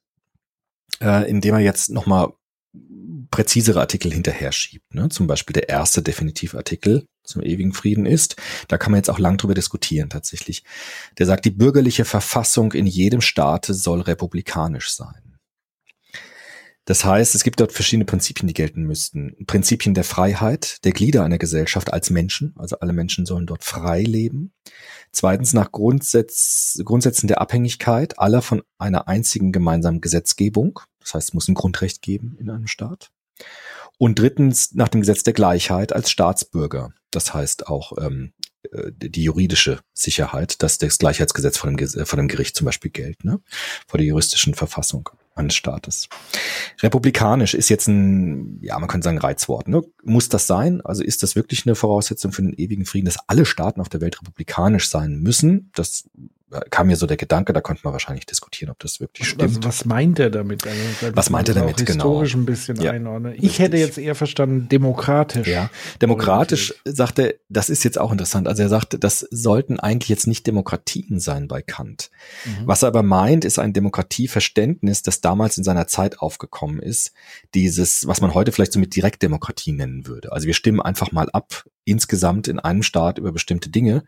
äh, 1.00 1.28
indem 1.30 1.54
er 1.54 1.60
jetzt 1.60 1.90
nochmal 1.90 2.32
präzisere 3.31 3.81
Artikel 3.81 4.12
hinterher 4.12 4.53
schiebt. 4.53 4.95
Ne? 4.95 5.09
Zum 5.09 5.27
Beispiel 5.27 5.55
der 5.55 5.68
erste 5.68 6.03
Definitivartikel 6.03 7.07
zum 7.25 7.43
ewigen 7.43 7.72
Frieden 7.72 8.07
ist, 8.07 8.37
da 8.68 8.79
kann 8.79 8.93
man 8.93 8.99
jetzt 8.99 9.11
auch 9.11 9.18
lang 9.18 9.39
drüber 9.39 9.55
diskutieren 9.55 10.11
tatsächlich. 10.11 10.62
Der 11.18 11.27
sagt, 11.27 11.45
die 11.45 11.51
bürgerliche 11.51 12.05
Verfassung 12.05 12.72
in 12.72 12.87
jedem 12.87 13.20
Staate 13.20 13.75
soll 13.75 14.03
republikanisch 14.03 14.95
sein. 14.95 15.24
Das 16.87 17.05
heißt, 17.05 17.35
es 17.35 17.45
gibt 17.45 17.61
dort 17.61 17.72
verschiedene 17.72 18.05
Prinzipien, 18.05 18.47
die 18.47 18.53
gelten 18.53 18.82
müssten. 18.82 19.35
Prinzipien 19.47 19.95
der 19.95 20.05
Freiheit, 20.05 20.85
der 20.85 20.93
Glieder 20.93 21.24
einer 21.24 21.39
Gesellschaft 21.39 21.93
als 21.93 22.11
Menschen, 22.11 22.55
also 22.59 22.78
alle 22.80 22.93
Menschen 22.93 23.24
sollen 23.24 23.47
dort 23.47 23.64
frei 23.64 24.03
leben. 24.03 24.53
Zweitens 25.11 25.55
nach 25.55 25.72
Grundsätz, 25.72 26.78
Grundsätzen 26.85 27.26
der 27.26 27.41
Abhängigkeit 27.41 28.18
aller 28.18 28.43
von 28.43 28.62
einer 28.76 29.09
einzigen 29.09 29.51
gemeinsamen 29.51 30.03
Gesetzgebung. 30.03 30.80
Das 31.01 31.14
heißt, 31.14 31.28
es 31.28 31.35
muss 31.35 31.49
ein 31.49 31.55
Grundrecht 31.55 32.03
geben 32.03 32.37
in 32.39 32.51
einem 32.51 32.66
Staat. 32.66 33.11
Und 33.97 34.18
drittens 34.18 34.74
nach 34.74 34.89
dem 34.89 35.01
Gesetz 35.01 35.22
der 35.22 35.32
Gleichheit 35.32 35.93
als 35.93 36.11
Staatsbürger. 36.11 36.93
Das 37.11 37.32
heißt 37.32 37.68
auch 37.68 37.93
ähm, 37.99 38.32
äh, 38.72 38.91
die 38.93 39.22
juridische 39.22 39.80
Sicherheit, 39.95 40.62
dass 40.62 40.78
das 40.78 40.99
Gleichheitsgesetz 40.99 41.57
von 41.57 41.76
dem, 41.76 42.07
von 42.07 42.16
dem 42.18 42.28
Gericht 42.28 42.57
zum 42.57 42.66
Beispiel 42.66 42.91
gilt, 42.91 43.24
ne? 43.24 43.41
vor 43.87 43.99
der 43.99 44.07
juristischen 44.07 44.55
Verfassung 44.55 45.11
eines 45.35 45.55
Staates. 45.55 46.09
Republikanisch 46.82 47.55
ist 47.55 47.68
jetzt 47.68 47.89
ein, 47.89 48.59
ja, 48.62 48.78
man 48.78 48.89
könnte 48.89 49.05
sagen 49.05 49.18
Reizwort. 49.18 49.68
Ne? 49.68 49.82
Muss 50.03 50.28
das 50.28 50.47
sein? 50.47 50.80
Also 50.80 51.03
ist 51.03 51.22
das 51.22 51.37
wirklich 51.37 51.66
eine 51.66 51.74
Voraussetzung 51.74 52.32
für 52.32 52.43
den 52.43 52.55
ewigen 52.55 52.85
Frieden, 52.85 53.07
dass 53.07 53.18
alle 53.26 53.45
Staaten 53.45 53.80
auf 53.80 53.89
der 53.89 54.01
Welt 54.01 54.20
republikanisch 54.20 54.89
sein 54.89 55.16
müssen? 55.20 55.70
Das 55.74 56.09
kam 56.70 56.86
mir 56.88 56.96
so 56.96 57.07
der 57.07 57.16
Gedanke, 57.16 57.52
da 57.52 57.61
könnte 57.61 57.82
man 57.84 57.92
wahrscheinlich 57.92 58.26
diskutieren, 58.26 58.70
ob 58.70 58.78
das 58.78 59.00
wirklich 59.00 59.28
stimmt. 59.28 59.59
Was, 59.59 59.64
was 59.64 59.84
meint 59.84 60.18
er 60.18 60.30
damit? 60.30 60.66
Also, 60.66 61.16
Was 61.16 61.30
meint 61.30 61.48
er 61.48 61.55
damit? 61.55 61.74
Auch 61.74 61.86
historisch 61.86 62.32
Genau. 62.32 62.42
ein 62.42 62.46
bisschen 62.46 62.80
Ja, 62.80 62.90
einordnen. 62.92 63.32
Ich 63.34 63.42
richtig. 63.42 63.59
hätte 63.59 63.76
jetzt 63.76 63.98
eher 63.98 64.14
verstanden, 64.14 64.68
demokratisch. 64.68 65.46
Ja, 65.48 65.70
demokratisch 66.02 66.74
sagt 66.84 67.18
er, 67.18 67.34
das 67.48 67.70
ist 67.70 67.84
jetzt 67.84 67.98
auch 67.98 68.12
interessant. 68.12 68.48
Also 68.48 68.62
er 68.62 68.68
sagt, 68.68 69.02
das 69.02 69.20
sollten 69.30 69.78
eigentlich 69.80 70.09
jetzt 70.09 70.26
nicht 70.26 70.46
Demokratien 70.46 71.20
sein 71.20 71.48
bei 71.48 71.62
Kant. 71.62 72.11
Mhm. 72.44 72.66
Was 72.66 72.82
er 72.82 72.88
aber 72.88 73.02
meint, 73.02 73.44
ist 73.44 73.59
ein 73.59 73.72
Demokratieverständnis, 73.72 75.02
das 75.02 75.20
damals 75.20 75.59
in 75.59 75.64
seiner 75.64 75.86
Zeit 75.86 76.18
aufgekommen 76.20 76.78
ist. 76.80 77.12
Dieses, 77.55 78.07
was 78.07 78.20
man 78.20 78.34
heute 78.34 78.52
vielleicht 78.52 78.72
so 78.72 78.80
mit 78.80 78.94
Direktdemokratie 78.96 79.72
nennen 79.72 80.07
würde. 80.07 80.32
Also 80.32 80.46
wir 80.46 80.55
stimmen 80.55 80.80
einfach 80.80 81.12
mal 81.12 81.28
ab, 81.30 81.64
insgesamt 81.85 82.49
in 82.49 82.59
einem 82.59 82.82
Staat 82.82 83.18
über 83.18 83.32
bestimmte 83.32 83.70
Dinge, 83.70 84.05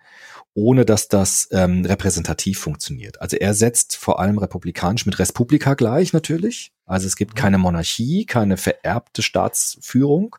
ohne 0.55 0.85
dass 0.87 1.09
das 1.09 1.49
ähm, 1.53 1.85
repräsentativ 1.85 2.59
funktioniert. 2.59 3.21
Also 3.21 3.37
er 3.37 3.53
setzt 3.53 3.97
vor 3.97 4.21
allem 4.21 4.39
republikanisch 4.39 5.05
mit 5.05 5.19
Respublika 5.19 5.75
gleich 5.75 6.13
natürlich. 6.13 6.73
Also 6.87 7.07
es 7.07 7.17
gibt 7.17 7.35
keine 7.35 7.59
Monarchie, 7.59 8.25
keine 8.25 8.57
vererbte 8.57 9.21
Staatsführung, 9.21 10.37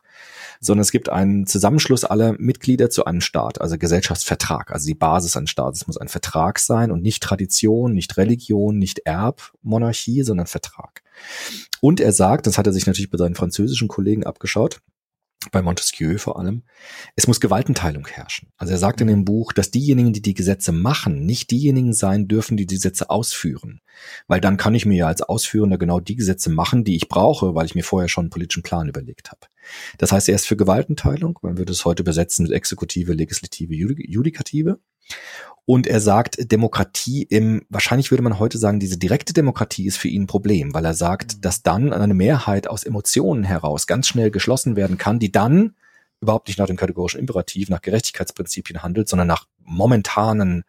sondern 0.60 0.82
es 0.82 0.90
gibt 0.90 1.08
einen 1.08 1.46
Zusammenschluss 1.46 2.04
aller 2.04 2.32
Mitglieder 2.38 2.90
zu 2.90 3.04
einem 3.04 3.20
Staat, 3.20 3.60
also 3.60 3.78
Gesellschaftsvertrag. 3.78 4.72
Also 4.72 4.86
die 4.86 4.94
Basis 4.94 5.36
eines 5.36 5.50
Staates 5.50 5.86
muss 5.86 5.98
ein 5.98 6.08
Vertrag 6.08 6.58
sein 6.58 6.90
und 6.90 7.02
nicht 7.02 7.22
Tradition, 7.22 7.92
nicht 7.92 8.16
Religion, 8.16 8.78
nicht 8.78 9.00
Erbmonarchie, 9.00 10.22
sondern 10.22 10.46
Vertrag. 10.46 11.02
Und 11.80 12.00
er 12.00 12.12
sagt, 12.12 12.46
das 12.46 12.58
hat 12.58 12.66
er 12.66 12.72
sich 12.72 12.86
natürlich 12.86 13.10
bei 13.10 13.18
seinen 13.18 13.34
französischen 13.34 13.88
Kollegen 13.88 14.24
abgeschaut, 14.24 14.80
bei 15.52 15.62
Montesquieu 15.62 16.18
vor 16.18 16.38
allem, 16.38 16.62
es 17.14 17.26
muss 17.26 17.40
Gewaltenteilung 17.40 18.06
herrschen. 18.08 18.52
Also 18.56 18.72
er 18.72 18.78
sagt 18.78 19.00
in 19.00 19.06
dem 19.06 19.24
Buch, 19.24 19.52
dass 19.52 19.70
diejenigen, 19.70 20.12
die 20.12 20.20
die 20.20 20.34
Gesetze 20.34 20.72
machen, 20.72 21.24
nicht 21.24 21.50
diejenigen 21.50 21.92
sein 21.92 22.26
dürfen, 22.28 22.56
die 22.56 22.66
die 22.66 22.74
Gesetze 22.74 23.08
ausführen. 23.08 23.80
Weil 24.26 24.40
dann 24.40 24.56
kann 24.56 24.74
ich 24.74 24.84
mir 24.84 24.96
ja 24.96 25.06
als 25.06 25.22
Ausführender 25.22 25.78
genau 25.78 26.00
die 26.00 26.16
Gesetze 26.16 26.50
machen, 26.50 26.84
die 26.84 26.96
ich 26.96 27.08
brauche, 27.08 27.54
weil 27.54 27.66
ich 27.66 27.74
mir 27.74 27.84
vorher 27.84 28.08
schon 28.08 28.24
einen 28.24 28.30
politischen 28.30 28.62
Plan 28.62 28.88
überlegt 28.88 29.30
habe. 29.30 29.46
Das 29.98 30.12
heißt, 30.12 30.28
er 30.28 30.34
ist 30.34 30.46
für 30.46 30.56
Gewaltenteilung, 30.56 31.38
man 31.42 31.56
würde 31.56 31.72
es 31.72 31.84
heute 31.84 32.02
übersetzen 32.02 32.44
mit 32.44 32.52
Exekutive, 32.52 33.12
Legislative, 33.12 33.74
Judi- 33.74 34.10
Judikative. 34.10 34.80
Und 35.70 35.86
er 35.86 36.00
sagt, 36.00 36.50
Demokratie 36.50 37.24
im, 37.24 37.66
wahrscheinlich 37.68 38.10
würde 38.10 38.22
man 38.22 38.38
heute 38.38 38.56
sagen, 38.56 38.80
diese 38.80 38.96
direkte 38.96 39.34
Demokratie 39.34 39.84
ist 39.84 39.98
für 39.98 40.08
ihn 40.08 40.22
ein 40.22 40.26
Problem, 40.26 40.72
weil 40.72 40.86
er 40.86 40.94
sagt, 40.94 41.44
dass 41.44 41.62
dann 41.62 41.92
eine 41.92 42.14
Mehrheit 42.14 42.66
aus 42.68 42.84
Emotionen 42.84 43.44
heraus 43.44 43.86
ganz 43.86 44.08
schnell 44.08 44.30
geschlossen 44.30 44.76
werden 44.76 44.96
kann, 44.96 45.18
die 45.18 45.30
dann 45.30 45.74
überhaupt 46.22 46.48
nicht 46.48 46.58
nach 46.58 46.68
dem 46.68 46.78
kategorischen 46.78 47.20
Imperativ, 47.20 47.68
nach 47.68 47.82
Gerechtigkeitsprinzipien 47.82 48.82
handelt, 48.82 49.10
sondern 49.10 49.28
nach 49.28 49.46
momentanen, 49.62 50.64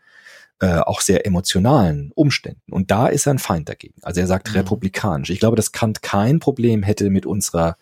äh, 0.59 0.79
auch 0.79 0.99
sehr 0.99 1.25
emotionalen 1.25 2.11
Umständen. 2.13 2.69
Und 2.69 2.91
da 2.91 3.07
ist 3.07 3.25
er 3.25 3.35
ein 3.35 3.39
Feind 3.39 3.69
dagegen. 3.69 4.01
Also 4.01 4.19
er 4.19 4.27
sagt 4.27 4.49
Mhm. 4.49 4.55
republikanisch. 4.57 5.29
Ich 5.29 5.39
glaube, 5.39 5.55
dass 5.55 5.71
Kant 5.71 6.01
kein 6.01 6.41
Problem 6.41 6.83
hätte 6.83 7.09
mit 7.09 7.25
unserer 7.25 7.77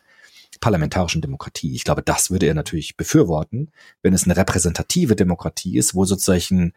parlamentarischen 0.59 1.24
Demokratie. 1.24 1.74
Ich 1.74 1.84
glaube, 1.84 2.03
das 2.03 2.30
würde 2.30 2.45
er 2.45 2.53
natürlich 2.53 2.95
befürworten, 2.95 3.72
wenn 4.03 4.13
es 4.13 4.26
eine 4.26 4.38
repräsentative 4.38 5.15
Demokratie 5.15 5.80
ist, 5.80 5.95
wo 5.95 6.05
sozusagen 6.05 6.74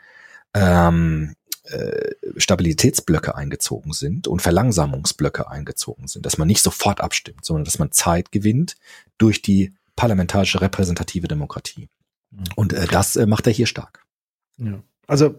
ähm, 0.54 1.34
äh, 1.64 2.10
Stabilitätsblöcke 2.36 3.34
eingezogen 3.34 3.92
sind 3.92 4.26
und 4.26 4.42
Verlangsamungsblöcke 4.42 5.48
eingezogen 5.48 6.08
sind, 6.08 6.26
dass 6.26 6.38
man 6.38 6.48
nicht 6.48 6.62
sofort 6.62 7.00
abstimmt, 7.00 7.44
sondern 7.44 7.64
dass 7.64 7.78
man 7.78 7.92
Zeit 7.92 8.32
gewinnt 8.32 8.76
durch 9.18 9.42
die 9.42 9.72
parlamentarische 9.96 10.60
repräsentative 10.60 11.28
Demokratie. 11.28 11.88
Mhm. 12.30 12.44
Und 12.56 12.72
äh, 12.72 12.86
das 12.86 13.16
äh, 13.16 13.26
macht 13.26 13.46
er 13.46 13.52
hier 13.52 13.66
stark. 13.66 14.04
Ja. 14.56 14.82
Also 15.06 15.38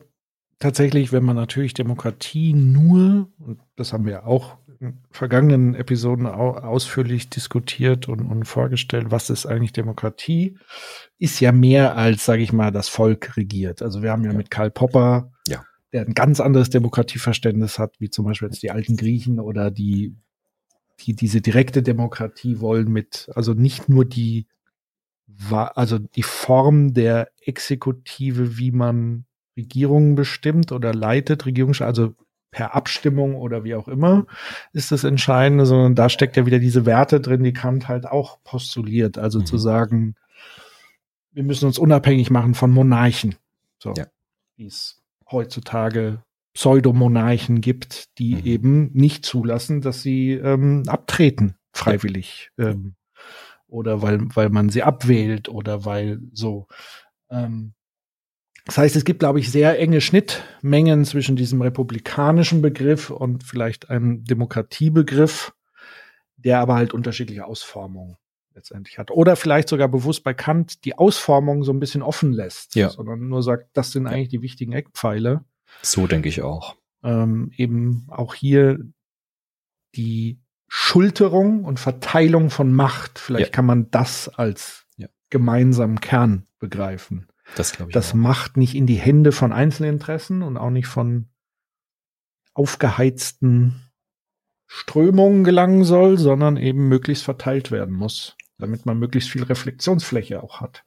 tatsächlich, 0.60 1.12
wenn 1.12 1.24
man 1.24 1.36
natürlich 1.36 1.74
Demokratie 1.74 2.54
nur, 2.54 3.30
und 3.40 3.60
das 3.76 3.92
haben 3.92 4.06
wir 4.06 4.26
auch 4.26 4.58
vergangenen 5.12 5.76
Episoden 5.76 6.26
au 6.26 6.52
ausführlich 6.52 7.30
diskutiert 7.30 8.08
und, 8.08 8.22
und 8.22 8.46
vorgestellt, 8.46 9.08
was 9.10 9.30
ist 9.30 9.46
eigentlich 9.46 9.74
Demokratie, 9.74 10.58
ist 11.20 11.40
ja 11.40 11.52
mehr 11.52 11.98
als, 11.98 12.26
sage 12.26 12.42
ich 12.42 12.52
mal, 12.52 12.72
das 12.72 12.90
Volk 12.90 13.38
regiert. 13.38 13.82
Also 13.82 14.02
wir 14.02 14.12
haben 14.12 14.24
ja, 14.24 14.32
Ja. 14.32 14.38
mit 14.38 14.50
Karl 14.50 14.72
Popper, 14.72 15.32
Ja. 15.48 15.64
der 15.94 16.06
ein 16.06 16.14
ganz 16.14 16.40
anderes 16.40 16.70
Demokratieverständnis 16.70 17.78
hat, 17.78 17.96
wie 18.00 18.10
zum 18.10 18.26
Beispiel 18.26 18.48
jetzt 18.50 18.64
die 18.64 18.72
alten 18.72 18.98
Griechen 18.98 19.40
oder 19.40 19.70
die, 19.72 20.16
die 21.02 21.16
diese 21.16 21.42
direkte 21.42 21.84
Demokratie 21.84 22.60
wollen 22.60 22.92
mit, 22.92 23.30
also 23.36 23.54
nicht 23.54 23.90
nur 23.90 24.06
die 24.06 24.48
also 25.50 25.98
die 25.98 26.24
Form 26.24 26.94
der 26.94 27.32
Exekutive, 27.42 28.58
wie 28.58 28.72
man 28.72 29.26
Regierungen 29.58 30.16
bestimmt 30.16 30.72
oder 30.72 30.94
leitet, 30.94 31.46
Regierungen, 31.46 31.76
also 31.82 32.16
per 32.52 32.76
Abstimmung 32.76 33.36
oder 33.36 33.64
wie 33.64 33.76
auch 33.76 33.88
immer, 33.88 34.26
ist 34.74 34.92
das 34.92 35.04
Entscheidende, 35.06 35.66
sondern 35.66 35.96
da 35.96 36.10
steckt 36.10 36.36
ja 36.38 36.46
wieder 36.46 36.60
diese 36.60 36.86
Werte 36.86 37.22
drin, 37.22 37.44
die 37.44 37.54
Kant 37.54 37.88
halt 37.88 38.06
auch 38.06 38.40
postuliert. 38.44 39.18
Also 39.18 39.40
Mhm. 39.40 39.46
zu 39.46 39.58
sagen, 39.58 40.16
wir 41.32 41.44
müssen 41.44 41.66
uns 41.66 41.80
unabhängig 41.80 42.30
machen 42.30 42.54
von 42.54 42.72
Monarchen. 42.72 43.36
So, 43.80 43.94
Ja. 43.96 44.06
wie 44.58 44.66
es 44.68 45.02
heutzutage 45.32 46.22
Pseudomonarchen 46.54 47.62
gibt, 47.62 48.18
die 48.20 48.36
Mhm. 48.36 48.46
eben 48.46 48.92
nicht 48.94 49.26
zulassen, 49.26 49.80
dass 49.80 50.02
sie 50.02 50.34
ähm, 50.34 50.84
abtreten, 50.88 51.56
freiwillig. 51.72 52.52
Ähm, 52.58 52.96
oder 53.68 54.02
weil, 54.02 54.20
weil 54.36 54.50
man 54.50 54.68
sie 54.68 54.84
abwählt 54.84 55.48
oder 55.48 55.86
weil 55.86 56.20
so. 56.34 56.68
Ähm, 57.30 57.72
Das 58.66 58.78
heißt, 58.78 58.96
es 58.96 59.06
gibt, 59.06 59.20
glaube 59.20 59.40
ich, 59.40 59.52
sehr 59.52 59.80
enge 59.80 60.02
Schnittmengen 60.02 61.04
zwischen 61.06 61.36
diesem 61.36 61.62
republikanischen 61.62 62.62
Begriff 62.62 63.10
und 63.10 63.44
vielleicht 63.44 63.90
einem 63.90 64.24
Demokratiebegriff, 64.24 65.54
der 66.38 66.60
aber 66.60 66.76
halt 66.76 66.94
unterschiedliche 66.94 67.46
Ausformungen 67.46 68.18
letztendlich 68.54 68.98
hat. 69.00 69.12
Oder 69.12 69.36
vielleicht 69.36 69.70
sogar 69.70 69.88
bewusst 69.88 70.24
bei 70.24 70.34
Kant 70.34 70.86
die 70.86 70.98
Ausformung 70.98 71.64
so 71.64 71.72
ein 71.72 71.80
bisschen 71.80 72.02
offen 72.02 72.34
lässt, 72.34 72.76
Ja. 72.76 72.90
sondern 72.90 73.28
nur 73.30 73.42
sagt, 73.44 73.70
das 73.74 73.92
sind 73.92 74.08
eigentlich 74.08 74.30
die 74.30 74.42
wichtigen 74.42 74.74
Eckpfeile. 74.74 75.44
So 75.82 76.06
denke 76.06 76.30
ich 76.30 76.42
auch. 76.42 76.76
Ähm, 77.04 77.52
eben 77.56 78.06
auch 78.10 78.36
hier 78.36 78.78
die 79.96 80.40
Schulterung 80.68 81.64
und 81.66 81.80
Verteilung 81.80 82.50
von 82.50 82.72
Macht. 82.74 83.20
Vielleicht 83.20 83.48
Ja. 83.48 83.52
kann 83.56 83.66
man 83.66 83.90
das 83.92 84.30
als 84.30 84.86
Ja. 84.98 85.08
gemeinsamen 85.30 86.00
Kern 86.00 86.46
begreifen. 86.60 87.28
Das 87.56 87.74
ich 87.74 87.98
auch. 87.98 88.14
Macht 88.14 88.58
nicht 88.58 88.76
in 88.76 88.88
die 88.88 88.96
Hände 88.96 89.32
von 89.32 89.52
Einzelinteressen 89.52 90.42
und 90.42 90.58
auch 90.58 90.70
nicht 90.70 90.88
von 90.88 91.30
aufgeheizten 92.54 93.92
Strömungen 94.68 95.44
gelangen 95.44 95.84
soll, 95.84 96.18
sondern 96.18 96.58
eben 96.58 96.88
möglichst 96.88 97.24
verteilt 97.24 97.72
werden 97.72 97.94
muss, 97.94 98.38
damit 98.58 98.86
man 98.86 98.98
möglichst 99.00 99.30
viel 99.30 99.44
Reflexionsfläche 99.44 100.42
auch 100.42 100.62
hat. 100.62 100.84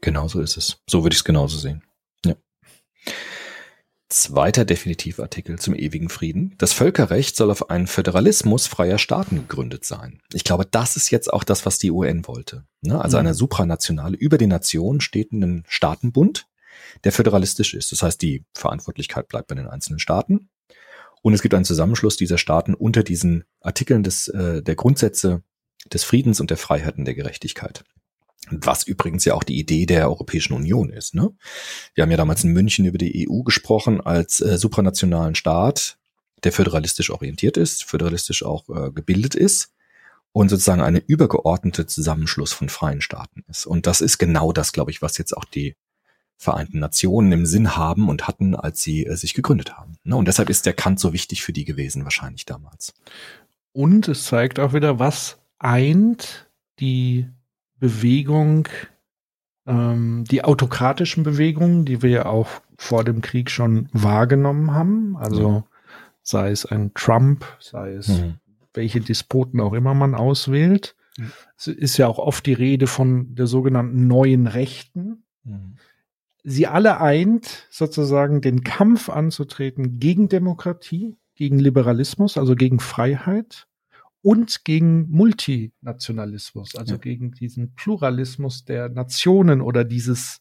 Genau 0.00 0.28
so 0.28 0.40
ist 0.40 0.56
es. 0.56 0.82
So 0.88 1.04
würde 1.04 1.14
ich 1.14 1.20
es 1.20 1.24
genauso 1.24 1.58
sehen. 1.58 1.82
Ja. 2.24 2.34
Zweiter 4.08 4.64
Definitivartikel 4.64 5.58
zum 5.58 5.74
ewigen 5.74 6.08
Frieden. 6.08 6.54
Das 6.58 6.72
Völkerrecht 6.72 7.34
soll 7.36 7.50
auf 7.50 7.70
einen 7.70 7.88
Föderalismus 7.88 8.68
freier 8.68 8.98
Staaten 8.98 9.36
gegründet 9.36 9.84
sein. 9.84 10.20
Ich 10.32 10.44
glaube, 10.44 10.64
das 10.64 10.94
ist 10.94 11.10
jetzt 11.10 11.32
auch 11.32 11.42
das, 11.42 11.66
was 11.66 11.78
die 11.78 11.90
UN 11.90 12.26
wollte. 12.28 12.64
Ne? 12.82 13.00
Also 13.00 13.16
Mhm. 13.16 13.20
eine 13.20 13.34
supranationale, 13.34 14.16
über 14.16 14.38
den 14.38 14.50
Nationen 14.50 15.00
stehenden 15.00 15.64
Staatenbund, 15.66 16.46
der 17.02 17.10
föderalistisch 17.10 17.74
ist. 17.74 17.90
Das 17.90 18.02
heißt, 18.02 18.22
die 18.22 18.44
Verantwortlichkeit 18.54 19.26
bleibt 19.26 19.48
bei 19.48 19.56
den 19.56 19.66
einzelnen 19.66 19.98
Staaten. 19.98 20.50
Und 21.22 21.34
es 21.34 21.42
gibt 21.42 21.54
einen 21.54 21.64
Zusammenschluss 21.64 22.16
dieser 22.16 22.38
Staaten 22.38 22.74
unter 22.74 23.02
diesen 23.02 23.42
Artikeln 23.60 24.04
des, 24.04 24.28
äh, 24.28 24.62
der 24.62 24.76
Grundsätze 24.76 25.42
des 25.92 26.04
Friedens 26.04 26.40
und 26.40 26.50
der 26.50 26.58
Freiheit 26.58 26.96
und 26.96 27.06
der 27.06 27.14
Gerechtigkeit. 27.14 27.82
Was 28.50 28.84
übrigens 28.84 29.24
ja 29.24 29.34
auch 29.34 29.42
die 29.42 29.58
Idee 29.58 29.86
der 29.86 30.08
Europäischen 30.08 30.52
Union 30.52 30.90
ist. 30.90 31.14
Ne? 31.14 31.30
Wir 31.94 32.02
haben 32.02 32.10
ja 32.10 32.16
damals 32.16 32.44
in 32.44 32.52
München 32.52 32.84
über 32.84 32.98
die 32.98 33.28
EU 33.28 33.42
gesprochen 33.42 34.00
als 34.00 34.40
äh, 34.40 34.58
supranationalen 34.58 35.34
Staat, 35.34 35.98
der 36.44 36.52
föderalistisch 36.52 37.10
orientiert 37.10 37.56
ist, 37.56 37.84
föderalistisch 37.84 38.44
auch 38.44 38.68
äh, 38.68 38.92
gebildet 38.92 39.34
ist 39.34 39.72
und 40.32 40.48
sozusagen 40.48 40.82
eine 40.82 41.02
übergeordnete 41.04 41.86
Zusammenschluss 41.86 42.52
von 42.52 42.68
freien 42.68 43.00
Staaten 43.00 43.44
ist. 43.48 43.66
Und 43.66 43.86
das 43.86 44.00
ist 44.00 44.18
genau 44.18 44.52
das, 44.52 44.72
glaube 44.72 44.90
ich, 44.90 45.02
was 45.02 45.18
jetzt 45.18 45.36
auch 45.36 45.44
die 45.44 45.76
Vereinten 46.38 46.80
Nationen 46.80 47.32
im 47.32 47.46
Sinn 47.46 47.76
haben 47.76 48.10
und 48.10 48.28
hatten, 48.28 48.54
als 48.54 48.82
sie 48.82 49.06
äh, 49.06 49.16
sich 49.16 49.32
gegründet 49.32 49.78
haben. 49.78 49.96
Ne? 50.04 50.16
Und 50.16 50.28
deshalb 50.28 50.50
ist 50.50 50.66
der 50.66 50.74
Kant 50.74 51.00
so 51.00 51.14
wichtig 51.14 51.42
für 51.42 51.54
die 51.54 51.64
gewesen, 51.64 52.04
wahrscheinlich 52.04 52.44
damals. 52.44 52.92
Und 53.72 54.08
es 54.08 54.24
zeigt 54.24 54.58
auch 54.58 54.74
wieder, 54.74 54.98
was 54.98 55.38
eint 55.58 56.50
die 56.78 57.26
Bewegung, 57.78 58.68
ähm, 59.66 60.24
die 60.30 60.44
autokratischen 60.44 61.22
Bewegungen, 61.24 61.84
die 61.84 62.02
wir 62.02 62.10
ja 62.10 62.26
auch 62.26 62.48
vor 62.78 63.04
dem 63.04 63.20
Krieg 63.20 63.50
schon 63.50 63.88
wahrgenommen 63.92 64.72
haben. 64.72 65.16
Also 65.16 65.64
sei 66.22 66.50
es 66.50 66.66
ein 66.66 66.92
Trump, 66.94 67.44
sei 67.60 67.94
es 67.94 68.08
Mhm. 68.08 68.34
welche 68.74 69.00
Despoten 69.00 69.60
auch 69.60 69.72
immer 69.72 69.94
man 69.94 70.14
auswählt. 70.14 70.94
Mhm. 71.16 71.32
Es 71.56 71.66
ist 71.68 71.96
ja 71.96 72.06
auch 72.08 72.18
oft 72.18 72.44
die 72.46 72.52
Rede 72.52 72.86
von 72.86 73.34
der 73.34 73.46
sogenannten 73.46 74.06
neuen 74.06 74.46
Rechten. 74.46 75.22
Sie 76.42 76.66
alle 76.66 77.00
eint, 77.00 77.66
sozusagen 77.70 78.40
den 78.40 78.62
Kampf 78.64 79.08
anzutreten 79.08 79.98
gegen 79.98 80.28
Demokratie, 80.28 81.16
gegen 81.34 81.58
Liberalismus, 81.58 82.36
also 82.36 82.54
gegen 82.54 82.80
Freiheit 82.80 83.66
und 84.26 84.64
gegen 84.64 85.08
Multinationalismus, 85.08 86.74
also 86.74 86.94
Ja. 86.94 86.98
gegen 86.98 87.30
diesen 87.30 87.76
Pluralismus 87.76 88.64
der 88.64 88.88
Nationen 88.88 89.60
oder 89.60 89.84
dieses, 89.84 90.40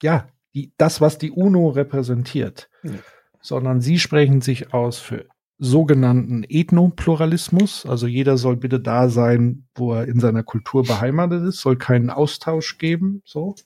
ja, 0.00 0.28
die, 0.54 0.72
das, 0.76 1.00
was 1.00 1.18
die 1.18 1.32
UNO 1.32 1.70
repräsentiert. 1.70 2.70
Ja. 2.84 2.92
Sondern 3.40 3.80
sie 3.80 3.98
sprechen 3.98 4.40
sich 4.40 4.72
aus 4.72 5.00
für 5.00 5.26
sogenannten 5.58 6.44
Ethnopluralismus, 6.48 7.86
also 7.86 8.06
jeder 8.06 8.38
soll 8.38 8.56
bitte 8.56 8.78
da 8.78 9.08
sein, 9.08 9.66
wo 9.74 9.94
er 9.94 10.06
in 10.06 10.20
seiner 10.20 10.44
Kultur 10.44 10.84
beheimatet 10.84 11.42
ist, 11.42 11.60
soll 11.60 11.76
keinen 11.76 12.10
Austausch 12.10 12.78
geben, 12.78 13.22
so. 13.24 13.56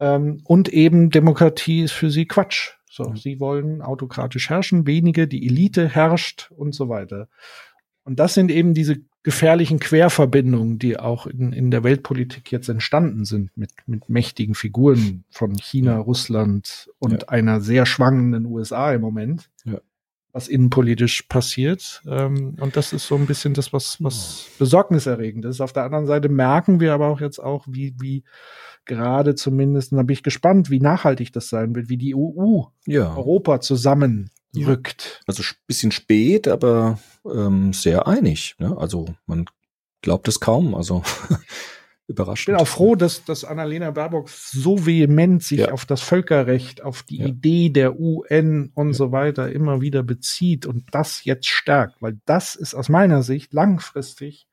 Ähm, 0.00 0.40
und 0.44 0.70
eben 0.70 1.10
Demokratie 1.10 1.82
ist 1.82 1.92
für 1.92 2.10
sie 2.10 2.24
Quatsch. 2.24 2.70
So, 2.90 3.14
sie 3.16 3.38
wollen 3.38 3.82
autokratisch 3.82 4.48
herrschen, 4.48 4.86
wenige, 4.86 5.28
die 5.28 5.46
Elite 5.46 5.86
herrscht 5.86 6.50
und 6.56 6.74
so 6.74 6.88
weiter. 6.88 7.28
Und 8.06 8.18
das 8.20 8.34
sind 8.34 8.50
eben 8.50 8.72
diese 8.72 8.98
gefährlichen 9.24 9.80
Querverbindungen, 9.80 10.78
die 10.78 10.96
auch 10.98 11.26
in, 11.26 11.52
in 11.52 11.72
der 11.72 11.82
Weltpolitik 11.82 12.52
jetzt 12.52 12.68
entstanden 12.68 13.24
sind 13.24 13.50
mit, 13.56 13.70
mit 13.86 14.08
mächtigen 14.08 14.54
Figuren 14.54 15.24
von 15.30 15.54
China, 15.56 15.98
Russland 15.98 16.88
und 17.00 17.22
Ja. 17.22 17.28
einer 17.28 17.60
sehr 17.60 17.84
schwankenden 17.84 18.46
USA 18.46 18.92
im 18.92 19.00
Moment, 19.00 19.50
Ja. 19.64 19.80
was 20.32 20.46
innenpolitisch 20.46 21.22
passiert. 21.22 22.02
Ähm, 22.06 22.54
und 22.60 22.76
das 22.76 22.92
ist 22.92 23.08
so 23.08 23.16
ein 23.16 23.26
bisschen 23.26 23.54
das, 23.54 23.72
was, 23.72 23.96
was 24.00 24.46
besorgniserregend 24.60 25.44
ist. 25.44 25.60
Auf 25.60 25.72
der 25.72 25.82
anderen 25.82 26.06
Seite 26.06 26.28
merken 26.28 26.78
wir 26.78 26.94
aber 26.94 27.08
auch 27.08 27.20
jetzt 27.20 27.40
auch, 27.40 27.66
wie, 27.68 27.96
wie 28.00 28.22
gerade 28.84 29.34
zumindest, 29.34 29.90
und 29.90 29.96
da 29.98 30.04
bin 30.04 30.14
ich 30.14 30.22
gespannt, 30.22 30.70
wie 30.70 30.78
nachhaltig 30.78 31.32
das 31.32 31.48
sein 31.48 31.74
wird, 31.74 31.88
wie 31.88 31.96
die 31.96 32.14
EU 32.14 32.62
Ja. 32.86 33.16
Europa 33.16 33.60
zusammenrückt. 34.52 35.22
Also 35.26 35.42
ein 35.42 35.56
bisschen 35.66 35.92
spät, 35.92 36.48
aber 36.48 36.98
ähm, 37.24 37.72
sehr 37.72 38.06
einig. 38.06 38.54
Ne? 38.58 38.76
Also 38.78 39.14
man 39.26 39.46
glaubt 40.02 40.28
es 40.28 40.40
kaum. 40.40 40.74
Also 40.74 41.02
Ich 42.08 42.10
überraschend. 42.12 42.46
bin 42.46 42.62
auch 42.62 42.68
froh, 42.68 42.94
dass, 42.94 43.24
dass 43.24 43.44
Annalena 43.44 43.90
Baerbock 43.90 44.28
so 44.30 44.86
vehement 44.86 45.42
sich 45.42 45.58
Ja. 45.58 45.72
auf 45.72 45.84
das 45.86 46.02
Völkerrecht, 46.02 46.80
auf 46.80 47.02
die 47.02 47.16
Ja. 47.18 47.26
Idee 47.26 47.68
der 47.70 47.98
UN 47.98 48.70
und 48.74 48.94
so 48.94 49.10
weiter 49.10 49.50
immer 49.50 49.80
wieder 49.80 50.04
bezieht 50.04 50.66
und 50.66 50.84
das 50.92 51.24
jetzt 51.24 51.48
stärkt, 51.48 52.00
weil 52.00 52.20
das 52.24 52.54
ist 52.54 52.74
aus 52.74 52.88
meiner 52.88 53.24
Sicht 53.24 53.52
langfristig 53.52 54.46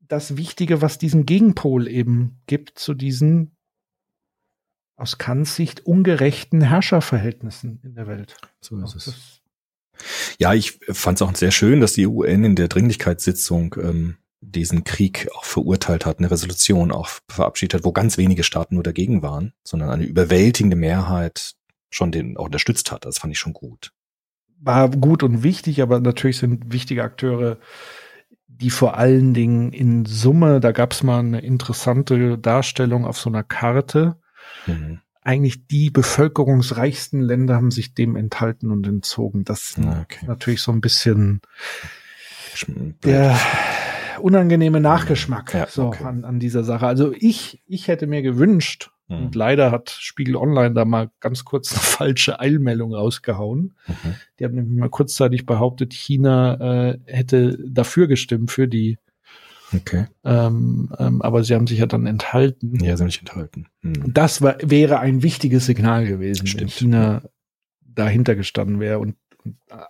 das 0.00 0.36
Wichtige, 0.36 0.80
was 0.80 0.98
diesen 0.98 1.26
Gegenpol 1.26 1.88
eben 1.88 2.40
gibt 2.46 2.78
zu 2.78 2.94
diesen 2.94 3.56
aus 5.02 5.18
Kants 5.18 5.56
Sicht 5.56 5.84
ungerechten 5.84 6.62
Herrscherverhältnissen 6.62 7.80
in 7.82 7.94
der 7.96 8.06
Welt. 8.06 8.36
so 8.60 8.80
ist 8.80 8.94
es. 8.94 9.40
Ja, 10.38 10.54
ich 10.54 10.78
fand 10.90 11.18
es 11.18 11.22
auch 11.22 11.34
sehr 11.34 11.50
schön, 11.50 11.80
dass 11.80 11.92
die 11.92 12.06
UN 12.06 12.44
in 12.44 12.56
der 12.56 12.68
Dringlichkeitssitzung 12.68 13.74
ähm, 13.82 14.16
diesen 14.40 14.84
Krieg 14.84 15.28
auch 15.34 15.44
verurteilt 15.44 16.06
hat, 16.06 16.18
eine 16.18 16.30
Resolution 16.30 16.92
auch 16.92 17.10
verabschiedet 17.28 17.74
hat, 17.74 17.84
wo 17.84 17.92
ganz 17.92 18.16
wenige 18.16 18.44
Staaten 18.44 18.74
nur 18.74 18.84
dagegen 18.84 19.22
waren, 19.22 19.52
sondern 19.64 19.90
eine 19.90 20.04
überwältigende 20.04 20.76
Mehrheit 20.76 21.54
schon 21.90 22.10
den 22.10 22.36
auch 22.36 22.46
unterstützt 22.46 22.90
hat. 22.90 23.04
Das 23.04 23.18
fand 23.18 23.32
ich 23.32 23.38
schon 23.38 23.52
gut. 23.52 23.92
war 24.60 24.88
gut 24.88 25.22
und 25.22 25.42
wichtig, 25.42 25.82
aber 25.82 26.00
natürlich 26.00 26.38
sind 26.38 26.72
wichtige 26.72 27.02
Akteure, 27.02 27.58
die 28.46 28.70
vor 28.70 28.96
allen 28.96 29.34
Dingen 29.34 29.72
in 29.72 30.04
Summe, 30.06 30.60
da 30.60 30.72
gab 30.72 30.92
es 30.92 31.02
mal 31.02 31.18
eine 31.18 31.40
interessante 31.40 32.38
Darstellung 32.38 33.04
auf 33.04 33.18
so 33.18 33.28
einer 33.30 33.42
Karte, 33.42 34.21
Mhm. 34.66 35.00
eigentlich 35.22 35.66
die 35.66 35.90
bevölkerungsreichsten 35.90 37.20
Länder 37.20 37.56
haben 37.56 37.70
sich 37.70 37.94
dem 37.94 38.16
enthalten 38.16 38.70
und 38.70 38.86
entzogen. 38.86 39.44
Das 39.44 39.70
ist 39.70 39.78
okay. 39.78 40.26
natürlich 40.26 40.62
so 40.62 40.72
ein 40.72 40.80
bisschen 40.80 41.40
der 43.04 43.38
unangenehme 44.20 44.80
Nachgeschmack 44.80 45.54
Ja, 45.54 45.66
so 45.68 45.86
okay. 45.86 46.04
an, 46.04 46.24
an 46.24 46.38
dieser 46.38 46.64
Sache. 46.64 46.86
Also 46.86 47.12
ich, 47.12 47.62
ich 47.66 47.88
hätte 47.88 48.06
mir 48.06 48.22
gewünscht, 48.22 48.90
Mhm. 49.08 49.26
und 49.26 49.34
leider 49.34 49.72
hat 49.72 49.90
Spiegel 49.90 50.36
Online 50.36 50.74
da 50.74 50.84
mal 50.84 51.10
ganz 51.20 51.44
kurz 51.44 51.72
eine 51.72 51.80
falsche 51.82 52.38
Eilmeldung 52.40 52.94
rausgehauen. 52.94 53.74
Mhm. 53.86 54.14
Die 54.38 54.44
haben 54.44 54.54
nämlich 54.54 54.78
mal 54.78 54.88
kurzzeitig 54.90 55.44
behauptet, 55.44 55.92
China 55.92 56.90
äh, 56.92 56.98
hätte 57.06 57.58
dafür 57.68 58.06
gestimmt, 58.06 58.50
für 58.52 58.68
die, 58.68 58.98
Okay. 59.74 60.06
ähm, 60.24 60.92
ähm, 60.98 61.22
aber 61.22 61.44
sie 61.44 61.54
haben 61.54 61.66
sich 61.66 61.78
ja 61.78 61.86
dann 61.86 62.06
enthalten. 62.06 62.82
Ja, 62.84 62.96
sind 62.96 63.06
nicht 63.06 63.20
enthalten. 63.20 63.66
Mhm. 63.82 64.12
Das 64.12 64.42
war, 64.42 64.56
wäre 64.62 64.98
ein 65.00 65.22
wichtiges 65.22 65.66
Signal 65.66 66.06
gewesen, 66.06 66.40
wenn 66.42 66.46
Stimmt. 66.46 66.70
China 66.72 67.22
dahinter 67.80 68.34
gestanden 68.34 68.80
wäre 68.80 68.98
und, 68.98 69.16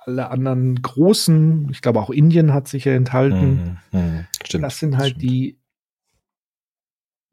alle 0.07 0.31
anderen 0.31 0.81
großen, 0.81 1.69
ich 1.71 1.83
glaube 1.83 2.01
auch 2.01 2.09
Indien 2.09 2.55
hat 2.55 2.69
sich 2.69 2.87
ja 2.87 2.95
enthalten. 2.95 3.77
Mhm. 3.93 3.99
Mhm. 4.01 4.25
Stimmt. 4.43 4.65
Das 4.65 4.79
sind 4.79 4.97
halt 4.97 5.11
Stimmt. 5.17 5.23
die 5.23 5.59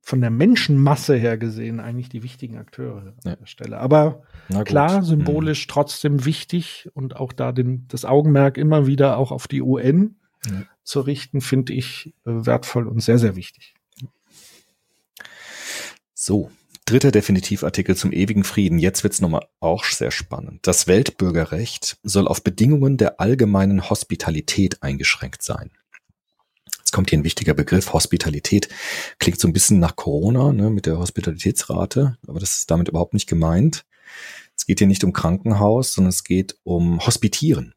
von 0.01 0.19
der 0.21 0.29
Menschenmasse 0.29 1.15
her 1.15 1.37
gesehen 1.37 1.79
eigentlich 1.79 2.09
die 2.09 2.23
wichtigen 2.23 2.57
Akteure 2.57 3.13
Ja. 3.23 3.31
an 3.33 3.37
der 3.39 3.45
Stelle. 3.45 3.77
Aber 3.77 4.23
klar, 4.65 4.99
Mhm. 4.99 5.05
symbolisch 5.05 5.67
trotzdem 5.67 6.25
wichtig 6.25 6.89
und 6.93 7.15
auch 7.15 7.31
da 7.31 7.51
den, 7.51 7.87
das 7.87 8.03
Augenmerk 8.05 8.57
immer 8.57 8.87
wieder 8.87 9.17
auch 9.17 9.31
auf 9.31 9.47
die 9.47 9.61
UN 9.61 10.15
Zu 10.83 11.01
richten, 11.01 11.41
finde 11.41 11.73
ich 11.73 12.13
äh, 12.25 12.31
wertvoll 12.31 12.87
und 12.87 13.01
sehr, 13.01 13.19
sehr 13.19 13.35
wichtig. 13.35 13.75
So, 16.13 16.51
Dritter 16.89 17.11
Definitivartikel 17.11 17.95
zum 17.95 18.11
ewigen 18.11 18.43
Frieden. 18.43 18.79
Jetzt 18.79 19.03
wird's 19.03 19.21
nochmal 19.21 19.45
auch 19.59 19.83
sehr 19.83 20.09
spannend. 20.09 20.65
Das 20.65 20.87
Weltbürgerrecht 20.87 21.99
soll 22.01 22.27
auf 22.27 22.43
Bedingungen 22.43 22.97
der 22.97 23.19
allgemeinen 23.19 23.91
Hospitalität 23.91 24.81
eingeschränkt 24.81 25.43
sein. 25.43 25.69
Jetzt 26.79 26.91
kommt 26.91 27.11
hier 27.11 27.19
ein 27.19 27.23
wichtiger 27.23 27.53
Begriff, 27.53 27.93
Hospitalität. 27.93 28.69
Klingt 29.19 29.39
so 29.39 29.47
ein 29.47 29.53
bisschen 29.53 29.77
nach 29.77 29.95
Corona, 29.95 30.51
ne, 30.51 30.71
mit 30.71 30.87
der 30.87 30.97
Hospitalitätsrate, 30.97 32.17
aber 32.27 32.39
das 32.39 32.57
ist 32.57 32.71
damit 32.71 32.87
überhaupt 32.87 33.13
nicht 33.13 33.27
gemeint. 33.27 33.85
Es 34.57 34.65
geht 34.65 34.79
hier 34.79 34.87
nicht 34.87 35.03
um 35.03 35.13
Krankenhaus, 35.13 35.93
sondern 35.93 36.09
es 36.09 36.23
geht 36.23 36.57
um 36.63 37.05
Hospitieren, 37.05 37.75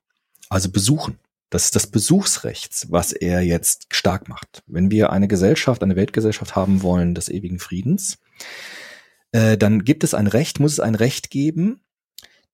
also 0.48 0.70
Besuchen. 0.70 1.18
Das 1.52 1.66
ist 1.66 1.76
das 1.76 1.86
Besuchsrecht, 1.86 2.86
was 2.88 3.12
er 3.12 3.42
jetzt 3.42 3.94
stark 3.94 4.26
macht. 4.26 4.62
Wenn 4.66 4.90
wir 4.90 5.10
eine 5.10 5.28
Gesellschaft, 5.28 5.82
eine 5.82 5.96
Weltgesellschaft 5.96 6.56
haben 6.56 6.80
wollen 6.80 7.14
des 7.14 7.28
ewigen 7.28 7.58
Friedens, 7.58 8.18
äh, 9.32 9.58
dann 9.58 9.84
gibt 9.84 10.02
es 10.02 10.14
ein 10.14 10.28
Recht, 10.28 10.60
muss 10.60 10.72
es 10.72 10.80
ein 10.80 10.94
Recht 10.94 11.28
geben 11.28 11.82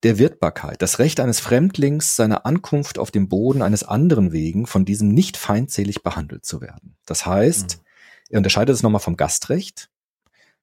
der 0.02 0.18
Wirtbarkeit, 0.18 0.82
das 0.82 0.98
Recht 0.98 1.20
eines 1.20 1.38
Fremdlings, 1.38 2.16
seiner 2.16 2.44
Ankunft 2.44 2.98
auf 2.98 3.12
dem 3.12 3.28
Boden 3.28 3.62
eines 3.62 3.84
anderen 3.84 4.32
wegen 4.32 4.66
von 4.66 4.84
diesem 4.84 5.10
nicht 5.10 5.36
feindselig 5.36 6.02
behandelt 6.02 6.44
zu 6.44 6.60
werden. 6.60 6.96
Das 7.06 7.24
heißt, 7.24 7.78
mhm. 7.78 7.82
er 8.30 8.38
unterscheidet 8.38 8.74
es 8.74 8.82
nochmal 8.82 9.00
vom 9.00 9.16
Gastrecht. 9.16 9.90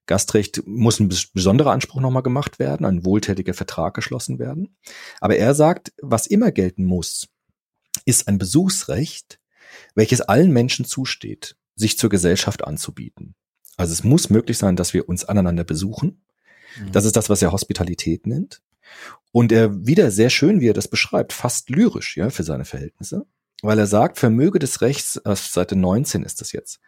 Gastrecht 0.07 0.61
muss 0.65 0.99
ein 0.99 1.09
besonderer 1.33 1.71
Anspruch 1.71 2.01
nochmal 2.01 2.21
gemacht 2.23 2.59
werden, 2.59 2.85
ein 2.85 3.05
wohltätiger 3.05 3.53
Vertrag 3.53 3.93
geschlossen 3.93 4.39
werden. 4.39 4.75
Aber 5.21 5.37
er 5.37 5.53
sagt, 5.53 5.93
was 6.01 6.27
immer 6.27 6.51
gelten 6.51 6.83
muss, 6.83 7.29
ist 8.05 8.27
ein 8.27 8.37
Besuchsrecht, 8.37 9.39
welches 9.93 10.21
allen 10.21 10.51
Menschen 10.51 10.85
zusteht, 10.85 11.55
sich 11.75 11.97
zur 11.97 12.09
Gesellschaft 12.09 12.63
anzubieten. 12.63 13.35
Also 13.77 13.93
es 13.93 14.03
muss 14.03 14.29
möglich 14.29 14.57
sein, 14.57 14.75
dass 14.75 14.93
wir 14.93 15.09
uns 15.09 15.25
aneinander 15.25 15.63
besuchen. 15.63 16.23
Mhm. 16.79 16.91
Das 16.91 17.05
ist 17.05 17.15
das, 17.15 17.29
was 17.29 17.41
er 17.41 17.51
Hospitalität 17.51 18.27
nennt. 18.27 18.61
Und 19.31 19.51
er 19.51 19.85
wieder 19.85 20.11
sehr 20.11 20.29
schön, 20.29 20.61
wie 20.61 20.69
er 20.69 20.73
das 20.73 20.87
beschreibt, 20.87 21.33
fast 21.33 21.69
lyrisch, 21.69 22.15
ja, 22.15 22.29
für 22.29 22.43
seine 22.43 22.65
Verhältnisse. 22.65 23.25
Weil 23.61 23.79
er 23.79 23.87
sagt, 23.87 24.19
Vermöge 24.19 24.59
des 24.59 24.81
Rechts, 24.81 25.17
auf 25.25 25.39
äh, 25.39 25.49
Seite 25.49 25.75
19 25.75 26.23
ist 26.23 26.41
das 26.41 26.51
jetzt, 26.51 26.79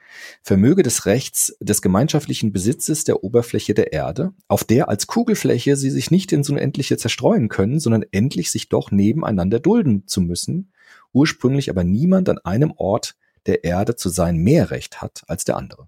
Vermöge 0.44 0.84
des 0.84 1.06
Rechts 1.06 1.56
des 1.60 1.82
gemeinschaftlichen 1.82 2.52
Besitzes 2.52 3.04
der 3.04 3.24
Oberfläche 3.24 3.74
der 3.74 3.94
Erde, 3.94 4.34
auf 4.48 4.64
der 4.64 4.90
als 4.90 5.08
Kugelfläche 5.08 5.76
sie 5.76 5.90
sich 5.90 6.12
nicht 6.12 6.32
ins 6.32 6.50
Unendliche 6.50 6.98
zerstreuen 6.98 7.48
können, 7.50 7.80
sondern 7.80 8.06
endlich 8.12 8.52
sich 8.52 8.70
doch 8.70 8.92
nebeneinander 8.92 9.60
dulden 9.60 10.08
zu 10.08 10.22
müssen, 10.22 10.72
ursprünglich 11.18 11.70
aber 11.70 11.84
niemand 11.84 12.30
an 12.30 12.38
einem 12.40 12.72
Ort 12.78 13.16
der 13.48 13.64
Erde 13.64 13.96
zu 13.96 14.10
sein 14.10 14.38
mehr 14.38 14.70
Recht 14.72 15.02
hat 15.02 15.24
als 15.28 15.46
der 15.46 15.58
andere. 15.58 15.88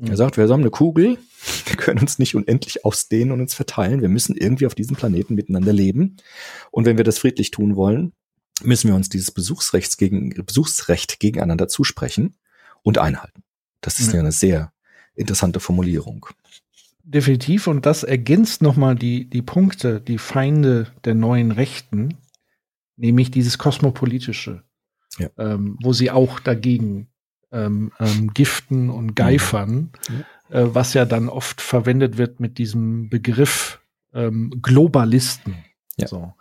Er 0.00 0.16
sagt, 0.16 0.36
wir 0.36 0.48
haben 0.48 0.60
eine 0.60 0.70
Kugel, 0.70 1.18
wir 1.66 1.76
können 1.76 2.00
uns 2.00 2.18
nicht 2.18 2.36
unendlich 2.36 2.84
ausdehnen 2.84 3.32
und 3.32 3.40
uns 3.40 3.54
verteilen. 3.54 4.00
Wir 4.00 4.08
müssen 4.08 4.36
irgendwie 4.36 4.66
auf 4.66 4.74
diesem 4.76 4.96
Planeten 4.96 5.34
miteinander 5.34 5.72
leben. 5.72 6.18
Und 6.70 6.84
wenn 6.84 6.98
wir 6.98 7.04
das 7.04 7.18
friedlich 7.18 7.50
tun 7.50 7.74
wollen, 7.74 8.12
müssen 8.62 8.88
wir 8.88 8.94
uns 8.94 9.08
dieses 9.08 9.32
Besuchsrechts 9.32 9.96
gegen, 9.96 10.30
Besuchsrecht 10.44 11.18
gegeneinander 11.18 11.66
zusprechen 11.66 12.36
und 12.82 12.98
einhalten. 12.98 13.42
Das 13.80 13.98
ist 13.98 14.12
ja 14.12 14.20
eine 14.20 14.32
sehr 14.32 14.72
interessante 15.14 15.60
Formulierung. 15.60 16.26
Definitiv. 17.02 17.66
Und 17.66 17.86
das 17.86 18.02
ergänzt 18.02 18.62
nochmal 18.62 18.94
die, 18.94 19.28
die 19.28 19.42
Punkte, 19.42 20.00
die 20.00 20.18
Feinde 20.18 20.92
der 21.04 21.14
neuen 21.14 21.50
Rechten, 21.52 22.18
nämlich 22.98 23.30
dieses 23.30 23.58
kosmopolitische, 23.58 24.62
ja. 25.18 25.28
ähm, 25.38 25.78
wo 25.82 25.92
sie 25.92 26.10
auch 26.10 26.40
dagegen 26.40 27.08
ähm, 27.52 27.92
ähm, 27.98 28.32
Giften 28.34 28.90
und 28.90 29.14
Geifern, 29.14 29.90
mhm. 30.08 30.24
äh, 30.50 30.74
was 30.74 30.94
ja 30.94 31.04
dann 31.04 31.28
oft 31.28 31.60
verwendet 31.60 32.18
wird 32.18 32.40
mit 32.40 32.58
diesem 32.58 33.08
Begriff 33.08 33.80
ähm, 34.12 34.52
Globalisten. 34.62 35.56
Ja. 36.00 36.06
So. 36.06 36.32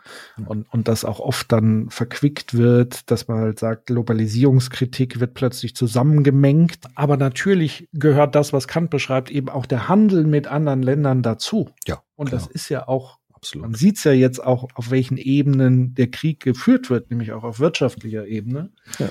Und, 0.46 0.72
und 0.72 0.88
das 0.88 1.04
auch 1.04 1.20
oft 1.20 1.52
dann 1.52 1.90
verquickt 1.90 2.54
wird, 2.54 3.10
dass 3.10 3.28
man 3.28 3.40
halt 3.40 3.60
sagt, 3.60 3.88
Globalisierungskritik 3.88 5.20
wird 5.20 5.34
plötzlich 5.34 5.76
zusammengemengt. 5.76 6.80
Aber 6.94 7.18
natürlich 7.18 7.90
gehört 7.92 8.36
das, 8.36 8.54
was 8.54 8.68
Kant 8.68 8.92
beschreibt, 8.92 9.32
eben 9.32 9.50
auch 9.50 9.66
der 9.66 9.88
Handel 9.88 10.26
mit 10.26 10.46
anderen 10.46 10.84
Ländern 10.84 11.24
dazu. 11.24 11.72
Ja. 11.88 12.04
Und 12.16 12.30
klar. 12.30 12.40
das 12.40 12.52
ist 12.52 12.70
ja 12.70 12.88
auch, 12.88 13.18
Absolut. 13.38 13.68
man 13.68 13.76
sieht 13.76 13.98
es 13.98 14.04
ja 14.04 14.12
jetzt 14.12 14.44
auch, 14.44 14.68
auf 14.74 14.90
welchen 14.90 15.18
Ebenen 15.18 15.94
der 15.94 16.10
Krieg 16.10 16.40
geführt 16.40 16.90
wird, 16.90 17.12
nämlich 17.12 17.32
auch 17.32 17.44
auf 17.44 17.60
wirtschaftlicher 17.60 18.26
Ebene. 18.26 18.72
Ja. 18.98 19.10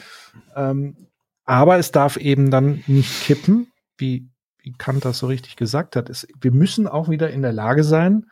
Ähm, 0.57 0.97
aber 1.44 1.78
es 1.78 1.93
darf 1.93 2.16
eben 2.16 2.51
dann 2.51 2.82
nicht 2.89 3.23
kippen, 3.23 3.69
wie, 3.97 4.28
wie 4.59 4.73
Kant 4.73 5.05
das 5.05 5.19
so 5.19 5.28
richtig 5.28 5.57
gesagt 5.57 5.94
hat. 5.94 6.11
Es, 6.11 6.27
wir 6.40 6.51
müssen 6.51 6.89
auch 6.89 7.09
wieder 7.09 7.31
in 7.31 7.43
der 7.43 7.53
Lage 7.53 7.85
sein, 7.85 8.27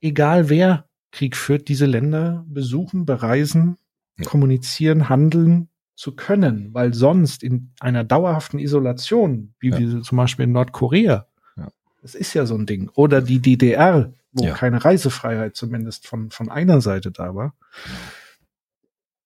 egal 0.00 0.48
wer 0.48 0.88
Krieg 1.10 1.36
führt, 1.36 1.68
diese 1.68 1.86
Länder 1.86 2.44
besuchen, 2.48 3.04
bereisen, 3.04 3.76
kommunizieren, 4.24 5.08
handeln 5.08 5.68
zu 5.94 6.14
können, 6.14 6.72
weil 6.74 6.94
sonst 6.94 7.42
in 7.42 7.72
einer 7.80 8.04
dauerhaften 8.04 8.60
Isolation, 8.60 9.54
wie 9.58 9.70
ja. 9.70 9.78
wir 9.78 10.02
zum 10.02 10.16
Beispiel 10.16 10.44
in 10.44 10.52
Nordkorea, 10.52 11.26
ja. 11.56 11.68
das 12.02 12.14
ist 12.14 12.34
ja 12.34 12.46
so 12.46 12.54
ein 12.54 12.66
Ding, 12.66 12.88
oder 12.94 13.20
die 13.20 13.40
DDR, 13.40 14.12
wo 14.32 14.44
ja. 14.44 14.54
keine 14.54 14.84
Reisefreiheit 14.84 15.56
zumindest 15.56 16.06
von, 16.06 16.30
von 16.30 16.50
einer 16.50 16.80
Seite 16.80 17.10
da 17.10 17.34
war. 17.34 17.54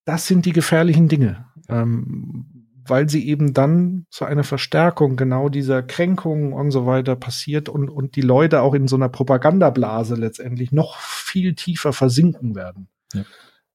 Das 0.04 0.26
sind 0.26 0.46
die 0.46 0.52
gefährlichen 0.52 1.08
Dinge. 1.08 1.46
Ähm, 1.68 2.62
weil 2.84 3.08
sie 3.08 3.26
eben 3.28 3.54
dann 3.54 4.06
zu 4.10 4.24
einer 4.24 4.44
Verstärkung 4.44 5.16
genau 5.16 5.48
dieser 5.48 5.82
Kränkungen 5.82 6.52
und 6.52 6.70
so 6.70 6.86
weiter 6.86 7.16
passiert 7.16 7.68
und, 7.68 7.88
und 7.88 8.16
die 8.16 8.22
Leute 8.22 8.62
auch 8.62 8.74
in 8.74 8.88
so 8.88 8.96
einer 8.96 9.08
Propagandablase 9.08 10.14
letztendlich 10.16 10.72
noch 10.72 10.98
viel 10.98 11.54
tiefer 11.54 11.92
versinken 11.92 12.54
werden. 12.54 12.88
Ja. 13.12 13.24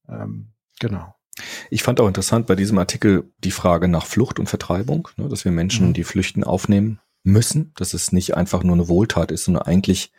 Ähm, 0.10 0.50
genau. 0.80 1.16
Ich 1.70 1.84
fand 1.84 2.02
auch 2.02 2.08
interessant 2.08 2.48
bei 2.48 2.56
diesem 2.56 2.78
Artikel 2.80 3.32
die 3.44 3.52
Frage 3.52 3.88
nach 3.88 4.06
Flucht 4.06 4.40
und 4.40 4.50
Vertreibung, 4.50 5.08
ne, 5.18 5.30
dass 5.30 5.46
wir 5.46 5.52
Menschen, 5.52 5.90
mhm. 5.90 5.94
die 5.94 6.04
flüchten, 6.04 6.44
aufnehmen 6.44 7.00
müssen, 7.28 7.74
dass 7.76 7.94
es 7.94 8.12
nicht 8.12 8.36
einfach 8.36 8.64
nur 8.64 8.76
eine 8.76 8.88
Wohltat 8.88 9.32
ist, 9.32 9.46
sondern 9.46 9.64
eigentlich 9.64 10.12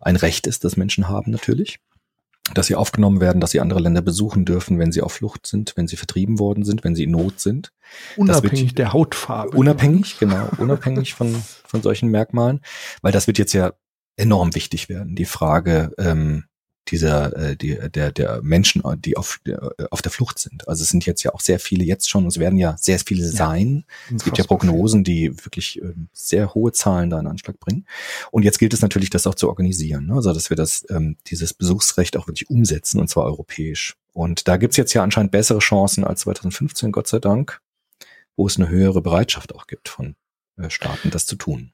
ein 0.00 0.16
Recht 0.16 0.46
ist, 0.46 0.64
das 0.64 0.76
Menschen 0.76 1.08
haben 1.08 1.30
natürlich 1.30 1.80
dass 2.54 2.66
sie 2.66 2.74
aufgenommen 2.74 3.20
werden, 3.20 3.40
dass 3.40 3.52
sie 3.52 3.60
andere 3.60 3.80
Länder 3.80 4.02
besuchen 4.02 4.44
dürfen, 4.44 4.78
wenn 4.78 4.92
sie 4.92 5.00
auf 5.00 5.12
Flucht 5.12 5.46
sind, 5.46 5.74
wenn 5.76 5.86
sie 5.86 5.96
vertrieben 5.96 6.38
worden 6.38 6.64
sind, 6.64 6.84
wenn 6.84 6.94
sie 6.94 7.04
in 7.04 7.12
Not 7.12 7.40
sind. 7.40 7.72
Unabhängig 8.16 8.70
wird, 8.70 8.78
der 8.78 8.92
Hautfarbe. 8.92 9.56
Unabhängig, 9.56 10.18
genau, 10.18 10.48
unabhängig 10.58 11.14
von, 11.14 11.34
von 11.64 11.82
solchen 11.82 12.10
Merkmalen, 12.10 12.60
weil 13.00 13.12
das 13.12 13.26
wird 13.26 13.38
jetzt 13.38 13.52
ja 13.52 13.72
enorm 14.16 14.54
wichtig 14.54 14.88
werden. 14.88 15.14
Die 15.14 15.24
Frage, 15.24 15.92
ähm, 15.98 16.44
dieser 16.92 17.36
äh, 17.36 17.56
die, 17.56 17.76
der 17.90 18.12
der 18.12 18.40
Menschen, 18.42 18.82
die 18.98 19.16
auf 19.16 19.40
der, 19.44 19.74
auf 19.90 20.02
der 20.02 20.12
Flucht 20.12 20.38
sind. 20.38 20.68
Also 20.68 20.82
es 20.82 20.90
sind 20.90 21.04
jetzt 21.06 21.22
ja 21.24 21.34
auch 21.34 21.40
sehr 21.40 21.58
viele 21.58 21.84
jetzt 21.84 22.08
schon, 22.08 22.26
es 22.26 22.38
werden 22.38 22.58
ja 22.58 22.76
sehr 22.78 22.98
viele 23.00 23.26
sein. 23.26 23.84
Ja, 24.10 24.16
es 24.16 24.24
gibt 24.24 24.38
ja 24.38 24.44
Prognosen, 24.44 25.02
die 25.02 25.30
wirklich 25.44 25.82
äh, 25.82 25.94
sehr 26.12 26.54
hohe 26.54 26.72
Zahlen 26.72 27.10
da 27.10 27.18
in 27.18 27.26
Anschlag 27.26 27.58
bringen. 27.58 27.86
Und 28.30 28.44
jetzt 28.44 28.58
gilt 28.58 28.74
es 28.74 28.82
natürlich, 28.82 29.10
das 29.10 29.26
auch 29.26 29.34
zu 29.34 29.48
organisieren, 29.48 30.06
ne? 30.06 30.14
also 30.14 30.32
dass 30.32 30.50
wir 30.50 30.56
das 30.56 30.84
ähm, 30.90 31.16
dieses 31.26 31.54
Besuchsrecht 31.54 32.16
auch 32.16 32.28
wirklich 32.28 32.48
umsetzen 32.50 33.00
und 33.00 33.08
zwar 33.08 33.24
europäisch. 33.24 33.96
Und 34.12 34.46
da 34.46 34.58
gibt's 34.58 34.76
jetzt 34.76 34.92
ja 34.92 35.02
anscheinend 35.02 35.32
bessere 35.32 35.60
Chancen 35.60 36.04
als 36.04 36.20
2015, 36.20 36.92
Gott 36.92 37.08
sei 37.08 37.18
Dank, 37.18 37.60
wo 38.36 38.46
es 38.46 38.58
eine 38.58 38.68
höhere 38.68 39.00
Bereitschaft 39.00 39.54
auch 39.54 39.66
gibt 39.66 39.88
von 39.88 40.14
äh, 40.58 40.68
Staaten, 40.68 41.10
das 41.10 41.26
zu 41.26 41.36
tun. 41.36 41.72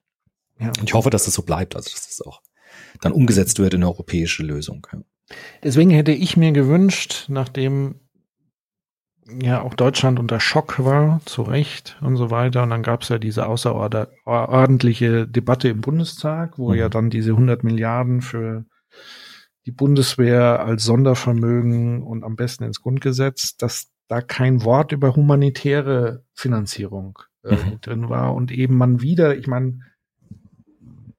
Ja. 0.61 0.69
Und 0.69 0.85
ich 0.85 0.95
hoffe, 0.95 1.11
dass 1.11 1.25
das 1.25 1.35
so 1.35 1.43
bleibt, 1.43 1.77
also 1.77 1.91
dass 1.91 2.07
das 2.07 2.21
auch 2.21 2.41
dann 3.01 3.13
umgesetzt 3.13 3.59
wird 3.59 3.75
in 3.75 3.83
eine 3.83 3.91
europäische 3.91 4.43
Lösung. 4.43 4.87
Deswegen 5.63 5.91
hätte 5.91 6.13
ich 6.13 6.37
mir 6.37 6.53
gewünscht, 6.53 7.27
nachdem 7.29 7.97
ja 9.41 9.61
auch 9.61 9.75
Deutschland 9.75 10.19
unter 10.19 10.41
Schock 10.41 10.83
war, 10.85 11.21
zu 11.27 11.43
Recht 11.43 11.99
und 12.01 12.17
so 12.17 12.31
weiter. 12.31 12.63
Und 12.63 12.71
dann 12.71 12.83
gab 12.83 13.03
es 13.03 13.11
ja 13.11 13.19
diese 13.19 13.47
außerordentliche 13.47 15.29
Debatte 15.29 15.69
im 15.69 15.81
Bundestag, 15.81 16.59
wo 16.59 16.71
mhm. 16.71 16.77
ja 16.77 16.89
dann 16.89 17.11
diese 17.11 17.33
100 17.33 17.63
Milliarden 17.63 18.23
für 18.23 18.65
die 19.67 19.73
Bundeswehr 19.73 20.61
als 20.61 20.85
Sondervermögen 20.85 22.03
und 22.03 22.25
am 22.25 22.37
besten 22.37 22.65
ins 22.65 22.81
Grundgesetz, 22.81 23.57
dass 23.57 23.91
da 24.09 24.23
kein 24.23 24.65
Wort 24.65 24.93
über 24.93 25.15
humanitäre 25.15 26.25
Finanzierung 26.33 27.19
äh, 27.45 27.55
mhm. 27.55 27.81
drin 27.83 28.09
war 28.09 28.35
und 28.35 28.51
eben 28.51 28.77
man 28.79 29.03
wieder, 29.03 29.37
ich 29.37 29.47
meine, 29.47 29.81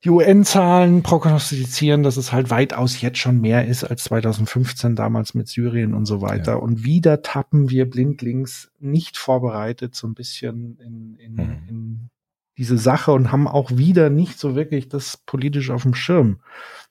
die 0.06 0.10
UN-Zahlen 0.10 1.04
prognostizieren, 1.04 2.04
dass 2.04 2.16
es 2.16 2.32
halt 2.32 2.50
weitaus 2.50 3.02
jetzt 3.02 3.18
schon 3.18 3.42
mehr 3.42 3.68
ist 3.68 3.84
als 3.84 4.06
2015 4.06 4.96
damals 4.96 5.34
mit 5.34 5.50
Syrien 5.50 5.94
und 5.94 6.06
so 6.06 6.22
weiter. 6.22 6.54
Ja. 6.54 6.58
Und 6.58 6.86
wieder 6.86 7.22
tappen 7.22 7.70
wir 7.70 7.90
blindlings 7.90 8.72
nicht 8.80 9.18
vorbereitet 9.18 9.96
so 9.96 10.08
ein 10.08 10.14
bisschen 10.14 10.78
in, 10.80 11.16
in, 11.16 11.34
mhm. 11.34 11.62
in 11.68 12.10
diese 12.58 12.78
Sache 12.78 13.12
und 13.12 13.32
haben 13.32 13.48
auch 13.48 13.72
wieder 13.72 14.10
nicht 14.10 14.40
so 14.40 14.56
wirklich 14.56 14.88
das 14.88 15.18
politisch 15.26 15.70
auf 15.70 15.84
dem 15.84 15.96
Schirm. 15.96 16.40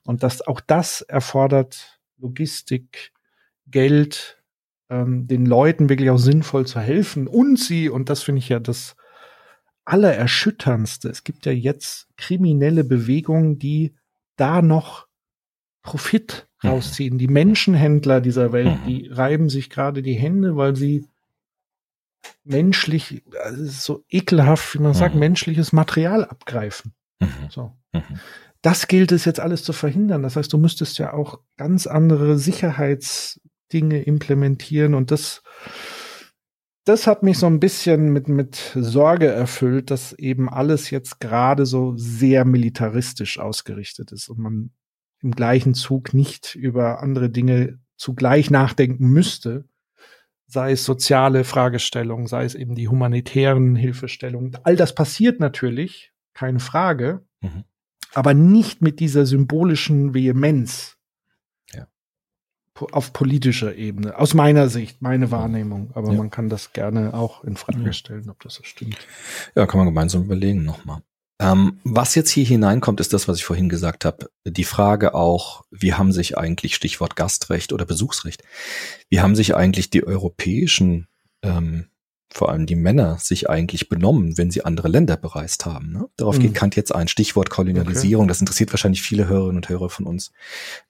Und 0.04 0.22
das, 0.22 0.46
auch 0.46 0.60
das 0.60 1.00
erfordert 1.00 2.00
Logistik, 2.18 3.12
Geld, 3.66 4.42
ähm, 4.90 5.26
den 5.28 5.46
Leuten 5.46 5.88
wirklich 5.88 6.10
auch 6.10 6.18
sinnvoll 6.18 6.66
zu 6.66 6.80
helfen 6.80 7.26
und 7.26 7.58
sie, 7.58 7.88
und 7.88 8.10
das 8.10 8.22
finde 8.22 8.40
ich 8.40 8.48
ja 8.48 8.60
das 8.60 8.96
Allererschütterndste. 9.88 11.08
Es 11.08 11.24
gibt 11.24 11.46
ja 11.46 11.52
jetzt 11.52 12.08
kriminelle 12.16 12.84
Bewegungen, 12.84 13.58
die 13.58 13.94
da 14.36 14.62
noch 14.62 15.06
Profit 15.82 16.46
Mhm. 16.62 16.68
rausziehen. 16.70 17.18
Die 17.18 17.28
Menschenhändler 17.28 18.20
dieser 18.20 18.52
Welt, 18.52 18.80
Mhm. 18.82 18.86
die 18.86 19.08
reiben 19.08 19.48
sich 19.48 19.70
gerade 19.70 20.02
die 20.02 20.14
Hände, 20.14 20.56
weil 20.56 20.74
sie 20.76 21.06
menschlich, 22.44 23.22
also 23.44 23.64
so 23.66 24.04
ekelhaft, 24.08 24.74
wie 24.74 24.78
man 24.82 24.94
sagt, 24.94 25.14
Mhm. 25.14 25.20
menschliches 25.20 25.72
Material 25.72 26.24
abgreifen. 26.24 26.92
Mhm. 27.20 27.28
So. 27.50 27.72
Mhm. 27.92 28.02
Das 28.62 28.88
gilt 28.88 29.12
es 29.12 29.24
jetzt 29.24 29.40
alles 29.40 29.62
zu 29.62 29.72
verhindern. 29.72 30.22
Das 30.22 30.34
heißt, 30.36 30.52
du 30.52 30.58
müsstest 30.58 30.98
ja 30.98 31.12
auch 31.12 31.38
ganz 31.56 31.86
andere 31.86 32.38
Sicherheitsdinge 32.38 34.02
implementieren 34.02 34.94
und 34.94 35.10
das, 35.12 35.42
das 36.88 37.06
hat 37.06 37.22
mich 37.22 37.38
so 37.38 37.46
ein 37.46 37.60
bisschen 37.60 38.12
mit, 38.12 38.28
mit 38.28 38.72
Sorge 38.74 39.26
erfüllt, 39.26 39.90
dass 39.90 40.12
eben 40.14 40.48
alles 40.48 40.90
jetzt 40.90 41.20
gerade 41.20 41.66
so 41.66 41.94
sehr 41.96 42.44
militaristisch 42.44 43.38
ausgerichtet 43.38 44.12
ist 44.12 44.28
und 44.28 44.38
man 44.38 44.70
im 45.20 45.32
gleichen 45.32 45.74
Zug 45.74 46.14
nicht 46.14 46.54
über 46.54 47.02
andere 47.02 47.30
Dinge 47.30 47.78
zugleich 47.96 48.50
nachdenken 48.50 49.08
müsste, 49.08 49.64
sei 50.46 50.72
es 50.72 50.84
soziale 50.84 51.44
Fragestellungen, 51.44 52.26
sei 52.26 52.44
es 52.44 52.54
eben 52.54 52.74
die 52.74 52.88
humanitären 52.88 53.76
Hilfestellungen. 53.76 54.56
All 54.62 54.76
das 54.76 54.94
passiert 54.94 55.40
natürlich, 55.40 56.12
keine 56.34 56.60
Frage, 56.60 57.22
Mhm. 57.40 57.64
aber 58.14 58.34
nicht 58.34 58.82
mit 58.82 58.98
dieser 58.98 59.24
symbolischen 59.26 60.14
Vehemenz 60.14 60.97
auf 62.82 63.12
politischer 63.12 63.74
Ebene. 63.74 64.18
Aus 64.18 64.34
meiner 64.34 64.68
Sicht, 64.68 65.02
meine 65.02 65.30
Wahrnehmung. 65.30 65.90
Aber 65.94 66.12
Ja. 66.12 66.18
man 66.18 66.30
kann 66.30 66.48
das 66.48 66.72
gerne 66.72 67.14
auch 67.14 67.44
in 67.44 67.56
Frage 67.56 67.92
stellen, 67.92 68.30
ob 68.30 68.40
das 68.42 68.54
so 68.54 68.62
stimmt. 68.64 68.98
Ja, 69.54 69.66
kann 69.66 69.78
man 69.78 69.86
gemeinsam 69.86 70.22
überlegen 70.24 70.64
nochmal. 70.64 71.02
Ähm, 71.40 71.78
was 71.84 72.16
jetzt 72.16 72.30
hier 72.30 72.44
hineinkommt, 72.44 72.98
ist 73.00 73.12
das, 73.12 73.28
was 73.28 73.36
ich 73.38 73.44
vorhin 73.44 73.68
gesagt 73.68 74.04
habe. 74.04 74.28
Die 74.44 74.64
Frage 74.64 75.14
auch, 75.14 75.62
wie 75.70 75.94
haben 75.94 76.10
sich 76.12 76.36
eigentlich, 76.36 76.74
Stichwort 76.74 77.14
Gastrecht 77.14 77.72
oder 77.72 77.86
Besuchsrecht, 77.86 78.42
wie 79.08 79.20
haben 79.20 79.36
sich 79.36 79.54
eigentlich 79.54 79.88
die 79.90 80.04
europäischen, 80.04 81.06
ähm, 81.42 81.86
vor 82.30 82.50
allem 82.50 82.66
die 82.66 82.76
Männer, 82.76 83.18
sich 83.18 83.48
eigentlich 83.48 83.88
benommen, 83.88 84.36
wenn 84.36 84.50
sie 84.50 84.64
andere 84.64 84.88
Länder 84.88 85.16
bereist 85.16 85.64
haben? 85.66 85.92
Ne? 85.92 86.08
Darauf 86.16 86.36
Mhm. 86.38 86.42
geht 86.42 86.54
Kant 86.54 86.76
jetzt 86.76 86.94
ein. 86.94 87.08
Stichwort 87.08 87.50
Kolonialisierung. 87.50 88.28
Das 88.28 88.40
interessiert 88.40 88.72
wahrscheinlich 88.72 89.02
viele 89.02 89.26
Hörerinnen 89.28 89.56
und 89.56 89.68
Hörer 89.68 89.88
von 89.88 90.06
uns. 90.06 90.30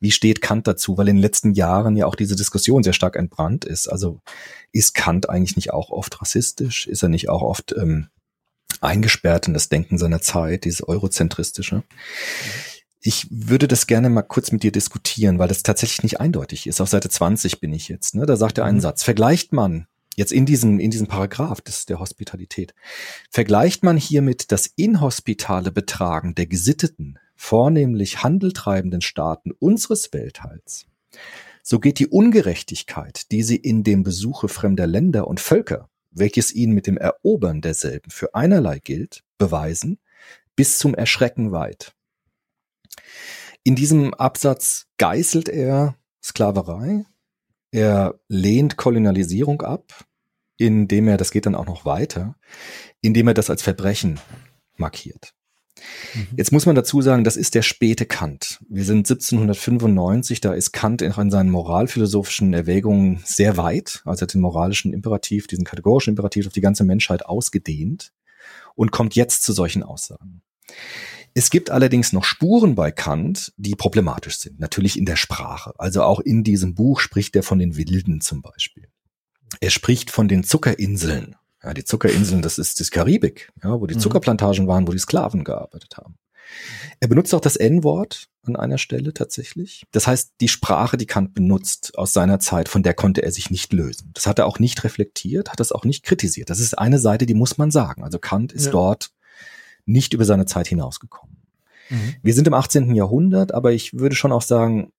Wie 0.00 0.10
steht 0.10 0.40
Kant 0.40 0.66
dazu? 0.66 0.98
Weil 0.98 1.08
in 1.08 1.16
den 1.16 1.22
letzten 1.22 1.52
Jahren 1.52 1.96
ja 1.96 2.06
auch 2.06 2.16
diese 2.16 2.34
Diskussion 2.36 2.82
sehr 2.82 2.92
stark 2.92 3.14
entbrannt 3.16 3.64
ist. 3.64 3.86
Also 3.88 4.20
ist 4.72 4.94
Kant 4.94 5.28
eigentlich 5.30 5.56
nicht 5.56 5.72
auch 5.72 5.90
oft 5.90 6.20
rassistisch? 6.20 6.86
Ist 6.86 7.02
er 7.02 7.08
nicht 7.08 7.28
auch 7.28 7.42
oft 7.42 7.72
ähm, 7.78 8.08
eingesperrt 8.80 9.48
in 9.48 9.54
das 9.54 9.68
Denken 9.68 9.98
seiner 9.98 10.20
Zeit, 10.20 10.64
dieses 10.64 10.86
eurozentristische. 10.86 11.82
Ich 13.00 13.26
würde 13.30 13.68
das 13.68 13.86
gerne 13.86 14.10
mal 14.10 14.22
kurz 14.22 14.50
mit 14.50 14.62
dir 14.64 14.72
diskutieren, 14.72 15.38
weil 15.38 15.48
das 15.48 15.62
tatsächlich 15.62 16.02
nicht 16.02 16.20
eindeutig 16.20 16.66
ist. 16.66 16.80
Auf 16.80 16.88
Seite 16.88 17.08
20 17.08 17.60
bin 17.60 17.72
ich 17.72 17.88
jetzt. 17.88 18.14
Ne? 18.14 18.26
Da 18.26 18.36
sagt 18.36 18.58
er 18.58 18.64
einen 18.64 18.78
Mhm. 18.78 18.82
Satz. 18.82 19.04
Vergleicht 19.04 19.52
man 19.52 19.86
jetzt 20.18 20.32
in 20.32 20.44
diesem, 20.44 20.78
in 20.78 20.90
diesem 20.90 21.06
Paragraph 21.06 21.60
des, 21.60 21.86
der 21.86 22.00
Hospitalität, 22.00 22.74
vergleicht 23.30 23.82
man 23.82 23.96
hiermit 23.96 24.52
das 24.52 24.66
inhospitale 24.66 25.72
Betragen 25.72 26.34
der 26.34 26.46
gesitteten, 26.46 27.18
vornehmlich 27.34 28.22
handeltreibenden 28.22 29.00
Staaten 29.00 29.52
unseres 29.52 30.12
Weltteils, 30.12 30.86
so 31.62 31.78
geht 31.78 31.98
die 31.98 32.08
Ungerechtigkeit, 32.08 33.30
die 33.30 33.42
sie 33.42 33.56
in 33.56 33.84
dem 33.84 34.02
Besuche 34.02 34.48
fremder 34.48 34.86
Länder 34.86 35.26
und 35.26 35.40
Völker 35.40 35.88
welches 36.10 36.54
ihnen 36.54 36.72
mit 36.72 36.86
dem 36.86 36.96
Erobern 36.96 37.60
derselben 37.60 38.10
für 38.10 38.34
einerlei 38.34 38.78
gilt, 38.78 39.24
beweisen, 39.38 39.98
bis 40.56 40.78
zum 40.78 40.94
Erschrecken 40.94 41.52
weit. 41.52 41.94
In 43.64 43.76
diesem 43.76 44.14
Absatz 44.14 44.86
geißelt 44.98 45.48
er 45.48 45.96
Sklaverei, 46.22 47.04
er 47.70 48.18
lehnt 48.28 48.76
Kolonialisierung 48.76 49.62
ab, 49.62 50.04
indem 50.56 51.08
er, 51.08 51.16
das 51.16 51.30
geht 51.30 51.46
dann 51.46 51.54
auch 51.54 51.66
noch 51.66 51.84
weiter, 51.84 52.34
indem 53.00 53.28
er 53.28 53.34
das 53.34 53.50
als 53.50 53.62
Verbrechen 53.62 54.20
markiert. 54.76 55.34
Jetzt 56.36 56.50
muss 56.50 56.66
man 56.66 56.74
dazu 56.74 57.02
sagen, 57.02 57.22
das 57.22 57.36
ist 57.36 57.54
der 57.54 57.62
späte 57.62 58.04
Kant. 58.04 58.58
Wir 58.68 58.84
sind 58.84 59.08
1795, 59.08 60.40
da 60.40 60.52
ist 60.52 60.72
Kant 60.72 61.02
in 61.02 61.30
seinen 61.30 61.50
moralphilosophischen 61.50 62.52
Erwägungen 62.52 63.20
sehr 63.24 63.56
weit, 63.56 64.02
also 64.04 64.22
hat 64.22 64.34
den 64.34 64.40
moralischen 64.40 64.92
Imperativ, 64.92 65.46
diesen 65.46 65.64
kategorischen 65.64 66.12
Imperativ 66.12 66.46
auf 66.46 66.52
die 66.52 66.60
ganze 66.60 66.84
Menschheit 66.84 67.24
ausgedehnt 67.26 68.12
und 68.74 68.90
kommt 68.90 69.14
jetzt 69.14 69.44
zu 69.44 69.52
solchen 69.52 69.82
Aussagen. 69.82 70.42
Es 71.34 71.50
gibt 71.50 71.70
allerdings 71.70 72.12
noch 72.12 72.24
Spuren 72.24 72.74
bei 72.74 72.90
Kant, 72.90 73.52
die 73.56 73.74
problematisch 73.74 74.38
sind, 74.38 74.58
natürlich 74.60 74.98
in 74.98 75.04
der 75.06 75.16
Sprache. 75.16 75.72
Also 75.78 76.02
auch 76.02 76.20
in 76.20 76.42
diesem 76.44 76.74
Buch 76.74 77.00
spricht 77.00 77.36
er 77.36 77.42
von 77.42 77.58
den 77.58 77.76
Wilden 77.76 78.20
zum 78.20 78.42
Beispiel. 78.42 78.88
Er 79.60 79.70
spricht 79.70 80.10
von 80.10 80.28
den 80.28 80.44
Zuckerinseln, 80.44 81.36
ja, 81.62 81.74
die 81.74 81.84
Zuckerinseln, 81.84 82.42
das 82.42 82.58
ist 82.58 82.80
das 82.80 82.90
Karibik, 82.90 83.50
ja, 83.62 83.80
wo 83.80 83.86
die 83.86 83.94
Mhm. 83.94 84.00
Zuckerplantagen 84.00 84.66
waren, 84.66 84.86
wo 84.86 84.92
die 84.92 84.98
Sklaven 84.98 85.44
gearbeitet 85.44 85.96
haben. 85.96 86.16
Er 87.00 87.08
benutzt 87.08 87.34
auch 87.34 87.40
das 87.40 87.56
N-Wort 87.56 88.28
an 88.42 88.56
einer 88.56 88.78
Stelle 88.78 89.12
tatsächlich. 89.12 89.84
Das 89.92 90.06
heißt, 90.06 90.32
die 90.40 90.48
Sprache, 90.48 90.96
die 90.96 91.04
Kant 91.06 91.34
benutzt 91.34 91.96
aus 91.98 92.14
seiner 92.14 92.40
Zeit, 92.40 92.68
von 92.70 92.82
der 92.82 92.94
konnte 92.94 93.22
er 93.22 93.30
sich 93.32 93.50
nicht 93.50 93.72
lösen. 93.74 94.10
Das 94.14 94.26
hat 94.26 94.38
er 94.38 94.46
auch 94.46 94.58
nicht 94.58 94.82
reflektiert, 94.82 95.50
hat 95.50 95.60
das 95.60 95.72
auch 95.72 95.84
nicht 95.84 96.04
kritisiert. 96.04 96.48
Das 96.48 96.58
ist 96.60 96.78
eine 96.78 96.98
Seite, 96.98 97.26
die 97.26 97.34
muss 97.34 97.58
man 97.58 97.70
sagen. 97.70 98.02
Also 98.02 98.18
Kant 98.18 98.52
ist 98.52 98.66
Ja. 98.66 98.72
dort 98.72 99.10
nicht 99.88 100.14
über 100.14 100.24
seine 100.24 100.46
Zeit 100.46 100.68
hinausgekommen. 100.68 101.36
Mhm. 101.88 102.14
Wir 102.22 102.34
sind 102.34 102.46
im 102.46 102.54
18. 102.54 102.94
Jahrhundert, 102.94 103.52
aber 103.52 103.72
ich 103.72 103.94
würde 103.94 104.14
schon 104.14 104.32
auch 104.32 104.42
sagen, 104.42 104.92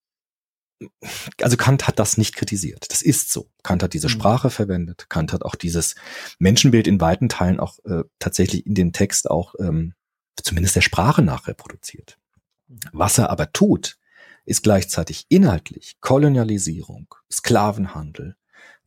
also 1.42 1.58
Kant 1.58 1.88
hat 1.88 2.00
das 2.00 2.18
nicht 2.18 2.36
kritisiert. 2.36 2.86
Das 2.90 3.02
ist 3.02 3.32
so. 3.32 3.50
Kant 3.64 3.84
hat 3.84 3.94
diese 3.94 4.08
Mhm. 4.08 4.12
Sprache 4.12 4.50
verwendet. 4.50 5.08
Kant 5.10 5.34
hat 5.34 5.44
auch 5.44 5.56
dieses 5.56 5.96
Menschenbild 6.40 6.88
in 6.88 7.02
weiten 7.02 7.30
Teilen 7.30 7.60
auch 7.60 7.80
äh, 7.86 8.04
tatsächlich 8.18 8.66
in 8.66 8.76
den 8.76 8.94
Text 8.94 9.30
auch 9.30 9.56
ähm, 9.60 9.94
zumindest 10.42 10.76
der 10.76 10.82
Sprache 10.82 11.22
nach 11.22 11.48
reproduziert. 11.48 12.18
Was 12.94 13.18
er 13.18 13.30
aber 13.30 13.52
tut, 13.52 13.98
ist 14.46 14.64
gleichzeitig 14.64 15.26
inhaltlich 15.30 15.98
Kolonialisierung, 16.02 17.14
Sklavenhandel 17.32 18.36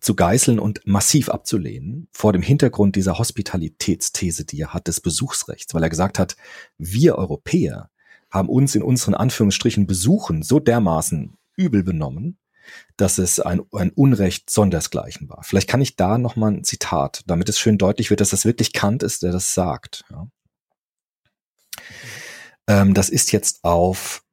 zu 0.03 0.16
geißeln 0.16 0.59
und 0.59 0.81
massiv 0.85 1.29
abzulehnen 1.29 2.09
vor 2.12 2.33
dem 2.33 2.43
Hintergrund 2.43 2.97
dieser 2.97 3.19
Hospitalitätsthese, 3.19 4.45
die 4.45 4.61
er 4.61 4.74
hat, 4.74 4.89
des 4.89 5.01
Besuchsrechts, 5.01 5.73
weil 5.74 5.83
er 5.83 5.91
gesagt 5.91 6.19
hat, 6.19 6.37
wir 6.77 7.16
Europäer 7.16 7.89
haben 8.31 8.49
uns 8.49 8.74
in 8.74 8.83
unseren 8.83 9.15
Anführungsstrichen 9.15 9.87
Besuchen 9.87 10.43
so 10.43 10.59
dermaßen 10.59 11.37
übel 11.57 11.85
benommen, 11.85 12.39
dass 12.97 13.19
es 13.19 13.39
ein, 13.39 13.62
ein 13.73 13.91
Unrecht 13.91 14.51
sondersgleichen 14.51 15.29
war. 15.29 15.45
Vielleicht 15.45 15.69
kann 15.69 15.81
ich 15.81 15.95
da 15.97 16.19
noch 16.19 16.35
mal 16.35 16.51
ein 16.53 16.65
Zitat, 16.65 17.23
damit 17.27 17.49
es 17.49 17.59
schön 17.59 17.79
deutlich 17.79 18.11
wird, 18.11 18.20
dass 18.20 18.31
das 18.31 18.45
wirklich 18.45 18.73
Kant 18.73 19.03
ist, 19.03 19.23
der 19.23 19.33
das 19.33 19.55
sagt. 19.55 20.05
Ja. 20.11 20.27
Ähm, 22.66 22.95
das 22.95 23.09
ist 23.09 23.31
jetzt 23.33 23.62
auf 23.62 24.24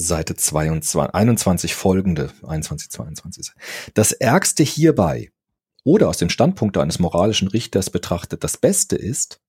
Seite 0.00 0.36
22, 0.36 1.14
21 1.14 1.74
folgende, 1.74 2.30
21, 2.46 2.90
22. 2.90 3.52
Das 3.94 4.12
Ärgste 4.12 4.62
hierbei 4.62 5.30
oder 5.84 6.08
aus 6.08 6.18
dem 6.18 6.30
Standpunkt 6.30 6.76
eines 6.76 6.98
moralischen 6.98 7.48
Richters 7.48 7.90
betrachtet 7.90 8.44
das 8.44 8.56
Beste 8.56 8.96
ist, 8.96 9.40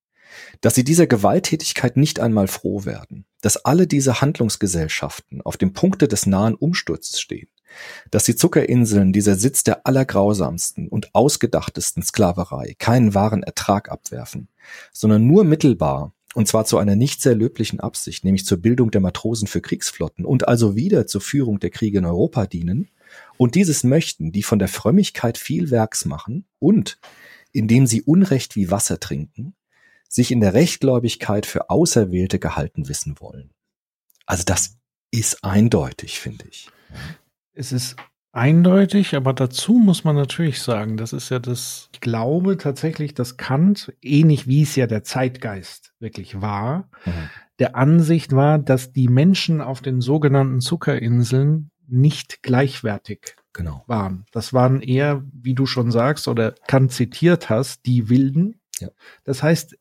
dass 0.61 0.75
sie 0.75 0.83
dieser 0.83 1.07
Gewalttätigkeit 1.07 1.97
nicht 1.97 2.19
einmal 2.19 2.47
froh 2.47 2.85
werden, 2.85 3.25
dass 3.41 3.57
alle 3.57 3.87
diese 3.87 4.21
Handlungsgesellschaften 4.21 5.41
auf 5.41 5.57
dem 5.57 5.73
Punkte 5.73 6.07
des 6.07 6.25
nahen 6.25 6.55
Umsturzes 6.55 7.19
stehen, 7.19 7.49
dass 8.11 8.23
die 8.23 8.35
Zuckerinseln, 8.35 9.13
dieser 9.13 9.35
Sitz 9.35 9.63
der 9.63 9.85
allergrausamsten 9.85 10.87
und 10.87 11.13
ausgedachtesten 11.13 12.03
Sklaverei, 12.03 12.75
keinen 12.79 13.13
wahren 13.13 13.43
Ertrag 13.43 13.91
abwerfen, 13.91 14.47
sondern 14.93 15.27
nur 15.27 15.43
mittelbar, 15.43 16.13
und 16.33 16.47
zwar 16.47 16.65
zu 16.65 16.77
einer 16.77 16.95
nicht 16.95 17.21
sehr 17.21 17.35
löblichen 17.35 17.79
Absicht, 17.79 18.23
nämlich 18.23 18.45
zur 18.45 18.57
Bildung 18.57 18.91
der 18.91 19.01
Matrosen 19.01 19.47
für 19.47 19.61
Kriegsflotten 19.61 20.25
und 20.25 20.47
also 20.47 20.75
wieder 20.75 21.07
zur 21.07 21.21
Führung 21.21 21.59
der 21.59 21.69
Kriege 21.69 21.97
in 21.97 22.05
Europa 22.05 22.45
dienen, 22.45 22.89
und 23.37 23.55
dieses 23.55 23.83
möchten, 23.83 24.31
die 24.31 24.43
von 24.43 24.59
der 24.59 24.67
Frömmigkeit 24.67 25.37
viel 25.37 25.71
Werks 25.71 26.05
machen 26.05 26.45
und, 26.59 26.99
indem 27.51 27.87
sie 27.87 28.01
Unrecht 28.01 28.55
wie 28.55 28.71
Wasser 28.71 28.99
trinken, 28.99 29.55
sich 30.07 30.31
in 30.31 30.41
der 30.41 30.53
Rechtgläubigkeit 30.53 31.45
für 31.45 31.69
Auserwählte 31.69 32.39
gehalten 32.39 32.87
wissen 32.87 33.19
wollen. 33.19 33.51
Also 34.25 34.43
das 34.45 34.77
ist 35.11 35.43
eindeutig, 35.43 36.19
finde 36.19 36.45
ich. 36.49 36.69
Es 37.53 37.71
ist 37.71 37.95
eindeutig, 38.31 39.15
aber 39.15 39.33
dazu 39.33 39.73
muss 39.73 40.03
man 40.03 40.15
natürlich 40.15 40.61
sagen, 40.61 40.97
das 40.97 41.13
ist 41.13 41.29
ja 41.29 41.39
das, 41.39 41.89
ich 41.93 41.99
glaube 42.01 42.57
tatsächlich, 42.57 43.13
dass 43.13 43.37
Kant, 43.37 43.93
ähnlich 44.01 44.47
wie 44.47 44.63
es 44.63 44.75
ja 44.75 44.87
der 44.87 45.03
Zeitgeist 45.03 45.93
wirklich 45.99 46.41
war, 46.41 46.89
Mhm. 47.05 47.11
der 47.59 47.75
Ansicht 47.75 48.33
war, 48.33 48.57
dass 48.59 48.91
die 48.91 49.07
Menschen 49.07 49.61
auf 49.61 49.81
den 49.81 50.01
sogenannten 50.01 50.61
Zuckerinseln 50.61 51.71
nicht 51.87 52.41
gleichwertig 52.41 53.35
Genau. 53.53 53.83
waren. 53.87 54.25
Das 54.31 54.53
waren 54.53 54.81
eher, 54.81 55.23
wie 55.33 55.53
du 55.53 55.65
schon 55.65 55.91
sagst 55.91 56.27
oder 56.29 56.55
Kant 56.67 56.93
zitiert 56.93 57.49
hast, 57.49 57.85
die 57.85 58.07
Wilden. 58.09 58.61
Ja. 58.79 58.87
Das 59.25 59.43
heißt, 59.43 59.75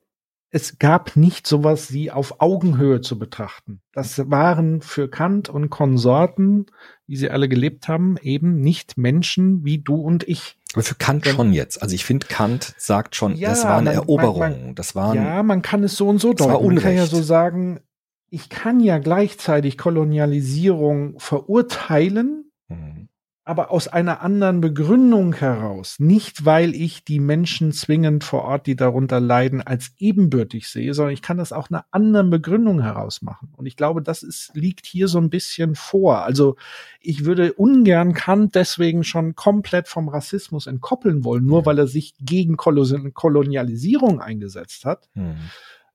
es 0.51 0.79
gab 0.79 1.17
nicht 1.17 1.47
sowas 1.47 1.93
wie 1.93 2.11
auf 2.11 2.41
Augenhöhe 2.41 3.01
zu 3.01 3.19
betrachten. 3.19 3.81
Das 3.93 4.31
waren 4.31 4.83
für 4.83 5.09
Kant 5.09 5.49
und 5.49 5.71
Konsorten, 5.71 6.67
wie 7.07 7.17
sie 7.17 7.31
alle 7.31 7.49
gelebt 7.49 7.87
haben, 7.87 8.17
eben 8.21 8.61
nicht 8.61 8.99
Menschen 8.99 9.65
wie 9.65 9.79
du 9.79 9.95
und 9.97 10.29
ich. 10.29 10.59
Aber 10.73 10.83
für 10.83 10.97
Kant 10.97 11.27
schon 11.27 11.53
jetzt. 11.53 11.83
Also 11.83 11.95
ich 11.95 12.05
finde, 12.05 12.27
Kant 12.27 12.75
sagt 12.79 13.15
schon, 13.15 13.37
ja, 13.37 13.51
das 13.51 13.65
waren 13.65 13.85
man, 13.85 13.95
Eroberungen. 13.95 14.53
Man, 14.53 14.65
man, 14.67 14.75
das 14.75 14.95
waren, 14.97 15.17
ja, 15.17 15.43
man 15.43 15.63
kann 15.63 15.85
es 15.85 15.97
so 15.97 16.09
und 16.09 16.21
so 16.21 16.33
deuten. 16.33 16.67
Man 16.67 16.79
kann 16.79 16.97
ja 16.97 17.07
so 17.07 17.23
sagen, 17.23 17.81
ich 18.29 18.49
kann 18.49 18.81
ja 18.81 18.99
gleichzeitig 18.99 19.79
Kolonialisierung 19.79 21.19
verurteilen, 21.19 22.51
mhm 22.69 23.10
aber 23.51 23.73
aus 23.73 23.89
einer 23.89 24.23
anderen 24.23 24.61
Begründung 24.61 25.35
heraus. 25.35 25.97
Nicht, 25.99 26.45
weil 26.45 26.73
ich 26.73 27.03
die 27.03 27.19
Menschen 27.19 27.73
zwingend 27.73 28.23
vor 28.23 28.45
Ort, 28.45 28.69
die 28.69 28.77
darunter 28.77 29.19
leiden, 29.19 29.61
als 29.61 29.91
ebenbürtig 29.99 30.69
sehe, 30.69 30.95
sondern 30.95 31.15
ich 31.15 31.21
kann 31.21 31.37
das 31.37 31.53
auch 31.53 31.69
einer 31.69 31.85
anderen 31.91 32.31
Begründung 32.31 32.81
heraus 32.81 33.23
machen. 33.23 33.53
Und 33.57 33.67
ich 33.67 33.75
glaube, 33.75 34.03
das 34.03 34.23
ist, 34.23 34.53
liegt 34.55 34.87
hier 34.87 35.09
so 35.09 35.19
ein 35.19 35.31
bisschen 35.31 35.75
vor. 35.75 36.23
Also 36.23 36.55
ich 37.01 37.25
würde 37.25 37.53
ungern 37.55 38.15
Kant 38.15 38.55
deswegen 38.55 39.03
schon 39.03 39.35
komplett 39.35 39.89
vom 39.89 40.09
Rassismus 40.09 40.69
entkoppeln 40.69 41.25
wollen, 41.25 41.45
nur 41.45 41.67
weil 41.67 41.81
er 41.81 41.89
sich 41.89 42.15
gegen 42.21 42.57
Kolonialisierung 42.57 44.21
eingesetzt 44.21 44.85
hat. 44.85 45.09
Mhm. 45.15 45.35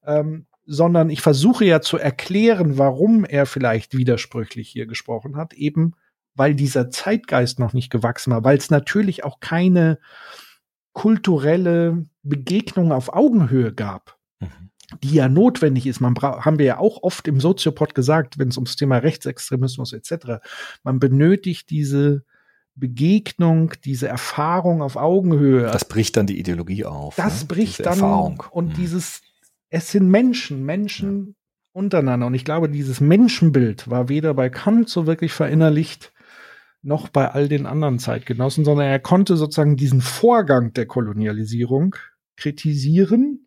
Ähm, 0.06 0.46
sondern 0.66 1.10
ich 1.10 1.22
versuche 1.22 1.64
ja 1.64 1.80
zu 1.80 1.98
erklären, 1.98 2.78
warum 2.78 3.24
er 3.24 3.46
vielleicht 3.46 3.96
widersprüchlich 3.96 4.68
hier 4.68 4.88
gesprochen 4.88 5.38
hat, 5.38 5.54
eben 5.54 5.94
weil 6.36 6.54
dieser 6.54 6.90
Zeitgeist 6.90 7.60
noch 7.60 7.74
nicht 7.74 7.90
gewachsen 7.90 8.32
war, 8.32 8.44
weil 8.44 8.58
es 8.58 8.70
natürlich 8.70 9.24
auch 9.24 9.40
keine 9.40 10.00
kulturelle 10.94 12.06
Begegnung 12.24 12.92
auf 12.92 13.14
Augenhöhe 13.14 13.74
gab, 13.74 14.18
mhm. 14.40 14.72
die 15.04 15.16
ja 15.16 15.28
notwendig 15.30 15.86
ist. 15.88 16.00
Man 16.00 16.16
haben 16.16 16.58
wir 16.58 16.66
ja 16.66 16.78
auch 16.78 17.04
oft 17.04 17.28
im 17.28 17.40
Soziopod 17.40 17.96
gesagt, 17.96 18.40
wenn 18.40 18.48
es 18.50 18.58
ums 18.58 18.76
Thema 18.76 18.98
Rechtsextremismus 18.98 19.94
etc. 19.94 20.42
Man 20.84 21.00
benötigt 21.00 21.70
diese 21.70 22.24
Begegnung, 22.76 23.74
diese 23.84 24.08
Erfahrung 24.08 24.82
auf 24.82 24.96
Augenhöhe. 24.96 25.64
Das 25.64 25.86
bricht 25.86 26.18
dann 26.18 26.28
die 26.28 26.40
Ideologie 26.40 26.86
auf. 26.86 27.16
Das 27.16 27.42
ne? 27.42 27.48
bricht 27.48 27.80
diese 27.80 27.84
dann 27.84 28.00
Erfahrung. 28.00 28.44
und 28.52 28.70
mhm. 28.70 28.74
dieses, 28.74 29.22
es 29.70 29.92
sind 29.92 30.10
Menschen, 30.10 30.64
Menschen 30.64 31.28
ja. 31.28 31.34
untereinander. 31.74 32.28
Und 32.28 32.34
ich 32.34 32.46
glaube, 32.46 32.70
dieses 32.70 33.00
Menschenbild 33.02 33.90
war 33.90 34.10
weder 34.10 34.34
bei 34.34 34.50
Kant 34.50 34.90
so 34.90 35.08
wirklich 35.08 35.34
verinnerlicht, 35.34 36.14
noch 36.86 37.10
bei 37.10 37.32
all 37.32 37.48
den 37.48 37.66
anderen 37.66 38.00
Zeitgenossen, 38.00 38.64
sondern 38.64 38.88
er 38.88 39.00
konnte 39.00 39.38
sozusagen 39.38 39.76
diesen 39.76 40.02
Vorgang 40.02 40.72
der 40.74 40.86
Kolonialisierung 40.86 41.96
kritisieren 42.38 43.45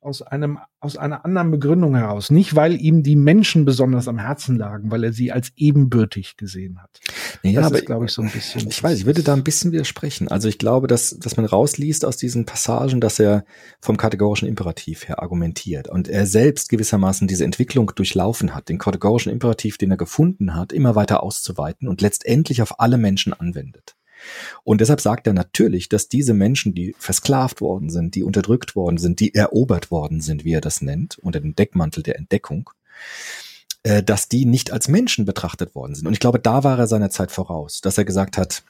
aus 0.00 0.22
einem 0.22 0.58
aus 0.82 0.96
einer 0.96 1.26
anderen 1.26 1.50
Begründung 1.50 1.94
heraus, 1.94 2.30
nicht 2.30 2.56
weil 2.56 2.80
ihm 2.80 3.02
die 3.02 3.16
Menschen 3.16 3.66
besonders 3.66 4.08
am 4.08 4.18
Herzen 4.18 4.56
lagen, 4.56 4.90
weil 4.90 5.04
er 5.04 5.12
sie 5.12 5.30
als 5.30 5.52
ebenbürtig 5.56 6.38
gesehen 6.38 6.80
hat. 6.80 7.00
Ja, 7.42 7.60
das 7.60 7.70
aber 7.70 7.82
glaube 7.82 8.06
ich 8.06 8.12
so 8.12 8.22
ein 8.22 8.30
bisschen. 8.30 8.66
Ich 8.68 8.82
weiß, 8.82 8.98
ich 8.98 9.04
würde 9.04 9.22
da 9.22 9.34
ein 9.34 9.44
bisschen 9.44 9.72
widersprechen. 9.72 10.28
Also 10.28 10.48
ich 10.48 10.58
glaube, 10.58 10.86
dass 10.86 11.18
dass 11.18 11.36
man 11.36 11.44
rausliest 11.44 12.06
aus 12.06 12.16
diesen 12.16 12.46
Passagen, 12.46 13.00
dass 13.00 13.18
er 13.18 13.44
vom 13.80 13.98
kategorischen 13.98 14.48
Imperativ 14.48 15.06
her 15.06 15.22
argumentiert 15.22 15.88
und 15.88 16.08
er 16.08 16.26
selbst 16.26 16.70
gewissermaßen 16.70 17.28
diese 17.28 17.44
Entwicklung 17.44 17.92
durchlaufen 17.94 18.54
hat, 18.54 18.70
den 18.70 18.78
kategorischen 18.78 19.30
Imperativ, 19.30 19.76
den 19.76 19.90
er 19.90 19.98
gefunden 19.98 20.54
hat, 20.54 20.72
immer 20.72 20.94
weiter 20.94 21.22
auszuweiten 21.22 21.88
und 21.88 22.00
letztendlich 22.00 22.62
auf 22.62 22.80
alle 22.80 22.96
Menschen 22.96 23.34
anwendet. 23.34 23.96
Und 24.64 24.80
deshalb 24.80 25.00
sagt 25.00 25.26
er 25.26 25.32
natürlich, 25.32 25.88
dass 25.88 26.08
diese 26.08 26.34
Menschen, 26.34 26.74
die 26.74 26.94
versklavt 26.98 27.60
worden 27.60 27.90
sind, 27.90 28.14
die 28.14 28.22
unterdrückt 28.22 28.76
worden 28.76 28.98
sind, 28.98 29.20
die 29.20 29.34
erobert 29.34 29.90
worden 29.90 30.20
sind, 30.20 30.44
wie 30.44 30.52
er 30.52 30.60
das 30.60 30.82
nennt, 30.82 31.18
unter 31.18 31.40
dem 31.40 31.54
Deckmantel 31.54 32.02
der 32.02 32.16
Entdeckung, 32.16 32.70
äh, 33.82 34.02
dass 34.02 34.28
die 34.28 34.44
nicht 34.44 34.72
als 34.72 34.88
Menschen 34.88 35.24
betrachtet 35.24 35.74
worden 35.74 35.94
sind. 35.94 36.06
Und 36.06 36.12
ich 36.12 36.20
glaube, 36.20 36.40
da 36.40 36.64
war 36.64 36.78
er 36.78 36.86
seiner 36.86 37.10
Zeit 37.10 37.30
voraus, 37.30 37.80
dass 37.80 37.98
er 37.98 38.04
gesagt 38.04 38.36
hat, 38.36 38.62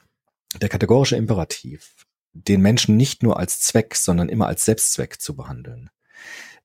der 0.59 0.69
kategorische 0.69 1.15
Imperativ, 1.15 2.05
den 2.33 2.61
Menschen 2.61 2.97
nicht 2.97 3.23
nur 3.23 3.37
als 3.39 3.59
Zweck, 3.59 3.95
sondern 3.95 4.29
immer 4.29 4.47
als 4.47 4.65
Selbstzweck 4.65 5.21
zu 5.21 5.35
behandeln, 5.35 5.89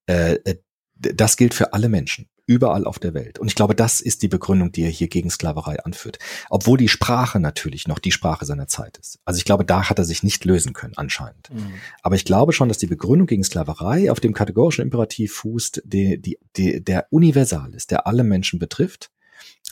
äh, 0.06 0.34
äh 0.44 0.56
das 0.98 1.36
gilt 1.36 1.52
für 1.52 1.74
alle 1.74 1.90
Menschen 1.90 2.26
überall 2.46 2.84
auf 2.84 2.98
der 2.98 3.14
Welt. 3.14 3.38
Und 3.38 3.48
ich 3.48 3.54
glaube, 3.54 3.74
das 3.74 4.00
ist 4.00 4.22
die 4.22 4.28
Begründung, 4.28 4.72
die 4.72 4.82
er 4.82 4.90
hier 4.90 5.08
gegen 5.08 5.30
Sklaverei 5.30 5.82
anführt. 5.84 6.18
Obwohl 6.48 6.78
die 6.78 6.88
Sprache 6.88 7.40
natürlich 7.40 7.88
noch 7.88 7.98
die 7.98 8.12
Sprache 8.12 8.44
seiner 8.44 8.68
Zeit 8.68 8.98
ist. 8.98 9.18
Also 9.24 9.38
ich 9.38 9.44
glaube, 9.44 9.64
da 9.64 9.88
hat 9.88 9.98
er 9.98 10.04
sich 10.04 10.22
nicht 10.22 10.44
lösen 10.44 10.72
können, 10.72 10.94
anscheinend. 10.96 11.50
Mhm. 11.52 11.74
Aber 12.02 12.14
ich 12.14 12.24
glaube 12.24 12.52
schon, 12.52 12.68
dass 12.68 12.78
die 12.78 12.86
Begründung 12.86 13.26
gegen 13.26 13.44
Sklaverei 13.44 14.10
auf 14.10 14.20
dem 14.20 14.32
kategorischen 14.32 14.82
Imperativ 14.82 15.34
fußt, 15.34 15.82
die, 15.84 16.20
die, 16.20 16.38
die, 16.56 16.82
der 16.82 17.06
universal 17.10 17.74
ist, 17.74 17.90
der 17.90 18.06
alle 18.06 18.24
Menschen 18.24 18.58
betrifft 18.58 19.10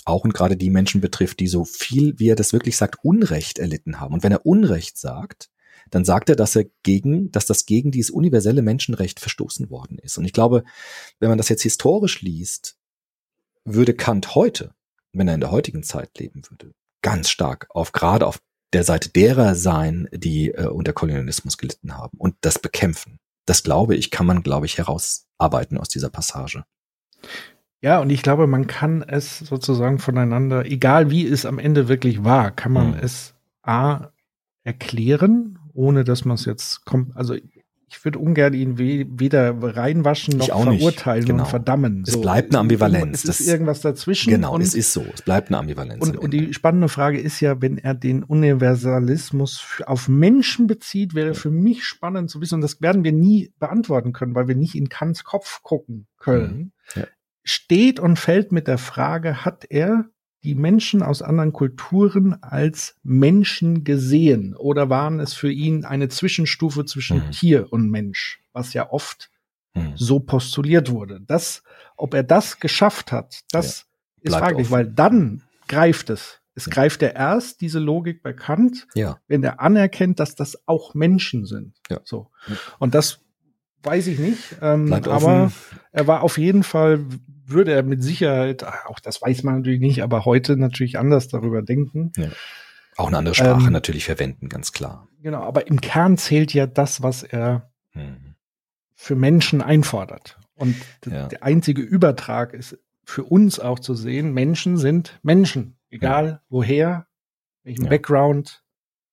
auch 0.05 0.25
und 0.25 0.35
gerade 0.35 0.57
die 0.57 0.71
Menschen 0.71 1.01
betrifft, 1.01 1.41
die 1.41 1.47
so 1.47 1.65
viel, 1.65 2.19
wie 2.19 2.29
er 2.29 2.37
das 2.37 2.53
wirklich 2.53 2.77
sagt, 2.77 2.99
Unrecht 3.03 3.59
erlitten 3.59 4.01
haben. 4.01 4.13
Und 4.13 4.23
wenn 4.23 4.33
er 4.33 4.45
Unrecht 4.45 4.99
sagt, 4.99 5.49
dann 5.95 6.05
sagt 6.05 6.29
er, 6.29 6.35
dass 6.35 6.57
er 6.57 6.65
gegen, 6.83 7.31
dass 7.31 7.47
das 7.47 7.67
gegen 7.67 7.93
dieses 7.93 8.11
universelle 8.11 8.63
Menschenrecht 8.63 9.21
verstoßen 9.21 9.71
worden 9.71 9.97
ist. 9.99 10.19
Und 10.19 10.25
ich 10.25 10.33
glaube, 10.33 10.65
wenn 11.21 11.29
man 11.29 11.39
das 11.39 11.49
jetzt 11.49 11.63
historisch 11.63 12.21
liest, 12.21 12.77
würde 13.65 13.95
Kant 13.95 14.35
heute, 14.35 14.75
wenn 15.13 15.29
er 15.29 15.35
in 15.35 15.41
der 15.41 15.53
heutigen 15.53 15.85
Zeit 15.85 16.19
leben 16.19 16.43
würde, 16.51 16.73
ganz 17.01 17.31
stark 17.31 17.69
auf 17.71 17.93
gerade 17.93 18.27
auf 18.27 18.41
der 18.73 18.83
Seite 18.83 19.09
derer 19.09 19.55
sein, 19.55 20.09
die 20.13 20.51
äh, 20.51 20.67
unter 20.67 20.93
Kolonialismus 20.93 21.59
gelitten 21.59 21.97
haben 21.97 22.19
und 22.19 22.35
das 22.41 22.59
bekämpfen. 22.59 23.21
Das 23.47 23.63
glaube 23.63 23.95
ich, 23.95 24.11
kann 24.11 24.27
man, 24.27 24.43
glaube 24.43 24.67
ich, 24.67 24.79
herausarbeiten 24.79 25.79
aus 25.79 25.89
dieser 25.89 26.11
Passage. 26.11 26.65
Ja, 27.83 28.01
und 28.01 28.11
ich 28.11 28.23
glaube, 28.25 28.49
man 28.49 28.67
kann 28.67 29.03
es 29.03 29.39
sozusagen 29.39 30.01
voneinander, 30.01 30.67
egal 30.67 31.13
wie 31.13 31.25
es 31.25 31.47
am 31.47 31.61
Ende 31.61 31.87
wirklich 31.87 32.25
war, 32.25 32.51
kann 32.51 32.73
man 32.73 32.95
mhm. 32.95 32.99
es 33.01 33.35
A 33.63 34.11
erklären 34.65 35.61
ohne 35.75 36.05
dass 36.05 36.25
man 36.25 36.37
es 36.37 36.45
jetzt 36.45 36.85
kommt. 36.85 37.17
Also 37.17 37.35
ich 37.97 38.05
würde 38.05 38.19
ungern 38.19 38.55
ihn 38.55 38.79
we 38.79 39.07
weder 39.09 39.55
reinwaschen 39.61 40.39
noch 40.39 40.47
verurteilen 40.47 41.25
genau. 41.25 41.45
und 41.45 41.49
verdammen. 41.49 42.05
So, 42.05 42.17
es 42.17 42.21
bleibt 42.21 42.51
eine 42.51 42.59
Ambivalenz. 42.61 43.25
Es 43.25 43.41
ist 43.41 43.49
irgendwas 43.49 43.81
dazwischen. 43.81 44.31
Genau, 44.31 44.55
und, 44.55 44.63
es 44.63 44.75
ist 44.75 44.93
so. 44.93 45.05
Es 45.15 45.23
bleibt 45.23 45.49
eine 45.49 45.59
Ambivalenz. 45.59 46.03
Und, 46.03 46.17
und 46.17 46.31
die 46.33 46.53
spannende 46.55 46.89
Frage 46.89 47.21
ist 47.21 47.41
ja, 47.41 47.61
wenn 47.63 47.79
er 47.79 47.95
den 47.95 48.25
Universalismus 48.25 49.83
auf 49.87 50.09
Menschen 50.09 50.67
bezieht, 50.67 51.15
wäre 51.15 51.35
für 51.35 51.51
mich 51.51 51.85
spannend 51.85 52.31
zu 52.31 52.41
wissen, 52.41 52.57
und 52.57 52.63
das 52.63 52.81
werden 52.81 53.05
wir 53.05 53.13
nie 53.13 53.53
beantworten 53.59 54.13
können, 54.13 54.35
weil 54.35 54.49
wir 54.49 54.57
nicht 54.57 54.75
in 54.75 54.89
Kants 54.89 55.25
Kopf 55.25 55.63
gucken 55.63 56.07
können. 56.19 56.73
Mhm. 56.95 57.03
Ja. 57.03 57.07
Steht 57.45 58.01
und 58.01 58.19
fällt 58.19 58.53
mit 58.53 58.67
der 58.67 58.79
Frage, 58.79 59.45
hat 59.45 59.67
er 59.69 60.07
die 60.45 60.55
Menschen 60.55 61.03
aus 61.03 61.23
anderen 61.23 61.53
Kulturen 61.53 62.43
als 62.43 62.97
Menschen 63.03 63.83
gesehen 63.83 64.55
oder 64.55 64.91
waren 64.91 65.19
es 65.19 65.33
für 65.33 65.51
ihn 65.51 65.85
eine 65.85 66.09
Zwischenstufe 66.09 66.85
zwischen 66.85 67.27
mhm. 67.27 67.31
Tier 67.31 67.73
und 67.73 67.91
Mensch, 67.91 68.41
was 68.53 68.75
ja 68.75 68.91
oft 68.91 69.31
mhm. 69.75 69.95
so 69.97 70.21
postuliert 70.21 70.91
wurde. 70.91 71.21
Das, 71.27 71.63
ob 71.97 72.13
er 72.13 72.23
das 72.23 72.61
geschafft 72.61 73.11
hat, 73.11 73.41
das 73.51 73.87
ja, 74.19 74.31
ist 74.31 74.37
fraglich, 74.37 74.71
weil 74.71 74.87
dann 74.87 75.43
greift 75.67 76.11
es. 76.11 76.41
Es 76.55 76.67
ja. 76.67 76.73
greift 76.73 77.03
er 77.03 77.17
erst 77.17 77.63
diese 77.63 77.79
Logik 77.79 78.23
bei 78.23 78.33
Kant, 78.33 78.87
ja. 78.95 79.19
wenn 79.27 79.43
er 79.43 79.61
anerkennt, 79.61 80.21
dass 80.21 80.35
das 80.35 80.69
auch 80.69 80.95
Menschen 80.95 81.47
sind. 81.47 81.75
Ja. 81.91 82.01
So. 82.05 82.31
Und 82.79 82.95
das 82.95 83.24
weiß 83.85 84.07
ich 84.09 84.19
nicht. 84.19 84.57
Ähm, 84.63 84.93
aber 84.93 85.53
er 85.93 86.07
war 86.07 86.23
auf 86.23 86.39
jeden 86.39 86.63
Fall 86.63 87.05
würde 87.47 87.73
er 87.73 87.83
mit 87.83 88.03
Sicherheit, 88.03 88.65
auch 88.87 89.01
das 89.01 89.21
weiß 89.21 89.43
man 89.43 89.57
natürlich 89.57 89.81
nicht, 89.81 90.03
aber 90.03 90.25
heute 90.25 90.57
natürlich 90.57 90.99
anders 90.99 91.29
darüber 91.29 91.63
denken. 91.63 92.13
Ja. 92.17 92.29
Auch 92.97 93.09
eine 93.09 93.19
andere 93.19 93.35
Sprache 93.35 93.67
ähm, 93.67 93.73
natürlich 93.73 94.05
verwenden, 94.05 94.49
ganz 94.49 94.73
klar. 94.73 95.09
Genau, 95.23 95.43
aber 95.43 95.67
im 95.67 95.81
Kern 95.81 96.17
zählt 96.17 96.55
ja 96.55 96.67
das, 96.67 97.03
was 97.03 97.23
er 97.23 97.71
hm. 97.91 98.35
für 98.95 99.17
Menschen 99.17 99.63
einfordert. 99.63 100.39
Und 100.55 100.77
ja. 101.07 101.27
der 101.27 101.43
einzige 101.43 101.83
Übertrag 101.83 102.55
ist 102.55 102.79
für 103.05 103.25
uns 103.25 103.59
auch 103.59 103.81
zu 103.81 103.95
sehen, 103.95 104.33
Menschen 104.33 104.77
sind 104.77 105.19
Menschen, 105.23 105.77
egal 105.91 106.27
ja. 106.27 106.41
woher, 106.49 107.07
welchen 107.65 107.89
Background, 107.89 108.63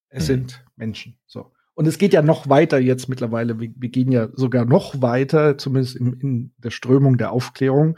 es 0.10 0.28
hm. 0.28 0.28
sind 0.28 0.66
Menschen. 0.76 1.18
So. 1.26 1.52
Und 1.74 1.88
es 1.88 1.98
geht 1.98 2.14
ja 2.14 2.22
noch 2.22 2.50
weiter 2.50 2.80
jetzt 2.80 3.08
mittlerweile. 3.08 3.60
Wir, 3.60 3.70
wir 3.76 3.90
gehen 3.90 4.12
ja 4.12 4.28
sogar 4.34 4.66
noch 4.66 5.02
weiter, 5.02 5.58
zumindest 5.58 5.96
in, 5.96 6.14
in 6.14 6.54
der 6.58 6.72
Strömung 6.72 7.18
der 7.18 7.32
Aufklärung, 7.32 7.98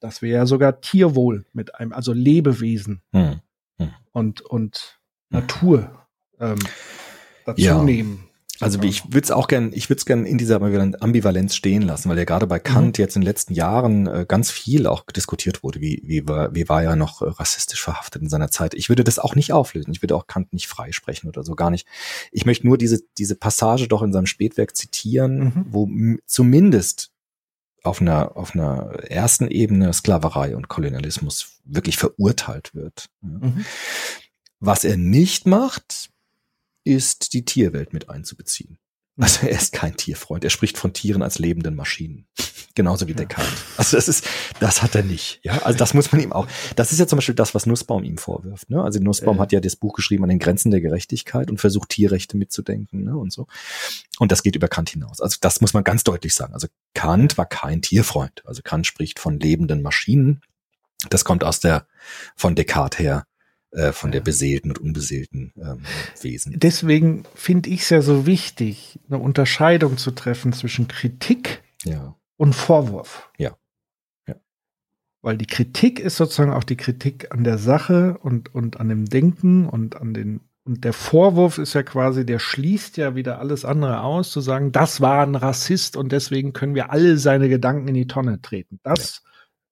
dass 0.00 0.22
wir 0.22 0.30
ja 0.30 0.46
sogar 0.46 0.80
Tierwohl 0.80 1.46
mit 1.52 1.74
einem, 1.74 1.92
also 1.92 2.12
Lebewesen 2.12 3.02
hm. 3.12 3.40
Hm. 3.78 3.90
und, 4.12 4.42
und 4.42 5.00
Natur 5.30 6.06
ähm, 6.38 6.58
dazu 7.44 7.62
ja. 7.62 7.82
nehmen. 7.82 8.25
Also 8.60 8.80
ich 8.82 9.04
würde 9.04 9.24
es 9.24 9.30
auch 9.30 9.48
gern, 9.48 9.70
ich 9.74 9.88
würde 9.90 9.98
es 9.98 10.06
gern 10.06 10.24
in 10.24 10.38
dieser 10.38 10.60
Ambivalenz 10.60 11.54
stehen 11.54 11.82
lassen, 11.82 12.08
weil 12.08 12.18
ja 12.18 12.24
gerade 12.24 12.46
bei 12.46 12.58
Kant 12.58 12.98
mhm. 12.98 13.02
jetzt 13.02 13.16
in 13.16 13.22
den 13.22 13.26
letzten 13.26 13.54
Jahren 13.54 14.06
äh, 14.06 14.24
ganz 14.26 14.50
viel 14.50 14.86
auch 14.86 15.04
diskutiert 15.04 15.62
wurde, 15.62 15.80
wie, 15.80 16.02
wie, 16.04 16.26
war, 16.26 16.54
wie 16.54 16.68
war 16.68 16.82
er 16.82 16.96
noch 16.96 17.22
äh, 17.22 17.26
rassistisch 17.26 17.82
verhaftet 17.82 18.22
in 18.22 18.28
seiner 18.28 18.50
Zeit. 18.50 18.74
Ich 18.74 18.88
würde 18.88 19.04
das 19.04 19.18
auch 19.18 19.34
nicht 19.34 19.52
auflösen. 19.52 19.92
Ich 19.92 20.02
würde 20.02 20.16
auch 20.16 20.26
Kant 20.26 20.52
nicht 20.52 20.68
freisprechen 20.68 21.28
oder 21.28 21.42
so, 21.42 21.54
gar 21.54 21.70
nicht. 21.70 21.86
Ich 22.32 22.46
möchte 22.46 22.66
nur 22.66 22.78
diese, 22.78 23.02
diese 23.18 23.36
Passage 23.36 23.88
doch 23.88 24.02
in 24.02 24.12
seinem 24.12 24.26
Spätwerk 24.26 24.76
zitieren, 24.76 25.38
mhm. 25.38 25.66
wo 25.68 25.88
zumindest 26.26 27.10
auf 27.82 28.00
einer, 28.00 28.36
auf 28.36 28.54
einer 28.54 28.90
ersten 29.08 29.48
Ebene 29.48 29.92
Sklaverei 29.92 30.56
und 30.56 30.68
Kolonialismus 30.68 31.60
wirklich 31.64 31.96
verurteilt 31.96 32.74
wird. 32.74 33.08
Mhm. 33.20 33.64
Was 34.58 34.84
er 34.84 34.96
nicht 34.96 35.46
macht, 35.46 36.10
ist 36.86 37.32
die 37.32 37.44
Tierwelt 37.44 37.92
mit 37.92 38.08
einzubeziehen. 38.08 38.78
Also 39.18 39.46
er 39.46 39.52
ist 39.58 39.72
kein 39.72 39.96
Tierfreund. 39.96 40.44
Er 40.44 40.50
spricht 40.50 40.76
von 40.76 40.92
Tieren 40.92 41.22
als 41.22 41.38
lebenden 41.38 41.74
Maschinen. 41.74 42.26
Genauso 42.74 43.06
wie 43.06 43.12
Ja. 43.12 43.16
Descartes. 43.16 43.54
Also 43.78 43.96
das 43.96 44.08
ist, 44.08 44.26
das 44.60 44.82
hat 44.82 44.94
er 44.94 45.02
nicht. 45.02 45.40
Ja, 45.42 45.62
also 45.62 45.78
das 45.78 45.94
muss 45.94 46.12
man 46.12 46.20
ihm 46.20 46.34
auch. 46.34 46.46
Das 46.76 46.92
ist 46.92 46.98
ja 46.98 47.06
zum 47.06 47.16
Beispiel 47.16 47.34
das, 47.34 47.54
was 47.54 47.64
Nussbaum 47.64 48.04
ihm 48.04 48.18
vorwirft. 48.18 48.68
Ne? 48.68 48.82
Also 48.84 49.00
Nussbaum 49.00 49.36
Ja. 49.36 49.42
hat 49.42 49.52
ja 49.52 49.60
das 49.60 49.74
Buch 49.76 49.94
geschrieben 49.94 50.24
an 50.24 50.28
den 50.28 50.38
Grenzen 50.38 50.70
der 50.70 50.82
Gerechtigkeit 50.82 51.48
und 51.50 51.58
versucht 51.58 51.88
Tierrechte 51.88 52.36
mitzudenken 52.36 53.04
ne? 53.04 53.16
und 53.16 53.32
so. 53.32 53.46
Und 54.18 54.32
das 54.32 54.42
geht 54.42 54.54
über 54.54 54.68
Kant 54.68 54.90
hinaus. 54.90 55.22
Also 55.22 55.38
das 55.40 55.62
muss 55.62 55.72
man 55.72 55.82
ganz 55.82 56.04
deutlich 56.04 56.34
sagen. 56.34 56.52
Also 56.52 56.68
Kant 56.92 57.38
war 57.38 57.46
kein 57.46 57.80
Tierfreund. 57.80 58.42
Also 58.44 58.60
Kant 58.62 58.86
spricht 58.86 59.18
von 59.18 59.40
lebenden 59.40 59.80
Maschinen. 59.80 60.42
Das 61.08 61.24
kommt 61.24 61.42
aus 61.42 61.60
der 61.60 61.86
von 62.36 62.54
Descartes 62.54 62.98
her, 62.98 63.26
äh, 63.72 63.92
von 63.92 64.10
der 64.12 64.20
Ja. 64.20 64.24
beseelten 64.24 64.70
und 64.70 64.78
unbeseelten 64.78 65.52
ähm, 65.56 65.82
Wesen. 66.22 66.58
Deswegen 66.58 67.24
finde 67.34 67.70
ich 67.70 67.82
es 67.82 67.90
ja 67.90 68.02
so 68.02 68.26
wichtig, 68.26 68.98
eine 69.08 69.18
Unterscheidung 69.18 69.96
zu 69.98 70.10
treffen 70.12 70.52
zwischen 70.52 70.88
Kritik 70.88 71.62
Ja. 71.84 72.16
und 72.36 72.54
Vorwurf. 72.54 73.30
Ja. 73.38 73.56
Ja. 74.28 74.36
Weil 75.22 75.36
die 75.36 75.46
Kritik 75.46 75.98
ist 76.00 76.16
sozusagen 76.16 76.52
auch 76.52 76.64
die 76.64 76.76
Kritik 76.76 77.32
an 77.32 77.44
der 77.44 77.58
Sache 77.58 78.18
und, 78.18 78.54
und 78.54 78.78
an 78.80 78.88
dem 78.88 79.06
Denken 79.06 79.68
und 79.68 79.96
an 79.96 80.14
den, 80.14 80.40
und 80.64 80.84
der 80.84 80.92
Vorwurf 80.92 81.58
ist 81.58 81.74
ja 81.74 81.82
quasi, 81.82 82.24
der 82.26 82.38
schließt 82.38 82.96
ja 82.96 83.14
wieder 83.14 83.38
alles 83.40 83.64
andere 83.64 84.02
aus, 84.02 84.30
zu 84.30 84.40
sagen, 84.40 84.72
das 84.72 85.00
war 85.00 85.22
ein 85.24 85.34
Rassist 85.36 85.96
und 85.96 86.10
deswegen 86.12 86.52
können 86.52 86.74
wir 86.74 86.90
alle 86.90 87.18
seine 87.18 87.48
Gedanken 87.48 87.88
in 87.88 87.94
die 87.94 88.06
Tonne 88.08 88.40
treten. 88.42 88.80
Das 88.82 89.22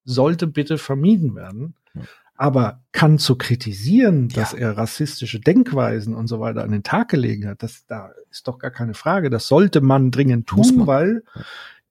sollte 0.05 0.47
bitte 0.47 0.77
vermieden 0.77 1.35
werden. 1.35 1.75
Ja. 1.93 2.01
Aber 2.37 2.81
kann 2.91 3.17
zu 3.17 3.37
kritisieren, 3.37 4.27
dass 4.29 4.51
Ja. 4.51 4.57
er 4.59 4.77
rassistische 4.77 5.39
Denkweisen 5.39 6.13
und 6.13 6.27
so 6.27 6.39
weiter 6.41 6.63
an 6.63 6.71
den 6.71 6.83
Tag 6.83 7.07
gelegen 7.09 7.47
hat, 7.47 7.63
das 7.63 7.85
da 7.87 8.11
ist 8.29 8.47
doch 8.47 8.59
gar 8.59 8.71
keine 8.71 8.93
Frage. 8.93 9.29
Das 9.29 9.47
sollte 9.47 9.79
man 9.81 10.11
dringend 10.11 10.47
tun, 10.47 10.75
man. 10.77 10.87
weil 10.87 11.23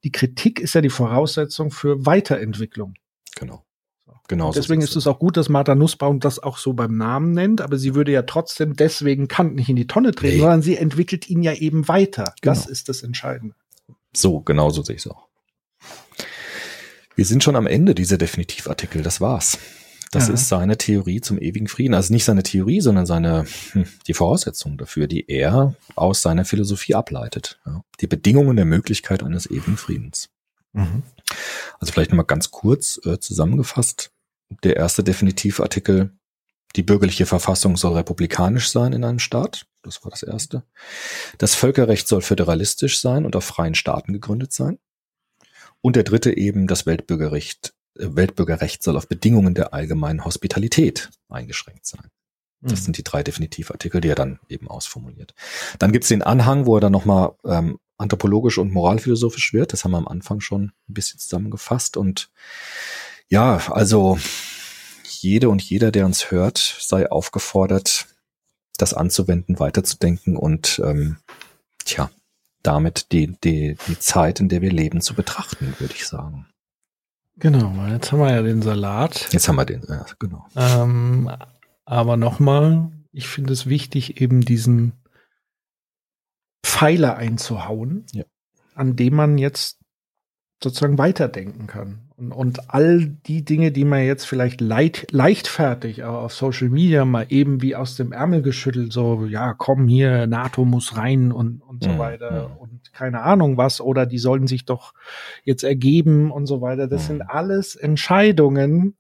die 0.05 0.13
Kritik 0.13 0.61
ist 0.61 0.75
ja 0.75 0.83
die 0.83 0.91
Voraussetzung 0.91 1.71
für 1.71 2.05
Weiterentwicklung. 2.05 2.95
Genau. 3.37 3.65
Genau. 4.29 4.53
Deswegen 4.53 4.81
ist 4.81 4.97
es 4.97 5.07
auch 5.07 5.19
gut, 5.19 5.37
dass 5.37 5.49
Martha 5.51 5.75
Nussbaum 5.75 6.19
das 6.21 6.39
auch 6.43 6.57
so 6.57 6.73
beim 6.73 6.97
Namen 6.97 7.33
nennt, 7.33 7.61
aber 7.61 7.77
sie 7.79 7.95
würde 7.95 8.11
ja 8.13 8.23
trotzdem 8.23 8.75
deswegen 8.75 9.29
Kant 9.29 9.55
nicht 9.55 9.69
in 9.69 9.77
die 9.77 9.87
Tonne 9.87 10.13
treten, 10.13 10.37
Nee. 10.37 10.41
sondern 10.41 10.63
sie 10.63 10.77
entwickelt 10.79 11.29
ihn 11.29 11.43
ja 11.43 11.53
eben 11.53 11.89
weiter. 11.89 12.35
Das 12.43 12.61
Genau. 12.63 12.73
ist 12.73 12.89
das 12.89 13.03
Entscheidende. 13.03 13.55
So, 14.15 14.41
genau 14.41 14.71
so 14.71 14.83
sehe 14.83 14.97
ich 14.97 15.05
es 15.05 15.11
auch. 15.11 15.27
Wir 17.17 17.25
sind 17.25 17.45
schon 17.45 17.57
am 17.57 17.67
Ende 17.67 17.95
dieser 17.95 18.17
Definitivartikel, 18.19 19.03
das 19.03 19.21
war's. 19.21 19.59
Das 20.15 20.29
Ja. 20.29 20.35
ist 20.35 20.49
seine 20.49 20.79
Theorie 20.79 21.21
zum 21.21 21.39
ewigen 21.39 21.69
Frieden. 21.69 21.95
Also 21.95 22.13
nicht 22.13 22.25
seine 22.25 22.43
Theorie, 22.43 22.81
sondern 22.81 23.07
seine, 23.07 23.45
hm, 23.73 23.87
die 24.07 24.15
Voraussetzungen 24.15 24.79
dafür, 24.79 25.07
die 25.07 25.29
er 25.29 25.75
aus 25.97 26.23
seiner 26.23 26.45
Philosophie 26.45 26.95
ableitet. 26.95 27.59
Ja. 27.67 27.83
Die 28.01 28.07
Bedingungen 28.07 28.57
der 28.57 28.65
Möglichkeit 28.65 29.23
eines 29.23 29.51
ewigen 29.51 29.77
Friedens. 29.77 30.31
Also 31.79 31.93
vielleicht 31.93 32.11
nochmal 32.11 32.27
ganz 32.27 32.51
kurz 32.51 33.01
äh, 33.05 33.21
zusammengefasst. 33.21 34.11
Der 34.65 34.77
erste 34.77 35.05
Definitivartikel, 35.05 36.11
die 36.75 36.83
bürgerliche 36.83 37.27
Verfassung 37.27 37.77
soll 37.77 37.93
republikanisch 37.95 38.71
sein 38.71 38.93
in 38.93 39.05
einem 39.05 39.21
Staat. 39.21 39.67
Das 39.83 40.03
war 40.03 40.11
das 40.11 40.23
erste. 40.23 40.65
Das 41.39 41.55
Völkerrecht 41.55 42.09
soll 42.09 42.23
föderalistisch 42.23 42.99
sein 43.01 43.25
und 43.25 43.37
auf 43.37 43.45
freien 43.45 43.75
Staaten 43.75 44.13
gegründet 44.13 44.53
sein. 44.53 44.79
Und 45.81 45.97
der 45.97 46.03
dritte 46.03 46.37
eben, 46.37 46.67
das 46.67 46.87
Weltbürgerrecht, 46.87 47.74
Weltbürgerrecht 47.95 48.83
soll 48.83 48.97
auf 48.97 49.09
Bedingungen 49.09 49.55
der 49.55 49.73
allgemeinen 49.73 50.25
Hospitalität 50.25 51.11
eingeschränkt 51.29 51.87
sein. 51.87 52.09
Das 52.61 52.81
Mhm. 52.81 52.85
sind 52.85 52.99
die 52.99 53.05
drei 53.05 53.23
Definitivartikel, 53.23 54.01
die 54.01 54.09
er 54.09 54.15
dann 54.15 54.41
eben 54.49 54.69
ausformuliert. 54.69 55.35
Dann 55.79 55.93
gibt's 55.93 56.09
den 56.09 56.23
Anhang, 56.23 56.67
wo 56.67 56.77
er 56.77 56.81
dann 56.81 56.93
nochmal 56.93 57.33
ähm, 57.45 57.79
anthropologisch 57.99 58.59
und 58.59 58.73
moralphilosophisch 58.73 59.53
wird. 59.53 59.73
Das 59.73 59.85
haben 59.85 59.93
wir 59.93 59.99
am 59.99 60.09
Anfang 60.09 60.41
schon 60.41 60.73
ein 60.89 60.95
bisschen 60.95 61.21
zusammengefasst. 61.21 61.97
Und 61.97 62.31
ja, 63.29 63.57
also 63.71 64.19
jede 65.05 65.49
und 65.49 65.63
jeder, 65.63 65.91
der 65.93 66.07
uns 66.07 66.31
hört, 66.31 66.59
sei 66.59 67.11
aufgefordert, 67.11 68.07
das 68.77 68.95
anzuwenden, 68.95 69.59
weiterzudenken 69.61 70.37
und 70.37 70.81
ähm, 70.85 71.19
tja, 71.85 72.11
damit 72.63 73.13
die, 73.13 73.37
die, 73.45 73.77
die 73.87 73.99
Zeit, 73.99 74.41
in 74.41 74.49
der 74.49 74.63
wir 74.63 74.73
leben, 74.73 75.01
zu 75.01 75.15
betrachten, 75.15 75.75
würde 75.79 75.95
ich 75.95 76.07
sagen. 76.07 76.47
Genau, 77.37 77.73
jetzt 77.89 78.13
haben 78.13 78.21
wir 78.21 78.31
ja 78.33 78.43
den 78.43 78.63
Salat. 78.63 79.29
Jetzt 79.33 79.49
haben 79.49 79.57
wir 79.57 79.65
den, 79.65 79.83
ja, 79.89 80.07
genau. 80.19 80.47
Ähm, 80.57 81.31
aber 81.85 82.17
nochmal, 82.17 82.91
ich 83.13 83.27
finde 83.27 83.53
es 83.53 83.67
wichtig, 83.67 84.21
eben 84.21 84.41
diesen 84.43 84.93
Pfeiler 86.65 87.17
einzuhauen, 87.17 88.07
Ja. 88.13 88.25
an 88.75 88.97
dem 88.97 89.15
man 89.15 89.39
jetzt 89.39 89.79
sozusagen 90.63 90.97
weiterdenken 90.99 91.67
kann. 91.67 92.09
Und, 92.17 92.33
und 92.33 92.71
all 92.73 93.07
die 93.27 93.45
Dinge, 93.45 93.73
die 93.73 93.85
man 93.85 94.05
jetzt 94.05 94.25
vielleicht 94.25 94.61
leicht, 94.61 95.11
leichtfertig 95.11 96.05
auch 96.05 96.23
auf 96.23 96.33
Social 96.35 96.69
Media 96.69 97.05
mal 97.05 97.27
eben 97.29 97.61
wie 97.61 97.75
aus 97.75 97.97
dem 97.97 98.13
Ärmel 98.13 98.41
geschüttelt, 98.43 98.93
so, 98.93 99.27
ja, 99.27 99.53
komm 99.55 99.89
hier, 99.89 100.27
NATO 100.29 100.65
muss 100.65 100.97
rein 100.97 101.33
und, 101.33 101.61
und 101.61 101.83
so 101.83 101.91
Mhm, 101.91 101.99
weiter 101.99 102.57
und 102.61 102.74
keine 102.95 103.23
Ahnung 103.23 103.57
was, 103.57 103.81
oder 103.81 104.07
die 104.07 104.19
sollen 104.19 104.47
sich 104.47 104.65
doch 104.65 104.95
jetzt 105.45 105.65
ergeben 105.65 106.31
und 106.31 106.47
so 106.47 106.61
weiter. 106.61 106.87
Das 106.89 107.03
Mhm. 107.05 107.07
sind 107.07 107.23
alles 107.23 107.77
Entscheidungen, 107.77 108.97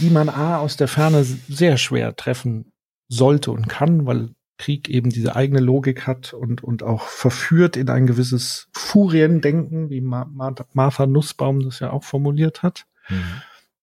die 0.00 0.10
man 0.10 0.28
A 0.28 0.58
aus 0.58 0.76
der 0.76 0.88
Ferne 0.88 1.24
sehr 1.24 1.76
schwer 1.76 2.16
treffen 2.16 2.72
sollte 3.08 3.50
und 3.50 3.68
kann, 3.68 4.06
weil 4.06 4.30
Krieg 4.58 4.88
eben 4.88 5.10
diese 5.10 5.36
eigene 5.36 5.60
Logik 5.60 6.06
hat 6.06 6.32
und, 6.34 6.64
und 6.64 6.82
auch 6.82 7.02
verführt 7.06 7.76
in 7.76 7.88
ein 7.90 8.06
gewisses 8.06 8.68
Furiendenken, 8.72 9.88
wie 9.88 10.00
Ma 10.00 10.24
Ma 10.24 10.52
Martha 10.72 11.06
Nussbaum 11.06 11.60
das 11.60 11.78
ja 11.80 11.90
auch 11.92 12.02
formuliert 12.04 12.62
hat, 12.62 12.86
Mhm. 13.08 13.42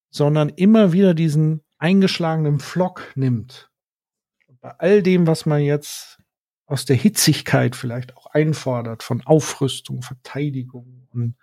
sondern 0.09 0.49
immer 0.49 0.91
wieder 0.91 1.13
diesen 1.13 1.61
eingeschlagenen 1.77 2.59
Flock 2.59 3.13
nimmt. 3.15 3.69
Bei 4.61 4.71
all 4.79 5.01
dem, 5.01 5.27
was 5.27 5.45
man 5.45 5.61
jetzt 5.61 6.19
aus 6.65 6.85
der 6.85 6.95
Hitzigkeit 6.95 7.75
vielleicht 7.75 8.15
auch 8.17 8.27
einfordert, 8.27 9.03
von 9.03 9.21
Aufrüstung, 9.21 10.01
Verteidigung 10.01 11.07
und 11.11 11.35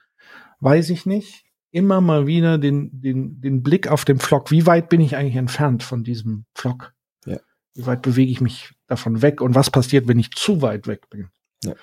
weiß 0.61 0.91
ich 0.91 1.07
nicht, 1.07 1.45
immer 1.71 2.01
mal 2.01 2.27
wieder 2.27 2.59
den, 2.59 3.01
den, 3.01 3.41
den 3.41 3.63
Blick 3.63 3.89
auf 3.89 4.05
den 4.05 4.19
Flock. 4.19 4.51
Wie 4.51 4.67
weit 4.67 4.89
bin 4.89 5.01
ich 5.01 5.17
eigentlich 5.17 5.37
entfernt 5.37 5.83
von 5.83 6.05
diesem 6.05 6.45
Flock? 6.55 6.93
Ja. 7.25 7.39
Wie 7.75 7.87
weit 7.87 8.03
bewege 8.03 8.31
ich 8.31 8.41
mich 8.41 8.75
davon 8.87 9.23
weg? 9.23 9.41
Und 9.41 9.55
was 9.55 9.71
passiert, 9.71 10.07
wenn 10.07 10.19
ich 10.19 10.33
zu 10.33 10.61
weit 10.61 10.87
weg 10.87 11.09
bin? 11.09 11.29
Ja. 11.65 11.75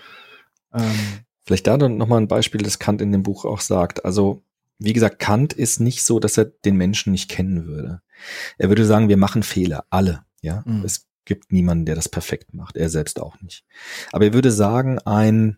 Ähm, 0.74 1.24
Vielleicht 1.46 1.66
da 1.66 1.78
dann 1.78 1.98
nochmal 1.98 2.22
ein 2.22 2.28
Beispiel, 2.28 2.62
das 2.62 2.78
Kant 2.78 3.02
in 3.02 3.12
dem 3.12 3.24
Buch 3.24 3.44
auch 3.46 3.60
sagt. 3.60 4.06
Also, 4.06 4.44
wie 4.78 4.94
gesagt, 4.94 5.18
Kant 5.18 5.54
ist 5.54 5.80
nicht 5.80 6.04
so, 6.04 6.20
dass 6.20 6.38
er 6.38 6.46
den 6.46 6.76
Menschen 6.76 7.12
nicht 7.12 7.30
kennen 7.30 7.66
würde. 7.66 8.02
Er 8.60 8.70
würde 8.70 8.86
sagen, 8.86 9.10
wir 9.10 9.18
machen 9.18 9.42
Fehler, 9.42 9.86
alle, 9.90 10.24
ja. 10.42 10.62
Mhm. 10.66 10.86
Es 10.86 11.09
gibt 11.30 11.54
niemanden, 11.54 11.86
der 11.86 11.96
das 11.96 12.10
perfekt 12.10 12.54
macht, 12.54 12.76
er 12.76 12.90
selbst 12.90 13.22
auch 13.22 13.40
nicht. 13.40 13.64
Aber 14.12 14.26
er 14.26 14.34
würde 14.34 14.52
sagen, 14.52 15.00
ein 15.00 15.58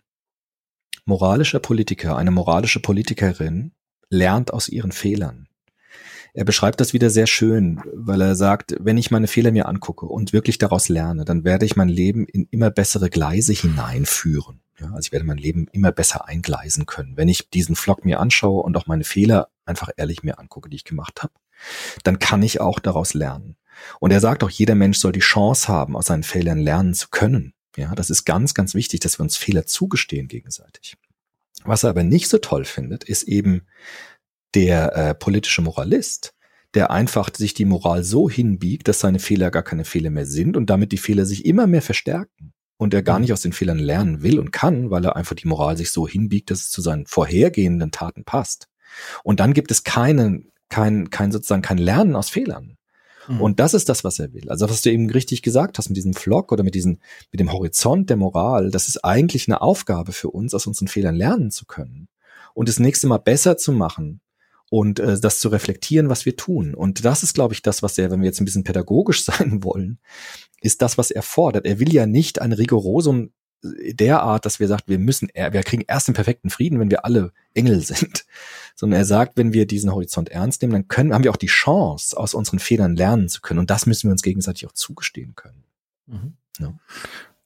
moralischer 1.05 1.59
Politiker, 1.59 2.17
eine 2.17 2.29
moralische 2.29 2.81
Politikerin 2.81 3.71
lernt 4.09 4.53
aus 4.53 4.67
ihren 4.67 4.91
Fehlern. 4.91 5.47
Er 6.33 6.45
beschreibt 6.45 6.79
das 6.79 6.93
wieder 6.93 7.09
sehr 7.09 7.25
schön, 7.25 7.81
weil 7.93 8.21
er 8.21 8.35
sagt, 8.35 8.75
wenn 8.79 8.97
ich 8.97 9.11
meine 9.11 9.27
Fehler 9.27 9.51
mir 9.51 9.67
angucke 9.67 10.05
und 10.05 10.33
wirklich 10.33 10.57
daraus 10.57 10.87
lerne, 10.89 11.25
dann 11.25 11.43
werde 11.43 11.65
ich 11.65 11.75
mein 11.75 11.89
Leben 11.89 12.25
in 12.25 12.47
immer 12.51 12.69
bessere 12.69 13.09
Gleise 13.09 13.53
hineinführen. 13.53 14.61
Ja, 14.79 14.87
also 14.87 15.07
ich 15.07 15.11
werde 15.11 15.25
mein 15.25 15.37
Leben 15.37 15.67
immer 15.71 15.91
besser 15.91 16.27
eingleisen 16.27 16.85
können. 16.85 17.15
Wenn 17.15 17.29
ich 17.29 17.49
diesen 17.49 17.75
Vlog 17.75 18.05
mir 18.05 18.19
anschaue 18.19 18.63
und 18.63 18.75
auch 18.77 18.87
meine 18.87 19.03
Fehler 19.03 19.49
einfach 19.65 19.89
ehrlich 19.95 20.23
mir 20.23 20.39
angucke, 20.39 20.69
die 20.69 20.77
ich 20.77 20.85
gemacht 20.85 21.23
habe, 21.23 21.33
dann 22.03 22.19
kann 22.19 22.43
ich 22.43 22.61
auch 22.61 22.79
daraus 22.79 23.13
lernen. 23.13 23.55
Und 23.99 24.11
er 24.11 24.19
sagt 24.19 24.43
auch, 24.43 24.49
jeder 24.49 24.75
Mensch 24.75 24.97
soll 24.97 25.11
die 25.11 25.19
Chance 25.19 25.67
haben, 25.67 25.95
aus 25.95 26.07
seinen 26.07 26.23
Fehlern 26.23 26.59
lernen 26.59 26.93
zu 26.93 27.09
können. 27.09 27.53
Ja, 27.77 27.95
das 27.95 28.09
ist 28.09 28.25
ganz, 28.25 28.53
ganz 28.53 28.75
wichtig, 28.75 28.99
dass 28.99 29.19
wir 29.19 29.23
uns 29.23 29.37
Fehler 29.37 29.65
zugestehen 29.65 30.27
gegenseitig. 30.27 30.97
Was 31.63 31.83
er 31.83 31.91
aber 31.91 32.03
nicht 32.03 32.27
so 32.27 32.37
toll 32.37 32.65
findet, 32.65 33.03
ist 33.03 33.23
eben 33.23 33.61
der 34.53 34.95
äh, 34.95 35.15
politische 35.15 35.61
Moralist, 35.61 36.33
der 36.73 36.91
einfach 36.91 37.29
sich 37.35 37.53
die 37.53 37.65
Moral 37.65 38.03
so 38.03 38.29
hinbiegt, 38.29 38.87
dass 38.87 38.99
seine 38.99 39.19
Fehler 39.19 39.51
gar 39.51 39.63
keine 39.63 39.85
Fehler 39.85 40.09
mehr 40.09 40.25
sind 40.25 40.57
und 40.57 40.69
damit 40.69 40.91
die 40.91 40.97
Fehler 40.97 41.25
sich 41.25 41.45
immer 41.45 41.67
mehr 41.67 41.81
verstärken 41.81 42.53
und 42.77 42.93
er 42.93 43.03
gar 43.03 43.19
nicht 43.19 43.31
aus 43.31 43.41
den 43.41 43.53
Fehlern 43.53 43.79
lernen 43.79 44.23
will 44.23 44.39
und 44.39 44.51
kann, 44.51 44.89
weil 44.89 45.05
er 45.05 45.15
einfach 45.15 45.35
die 45.35 45.47
Moral 45.47 45.77
sich 45.77 45.91
so 45.91 46.07
hinbiegt, 46.07 46.49
dass 46.49 46.61
es 46.61 46.71
zu 46.71 46.81
seinen 46.81 47.05
vorhergehenden 47.05 47.91
Taten 47.91 48.23
passt. 48.23 48.67
Und 49.23 49.39
dann 49.39 49.53
gibt 49.53 49.71
es 49.71 49.83
keinen, 49.83 50.51
kein, 50.69 51.09
kein 51.09 51.31
sozusagen 51.31 51.61
kein 51.61 51.77
Lernen 51.77 52.15
aus 52.15 52.29
Fehlern. 52.29 52.77
Mhm. 53.31 53.41
Und 53.41 53.59
das 53.59 53.73
ist 53.73 53.89
das, 53.89 54.03
was 54.03 54.19
er 54.19 54.33
will. 54.33 54.49
Also 54.49 54.69
was 54.69 54.81
du 54.81 54.91
eben 54.91 55.09
richtig 55.09 55.41
gesagt 55.41 55.77
hast 55.77 55.89
mit 55.89 55.97
diesem 55.97 56.13
Vlog 56.13 56.51
oder 56.51 56.63
mit 56.63 56.75
diesem, 56.75 56.99
mit 57.31 57.39
dem 57.39 57.51
Horizont 57.51 58.09
der 58.09 58.17
Moral, 58.17 58.71
das 58.71 58.87
ist 58.87 59.03
eigentlich 59.03 59.47
eine 59.47 59.61
Aufgabe 59.61 60.11
für 60.11 60.29
uns, 60.29 60.53
aus 60.53 60.67
unseren 60.67 60.87
Fehlern 60.87 61.15
lernen 61.15 61.51
zu 61.51 61.65
können. 61.65 62.07
und 62.53 62.67
das 62.67 62.79
nächste 62.79 63.07
Mal 63.07 63.19
besser 63.19 63.57
zu 63.57 63.71
machen 63.71 64.19
und 64.69 64.99
äh, 64.99 65.19
das 65.19 65.39
zu 65.39 65.49
reflektieren, 65.49 66.09
was 66.09 66.25
wir 66.25 66.35
tun. 66.35 66.73
Und 66.73 67.03
das 67.05 67.23
ist, 67.23 67.33
glaube 67.33 67.53
ich, 67.53 67.61
das, 67.61 67.83
was 67.83 67.97
er, 67.97 68.11
wenn 68.11 68.21
wir 68.21 68.27
jetzt 68.27 68.41
ein 68.41 68.45
bisschen 68.45 68.63
pädagogisch 68.63 69.23
sein 69.25 69.63
wollen, 69.63 69.99
ist 70.61 70.81
das, 70.81 70.97
was 70.97 71.11
er 71.11 71.23
fordert. 71.23 71.65
Er 71.65 71.79
will 71.79 71.93
ja 71.93 72.05
nicht 72.05 72.41
ein 72.41 72.53
Rigorosum 72.53 73.31
derart, 73.63 74.45
dass 74.45 74.59
wir 74.59 74.67
sagt, 74.67 74.87
wir 74.87 74.99
müssen, 74.99 75.29
wir 75.33 75.63
kriegen 75.63 75.83
erst 75.87 76.07
den 76.07 76.15
perfekten 76.15 76.49
Frieden, 76.49 76.79
wenn 76.79 76.91
wir 76.91 77.05
alle 77.05 77.31
Engel 77.53 77.79
sind. 77.81 78.25
Sondern 78.75 78.99
er 78.99 79.05
sagt, 79.05 79.37
wenn 79.37 79.53
wir 79.53 79.65
diesen 79.67 79.91
Horizont 79.91 80.29
ernst 80.29 80.61
nehmen, 80.61 80.73
dann 80.73 80.87
können, 80.87 81.13
haben 81.13 81.23
wir 81.23 81.31
auch 81.31 81.37
die 81.37 81.47
Chance, 81.47 82.17
aus 82.17 82.33
unseren 82.33 82.59
Fehlern 82.59 82.95
lernen 82.95 83.29
zu 83.29 83.41
können. 83.41 83.59
Und 83.59 83.69
das 83.69 83.85
müssen 83.85 84.07
wir 84.07 84.11
uns 84.11 84.23
gegenseitig 84.23 84.65
auch 84.67 84.73
zugestehen 84.73 85.35
können. 85.35 85.63
Mhm. 86.07 86.33
Ja. 86.59 86.73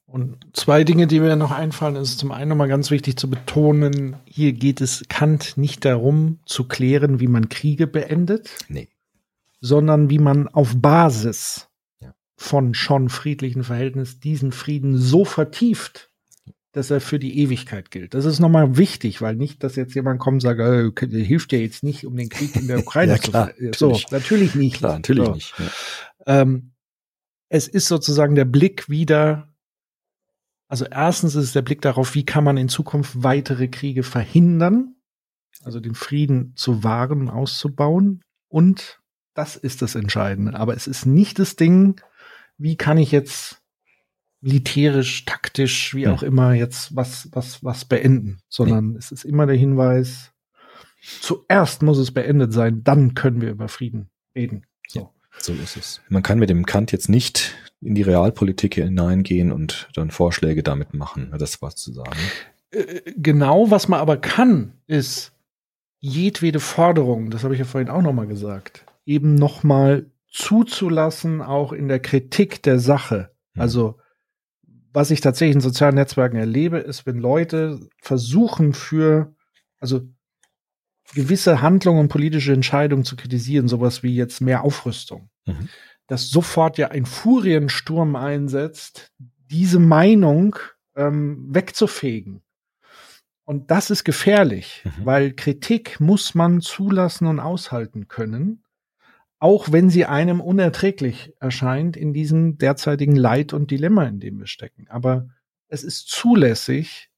Und 0.06 0.46
zwei 0.52 0.84
Dinge, 0.84 1.08
die 1.08 1.18
mir 1.18 1.34
noch 1.36 1.50
einfallen, 1.50 1.96
ist 1.96 2.18
zum 2.18 2.30
einen 2.30 2.48
nochmal 2.48 2.68
ganz 2.68 2.90
wichtig 2.90 3.16
zu 3.16 3.28
betonen, 3.28 4.16
hier 4.24 4.52
geht 4.52 4.80
es 4.80 5.04
Kant 5.08 5.56
nicht 5.56 5.84
darum 5.84 6.38
zu 6.46 6.64
klären, 6.64 7.18
wie 7.18 7.26
man 7.26 7.48
Kriege 7.48 7.88
beendet, 7.88 8.50
nee. 8.68 8.88
sondern 9.60 10.08
wie 10.08 10.20
man 10.20 10.46
auf 10.46 10.74
Basis. 10.76 11.65
Von 12.36 12.74
schon 12.74 13.08
friedlichen 13.08 13.64
Verhältnissen 13.64 14.20
diesen 14.20 14.52
Frieden 14.52 14.98
so 14.98 15.24
vertieft, 15.24 16.10
dass 16.72 16.90
er 16.90 17.00
für 17.00 17.18
die 17.18 17.38
Ewigkeit 17.38 17.90
gilt. 17.90 18.12
Das 18.12 18.26
ist 18.26 18.38
nochmal 18.38 18.76
wichtig, 18.76 19.22
weil 19.22 19.36
nicht, 19.36 19.62
dass 19.64 19.76
jetzt 19.76 19.94
jemand 19.94 20.20
kommt 20.20 20.36
und 20.36 20.40
sagt, 20.40 20.60
äh, 20.60 21.24
hilft 21.24 21.52
ja 21.52 21.58
jetzt 21.58 21.82
nicht, 21.82 22.06
um 22.06 22.16
den 22.16 22.28
Krieg 22.28 22.54
in 22.56 22.66
der 22.66 22.78
Ukraine 22.86 23.12
ja, 23.12 23.18
klar, 23.18 23.52
zu 23.72 23.94
So, 23.94 24.00
natürlich 24.10 24.54
nicht. 24.54 24.76
Klar, 24.76 24.96
natürlich 24.96 25.24
so. 25.24 25.32
nicht. 25.32 25.54
Ja. 25.58 26.42
Ähm, 26.42 26.72
es 27.48 27.68
ist 27.68 27.88
sozusagen 27.88 28.34
der 28.34 28.44
Blick 28.44 28.90
wieder 28.90 29.48
also 30.68 30.84
erstens 30.84 31.34
ist 31.34 31.44
es 31.44 31.52
der 31.52 31.62
Blick 31.62 31.80
darauf, 31.80 32.14
wie 32.14 32.24
kann 32.24 32.44
man 32.44 32.56
in 32.56 32.68
Zukunft 32.68 33.22
weitere 33.22 33.68
Kriege 33.68 34.02
verhindern, 34.02 34.96
also 35.62 35.80
den 35.80 35.94
Frieden 35.94 36.54
zu 36.56 36.82
wahren, 36.82 37.30
auszubauen. 37.30 38.22
Und 38.48 39.00
das 39.34 39.56
ist 39.56 39.82
das 39.82 39.94
Entscheidende. 39.94 40.54
Aber 40.54 40.74
es 40.74 40.86
ist 40.86 41.06
nicht 41.06 41.38
das 41.38 41.56
Ding, 41.56 42.00
wie 42.58 42.76
kann 42.76 42.98
ich 42.98 43.12
jetzt 43.12 43.62
militärisch, 44.40 45.24
taktisch, 45.24 45.94
wie 45.94 46.08
auch 46.08 46.22
immer 46.22 46.52
jetzt 46.52 46.94
was, 46.94 47.28
was, 47.32 47.64
was 47.64 47.84
beenden, 47.84 48.38
sondern 48.48 48.92
nee. 48.92 48.98
es 48.98 49.10
ist 49.10 49.24
immer 49.24 49.46
der 49.46 49.56
Hinweis, 49.56 50.32
zuerst 51.20 51.82
muss 51.82 51.98
es 51.98 52.12
beendet 52.12 52.52
sein, 52.52 52.84
dann 52.84 53.14
können 53.14 53.40
wir 53.40 53.50
über 53.50 53.68
Frieden 53.68 54.10
reden. 54.34 54.66
So. 54.88 55.10
So 55.38 55.52
ist 55.52 55.76
es. 55.76 56.00
Man 56.08 56.22
kann 56.22 56.38
mit 56.38 56.48
dem 56.48 56.64
Kant 56.64 56.92
jetzt 56.92 57.08
nicht 57.08 57.54
in 57.82 57.94
die 57.94 58.02
Realpolitik 58.02 58.74
hineingehen 58.74 59.52
und 59.52 59.88
dann 59.94 60.10
Vorschläge 60.10 60.62
damit 60.62 60.94
machen. 60.94 61.32
Das 61.38 61.60
was 61.60 61.76
zu 61.76 61.92
sagen. 61.92 62.18
Äh, 62.70 63.12
genau, 63.16 63.70
was 63.70 63.88
man 63.88 64.00
aber 64.00 64.16
kann, 64.16 64.72
ist 64.86 65.32
jedwede 66.00 66.60
Forderung, 66.60 67.30
das 67.30 67.44
habe 67.44 67.54
ich 67.54 67.60
ja 67.60 67.66
vorhin 67.66 67.90
auch 67.90 68.02
nochmal 68.02 68.26
gesagt, 68.26 68.84
eben 69.04 69.34
nochmal 69.34 70.06
zuzulassen, 70.36 71.40
auch 71.40 71.72
in 71.72 71.88
der 71.88 72.00
Kritik 72.00 72.62
der 72.62 72.78
Sache. 72.78 73.30
Hm. 73.54 73.62
Also, 73.62 73.98
was 74.92 75.10
ich 75.10 75.20
tatsächlich 75.20 75.56
in 75.56 75.60
sozialen 75.60 75.94
Netzwerken 75.94 76.36
erlebe, 76.36 76.78
ist, 76.78 77.06
wenn 77.06 77.18
Leute 77.18 77.80
versuchen 78.00 78.72
für, 78.74 79.34
also 79.78 80.02
gewisse 81.14 81.62
Handlungen 81.62 82.00
und 82.00 82.08
politische 82.08 82.52
Entscheidungen 82.52 83.04
zu 83.04 83.16
kritisieren, 83.16 83.68
sowas 83.68 84.02
wie 84.02 84.14
jetzt 84.14 84.40
mehr 84.40 84.62
Aufrüstung, 84.62 85.30
mhm. 85.46 85.68
dass 86.06 86.28
sofort 86.28 86.78
ja 86.78 86.88
ein 86.88 87.06
Furiensturm 87.06 88.16
einsetzt, 88.16 89.12
diese 89.50 89.78
Meinung 89.78 90.56
ähm, 90.96 91.46
wegzufegen. 91.50 92.42
Und 93.44 93.70
das 93.70 93.90
ist 93.90 94.04
gefährlich, 94.04 94.82
mhm. 94.84 95.04
weil 95.04 95.32
Kritik 95.32 96.00
muss 96.00 96.34
man 96.34 96.60
zulassen 96.60 97.26
und 97.26 97.38
aushalten 97.38 98.08
können, 98.08 98.64
auch 99.38 99.70
wenn 99.70 99.90
sie 99.90 100.06
einem 100.06 100.40
unerträglich 100.40 101.34
erscheint 101.40 101.96
in 101.96 102.12
diesem 102.12 102.58
derzeitigen 102.58 103.16
Leid 103.16 103.52
und 103.52 103.70
Dilemma, 103.70 104.04
in 104.04 104.20
dem 104.20 104.38
wir 104.38 104.46
stecken. 104.46 104.86
Aber 104.88 105.28
es 105.68 105.84
ist 105.84 106.08
zulässig, 106.08 107.10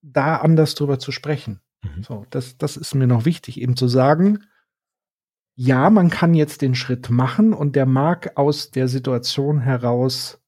da 0.00 0.36
anders 0.36 0.74
drüber 0.74 0.98
zu 0.98 1.12
sprechen. 1.12 1.60
Mhm. 1.82 2.02
So, 2.02 2.26
das, 2.30 2.56
das 2.56 2.76
ist 2.76 2.94
mir 2.94 3.06
noch 3.06 3.24
wichtig, 3.24 3.60
eben 3.60 3.76
zu 3.76 3.88
sagen, 3.88 4.44
ja, 5.54 5.90
man 5.90 6.08
kann 6.08 6.34
jetzt 6.34 6.62
den 6.62 6.74
Schritt 6.74 7.10
machen 7.10 7.52
und 7.52 7.76
der 7.76 7.86
mag 7.86 8.36
aus 8.36 8.70
der 8.70 8.88
Situation 8.88 9.60
heraus 9.60 10.40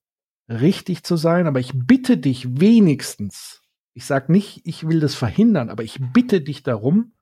richtig 0.48 1.04
zu 1.04 1.16
sein, 1.16 1.46
aber 1.46 1.60
ich 1.60 1.72
bitte 1.74 2.16
dich 2.16 2.60
wenigstens, 2.60 3.62
ich 3.92 4.06
sag 4.06 4.28
nicht, 4.28 4.62
ich 4.64 4.88
will 4.88 5.00
das 5.00 5.14
verhindern, 5.14 5.68
aber 5.68 5.82
ich 5.82 5.98
bitte 6.12 6.40
dich 6.40 6.62
darum, 6.62 7.12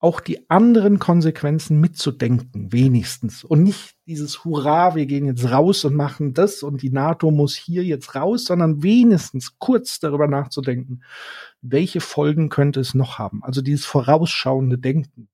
auch 0.00 0.20
die 0.20 0.48
anderen 0.48 0.98
Konsequenzen 0.98 1.78
mitzudenken, 1.78 2.72
wenigstens. 2.72 3.44
Und 3.44 3.62
nicht 3.62 3.96
dieses 4.06 4.44
Hurra, 4.44 4.94
wir 4.94 5.04
gehen 5.04 5.26
jetzt 5.26 5.50
raus 5.50 5.84
und 5.84 5.94
machen 5.94 6.32
das 6.32 6.62
und 6.62 6.80
die 6.80 6.90
NATO 6.90 7.30
muss 7.30 7.54
hier 7.54 7.84
jetzt 7.84 8.14
raus, 8.14 8.46
sondern 8.46 8.82
wenigstens 8.82 9.58
kurz 9.58 10.00
darüber 10.00 10.26
nachzudenken, 10.26 11.02
welche 11.60 12.00
Folgen 12.00 12.48
könnte 12.48 12.80
es 12.80 12.94
noch 12.94 13.18
haben. 13.18 13.44
Also 13.44 13.60
dieses 13.60 13.84
vorausschauende 13.84 14.78
Denken 14.78 15.28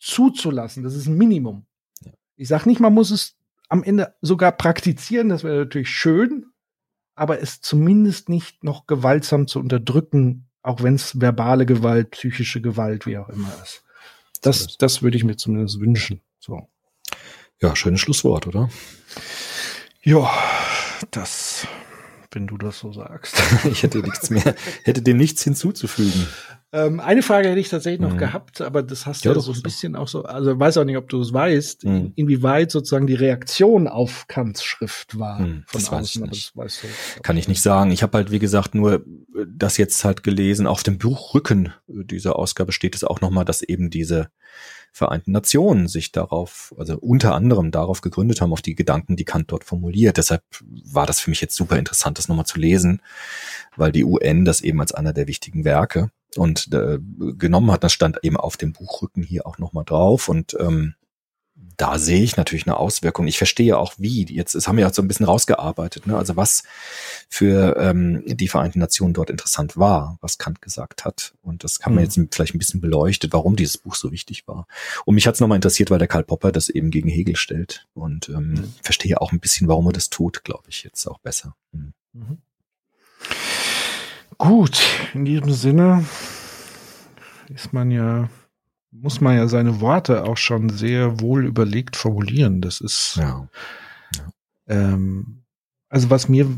zuzulassen, 0.00 0.82
das 0.82 0.96
ist 0.96 1.06
ein 1.06 1.16
Minimum. 1.16 1.66
Ich 2.34 2.48
sage 2.48 2.68
nicht, 2.68 2.80
man 2.80 2.94
muss 2.94 3.12
es 3.12 3.36
am 3.68 3.84
Ende 3.84 4.14
sogar 4.22 4.50
praktizieren, 4.50 5.28
das 5.28 5.44
wäre 5.44 5.58
natürlich 5.58 5.90
schön, 5.90 6.46
aber 7.14 7.40
es 7.40 7.60
zumindest 7.60 8.28
nicht 8.28 8.64
noch 8.64 8.88
gewaltsam 8.88 9.46
zu 9.46 9.60
unterdrücken, 9.60 10.48
auch 10.62 10.82
wenn 10.82 10.96
es 10.96 11.20
verbale 11.20 11.64
Gewalt, 11.64 12.10
psychische 12.10 12.60
Gewalt, 12.60 13.06
wie 13.06 13.16
auch 13.16 13.28
immer 13.28 13.52
ist. 13.62 13.84
Das, 14.40 14.76
das 14.78 15.02
würde 15.02 15.16
ich 15.16 15.24
mir 15.24 15.36
zumindest 15.36 15.80
wünschen. 15.80 16.20
So. 16.38 16.68
Ja, 17.60 17.76
schönes 17.76 18.00
Schlusswort, 18.00 18.46
oder? 18.46 18.70
Ja, 20.02 20.30
das 21.10 21.66
wenn 22.32 22.46
du 22.46 22.56
das 22.56 22.78
so 22.78 22.92
sagst. 22.92 23.40
ich 23.70 23.82
hätte 23.82 23.98
nichts 23.98 24.30
mehr, 24.30 24.54
hätte 24.84 25.02
dem 25.02 25.16
nichts 25.16 25.42
hinzuzufügen. 25.42 26.26
Ähm, 26.72 27.00
eine 27.00 27.22
Frage 27.22 27.48
hätte 27.48 27.58
ich 27.58 27.68
tatsächlich 27.68 28.00
noch 28.00 28.12
mhm. 28.12 28.18
gehabt, 28.18 28.60
aber 28.60 28.84
das 28.84 29.04
hast 29.04 29.24
du 29.24 29.28
ja, 29.28 29.34
ja 29.34 29.40
so 29.40 29.52
ein 29.52 29.62
bisschen 29.62 29.96
auch 29.96 30.06
so, 30.06 30.22
also 30.22 30.56
weiß 30.58 30.76
auch 30.78 30.84
nicht, 30.84 30.96
ob 30.96 31.08
du 31.08 31.20
es 31.20 31.32
weißt, 31.32 31.84
mhm. 31.84 32.12
inwieweit 32.14 32.70
sozusagen 32.70 33.08
die 33.08 33.14
Reaktion 33.14 33.88
auf 33.88 34.28
Kants 34.28 34.62
Schrift 34.62 35.18
war 35.18 35.40
mhm, 35.40 35.64
von 35.66 35.80
das 35.80 35.90
außen, 35.90 35.98
weiß 35.98 36.10
ich 36.10 36.20
nicht. 36.20 36.56
Weißt 36.56 36.84
du, 36.84 37.22
Kann 37.22 37.36
ich 37.36 37.48
nicht 37.48 37.62
sagen. 37.62 37.90
Ich 37.90 38.04
habe 38.04 38.18
halt, 38.18 38.30
wie 38.30 38.38
gesagt, 38.38 38.76
nur 38.76 39.04
das 39.48 39.78
jetzt 39.78 40.04
halt 40.04 40.22
gelesen. 40.22 40.68
Auf 40.68 40.84
dem 40.84 40.98
Buchrücken 40.98 41.72
dieser 41.88 42.38
Ausgabe 42.38 42.70
steht 42.70 42.94
es 42.94 43.02
auch 43.02 43.20
nochmal, 43.20 43.44
dass 43.44 43.62
eben 43.62 43.90
diese 43.90 44.28
Vereinten 44.92 45.32
Nationen 45.32 45.88
sich 45.88 46.12
darauf, 46.12 46.74
also 46.78 46.98
unter 46.98 47.34
anderem 47.34 47.70
darauf 47.70 48.00
gegründet 48.00 48.40
haben, 48.40 48.52
auf 48.52 48.62
die 48.62 48.74
Gedanken, 48.74 49.16
die 49.16 49.24
Kant 49.24 49.50
dort 49.52 49.64
formuliert. 49.64 50.16
Deshalb 50.16 50.42
war 50.84 51.06
das 51.06 51.20
für 51.20 51.30
mich 51.30 51.40
jetzt 51.40 51.56
super 51.56 51.78
interessant, 51.78 52.18
das 52.18 52.28
nochmal 52.28 52.46
zu 52.46 52.58
lesen, 52.58 53.02
weil 53.76 53.92
die 53.92 54.04
UN 54.04 54.44
das 54.44 54.60
eben 54.60 54.80
als 54.80 54.92
einer 54.92 55.12
der 55.12 55.26
wichtigen 55.26 55.64
Werke 55.64 56.10
und 56.36 56.72
äh, 56.72 56.98
genommen 57.36 57.70
hat. 57.70 57.84
Das 57.84 57.92
stand 57.92 58.18
eben 58.22 58.36
auf 58.36 58.56
dem 58.56 58.72
Buchrücken 58.72 59.22
hier 59.22 59.46
auch 59.46 59.58
nochmal 59.58 59.84
drauf 59.84 60.28
und 60.28 60.56
ähm, 60.58 60.94
da 61.80 61.98
sehe 61.98 62.22
ich 62.22 62.36
natürlich 62.36 62.66
eine 62.66 62.76
Auswirkung. 62.76 63.26
Ich 63.26 63.38
verstehe 63.38 63.78
auch 63.78 63.94
wie. 63.96 64.26
Jetzt 64.30 64.54
das 64.54 64.68
haben 64.68 64.76
wir 64.76 64.82
ja 64.82 64.92
so 64.92 65.00
ein 65.00 65.08
bisschen 65.08 65.24
rausgearbeitet. 65.24 66.06
Ne? 66.06 66.14
Also 66.14 66.36
was 66.36 66.62
für 67.30 67.74
ähm, 67.78 68.22
die 68.26 68.48
Vereinten 68.48 68.80
Nationen 68.80 69.14
dort 69.14 69.30
interessant 69.30 69.78
war, 69.78 70.18
was 70.20 70.36
Kant 70.36 70.60
gesagt 70.60 71.06
hat. 71.06 71.32
Und 71.40 71.64
das 71.64 71.78
kann 71.78 71.94
man 71.94 72.04
mhm. 72.04 72.10
jetzt 72.10 72.34
vielleicht 72.34 72.54
ein 72.54 72.58
bisschen 72.58 72.82
beleuchtet, 72.82 73.32
warum 73.32 73.56
dieses 73.56 73.78
Buch 73.78 73.94
so 73.94 74.12
wichtig 74.12 74.46
war. 74.46 74.66
Und 75.06 75.14
mich 75.14 75.26
hat 75.26 75.34
es 75.34 75.40
nochmal 75.40 75.56
interessiert, 75.56 75.90
weil 75.90 75.98
der 75.98 76.08
Karl 76.08 76.24
Popper 76.24 76.52
das 76.52 76.68
eben 76.68 76.90
gegen 76.90 77.08
Hegel 77.08 77.36
stellt. 77.36 77.86
Und 77.94 78.28
ähm, 78.28 78.50
mhm. 78.50 78.74
verstehe 78.82 79.18
auch 79.18 79.32
ein 79.32 79.40
bisschen, 79.40 79.66
warum 79.66 79.86
er 79.86 79.92
das 79.94 80.10
tut, 80.10 80.44
glaube 80.44 80.64
ich, 80.68 80.82
jetzt 80.82 81.06
auch 81.06 81.18
besser. 81.18 81.56
Mhm. 81.72 81.94
mhm. 82.12 82.38
Gut, 84.36 84.80
in 85.12 85.24
diesem 85.24 85.52
Sinne 85.52 86.06
ist 87.48 87.72
man 87.72 87.90
ja 87.90 88.28
muss 88.92 89.20
man 89.20 89.36
ja 89.36 89.48
seine 89.48 89.80
Worte 89.80 90.24
auch 90.24 90.36
schon 90.36 90.68
sehr 90.68 91.20
wohl 91.20 91.46
überlegt 91.46 91.96
formulieren. 91.96 92.60
Das 92.60 92.80
ist, 92.80 93.16
ja. 93.16 93.48
ja. 94.16 94.32
Ähm, 94.66 95.42
also 95.88 96.10
was 96.10 96.28
mir 96.28 96.48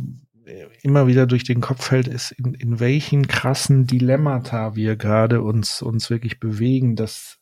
immer 0.82 1.06
wieder 1.06 1.26
durch 1.26 1.44
den 1.44 1.60
Kopf 1.60 1.86
fällt, 1.86 2.09
ist, 2.09 2.32
in, 2.32 2.54
in 2.54 2.80
welchen 2.80 3.28
krassen 3.28 3.86
Dilemmata 3.86 4.74
wir 4.74 4.96
gerade 4.96 5.42
uns, 5.42 5.82
uns 5.82 6.10
wirklich 6.10 6.40
bewegen. 6.40 6.96
Das, 6.96 7.38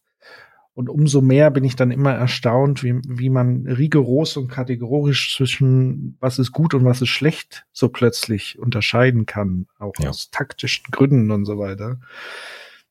und 0.74 0.88
umso 0.88 1.20
mehr 1.20 1.50
bin 1.50 1.64
ich 1.64 1.76
dann 1.76 1.90
immer 1.90 2.12
erstaunt, 2.12 2.82
wie, 2.82 3.00
wie 3.06 3.30
man 3.30 3.66
rigoros 3.66 4.36
und 4.36 4.48
kategorisch 4.48 5.36
zwischen 5.36 6.16
was 6.20 6.38
ist 6.38 6.52
gut 6.52 6.74
und 6.74 6.84
was 6.84 7.00
ist 7.00 7.08
schlecht 7.08 7.66
so 7.72 7.88
plötzlich 7.88 8.58
unterscheiden 8.58 9.26
kann, 9.26 9.66
auch 9.78 9.94
ja. 9.98 10.10
aus 10.10 10.30
taktischen 10.30 10.86
Gründen 10.90 11.30
und 11.30 11.44
so 11.46 11.58
weiter 11.58 12.00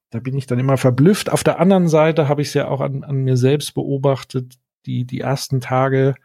da 0.09 0.19
bin 0.19 0.37
ich 0.37 0.47
dann 0.47 0.59
immer 0.59 0.77
verblüfft. 0.77 1.29
Auf 1.29 1.43
der 1.43 1.59
anderen 1.59 1.87
Seite 1.87 2.27
habe 2.27 2.41
ich 2.41 2.49
es 2.49 2.53
ja 2.53 2.67
auch 2.67 2.81
an, 2.81 3.03
an 3.03 3.17
mir 3.17 3.37
selbst 3.37 3.73
beobachtet, 3.73 4.55
die, 4.85 5.05
die 5.05 5.19
ersten 5.19 5.61
Tage 5.61 6.15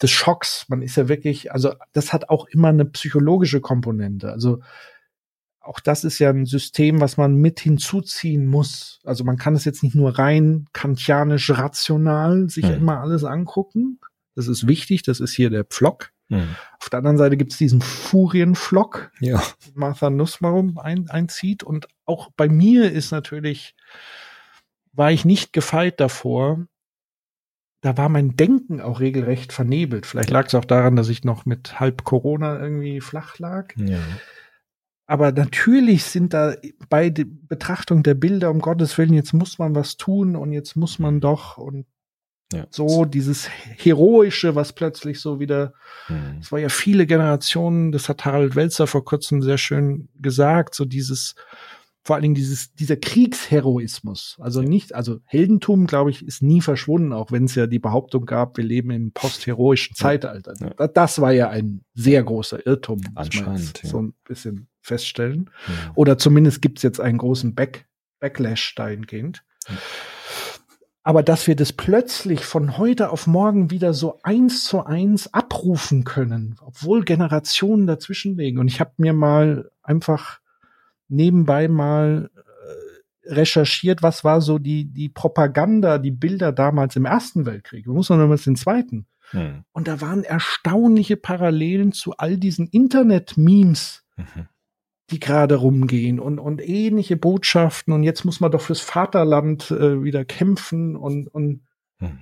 des 0.00 0.10
Schocks. 0.10 0.66
Man 0.68 0.82
ist 0.82 0.96
ja 0.96 1.08
wirklich, 1.08 1.52
also 1.52 1.74
das 1.92 2.12
hat 2.12 2.30
auch 2.30 2.46
immer 2.46 2.68
eine 2.68 2.84
psychologische 2.86 3.60
Komponente. 3.60 4.30
Also 4.30 4.60
auch 5.60 5.80
das 5.80 6.04
ist 6.04 6.18
ja 6.18 6.30
ein 6.30 6.46
System, 6.46 7.00
was 7.00 7.18
man 7.18 7.34
mit 7.34 7.60
hinzuziehen 7.60 8.46
muss. 8.46 9.00
Also 9.04 9.24
man 9.24 9.36
kann 9.36 9.54
es 9.54 9.66
jetzt 9.66 9.82
nicht 9.82 9.94
nur 9.94 10.18
rein 10.18 10.66
kantianisch 10.72 11.50
rational 11.50 12.48
sich 12.48 12.66
Hm. 12.66 12.76
immer 12.76 13.00
alles 13.00 13.24
angucken. 13.24 14.00
Das 14.34 14.48
ist 14.48 14.66
wichtig, 14.66 15.02
das 15.02 15.20
ist 15.20 15.34
hier 15.34 15.50
der 15.50 15.64
Pflock. 15.64 16.12
Hm. 16.30 16.48
Auf 16.80 16.90
der 16.90 16.98
anderen 16.98 17.18
Seite 17.18 17.36
gibt 17.36 17.52
es 17.52 17.58
diesen 17.58 17.80
Furienflock, 17.80 19.10
Ja. 19.20 19.42
Martha 19.74 20.10
Nussbaum 20.10 20.78
ein, 20.78 21.08
einzieht. 21.08 21.62
Und 21.62 21.88
auch 22.04 22.30
bei 22.36 22.48
mir 22.48 22.92
ist 22.92 23.10
natürlich, 23.10 23.74
war 24.92 25.10
ich 25.10 25.24
nicht 25.24 25.52
gefeit 25.52 26.00
davor. 26.00 26.66
Da 27.80 27.96
war 27.96 28.08
mein 28.08 28.36
Denken 28.36 28.80
auch 28.80 29.00
regelrecht 29.00 29.52
vernebelt. 29.52 30.04
Vielleicht 30.04 30.30
lag 30.30 30.46
es 30.46 30.54
auch 30.54 30.64
daran, 30.64 30.96
dass 30.96 31.08
ich 31.08 31.24
noch 31.24 31.46
mit 31.46 31.78
halb 31.78 32.04
Corona 32.04 32.58
irgendwie 32.58 33.00
flach 33.00 33.38
lag. 33.38 33.74
ja. 33.76 34.00
Aber 35.10 35.32
natürlich 35.32 36.04
sind 36.04 36.34
da 36.34 36.54
bei 36.90 37.08
der 37.08 37.24
Betrachtung 37.26 38.02
der 38.02 38.12
Bilder, 38.12 38.50
um 38.50 38.60
Gottes 38.60 38.98
Willen, 38.98 39.14
jetzt 39.14 39.32
muss 39.32 39.58
man 39.58 39.74
was 39.74 39.96
tun 39.96 40.36
und 40.36 40.52
jetzt 40.52 40.76
muss 40.76 40.98
man 40.98 41.20
doch 41.20 41.56
und 41.56 41.86
Ja. 42.52 42.66
so 42.70 43.04
dieses 43.04 43.48
Heroische, 43.76 44.54
was 44.54 44.72
plötzlich 44.72 45.20
so 45.20 45.38
wieder 45.38 45.74
Hm. 46.06 46.38
es 46.40 46.50
war 46.50 46.58
ja 46.58 46.70
viele 46.70 47.06
Generationen, 47.06 47.92
das 47.92 48.08
hat 48.08 48.24
Harald 48.24 48.56
Welzer 48.56 48.86
vor 48.86 49.04
kurzem 49.04 49.42
sehr 49.42 49.58
schön 49.58 50.08
gesagt, 50.18 50.74
so 50.74 50.86
dieses, 50.86 51.34
vor 52.04 52.14
allen 52.16 52.22
Dingen 52.22 52.34
dieses, 52.34 52.72
dieser 52.72 52.96
Kriegsheroismus. 52.96 54.36
Also 54.40 54.62
nicht, 54.62 54.94
also 54.94 55.20
Heldentum, 55.26 55.86
glaube 55.86 56.10
ich, 56.10 56.24
ist 56.26 56.42
nie 56.42 56.62
verschwunden, 56.62 57.12
auch 57.12 57.30
wenn 57.32 57.44
es 57.44 57.54
ja 57.54 57.66
die 57.66 57.78
Behauptung 57.78 58.24
gab, 58.24 58.56
wir 58.56 58.64
leben 58.64 58.90
im 58.92 59.12
postheroischen 59.12 59.94
Zeitalter. 59.94 60.54
Ja. 60.58 60.70
Da- 60.70 60.88
Das 60.88 61.20
war 61.20 61.32
ja 61.32 61.50
ein 61.50 61.84
sehr 61.94 62.22
großer 62.22 62.66
Irrtum, 62.66 62.98
muss 63.00 63.06
man 63.14 63.24
Anscheinend, 63.24 63.82
ja. 63.82 63.88
so 63.90 64.00
ein 64.02 64.14
bisschen 64.24 64.68
feststellen. 64.80 65.50
Hm. 65.66 65.74
Oder 65.96 66.16
zumindest 66.16 66.62
gibt 66.62 66.78
es 66.78 66.82
jetzt 66.82 67.00
einen 67.00 67.18
großen 67.18 67.54
Back 67.54 67.86
Backlash 68.20 68.74
dahingehend. 68.74 69.44
Aber 71.08 71.22
dass 71.22 71.46
wir 71.46 71.56
das 71.56 71.72
plötzlich 71.72 72.44
von 72.44 72.76
heute 72.76 73.08
auf 73.08 73.26
morgen 73.26 73.70
wieder 73.70 73.94
so 73.94 74.20
eins 74.24 74.64
zu 74.64 74.84
eins 74.84 75.32
abrufen 75.32 76.04
können, 76.04 76.56
obwohl 76.60 77.02
Generationen 77.02 77.86
dazwischen 77.86 78.36
liegen. 78.36 78.58
Und 78.58 78.68
ich 78.68 78.78
habe 78.78 78.92
mir 78.98 79.14
mal 79.14 79.70
einfach 79.82 80.40
nebenbei 81.08 81.66
mal 81.66 82.28
äh, 82.36 83.32
recherchiert, 83.32 84.02
was 84.02 84.22
war 84.22 84.42
so 84.42 84.58
die, 84.58 84.84
die 84.84 85.08
Propaganda, 85.08 85.96
die 85.96 86.10
Bilder 86.10 86.52
damals 86.52 86.94
im 86.94 87.06
Ersten 87.06 87.46
Weltkrieg. 87.46 87.86
Wir 87.86 87.94
müssen 87.94 88.18
noch 88.18 88.28
mal 88.28 88.36
den 88.36 88.56
Zweiten. 88.56 89.06
Hm. 89.30 89.64
Und 89.72 89.88
da 89.88 90.02
waren 90.02 90.24
erstaunliche 90.24 91.16
Parallelen 91.16 91.92
zu 91.92 92.18
all 92.18 92.36
diesen 92.36 92.66
Internet-Memes, 92.66 94.04
Mhm. 94.18 94.48
Die 95.10 95.20
gerade 95.20 95.54
rumgehen 95.56 96.20
und, 96.20 96.38
und 96.38 96.60
ähnliche 96.66 97.16
Botschaften 97.16 97.92
und 97.94 98.02
jetzt 98.02 98.24
muss 98.24 98.40
man 98.40 98.50
doch 98.50 98.60
fürs 98.60 98.80
Vaterland 98.80 99.70
äh, 99.70 100.02
wieder 100.02 100.24
kämpfen 100.24 100.96
und, 100.96 101.28
und 101.28 101.62
Mhm. 102.00 102.20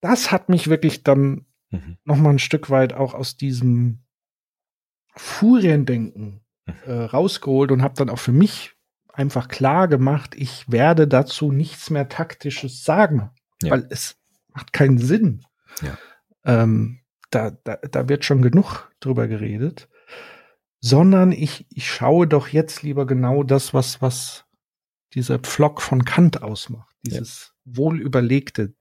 das 0.00 0.30
hat 0.30 0.48
mich 0.48 0.68
wirklich 0.68 1.02
dann 1.02 1.46
Mhm. 1.70 1.96
noch 2.04 2.16
mal 2.16 2.30
ein 2.30 2.38
Stück 2.38 2.70
weit 2.70 2.92
auch 2.92 3.14
aus 3.14 3.36
diesem 3.36 4.04
Furiendenken 5.16 6.40
äh, 6.86 6.92
rausgeholt 6.92 7.72
und 7.72 7.82
habe 7.82 7.94
dann 7.94 8.10
auch 8.10 8.18
für 8.18 8.32
mich 8.32 8.72
einfach 9.12 9.48
klar 9.48 9.86
gemacht, 9.88 10.34
ich 10.36 10.70
werde 10.70 11.06
dazu 11.06 11.52
nichts 11.52 11.90
mehr 11.90 12.08
taktisches 12.08 12.84
sagen, 12.84 13.30
Ja. 13.62 13.70
weil 13.72 13.86
es 13.90 14.16
macht 14.52 14.72
keinen 14.72 14.98
Sinn. 14.98 15.42
Ja. 15.82 15.98
Ähm, 16.44 17.00
da, 17.30 17.50
da, 17.50 17.76
da 17.76 18.08
wird 18.08 18.24
schon 18.24 18.42
genug 18.42 18.90
drüber 19.00 19.26
geredet, 19.28 19.88
sondern 20.84 21.32
ich, 21.32 21.66
ich 21.70 21.88
schaue 21.90 22.26
doch 22.26 22.48
jetzt 22.48 22.82
lieber 22.82 23.06
genau 23.06 23.42
das, 23.42 23.72
was, 23.72 24.02
was 24.02 24.44
dieser 25.14 25.38
Pflock 25.38 25.80
von 25.80 26.04
Kant 26.04 26.42
ausmacht. 26.42 26.94
Dieses 27.06 27.54
wohlüberlegte, 27.64 28.74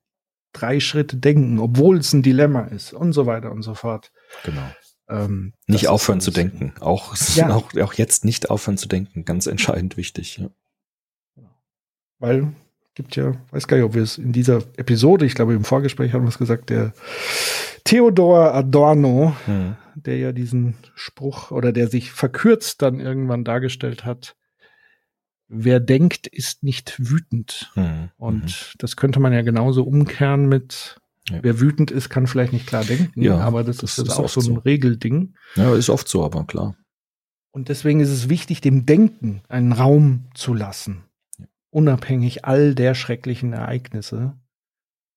drei 0.52 0.82
Schritte 0.82 1.16
denken, 1.16 1.60
obwohl 1.60 2.00
es 2.00 2.12
ein 2.12 2.22
Dilemma 2.22 2.64
ist 2.64 2.92
und 2.92 3.14
so 3.14 3.26
weiter 3.26 3.54
und 3.54 3.62
so 3.62 3.74
fort. 3.74 4.12
Genau. 4.44 4.70
Ähm, 5.08 5.54
Nicht 5.68 5.88
aufhören 5.88 6.20
zu 6.20 6.32
denken. 6.32 6.74
Auch, 6.82 7.16
Ja. 7.36 7.50
auch, 7.56 7.74
auch 7.76 7.94
jetzt 7.94 8.26
nicht 8.26 8.50
aufhören 8.50 8.78
zu 8.78 8.90
denken. 8.90 9.24
Ganz 9.24 9.46
entscheidend 9.48 9.96
wichtig. 9.96 10.40
Ja. 10.40 10.50
Weil 12.20 12.54
gibt 12.96 13.16
ja, 13.16 13.34
weiß 13.52 13.68
gar 13.68 13.78
nicht, 13.78 13.86
ob 13.86 13.94
wir 13.94 14.04
es 14.04 14.18
in 14.18 14.34
dieser 14.34 14.58
Episode, 14.76 15.26
ich 15.26 15.36
glaube 15.36 15.54
im 15.54 15.64
Vorgespräch 15.64 16.12
haben 16.12 16.24
wir 16.24 16.30
es 16.30 16.38
gesagt, 16.38 16.70
der 16.70 16.94
Theodor 17.86 18.54
Adorno, 18.54 19.36
Hm. 19.46 19.78
Der 20.06 20.18
ja 20.18 20.32
diesen 20.32 20.76
Spruch 20.96 21.52
oder 21.52 21.72
der 21.72 21.88
sich 21.88 22.12
verkürzt 22.12 22.82
dann 22.82 23.00
irgendwann 23.00 23.44
dargestellt 23.44 24.06
hat, 24.06 24.36
wer 25.48 25.80
denkt, 25.80 26.28
ist 26.28 26.64
nicht 26.64 26.96
wütend. 27.00 27.72
Hm. 27.76 28.10
Und 28.18 28.74
das 28.80 28.96
könnte 28.96 29.20
man 29.20 29.34
ja 29.34 29.42
genauso 29.42 29.84
umkehren 29.84 30.48
mit, 30.48 31.00
Ja. 31.30 31.40
wer 31.42 31.60
wütend 31.60 31.92
ist, 31.92 32.10
kann 32.10 32.28
vielleicht 32.28 32.54
nicht 32.54 32.68
klar 32.68 32.84
denken, 32.84 33.22
Ja, 33.22 33.38
aber 33.40 33.64
das, 33.64 33.78
das 33.78 33.98
ist, 33.98 34.08
ist 34.08 34.18
auch 34.20 34.30
so 34.30 34.42
ein 34.42 34.44
so. 34.46 34.54
Regelding. 34.56 35.36
Ja, 35.56 35.74
ist 35.76 35.90
oft 35.90 36.08
so, 36.08 36.24
aber 36.24 36.46
klar. 36.46 36.76
Und 37.52 37.70
deswegen 37.70 38.00
ist 38.00 38.10
es 38.10 38.30
wichtig, 38.30 38.62
dem 38.62 38.86
Denken 38.86 39.42
einen 39.48 39.74
Raum 39.74 40.26
zu 40.34 40.54
lassen, 40.56 41.04
unabhängig 41.70 42.46
all 42.46 42.74
der 42.74 42.96
schrecklichen 42.96 43.54
Ereignisse, 43.54 44.36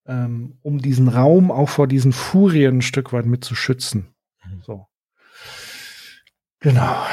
ähm, 0.06 0.58
um 0.62 0.78
diesen 0.78 1.08
Raum 1.08 1.50
auch 1.50 1.70
vor 1.70 1.86
diesen 1.86 2.12
Furien 2.12 2.78
ein 2.78 2.82
Stück 2.82 3.12
weit 3.14 3.26
mit 3.26 3.42
zu 3.42 3.54
schützen. 3.54 4.00
Mhm. 4.00 4.15
So. 4.62 4.86
Genau. 6.60 7.04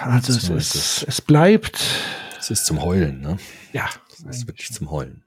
Also 0.00 0.32
So 0.32 0.54
es, 0.54 0.74
ist 0.74 1.02
es. 1.02 1.02
es 1.08 1.20
bleibt, 1.20 1.80
Es 2.38 2.50
ist 2.50 2.66
zum 2.66 2.82
Heulen, 2.82 3.20
ne? 3.20 3.38
ja, 3.72 3.88
Es 4.12 4.20
ist 4.24 4.46
wirklich 4.46 4.72
zum 4.72 4.90
Heulen. 4.90 5.24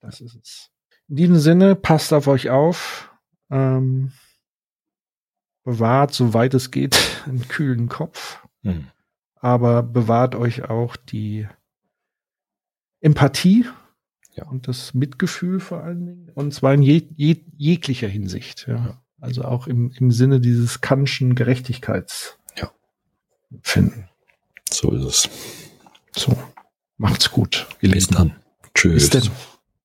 das 0.00 0.20
ist 0.20 0.34
es. 0.36 0.70
In 1.08 1.16
diesem 1.16 1.38
Sinne, 1.38 1.74
passt 1.76 2.12
auf 2.12 2.26
euch 2.26 2.50
auf, 2.50 3.10
ähm, 3.50 4.12
bewahrt, 5.64 6.12
soweit 6.14 6.54
es 6.54 6.70
geht, 6.70 6.96
einen 7.26 7.46
kühlen 7.48 7.88
Kopf. 7.88 8.38
Hm. 8.64 8.86
aber 9.34 9.82
bewahrt 9.82 10.36
euch 10.36 10.62
auch 10.70 10.94
die 10.94 11.48
Empathie 13.00 13.66
Ja. 14.34 14.46
und 14.46 14.68
das 14.68 14.94
Mitgefühl 14.94 15.58
vor 15.58 15.82
allen 15.82 16.06
Dingen. 16.06 16.30
Und 16.34 16.54
zwar 16.54 16.74
in 16.74 16.82
je, 16.82 17.08
je, 17.16 17.44
jeglicher 17.56 18.06
Hinsicht. 18.06 18.66
Ja. 18.68 19.01
Also 19.22 19.44
auch 19.44 19.68
im, 19.68 19.92
im 19.92 20.10
Sinne 20.10 20.40
dieses 20.40 20.80
Kantschen 20.80 21.36
Gerechtigkeits. 21.36 22.38
Ja. 22.58 22.72
Finden. 23.62 24.08
So 24.68 24.90
ist 24.90 25.04
es. 25.04 25.30
So. 26.16 26.36
Macht's 26.96 27.30
gut, 27.30 27.68
Bis 27.92 28.08
dann. 28.08 28.34
Tschüss. 28.74 29.10
Bis 29.10 29.10
denn. 29.10 29.30